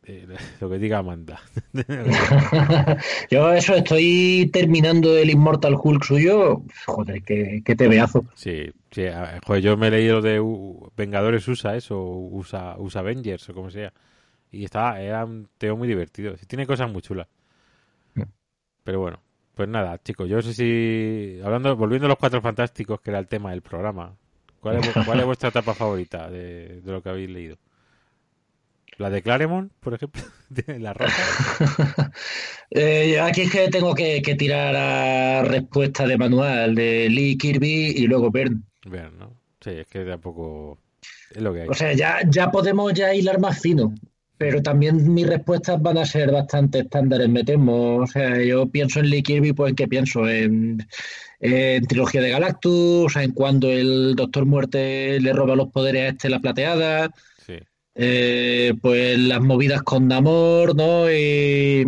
Eh, 0.06 0.26
lo 0.60 0.68
que 0.68 0.76
diga 0.78 0.98
Amanda. 0.98 1.40
Yo 3.30 3.52
eso 3.54 3.74
estoy 3.74 4.50
terminando 4.52 5.16
el 5.16 5.30
Immortal 5.30 5.76
Hulk 5.82 6.04
suyo. 6.04 6.62
Joder, 6.84 7.22
qué, 7.22 7.62
qué 7.64 7.74
tebeazo. 7.74 8.24
Sí, 8.34 8.70
sí, 8.90 9.04
joder, 9.46 9.62
yo 9.62 9.78
me 9.78 9.88
he 9.88 9.90
leído 9.92 10.20
de 10.20 10.40
U- 10.40 10.92
Vengadores 10.94 11.48
USA 11.48 11.74
eso, 11.74 11.98
USA, 12.02 12.76
USA 12.78 13.00
Avengers 13.00 13.48
o 13.48 13.54
como 13.54 13.70
sea. 13.70 13.94
Y 14.54 14.64
estaba, 14.64 15.00
era 15.00 15.24
un 15.24 15.48
teo 15.58 15.76
muy 15.76 15.88
divertido. 15.88 16.36
Sí, 16.36 16.46
tiene 16.46 16.66
cosas 16.66 16.90
muy 16.90 17.02
chulas. 17.02 17.28
Pero 18.84 19.00
bueno, 19.00 19.20
pues 19.54 19.68
nada, 19.68 19.98
chicos, 20.02 20.28
yo 20.28 20.36
no 20.36 20.42
sé 20.42 20.54
si. 20.54 21.40
Hablando, 21.44 21.76
volviendo 21.76 22.06
a 22.06 22.08
los 22.08 22.18
cuatro 22.18 22.40
fantásticos, 22.42 23.00
que 23.00 23.10
era 23.10 23.18
el 23.18 23.28
tema 23.28 23.50
del 23.50 23.62
programa. 23.62 24.16
¿Cuál 24.60 24.76
es, 24.76 24.82
vu- 24.82 24.96
cuál 25.02 25.20
es 25.20 25.26
vuestra 25.26 25.48
etapa 25.50 25.74
favorita 25.74 26.30
de, 26.30 26.80
de 26.82 26.92
lo 26.92 27.02
que 27.02 27.08
habéis 27.10 27.30
leído? 27.30 27.56
¿La 28.98 29.08
de 29.08 29.22
Claremont, 29.22 29.72
por 29.78 29.94
ejemplo? 29.94 30.22
¿De 30.48 30.80
la 30.80 30.92
roja? 30.94 31.30
Eh, 32.70 33.20
aquí 33.20 33.42
es 33.42 33.52
que 33.52 33.68
tengo 33.68 33.94
que, 33.94 34.20
que 34.22 34.34
tirar 34.34 34.74
a 34.74 35.42
respuesta 35.44 36.06
de 36.06 36.18
manual 36.18 36.74
de 36.74 37.08
Lee 37.08 37.36
Kirby 37.38 37.92
y 37.96 38.06
luego 38.08 38.30
Byrne. 38.32 38.62
Ver, 38.84 39.12
¿no? 39.12 39.36
Sí, 39.60 39.70
es 39.70 39.86
que 39.86 40.04
tampoco. 40.04 40.78
Es 41.30 41.42
lo 41.42 41.52
que 41.54 41.62
hay. 41.62 41.72
O 41.72 41.74
sea, 41.74 41.92
ya, 41.92 42.20
ya 42.28 42.50
podemos 42.50 42.92
ya 42.94 43.14
hilar 43.14 43.38
más 43.40 43.60
fino, 43.60 43.94
pero 44.36 44.62
también 44.62 45.12
mis 45.14 45.26
respuestas 45.26 45.80
van 45.80 45.98
a 45.98 46.04
ser 46.06 46.32
bastante 46.32 46.80
estándares, 46.80 47.28
me 47.28 47.44
temo. 47.44 47.96
O 47.96 48.06
sea, 48.06 48.42
yo 48.42 48.66
pienso 48.68 49.00
en 49.00 49.10
Lee 49.10 49.22
Kirby, 49.22 49.52
pues 49.52 49.70
¿en 49.70 49.76
qué 49.76 49.86
pienso? 49.88 50.28
En, 50.28 50.84
en 51.40 51.86
Trilogía 51.86 52.20
de 52.20 52.30
Galactus, 52.30 53.14
en 53.16 53.32
cuando 53.32 53.70
el 53.70 54.14
Doctor 54.16 54.44
Muerte 54.46 55.20
le 55.20 55.32
roba 55.32 55.54
los 55.56 55.68
poderes 55.70 56.02
a 56.02 56.08
este 56.08 56.28
la 56.28 56.40
plateada, 56.40 57.10
Sí. 57.46 57.58
eh, 57.94 58.74
pues 58.82 59.18
las 59.18 59.40
movidas 59.40 59.82
con 59.82 60.08
Namor, 60.08 60.74
¿no? 60.74 61.10
Y 61.10 61.86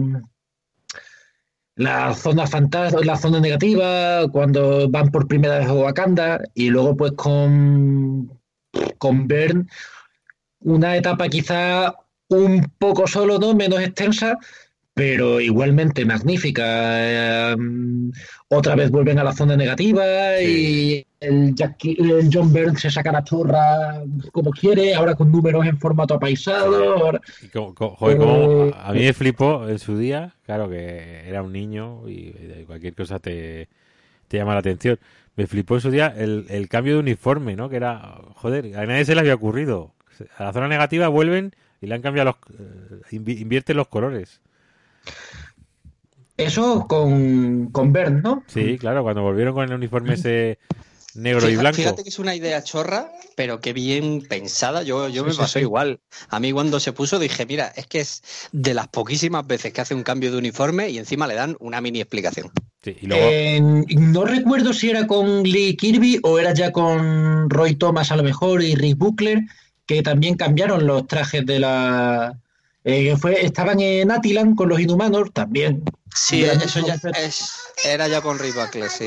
la 1.75 2.15
zona 2.15 2.47
fantástica, 2.47 3.05
la 3.05 3.17
zona 3.17 3.41
negativa, 3.41 4.27
cuando 4.31 4.89
van 4.89 5.11
por 5.11 5.27
primera 5.29 5.59
vez 5.59 5.69
a 5.69 5.75
Wakanda, 5.75 6.41
y 6.55 6.71
luego 6.71 6.97
pues 6.97 7.13
con, 7.13 8.31
con 8.99 9.27
Bern, 9.29 9.69
una 10.61 10.97
etapa 10.97 11.29
quizá 11.29 11.95
un 12.29 12.71
poco 12.79 13.07
solo, 13.07 13.39
¿no? 13.39 13.55
Menos 13.55 13.81
extensa, 13.81 14.37
pero 14.95 15.41
igualmente 15.41 16.05
magnífica. 16.05 16.63
Eh, 17.53 17.57
otra 18.49 18.75
vez 18.75 18.91
vuelven 18.91 19.19
a 19.19 19.25
la 19.25 19.33
zona 19.33 19.57
negativa 19.57 20.41
y 20.41 21.05
el, 21.21 21.55
Jackie- 21.55 21.97
el 21.99 22.29
John 22.33 22.53
Byrne 22.53 22.79
se 22.79 22.91
saca 22.91 23.13
la 23.13 23.25
chorra 23.25 24.03
como 24.33 24.51
quiere, 24.53 24.95
ahora 24.95 25.15
con 25.15 25.31
números 25.31 25.67
en 25.67 25.79
formato 25.79 26.15
apaisado. 26.15 26.95
ahora- 27.05 27.21
como- 27.53 27.97
joder, 27.97 28.19
como 28.19 28.65
Eh, 28.67 28.75
a 28.77 28.93
mí 28.93 29.01
me 29.01 29.13
flipó 29.13 29.69
en 29.69 29.79
su 29.79 29.99
día, 29.99 30.35
claro 30.45 30.69
que 30.71 31.29
era 31.29 31.43
un 31.43 31.53
niño 31.53 32.09
y, 32.09 32.13
y 32.61 32.65
cualquier 32.67 32.95
cosa 32.95 33.19
te, 33.19 33.69
te 34.29 34.37
llama 34.39 34.55
la 34.55 34.61
atención. 34.61 34.99
Me 35.37 35.47
flipó 35.47 35.75
en 35.75 35.81
su 35.83 35.91
día 35.91 36.15
el, 36.17 36.47
el 36.49 36.69
cambio 36.69 36.95
de 36.95 37.01
uniforme, 37.01 37.57
¿no? 37.57 37.69
Que 37.69 37.77
era, 37.77 38.19
joder, 38.37 38.77
a 38.79 38.87
nadie 38.87 39.05
se 39.05 39.15
le 39.15 39.21
había 39.21 39.35
ocurrido. 39.35 39.93
A 40.39 40.45
la 40.45 40.53
zona 40.55 40.67
negativa 40.69 41.09
vuelven 41.09 41.53
y 41.81 41.87
le 41.87 41.95
han 41.95 42.03
cambiado 42.03 42.37
los, 42.51 42.61
eh, 42.61 43.17
invi- 43.17 43.41
invierten 43.41 43.77
los 43.77 43.89
colores. 43.89 44.41
Eso 46.39 46.87
con, 46.89 47.71
con 47.73 47.93
Byrne, 47.93 48.21
¿no? 48.23 48.45
Sí, 48.47 48.79
claro, 48.79 49.03
cuando 49.03 49.23
volvieron 49.23 49.55
con 49.55 49.65
el 49.65 49.73
uniforme 49.75 50.15
ese 50.15 50.59
negro 51.15 51.51
y 51.51 51.57
blanco. 51.57 51.77
Fíjate 51.77 52.03
que 52.03 52.09
es 52.09 52.19
una 52.19 52.35
idea 52.35 52.63
chorra, 52.63 53.13
pero 53.37 53.61
qué 53.61 53.73
bien 53.73 54.23
pensada. 54.29 54.83
Yo, 54.83 55.09
yo 55.09 55.25
Sí, 55.25 55.31
me 55.31 55.33
sí, 55.33 55.37
pasó 55.39 55.59
sí. 55.59 55.61
igual. 55.61 56.01
A 56.29 56.41
mí 56.41 56.53
cuando 56.53 56.81
se 56.81 56.93
puso 56.93 57.19
dije, 57.19 57.47
mira, 57.47 57.73
es 57.77 57.87
que 57.87 58.01
es 58.01 58.23
de 58.53 58.75
las 58.75 58.89
poquísimas 58.89 59.47
veces 59.47 59.73
que 59.73 59.81
hace 59.81 59.95
un 59.95 60.03
cambio 60.03 60.31
de 60.33 60.39
uniforme 60.39 60.89
y 60.91 60.99
encima 60.99 61.27
le 61.27 61.35
dan 61.35 61.57
una 61.61 61.81
mini 61.81 62.01
explicación. 62.01 62.51
Sí, 62.83 62.97
y 63.01 63.07
luego, 63.07 63.39
Eh, 63.39 63.61
no 63.97 64.25
recuerdo 64.25 64.73
si 64.73 64.91
era 64.91 65.07
con 65.07 65.43
Lee 65.45 65.77
Kirby 65.77 66.21
o 66.23 66.39
era 66.39 66.53
ya 66.55 66.73
con 66.73 67.49
Roy 67.51 67.77
Thomas 67.77 68.11
a 68.13 68.17
lo 68.17 68.23
mejor 68.23 68.63
y 68.63 68.75
Rick 68.75 68.99
Buckler, 68.99 69.41
que 69.87 70.03
también 70.03 70.37
cambiaron 70.37 70.87
los 70.87 71.07
trajes 71.07 71.47
de 71.47 71.61
la... 71.61 72.39
eh, 72.85 73.17
fue, 73.17 73.45
estaban 73.45 73.81
en 73.81 74.11
Attilan 74.11 74.55
con 74.55 74.69
los 74.69 74.81
inhumanos, 74.81 75.33
también. 75.33 75.83
Sí, 76.15 76.45
eso 76.45 76.81
ya 76.87 76.95
es, 77.19 77.53
era 77.85 78.09
ya 78.09 78.21
con 78.21 78.39
Buckler, 78.39 78.89
sí. 78.89 79.07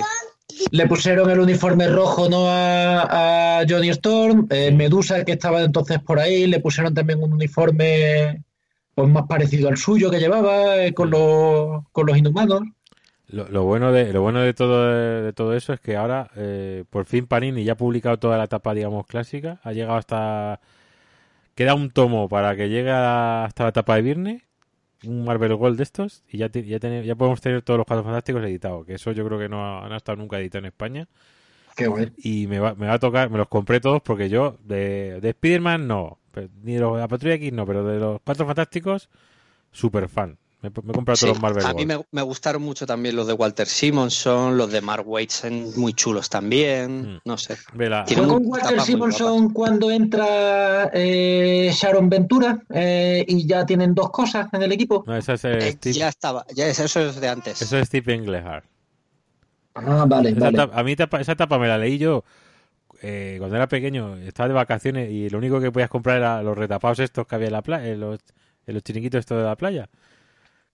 Le 0.72 0.88
pusieron 0.88 1.30
el 1.30 1.40
uniforme 1.40 1.88
rojo 1.88 2.28
¿no? 2.30 2.50
a, 2.50 3.60
a 3.60 3.66
Johnny 3.68 3.90
Storm, 3.90 4.48
eh, 4.50 4.72
Medusa 4.72 5.24
que 5.24 5.34
estaba 5.34 5.62
entonces 5.62 6.00
por 6.00 6.20
ahí, 6.20 6.48
le 6.48 6.60
pusieron 6.60 6.94
también 6.94 7.22
un 7.22 7.34
uniforme 7.34 8.44
pues 8.96 9.08
más 9.10 9.28
parecido 9.28 9.70
al 9.70 9.78
suyo 9.78 10.12
que 10.12 10.20
llevaba 10.20 10.84
eh, 10.84 10.94
con, 10.94 11.10
los, 11.10 11.84
con 11.92 12.06
los 12.08 12.18
inhumanos. 12.18 12.62
Lo, 13.32 13.48
lo 13.48 13.64
bueno 13.64 13.92
de 13.92 14.12
lo 14.12 14.22
bueno 14.24 14.42
de 14.42 14.54
todo 14.56 14.88
de 15.24 15.34
todo 15.34 15.54
eso 15.56 15.72
es 15.74 15.80
que 15.80 15.96
ahora 15.96 16.32
eh, 16.36 16.84
por 16.90 17.06
fin 17.06 17.28
Panini 17.28 17.64
ya 17.64 17.74
ha 17.74 17.78
publicado 17.78 18.18
toda 18.18 18.38
la 18.38 18.46
etapa 18.46 18.74
digamos 18.74 19.06
clásica. 19.06 19.60
Ha 19.64 19.72
llegado 19.72 19.98
hasta 19.98 20.60
queda 21.56 21.76
un 21.76 21.92
tomo 21.92 22.28
para 22.30 22.56
que 22.56 22.70
llegue 22.70 22.92
hasta 22.92 23.64
la 23.64 23.70
etapa 23.70 23.96
de 23.96 24.02
viernes 24.02 24.42
un 25.06 25.24
Marvel 25.26 25.56
Gold 25.56 25.78
de 25.78 25.84
estos 25.84 26.24
y 26.30 26.40
ya 26.40 26.50
te- 26.50 26.66
ya, 26.66 26.80
tener- 26.80 27.06
ya 27.06 27.16
podemos 27.16 27.40
tener 27.40 27.62
todos 27.62 27.78
los 27.78 27.86
cuadros 27.88 28.06
fantásticos 28.06 28.44
editados 28.44 28.86
que 28.86 28.96
eso 28.96 29.12
yo 29.12 29.26
creo 29.26 29.38
que 29.40 29.48
no 29.48 29.64
ha- 29.64 29.86
han 29.86 29.94
estado 29.94 30.16
nunca 30.18 30.40
editados 30.40 30.64
en 30.64 30.68
España. 30.68 31.08
Qué 31.78 31.88
bueno. 31.88 32.12
y 32.18 32.48
me 32.48 32.60
va, 32.60 32.74
me 32.76 32.88
va 32.88 32.94
a 32.96 33.00
tocar 33.00 33.30
me 33.30 33.38
los 33.38 33.48
compré 33.48 33.80
todos 33.80 34.02
porque 34.02 34.28
yo 34.28 34.58
de, 34.64 35.20
de 35.22 35.30
Spider-Man 35.30 35.88
no 35.88 36.18
pero- 36.32 36.50
ni 36.64 36.74
de 36.74 36.80
los- 36.82 36.96
de 36.96 37.00
la 37.02 37.08
Patrulla 37.08 37.36
X 37.36 37.54
no 37.54 37.66
pero 37.66 37.86
de 37.86 38.00
los 38.00 38.20
cuatro 38.24 38.46
fantásticos 38.46 39.08
super 39.72 40.10
fan 40.10 40.38
Me, 40.62 40.70
me 40.84 40.91
he 40.91 40.93
comprado 40.93 41.16
Sí, 41.16 41.22
todos 41.26 41.38
los 41.38 41.41
Marvel 41.41 41.66
a 41.66 41.74
mí 41.74 41.86
me, 41.86 42.03
me 42.12 42.22
gustaron 42.22 42.62
mucho 42.62 42.86
también 42.86 43.16
los 43.16 43.28
de 43.28 43.34
Walter 43.34 43.66
Simonson, 43.66 44.57
los 44.57 44.70
de 44.70 44.82
Mark 44.82 45.07
Waid 45.07 45.30
son 45.30 45.72
muy 45.80 45.93
chulos 45.93 46.30
también. 46.30 47.14
Mm. 47.14 47.20
No 47.24 47.38
sé. 47.38 47.55
Ve 47.74 47.89
la- 47.89 48.03
Tiene 48.03 48.24
¿Fue 48.24 48.34
con 48.34 48.45
Walter 48.45 48.82
Simonson 48.82 49.53
cuando 49.53 49.89
entra 49.89 50.89
eh, 50.93 51.72
Sharon 51.74 52.10
Ventura 52.10 52.62
eh, 52.74 53.24
y 53.26 53.47
ya 53.47 53.66
tienen 53.66 53.95
dos 53.95 54.10
cosas 54.12 54.47
en 54.51 54.62
el 54.64 54.72
equipo? 54.74 55.05
No, 55.07 55.16
esa 55.16 55.34
es 55.36 55.45
eh, 55.45 55.57
Eh, 55.60 55.72
Steve, 55.72 55.93
ya 55.95 56.10
estaba, 56.10 56.45
ya 56.53 56.68
es, 56.68 56.78
eso 56.80 56.99
es 57.07 57.22
de 57.22 57.30
antes. 57.30 57.62
eso 57.62 57.78
es 57.78 57.88
Steve 57.88 58.14
Englehart. 58.14 58.66
Ah, 59.76 60.05
vale, 60.07 60.32
Esa 60.32 60.39
vale. 60.41 60.57
etapa- 60.57 60.78
a 60.78 60.84
mí 60.84 60.91
etapa- 60.91 61.22
esa 61.22 61.32
etapa 61.34 61.57
me 61.57 61.68
la 61.70 61.78
leí 61.78 61.97
yo 61.97 62.26
eh, 63.01 63.36
cuando 63.39 63.55
era 63.55 63.70
pequeño, 63.70 64.18
estaba 64.18 64.49
de 64.49 64.53
vacaciones 64.55 65.10
y 65.10 65.30
lo 65.30 65.38
único 65.38 65.62
que 65.62 65.72
podías 65.72 65.89
comprar 65.89 66.18
era 66.18 66.43
los 66.43 66.57
retapados 66.57 66.99
estos 66.99 67.26
que 67.28 67.36
había 67.36 67.47
en 67.47 67.53
la 67.53 67.62
playa, 67.62 67.88
en 67.88 68.01
los, 68.01 68.20
en 68.68 68.74
los 68.74 68.84
chiringuitos 68.84 69.20
estos 69.20 69.38
de 69.38 69.45
la 69.45 69.55
playa 69.55 69.88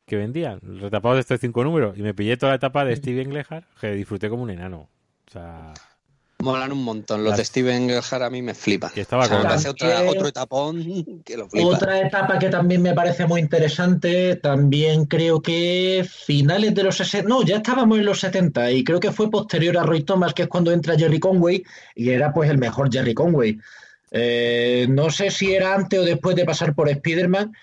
que 0.05 0.15
vendían, 0.17 0.59
los 0.61 0.81
retapados 0.81 1.17
de 1.17 1.21
estos 1.21 1.39
cinco 1.39 1.63
números 1.63 1.97
y 1.97 2.01
me 2.01 2.13
pillé 2.13 2.37
toda 2.37 2.51
la 2.51 2.57
etapa 2.57 2.85
de 2.85 2.95
Steve 2.95 3.21
Englehart 3.21 3.65
que 3.81 3.91
disfruté 3.91 4.29
como 4.29 4.43
un 4.43 4.49
enano. 4.51 4.87
O 5.27 5.31
sea, 5.31 5.73
Molan 6.39 6.71
un 6.73 6.83
montón. 6.83 7.23
Los 7.23 7.37
de 7.37 7.45
Steven 7.45 7.83
Englehart 7.83 8.21
a 8.21 8.29
mí 8.29 8.41
me 8.41 8.53
flipan. 8.53 8.91
Que 8.93 9.01
estaba 9.01 9.23
O 9.23 9.27
sea, 9.27 9.37
con- 9.39 9.47
me 9.47 9.69
otra- 9.69 10.03
otro 10.03 10.27
etapón 10.27 11.23
que 11.23 11.37
lo 11.37 11.49
flipa. 11.49 11.65
Otra 11.67 12.01
etapa 12.01 12.37
que 12.37 12.49
también 12.49 12.81
me 12.83 12.93
parece 12.93 13.25
muy 13.25 13.39
interesante, 13.41 14.35
también 14.35 15.05
creo 15.05 15.41
que 15.41 16.05
finales 16.07 16.75
de 16.75 16.83
los 16.83 16.97
60, 16.97 17.27
no, 17.27 17.41
ya 17.43 17.55
estábamos 17.57 17.97
en 17.97 18.05
los 18.05 18.19
70 18.19 18.69
y 18.73 18.83
creo 18.83 18.99
que 18.99 19.11
fue 19.11 19.31
posterior 19.31 19.77
a 19.77 19.83
Roy 19.83 20.03
Thomas, 20.03 20.33
que 20.35 20.43
es 20.43 20.47
cuando 20.49 20.71
entra 20.71 20.95
Jerry 20.97 21.19
Conway 21.19 21.63
y 21.95 22.09
era 22.09 22.31
pues 22.33 22.49
el 22.51 22.57
mejor 22.59 22.91
Jerry 22.93 23.13
Conway. 23.15 23.57
Eh, 24.11 24.85
no 24.89 25.09
sé 25.09 25.31
si 25.31 25.53
era 25.53 25.73
antes 25.73 25.99
o 25.99 26.03
después 26.03 26.35
de 26.35 26.45
pasar 26.45 26.75
por 26.75 26.89
Spider-Man, 26.89 27.53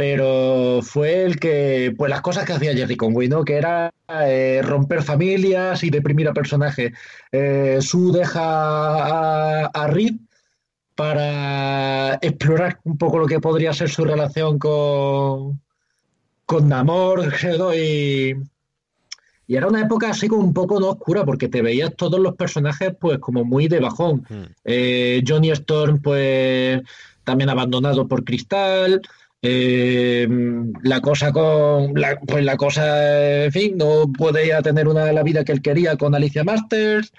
pero 0.00 0.80
fue 0.80 1.24
el 1.24 1.38
que, 1.38 1.92
pues 1.94 2.08
las 2.08 2.22
cosas 2.22 2.46
que 2.46 2.54
hacía 2.54 2.72
Jerry 2.72 2.96
Conway, 2.96 3.28
¿no? 3.28 3.44
Que 3.44 3.56
era 3.56 3.92
eh, 4.08 4.62
romper 4.64 5.02
familias 5.02 5.84
y 5.84 5.90
deprimir 5.90 6.26
a 6.26 6.32
personajes. 6.32 6.94
Eh, 7.30 7.76
Sue 7.82 8.10
deja 8.10 8.40
a, 8.40 9.66
a 9.66 9.86
Reed 9.88 10.14
para 10.94 12.14
explorar 12.22 12.78
un 12.84 12.96
poco 12.96 13.18
lo 13.18 13.26
que 13.26 13.40
podría 13.40 13.74
ser 13.74 13.90
su 13.90 14.06
relación 14.06 14.58
con, 14.58 15.60
con 16.46 16.66
Namor, 16.66 17.30
¿no? 17.58 17.74
y, 17.74 18.34
y 19.46 19.54
era 19.54 19.66
una 19.66 19.82
época 19.82 20.08
así 20.08 20.28
como 20.28 20.44
un 20.44 20.54
poco 20.54 20.80
no 20.80 20.92
oscura, 20.92 21.26
porque 21.26 21.48
te 21.48 21.60
veías 21.60 21.94
todos 21.94 22.18
los 22.20 22.36
personajes 22.36 22.94
pues 22.98 23.18
como 23.18 23.44
muy 23.44 23.68
de 23.68 23.80
bajón. 23.80 24.24
mm, 24.30 24.44
Eh, 24.64 25.22
Johnny 25.28 25.50
Storm, 25.50 26.00
pues 26.00 26.80
también 27.22 27.50
abandonado 27.50 28.08
por 28.08 28.24
Cristal. 28.24 29.02
Eh, 29.42 30.28
la 30.82 31.00
cosa 31.00 31.32
con 31.32 31.94
la, 31.94 32.20
pues 32.20 32.44
la 32.44 32.56
cosa, 32.56 33.44
en 33.44 33.52
fin, 33.52 33.76
no 33.78 34.10
podía 34.12 34.60
tener 34.60 34.86
una 34.86 35.10
la 35.12 35.22
vida 35.22 35.44
que 35.44 35.52
él 35.52 35.62
quería 35.62 35.96
con 35.96 36.14
Alicia 36.14 36.44
Masters. 36.44 37.12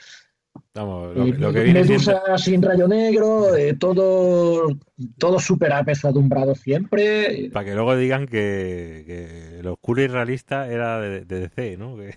vamos, 0.76 1.16
lo, 1.16 1.26
Eh, 1.26 1.34
lo 1.34 1.52
que 1.52 1.64
viene 1.64 1.82
Medusa 1.82 2.22
sin 2.38 2.62
rayo 2.62 2.88
negro, 2.88 3.56
eh, 3.56 3.74
todo, 3.74 4.68
todo 5.18 5.40
súper 5.40 5.74
apesadumbrado 5.74 6.54
siempre. 6.54 7.50
Para 7.52 7.66
que 7.66 7.74
luego 7.74 7.96
digan 7.96 8.28
que, 8.28 9.04
que 9.08 9.64
lo 9.64 9.74
oscuro 9.74 10.04
y 10.04 10.08
realista 10.08 10.68
era 10.68 11.02
de, 11.02 11.26
de 11.26 11.40
DC, 11.40 11.78
¿no? 11.78 11.98
Que, 11.98 12.16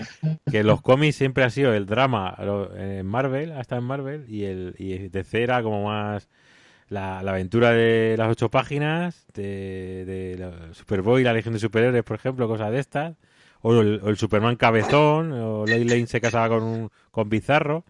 que 0.50 0.64
los 0.64 0.82
cómics 0.82 1.14
siempre 1.14 1.44
ha 1.44 1.50
sido 1.50 1.72
el 1.72 1.86
drama 1.86 2.36
en 2.76 3.06
Marvel, 3.06 3.52
hasta 3.52 3.76
en 3.76 3.84
Marvel, 3.84 4.24
y 4.28 4.44
el 4.44 4.74
y 4.76 5.08
DC 5.08 5.40
era 5.40 5.62
como 5.62 5.84
más 5.84 6.28
la, 6.90 7.22
la 7.22 7.30
aventura 7.30 7.70
de 7.70 8.16
las 8.18 8.28
ocho 8.28 8.50
páginas, 8.50 9.24
de, 9.32 10.04
de 10.04 10.74
Superboy, 10.74 11.22
la 11.22 11.32
Legión 11.32 11.54
de 11.54 11.60
Superhéroes, 11.60 12.02
por 12.02 12.16
ejemplo, 12.16 12.48
cosas 12.48 12.72
de 12.72 12.80
estas, 12.80 13.16
o 13.62 13.80
el, 13.80 14.16
Superman 14.16 14.56
cabezón, 14.56 15.32
o 15.32 15.64
Lois 15.66 15.86
Lane 15.86 16.06
se 16.08 16.20
casaba 16.20 16.48
con 16.48 16.62
un 16.64 16.90
con 17.12 17.28
Bizarro. 17.28 17.84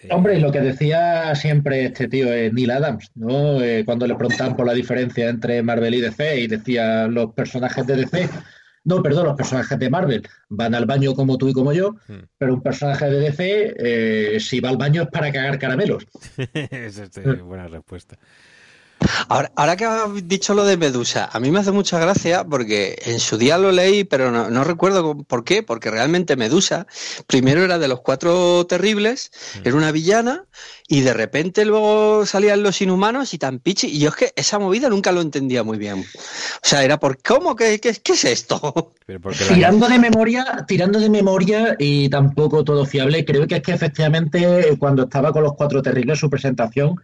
Eh, 0.00 0.08
Hombre, 0.10 0.38
y 0.38 0.40
lo 0.40 0.50
que 0.50 0.60
decía 0.60 1.34
siempre 1.34 1.84
este 1.84 2.08
tío 2.08 2.32
es 2.32 2.52
Neil 2.52 2.70
Adams, 2.70 3.10
¿no? 3.14 3.60
Eh, 3.60 3.84
cuando 3.84 4.06
le 4.06 4.14
preguntaban 4.14 4.56
por 4.56 4.66
la 4.66 4.72
diferencia 4.72 5.28
entre 5.28 5.62
Marvel 5.62 5.94
y 5.94 6.00
DC, 6.00 6.40
y 6.40 6.46
decía 6.46 7.06
los 7.08 7.32
personajes 7.34 7.86
de 7.86 7.96
DC, 7.96 8.28
no, 8.86 9.02
perdón, 9.02 9.26
los 9.26 9.36
personajes 9.36 9.78
de 9.78 9.90
Marvel 9.90 10.22
van 10.48 10.74
al 10.74 10.86
baño 10.86 11.12
como 11.14 11.36
tú 11.36 11.48
y 11.48 11.52
como 11.52 11.72
yo, 11.72 11.96
Hmm. 12.06 12.24
pero 12.38 12.54
un 12.54 12.62
personaje 12.62 13.10
de 13.10 13.18
DC, 13.18 13.74
eh, 13.78 14.40
si 14.40 14.60
va 14.60 14.68
al 14.68 14.76
baño 14.76 15.02
es 15.02 15.08
para 15.08 15.32
cagar 15.32 15.58
caramelos. 15.58 16.06
es 16.54 16.98
este, 16.98 17.20
buena 17.20 17.66
respuesta. 17.66 18.16
Ahora, 19.28 19.52
ahora 19.56 19.76
que 19.76 19.84
has 19.84 20.28
dicho 20.28 20.54
lo 20.54 20.64
de 20.64 20.76
Medusa, 20.76 21.28
a 21.32 21.40
mí 21.40 21.50
me 21.50 21.60
hace 21.60 21.72
mucha 21.72 21.98
gracia 21.98 22.44
porque 22.44 22.98
en 23.04 23.20
su 23.20 23.38
día 23.38 23.58
lo 23.58 23.72
leí, 23.72 24.04
pero 24.04 24.30
no, 24.30 24.50
no 24.50 24.64
recuerdo 24.64 25.16
por 25.22 25.44
qué, 25.44 25.62
porque 25.62 25.90
realmente 25.90 26.36
Medusa 26.36 26.86
primero 27.26 27.62
era 27.62 27.78
de 27.78 27.88
los 27.88 28.00
cuatro 28.00 28.66
terribles, 28.66 29.30
era 29.64 29.76
una 29.76 29.92
villana, 29.92 30.44
y 30.88 31.00
de 31.00 31.14
repente 31.14 31.64
luego 31.64 32.26
salían 32.26 32.62
los 32.62 32.80
inhumanos 32.80 33.34
y 33.34 33.38
tan 33.38 33.58
pichi, 33.58 33.88
y 33.88 33.98
yo 33.98 34.10
es 34.10 34.16
que 34.16 34.32
esa 34.36 34.58
movida 34.58 34.88
nunca 34.88 35.12
lo 35.12 35.20
entendía 35.20 35.62
muy 35.64 35.78
bien. 35.78 36.00
O 36.00 36.68
sea, 36.68 36.84
era 36.84 36.98
por 36.98 37.20
¿cómo? 37.22 37.56
¿Qué, 37.56 37.80
qué, 37.80 37.94
qué 37.94 38.12
es 38.12 38.24
esto? 38.24 38.92
Pero 39.06 39.20
Tirando 39.48 39.88
de 39.88 39.98
memoria, 39.98 40.64
tirando 40.66 40.98
de 41.00 41.10
memoria 41.10 41.76
y 41.78 42.08
tampoco 42.08 42.64
todo 42.64 42.84
fiable, 42.84 43.24
creo 43.24 43.46
que 43.46 43.56
es 43.56 43.62
que 43.62 43.72
efectivamente 43.72 44.70
eh, 44.70 44.76
cuando 44.78 45.04
estaba 45.04 45.32
con 45.32 45.42
los 45.42 45.54
cuatro 45.54 45.82
terribles 45.82 46.18
su 46.18 46.30
presentación 46.30 46.96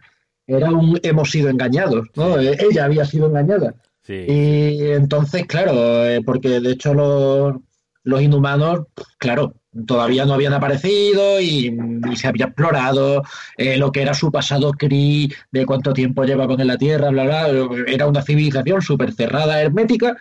era 0.47 0.71
un 0.71 0.99
hemos 1.03 1.31
sido 1.31 1.49
engañados, 1.49 2.07
¿no? 2.15 2.39
Eh, 2.39 2.57
Ella 2.59 2.85
había 2.85 3.05
sido 3.05 3.27
engañada. 3.27 3.75
sí. 4.03 4.25
Y 4.27 4.91
entonces, 4.91 5.45
claro, 5.45 6.05
eh, 6.05 6.21
porque 6.25 6.59
de 6.59 6.71
hecho 6.71 6.93
los, 6.93 7.55
los 8.03 8.21
inhumanos, 8.21 8.87
claro, 9.17 9.53
todavía 9.87 10.25
no 10.25 10.33
habían 10.33 10.53
aparecido 10.53 11.39
y, 11.41 11.75
y 12.11 12.15
se 12.15 12.27
había 12.27 12.45
explorado 12.45 13.23
eh, 13.57 13.77
lo 13.77 13.91
que 13.91 14.01
era 14.03 14.13
su 14.13 14.31
pasado 14.31 14.71
Kree, 14.73 15.29
de 15.51 15.65
cuánto 15.65 15.93
tiempo 15.93 16.23
llevaban 16.25 16.59
en 16.59 16.67
la 16.67 16.77
Tierra, 16.77 17.09
bla, 17.09 17.23
bla. 17.23 17.47
Era 17.87 18.05
una 18.05 18.21
civilización 18.21 18.81
súper 18.81 19.13
cerrada, 19.13 19.61
hermética, 19.61 20.15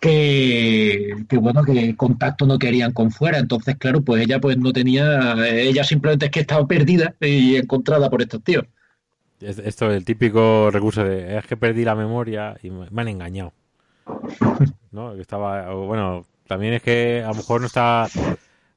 que, 0.00 1.14
que, 1.28 1.36
bueno, 1.38 1.64
que 1.64 1.96
contacto 1.96 2.46
no 2.46 2.58
querían 2.58 2.92
con 2.92 3.10
fuera. 3.10 3.38
Entonces, 3.38 3.76
claro, 3.76 4.02
pues 4.02 4.22
ella 4.22 4.40
pues 4.40 4.58
no 4.58 4.72
tenía, 4.72 5.34
ella 5.48 5.84
simplemente 5.84 6.26
es 6.26 6.30
que 6.32 6.40
estaba 6.40 6.66
perdida 6.66 7.14
y 7.20 7.56
encontrada 7.56 8.10
por 8.10 8.20
estos 8.20 8.42
tíos. 8.42 8.64
Es- 9.44 9.58
Esto 9.58 9.90
es 9.90 9.96
el 9.96 10.04
típico 10.04 10.70
recurso 10.70 11.04
de 11.04 11.36
es 11.38 11.46
que 11.46 11.56
perdí 11.56 11.84
la 11.84 11.94
memoria 11.94 12.56
y 12.62 12.70
me 12.70 13.02
han 13.02 13.08
engañado. 13.08 13.52
¿No? 14.90 15.14
Estaba, 15.14 15.72
bueno, 15.74 16.26
también 16.46 16.74
es 16.74 16.82
que 16.82 17.22
a 17.24 17.28
lo 17.28 17.34
mejor 17.34 17.60
no 17.60 17.66
está, 17.66 18.04
a 18.04 18.10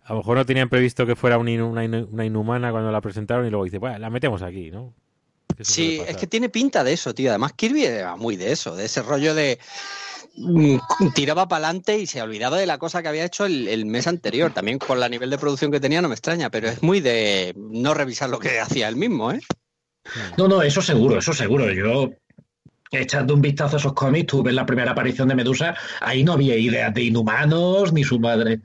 lo 0.09 0.17
mejor 0.17 0.37
no 0.37 0.45
tenían 0.45 0.69
previsto 0.69 1.05
que 1.05 1.15
fuera 1.15 1.37
una, 1.37 1.51
inhumana 1.53 2.71
cuando 2.71 2.91
la 2.91 3.01
presentaron 3.01 3.45
y 3.45 3.49
luego 3.49 3.65
dice, 3.65 3.77
bueno, 3.77 3.99
la 3.99 4.09
metemos 4.09 4.41
aquí, 4.41 4.71
¿no? 4.71 4.93
Sí, 5.61 5.99
es 6.07 6.15
que 6.17 6.27
tiene 6.27 6.49
pinta 6.49 6.83
de 6.83 6.93
eso, 6.93 7.13
tío. 7.15 7.29
Además, 7.29 7.53
Kirby 7.53 7.85
era 7.85 8.15
muy 8.15 8.35
de 8.35 8.51
eso, 8.51 8.75
de 8.75 8.85
ese 8.85 9.01
rollo 9.01 9.33
de 9.33 9.57
mm, 10.35 10.77
tiraba 11.15 11.47
para 11.47 11.65
adelante 11.67 11.97
y 11.97 12.05
se 12.05 12.21
olvidaba 12.21 12.57
de 12.57 12.67
la 12.67 12.77
cosa 12.77 13.01
que 13.01 13.07
había 13.07 13.25
hecho 13.25 13.45
el, 13.45 13.67
el 13.67 13.85
mes 13.85 14.05
anterior. 14.07 14.51
También 14.53 14.77
con 14.77 14.99
la 14.99 15.09
nivel 15.09 15.29
de 15.31 15.37
producción 15.39 15.71
que 15.71 15.79
tenía 15.79 16.01
no 16.01 16.09
me 16.09 16.13
extraña, 16.15 16.51
pero 16.51 16.69
es 16.69 16.83
muy 16.83 16.99
de 16.99 17.53
no 17.57 17.93
revisar 17.95 18.29
lo 18.29 18.37
que 18.39 18.59
hacía 18.59 18.87
él 18.87 18.95
mismo, 18.97 19.31
¿eh? 19.31 19.39
No, 20.37 20.47
no, 20.47 20.61
eso 20.61 20.81
seguro, 20.81 21.17
eso 21.17 21.33
seguro. 21.33 21.71
Yo, 21.71 22.11
echando 22.91 23.33
un 23.33 23.41
vistazo 23.41 23.75
a 23.77 23.79
esos 23.79 23.93
cómics, 23.93 24.27
tú 24.27 24.43
ves 24.43 24.53
la 24.53 24.65
primera 24.65 24.91
aparición 24.91 25.27
de 25.27 25.35
Medusa, 25.35 25.75
ahí 26.01 26.23
no 26.23 26.33
había 26.33 26.55
ideas 26.55 26.93
de 26.93 27.03
inhumanos 27.03 27.93
ni 27.93 28.03
su 28.03 28.19
madre. 28.19 28.61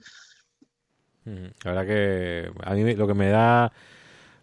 Mm, 1.25 1.47
La 1.65 1.73
verdad 1.73 1.87
que 1.87 2.51
a 2.65 2.75
mí 2.75 2.95
lo 2.95 3.07
que 3.07 3.15
me 3.15 3.29
da, 3.29 3.73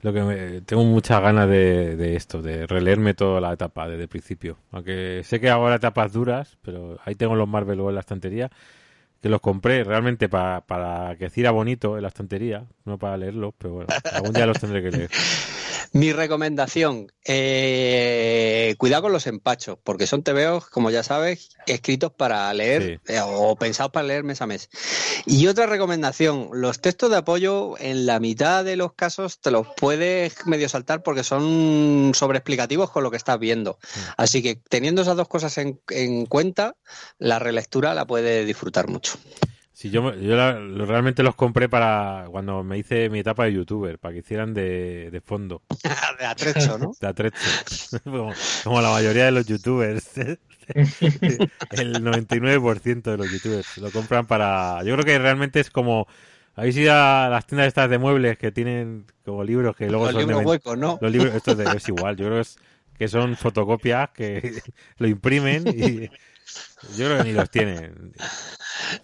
lo 0.02 0.14
que 0.14 0.22
me- 0.24 0.62
tengo 0.62 0.84
muchas 0.86 1.22
ganas 1.22 1.50
de, 1.50 1.96
de 1.98 2.16
esto, 2.16 2.42
de 2.42 2.68
releerme 2.68 3.14
toda 3.14 3.42
la 3.42 3.54
etapa 3.54 3.88
desde 3.90 4.04
el 4.04 4.10
principio. 4.10 4.60
Aunque 4.72 5.22
sé 5.26 5.40
que 5.40 5.50
ahora 5.50 5.76
etapas 5.76 6.14
duras, 6.14 6.58
pero 6.62 7.00
ahí 7.06 7.16
tengo 7.16 7.36
los 7.36 7.48
Marvel 7.50 7.80
en 7.80 7.96
la 7.96 8.02
estantería, 8.02 8.50
que 9.22 9.30
los 9.30 9.42
compré 9.42 9.84
realmente 9.84 10.30
pa- 10.30 10.62
para 10.66 11.16
que 11.18 11.26
hiciera 11.26 11.52
bonito 11.52 11.96
en 11.98 12.04
la 12.04 12.08
estantería, 12.10 12.66
no 12.86 12.98
para 12.98 13.18
leerlos, 13.18 13.54
pero 13.58 13.74
bueno, 13.74 13.88
algún 14.14 14.34
día 14.34 14.46
los 14.46 14.60
tendré 14.60 14.82
que 14.82 14.92
leer. 14.92 15.10
Mi 15.92 16.14
recomendación, 16.14 17.12
eh, 17.26 18.76
cuidado 18.78 19.04
con 19.04 19.12
los 19.12 19.26
empachos, 19.26 19.78
porque 19.84 20.06
son 20.06 20.22
TVOs, 20.22 20.68
como 20.70 20.92
ya 20.92 21.02
sabes, 21.02 21.50
escritos 21.66 22.12
para 22.12 22.54
leer 22.54 23.02
eh, 23.08 23.20
o 23.24 23.56
pensados 23.56 23.92
para 23.92 24.06
leer 24.06 24.24
mes 24.24 24.42
a 24.42 24.46
mes. 24.46 24.70
Y 25.26 25.48
otra 25.48 25.66
recomendación, 25.66 26.50
los 26.54 26.80
textos 26.80 27.10
de 27.10 27.18
apoyo 27.18 27.76
en 27.80 28.06
la 28.06 28.20
mitad 28.20 28.64
de 28.64 28.76
los 28.76 28.94
casos 28.94 29.40
te 29.40 29.50
los 29.50 29.68
puedes 29.78 30.46
medio 30.46 30.70
saltar 30.70 31.02
porque 31.02 31.24
son 31.24 32.12
sobreexplicativos 32.14 32.92
con 32.92 33.04
lo 33.04 33.10
que 33.10 33.18
estás 33.18 33.40
viendo. 33.40 33.80
Así 34.16 34.44
que 34.44 34.56
teniendo 34.70 35.02
esas 35.02 35.18
dos 35.18 35.28
cosas 35.28 35.58
en, 35.58 35.80
en 35.90 36.28
cuenta, 36.28 36.76
la 37.18 37.40
relectura 37.40 37.96
la 37.96 38.06
puedes 38.06 38.46
disfrutar 38.46 38.88
mucho. 38.88 39.09
Sí, 39.74 39.90
yo, 39.90 40.14
yo 40.16 40.36
la- 40.36 40.60
lo- 40.60 40.86
realmente 40.86 41.24
los 41.24 41.36
compré 41.36 41.70
para 41.70 42.26
cuando 42.30 42.64
me 42.64 42.78
hice 42.78 43.10
mi 43.10 43.20
etapa 43.20 43.46
de 43.46 43.54
youtuber, 43.54 43.98
para 43.98 44.14
que 44.14 44.20
hicieran 44.20 44.54
de, 44.54 45.10
de 45.10 45.22
fondo, 45.22 45.62
de 46.20 46.26
atrecho, 46.26 46.78
¿no? 46.78 46.92
de 47.00 47.08
atrecho. 47.08 47.38
como, 48.04 48.34
como 48.64 48.82
la 48.82 48.90
mayoría 48.92 49.26
de 49.26 49.32
los 49.32 49.46
youtubers. 49.46 50.12
El 51.72 52.04
99% 52.04 53.12
de 53.12 53.18
los 53.18 53.32
youtubers 53.32 53.78
lo 53.78 53.92
compran 53.92 54.28
para... 54.28 54.84
Yo 54.84 54.94
creo 54.96 55.06
que 55.06 55.18
realmente 55.20 55.60
es 55.60 55.70
como... 55.70 56.08
¿Habéis 56.56 56.76
ido 56.78 56.94
a 56.94 57.30
las 57.30 57.48
tiendas 57.48 57.68
estas 57.68 57.90
de 57.90 57.98
muebles 57.98 58.38
que 58.38 58.52
tienen 58.52 59.06
como 59.24 59.44
libros 59.46 59.76
que 59.78 59.88
luego 59.90 60.06
Los 60.06 60.14
son 60.14 60.20
de 60.22 60.26
libros 60.26 60.40
ven- 60.40 60.48
huecos, 60.50 60.78
¿no? 60.78 60.98
Los 61.02 61.12
libros, 61.12 61.34
esto 61.34 61.52
es, 61.54 61.58
de- 61.58 61.78
es 61.78 61.88
igual, 61.88 62.18
yo 62.18 62.26
creo 62.26 62.36
que, 62.38 62.42
es, 62.42 62.58
que 62.98 63.08
son 63.08 63.38
fotocopias 63.38 64.10
que 64.10 64.62
lo 64.98 65.08
imprimen 65.08 65.64
y 65.68 66.10
yo 66.96 67.06
creo 67.06 67.18
que 67.18 67.24
ni 67.24 67.34
los 67.34 67.50
tienen. 67.50 68.14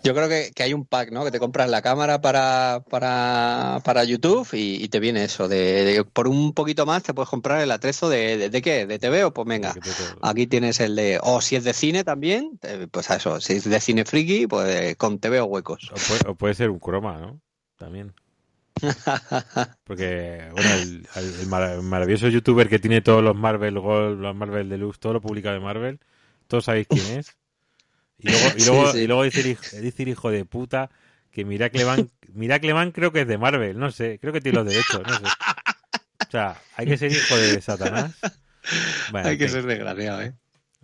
Yo 0.04 0.14
creo 0.14 0.30
que, 0.30 0.52
que 0.56 0.64
hay 0.64 0.74
un 0.74 0.86
pack, 0.86 1.12
¿no? 1.12 1.24
Que 1.26 1.32
te 1.32 1.40
compras 1.40 1.70
la 1.70 1.82
cámara 1.82 2.22
para, 2.22 2.84
para, 2.90 3.82
para 3.84 4.04
YouTube 4.04 4.48
y, 4.54 4.84
y 4.84 4.88
te 4.90 5.00
viene 5.00 5.24
eso. 5.26 5.48
De, 5.48 5.84
de- 5.84 6.04
por 6.06 6.28
un 6.28 6.54
poquito 6.54 6.86
más 6.86 7.04
te 7.04 7.14
puedes 7.14 7.30
comprar 7.30 7.62
el 7.62 7.72
atrezo 7.72 8.08
de, 8.10 8.38
de, 8.38 8.50
de 8.50 8.62
qué? 8.62 8.86
¿De 8.86 8.98
TV 9.00 9.24
o 9.26 9.34
pues 9.34 9.48
venga? 9.48 9.74
Aquí 10.22 10.48
tienes 10.48 10.80
el 10.80 10.96
de... 10.96 11.20
O 11.22 11.42
si 11.42 11.56
es 11.56 11.64
de 11.64 11.74
cine 11.74 12.04
también, 12.04 12.60
pues 12.92 13.12
a 13.12 13.18
eso. 13.18 13.42
Si 13.42 13.54
es 13.54 13.70
de 13.70 13.80
cine 13.80 14.06
friki, 14.06 14.48
pues 14.48 14.96
con 14.96 15.20
TV 15.20 15.40
o 15.42 15.46
huecos. 15.46 15.90
O 15.92 15.96
puede, 15.96 16.30
o 16.32 16.36
puede 16.36 16.54
ser 16.54 16.70
un 16.70 16.80
croma, 16.80 17.18
¿no? 17.20 17.42
También. 17.78 18.14
Porque, 19.86 20.50
bueno, 20.52 20.70
el 21.16 21.82
maravilloso 21.84 22.28
youtuber 22.28 22.68
que 22.70 22.80
tiene 22.80 23.02
todos 23.02 23.24
los 23.24 23.36
Marvel 23.36 23.80
Gold, 23.80 24.20
los 24.20 24.36
Marvel 24.36 24.70
Deluxe, 24.70 25.00
todo 25.00 25.14
lo 25.14 25.22
publicado 25.22 25.56
de 25.56 25.62
Marvel, 25.62 26.00
todos 26.48 26.66
sabéis 26.66 26.88
quién 26.88 27.06
es. 27.20 27.36
Y 28.18 28.30
luego, 28.30 28.48
y 28.58 28.64
luego, 28.66 28.92
sí. 28.94 29.00
y 29.00 29.08
luego 29.08 29.24
decir, 29.24 29.46
hij- 29.46 29.82
decir 29.82 30.08
hijo 30.08 30.32
de 30.32 30.46
puta 30.46 30.90
que 31.32 31.44
Miracle 31.44 31.84
Man, 31.84 32.10
Miracle 32.34 32.74
Man 32.74 32.92
creo 32.92 33.12
que 33.12 33.22
es 33.22 33.28
de 33.28 33.38
Marvel, 33.38 33.78
no 33.78 33.92
sé, 33.92 34.20
creo 34.22 34.32
que 34.32 34.40
tiene 34.40 34.60
los 34.60 34.66
derechos, 34.68 35.02
no 35.06 35.18
sé. 35.18 35.26
O 35.26 36.32
sea, 36.32 36.56
hay 36.78 36.86
que 36.88 36.98
ser 36.98 37.12
hijo 37.12 37.36
de 37.36 37.62
Satanás. 37.62 38.14
Bueno, 39.12 39.28
hay 39.30 39.38
que 39.38 39.46
fin, 39.48 39.54
ser 39.54 39.66
desgraciado, 39.66 40.22
¿eh? 40.22 40.34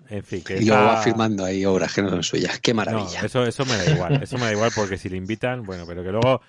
En 0.10 0.24
fin, 0.26 0.44
que 0.44 0.58
Y 0.58 0.66
luego 0.66 0.82
está- 0.84 0.94
va 0.96 1.02
firmando 1.04 1.46
ahí 1.46 1.64
obras 1.66 1.94
que 1.94 2.02
no 2.02 2.10
son 2.10 2.22
suyas. 2.22 2.60
Qué 2.60 2.74
no, 2.74 2.78
maravilla. 2.78 3.22
eso, 3.22 3.46
eso 3.46 3.66
me 3.66 3.78
da 3.78 3.90
igual, 3.92 4.22
eso 4.22 4.38
me 4.38 4.46
da 4.46 4.52
igual 4.52 4.72
porque 4.76 4.98
si 4.98 5.08
le 5.10 5.16
invitan, 5.16 5.64
bueno, 5.64 5.86
pero 5.88 6.04
que 6.04 6.12
luego 6.12 6.42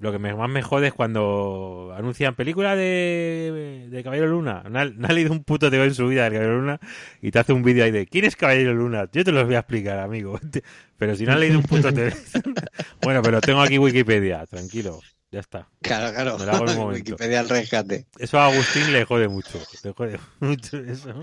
lo 0.00 0.12
que 0.12 0.18
más 0.18 0.48
me 0.50 0.62
jode 0.62 0.88
es 0.88 0.92
cuando 0.92 1.94
anuncian 1.96 2.34
película 2.34 2.76
de, 2.76 3.88
de 3.90 4.02
Caballero 4.02 4.28
Luna. 4.28 4.62
No 4.68 4.78
ha, 4.78 4.84
no 4.84 5.08
ha 5.08 5.12
leído 5.12 5.32
un 5.32 5.44
puto 5.44 5.70
TV 5.70 5.84
en 5.84 5.94
su 5.94 6.06
vida 6.06 6.24
de 6.24 6.30
Caballero 6.30 6.58
Luna 6.58 6.80
y 7.22 7.30
te 7.30 7.38
hace 7.38 7.52
un 7.52 7.62
vídeo 7.62 7.84
ahí 7.84 7.90
de 7.90 8.06
¿quién 8.06 8.24
es 8.24 8.36
Caballero 8.36 8.74
Luna? 8.74 9.08
Yo 9.12 9.24
te 9.24 9.32
lo 9.32 9.44
voy 9.44 9.54
a 9.54 9.60
explicar, 9.60 9.98
amigo. 9.98 10.38
Pero 10.98 11.16
si 11.16 11.24
no 11.24 11.32
has 11.32 11.40
leído 11.40 11.58
un 11.58 11.64
puto 11.64 11.92
TV. 11.92 12.14
bueno, 13.02 13.22
pero 13.22 13.40
tengo 13.40 13.60
aquí 13.60 13.78
Wikipedia, 13.78 14.44
tranquilo, 14.46 15.00
ya 15.30 15.38
está. 15.38 15.68
Claro, 15.80 16.12
claro. 16.12 16.38
Me 16.38 16.46
la 16.46 16.52
hago 16.52 16.64
en 16.64 16.70
un 16.70 16.76
momento. 16.78 17.12
Wikipedia 17.12 17.40
al 17.40 17.48
rescate. 17.48 18.06
Eso 18.18 18.40
a 18.40 18.46
Agustín 18.46 18.92
le 18.92 19.04
jode 19.04 19.28
mucho, 19.28 19.60
le 19.84 19.92
jode 19.92 20.18
mucho 20.40 20.78
eso. 20.78 21.20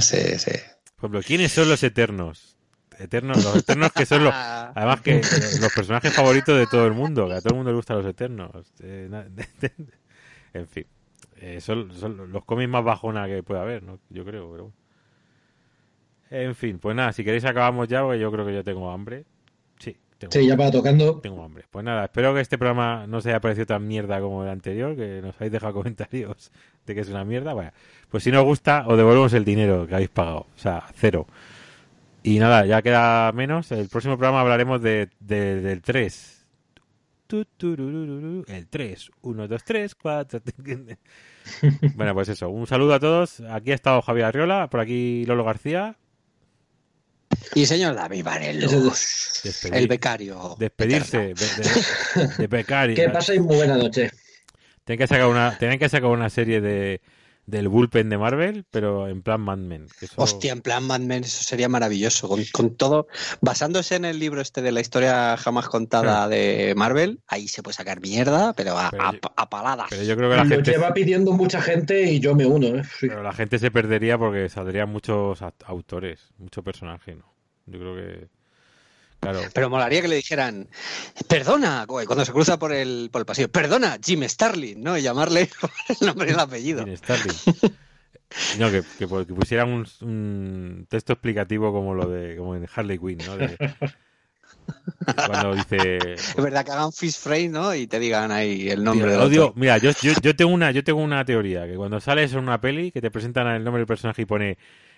Sí, 0.00 0.36
sí. 0.38 0.50
Por 0.96 1.10
ejemplo, 1.10 1.22
¿quiénes 1.22 1.52
son 1.52 1.68
los 1.68 1.82
eternos? 1.84 2.56
Eternos, 2.98 3.44
los 3.44 3.56
eternos 3.56 3.92
que 3.92 4.06
son 4.06 4.24
los, 4.24 4.34
Además 4.74 5.00
que 5.00 5.16
los 5.60 5.72
personajes 5.74 6.12
favoritos 6.12 6.58
de 6.58 6.66
todo 6.66 6.86
el 6.86 6.92
mundo, 6.92 7.28
que 7.28 7.34
a 7.34 7.40
todo 7.40 7.50
el 7.50 7.56
mundo 7.56 7.70
le 7.70 7.76
gustan 7.76 7.98
los 7.98 8.06
eternos. 8.06 8.50
Eh, 8.82 9.08
en 10.54 10.68
fin, 10.68 10.86
eh, 11.36 11.60
son, 11.60 11.92
son 11.94 12.32
los 12.32 12.44
cómics 12.44 12.68
más 12.70 12.84
bajona 12.84 13.26
que 13.26 13.42
puede 13.42 13.60
haber, 13.60 13.82
¿no? 13.82 13.98
Yo 14.10 14.24
creo, 14.24 14.50
pero... 14.50 14.72
En 16.30 16.54
fin, 16.54 16.78
pues 16.78 16.96
nada, 16.96 17.12
si 17.12 17.24
queréis 17.24 17.44
acabamos 17.44 17.88
ya, 17.88 18.02
porque 18.02 18.18
yo 18.18 18.32
creo 18.32 18.46
que 18.46 18.54
yo 18.54 18.64
tengo 18.64 18.90
hambre. 18.90 19.26
Sí, 19.78 19.94
tengo, 20.16 20.32
Sí, 20.32 20.46
ya 20.46 20.56
va 20.56 20.70
tocando. 20.70 21.20
tengo 21.20 21.44
hambre. 21.44 21.64
Pues 21.70 21.84
nada, 21.84 22.04
espero 22.04 22.32
que 22.32 22.40
este 22.40 22.56
programa 22.56 23.06
no 23.06 23.20
se 23.20 23.28
haya 23.28 23.40
parecido 23.40 23.66
tan 23.66 23.86
mierda 23.86 24.18
como 24.20 24.42
el 24.42 24.48
anterior, 24.48 24.96
que 24.96 25.20
nos 25.20 25.34
habéis 25.36 25.52
dejado 25.52 25.74
comentarios 25.82 26.50
de 26.86 26.94
que 26.94 27.00
es 27.02 27.08
una 27.10 27.24
mierda. 27.24 27.52
Vaya, 27.52 27.74
pues 28.08 28.24
si 28.24 28.30
no 28.30 28.40
os 28.40 28.46
gusta, 28.46 28.84
os 28.86 28.96
devolvemos 28.96 29.32
el 29.34 29.44
dinero 29.44 29.86
que 29.86 29.94
habéis 29.94 30.10
pagado, 30.10 30.46
o 30.54 30.58
sea, 30.58 30.84
cero. 30.94 31.26
Y 32.22 32.38
nada, 32.38 32.64
ya 32.66 32.82
queda 32.82 33.32
menos. 33.32 33.72
El 33.72 33.88
próximo 33.88 34.16
programa 34.16 34.40
hablaremos 34.40 34.80
de, 34.82 35.08
de- 35.20 35.60
del 35.60 35.82
3. 35.82 36.46
Tu, 37.26 37.44
tururururu, 37.44 38.44
El 38.46 38.68
3. 38.68 39.10
1, 39.22 39.48
2, 39.48 39.64
3, 39.64 39.94
4. 39.94 40.40
Bueno, 41.96 42.14
pues 42.14 42.28
eso. 42.28 42.48
Un 42.50 42.66
saludo 42.66 42.94
a 42.94 43.00
todos. 43.00 43.40
Aquí 43.40 43.72
ha 43.72 43.74
estado 43.74 44.02
Javier 44.02 44.26
Arriola, 44.26 44.68
por 44.70 44.80
aquí 44.80 45.24
Lolo 45.26 45.44
García. 45.44 45.96
Y 47.54 47.64
señor 47.66 47.94
David 47.96 48.24
Varelo, 48.24 48.68
Despedir- 48.68 49.74
el 49.74 49.88
becario. 49.88 50.54
despedirse 50.58 51.18
de, 51.18 51.34
de, 51.34 52.28
de 52.38 52.46
Becari. 52.46 52.94
Que 52.94 53.08
paséis 53.08 53.40
muy 53.40 53.56
buena 53.56 53.76
noche. 53.78 54.10
Tienen 54.84 54.98
que 54.98 55.06
sacar 55.06 55.26
una, 55.28 55.56
tienen 55.58 55.78
que 55.78 55.88
sacar 55.88 56.10
una 56.10 56.28
serie 56.28 56.60
de 56.60 57.00
del 57.44 57.68
bullpen 57.68 58.08
de 58.08 58.18
Marvel, 58.18 58.64
pero 58.70 59.08
en 59.08 59.20
plan 59.22 59.40
Mad 59.40 59.58
Men. 59.58 59.86
eso- 60.00 60.14
Hostia, 60.16 60.52
en 60.52 60.60
plan 60.62 60.84
Mad 60.84 61.00
Men, 61.00 61.24
eso 61.24 61.42
sería 61.42 61.68
maravilloso. 61.68 62.28
Con, 62.28 62.40
con 62.52 62.76
todo, 62.76 63.08
basándose 63.40 63.96
en 63.96 64.04
el 64.04 64.18
libro 64.20 64.40
este 64.40 64.62
de 64.62 64.70
la 64.72 64.80
historia 64.80 65.36
jamás 65.36 65.68
contada 65.68 66.28
de 66.28 66.74
Marvel, 66.76 67.20
ahí 67.26 67.48
se 67.48 67.62
puede 67.62 67.74
sacar 67.74 68.00
mierda, 68.00 68.52
pero 68.52 68.78
a, 68.78 68.90
Pero 68.90 69.02
a- 69.02 69.12
yo- 69.12 69.18
a 69.36 69.50
paladas. 69.50 69.86
Pero 69.90 70.02
yo 70.04 70.16
creo 70.16 70.30
que 70.30 70.36
la 70.36 70.44
Lo 70.44 70.50
gente, 70.50 70.70
lleva 70.70 70.94
pidiendo 70.94 71.32
mucha 71.32 71.60
gente 71.60 72.02
y 72.12 72.20
yo 72.20 72.34
me 72.36 72.46
uno. 72.46 72.68
¿eh? 72.68 72.82
Sí. 73.00 73.08
pero 73.08 73.22
la 73.22 73.32
gente 73.32 73.58
se 73.58 73.70
perdería 73.70 74.16
porque 74.18 74.48
saldrían 74.48 74.88
muchos 74.90 75.40
autores, 75.66 76.30
mucho 76.38 76.62
personaje, 76.62 77.14
¿no? 77.16 77.32
Yo 77.66 77.78
creo 77.78 77.94
que, 77.96 78.28
claro, 79.22 79.40
Pero 79.54 79.70
molaría 79.70 80.02
que 80.02 80.08
le 80.08 80.16
dijeran, 80.16 80.68
perdona, 81.28 81.84
güey, 81.86 82.04
cuando 82.06 82.24
se 82.24 82.32
cruza 82.32 82.58
por 82.58 82.72
el, 82.72 83.08
por 83.10 83.20
el 83.20 83.26
pasillo, 83.26 83.48
perdona, 83.50 83.96
Jim 84.04 84.22
Starlin, 84.28 84.82
¿no? 84.82 84.98
Y 84.98 85.02
llamarle 85.02 85.48
el 86.00 86.06
nombre 86.06 86.28
y 86.28 86.32
el 86.34 86.40
apellido. 86.40 86.84
Dean 86.84 86.96
Starling. 86.98 87.36
No, 88.58 88.70
que, 88.70 88.82
que, 88.98 89.06
pu- 89.08 89.26
que 89.26 89.34
pusieran 89.34 89.68
un, 89.70 89.86
un 90.00 90.86
texto 90.88 91.12
explicativo 91.12 91.70
como 91.72 91.94
lo 91.94 92.08
de 92.08 92.36
como 92.36 92.56
en 92.56 92.66
Harley 92.74 92.98
Quinn, 92.98 93.18
¿no? 93.26 93.36
De- 93.36 93.56
cuando 95.26 95.54
dice 95.54 95.98
Es 96.14 96.36
verdad 96.36 96.64
que 96.64 96.70
hagan 96.72 96.92
fish 96.92 97.16
frame, 97.18 97.48
¿no? 97.48 97.74
Y 97.74 97.86
te 97.86 97.98
digan 97.98 98.30
ahí 98.32 98.70
el 98.70 98.82
nombre 98.84 99.10
del 99.12 99.20
odio- 99.20 99.52
mira, 99.56 99.78
yo, 99.78 99.90
yo, 100.02 100.12
yo 100.22 100.34
tengo 100.36 100.50
una, 100.52 100.70
yo 100.70 100.82
tengo 100.82 101.00
una 101.00 101.24
teoría, 101.24 101.66
que 101.66 101.74
cuando 101.76 102.00
sales 102.00 102.32
en 102.32 102.38
una 102.38 102.60
peli, 102.60 102.90
que 102.90 103.00
te 103.00 103.10
presentan 103.10 103.46
el 103.48 103.64
nombre 103.64 103.80
del 103.80 103.86
personaje 103.86 104.22
y 104.22 104.24
pone 104.26 104.56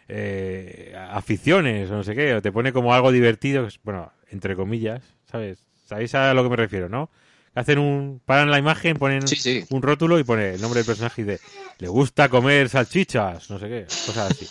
eh, 0.09 0.95
aficiones 1.11 1.91
o 1.91 1.95
no 1.97 2.03
sé 2.05 2.15
qué, 2.15 2.35
o 2.35 2.43
te 2.43 2.53
pone 2.53 2.73
como 2.73 2.95
algo 2.95 3.13
divertido, 3.13 3.69
bueno, 3.83 4.13
entre 4.31 4.57
comillas, 4.57 5.03
¿sabes? 5.31 5.59
¿Sabéis 5.87 6.15
a 6.15 6.33
lo 6.35 6.43
que 6.43 6.51
me 6.51 6.57
refiero, 6.57 6.89
no? 6.89 7.11
Hacen 7.55 7.79
un, 7.79 8.21
paran 8.25 8.51
la 8.51 8.59
imagen, 8.59 8.97
ponen 8.97 9.27
Sí, 9.29 9.37
sí. 9.37 9.65
un 9.71 9.83
rótulo 9.83 10.19
y 10.19 10.25
pone 10.25 10.55
el 10.55 10.61
nombre 10.61 10.79
del 10.81 10.87
personaje 10.87 11.23
y 11.23 11.25
de, 11.25 11.41
le 11.79 11.89
gusta 11.89 12.29
comer 12.29 12.69
salchichas, 12.69 13.49
no 13.49 13.59
sé 13.59 13.69
qué, 13.69 13.87
cosas 14.07 14.35
así. 14.35 14.49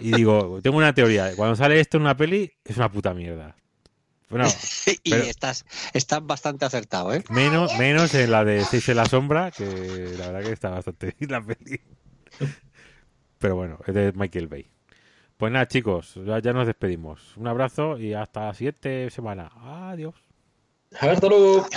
Y 0.00 0.12
digo, 0.12 0.60
tengo 0.62 0.76
una 0.76 0.94
teoría, 0.94 1.34
cuando 1.34 1.56
sale 1.56 1.80
esto 1.80 1.96
en 1.96 2.02
una 2.02 2.16
peli, 2.16 2.52
es 2.64 2.76
una 2.76 2.90
puta 2.90 3.14
mierda. 3.14 3.56
Bueno, 4.28 4.46
y 5.04 5.10
pero- 5.10 5.24
estás, 5.24 5.64
estás 5.92 6.24
bastante 6.24 6.64
acertado, 6.64 7.12
¿eh? 7.14 7.22
Menos, 7.30 7.78
menos 7.78 8.14
en 8.14 8.30
la 8.30 8.44
de 8.44 8.64
Seis 8.64 8.88
en 8.88 8.96
la 8.96 9.06
sombra, 9.06 9.50
que 9.50 10.14
la 10.18 10.26
verdad 10.26 10.42
que 10.42 10.52
está 10.52 10.70
bastante 10.70 11.14
bien 11.18 11.30
la 11.32 11.42
peli. 11.42 11.80
Pero 13.38 13.56
bueno, 13.56 13.78
es 13.86 13.94
de 13.94 14.12
Michael 14.12 14.48
Bay. 14.48 14.70
Pues 15.36 15.52
nada, 15.52 15.68
chicos, 15.68 16.14
ya, 16.24 16.38
ya 16.38 16.52
nos 16.52 16.66
despedimos. 16.66 17.36
Un 17.36 17.46
abrazo 17.46 17.98
y 17.98 18.14
hasta 18.14 18.46
la 18.46 18.54
siguiente 18.54 19.10
semana. 19.10 19.50
Adiós. 19.90 20.14
Hasta 21.00 21.28
luego. 21.28 21.66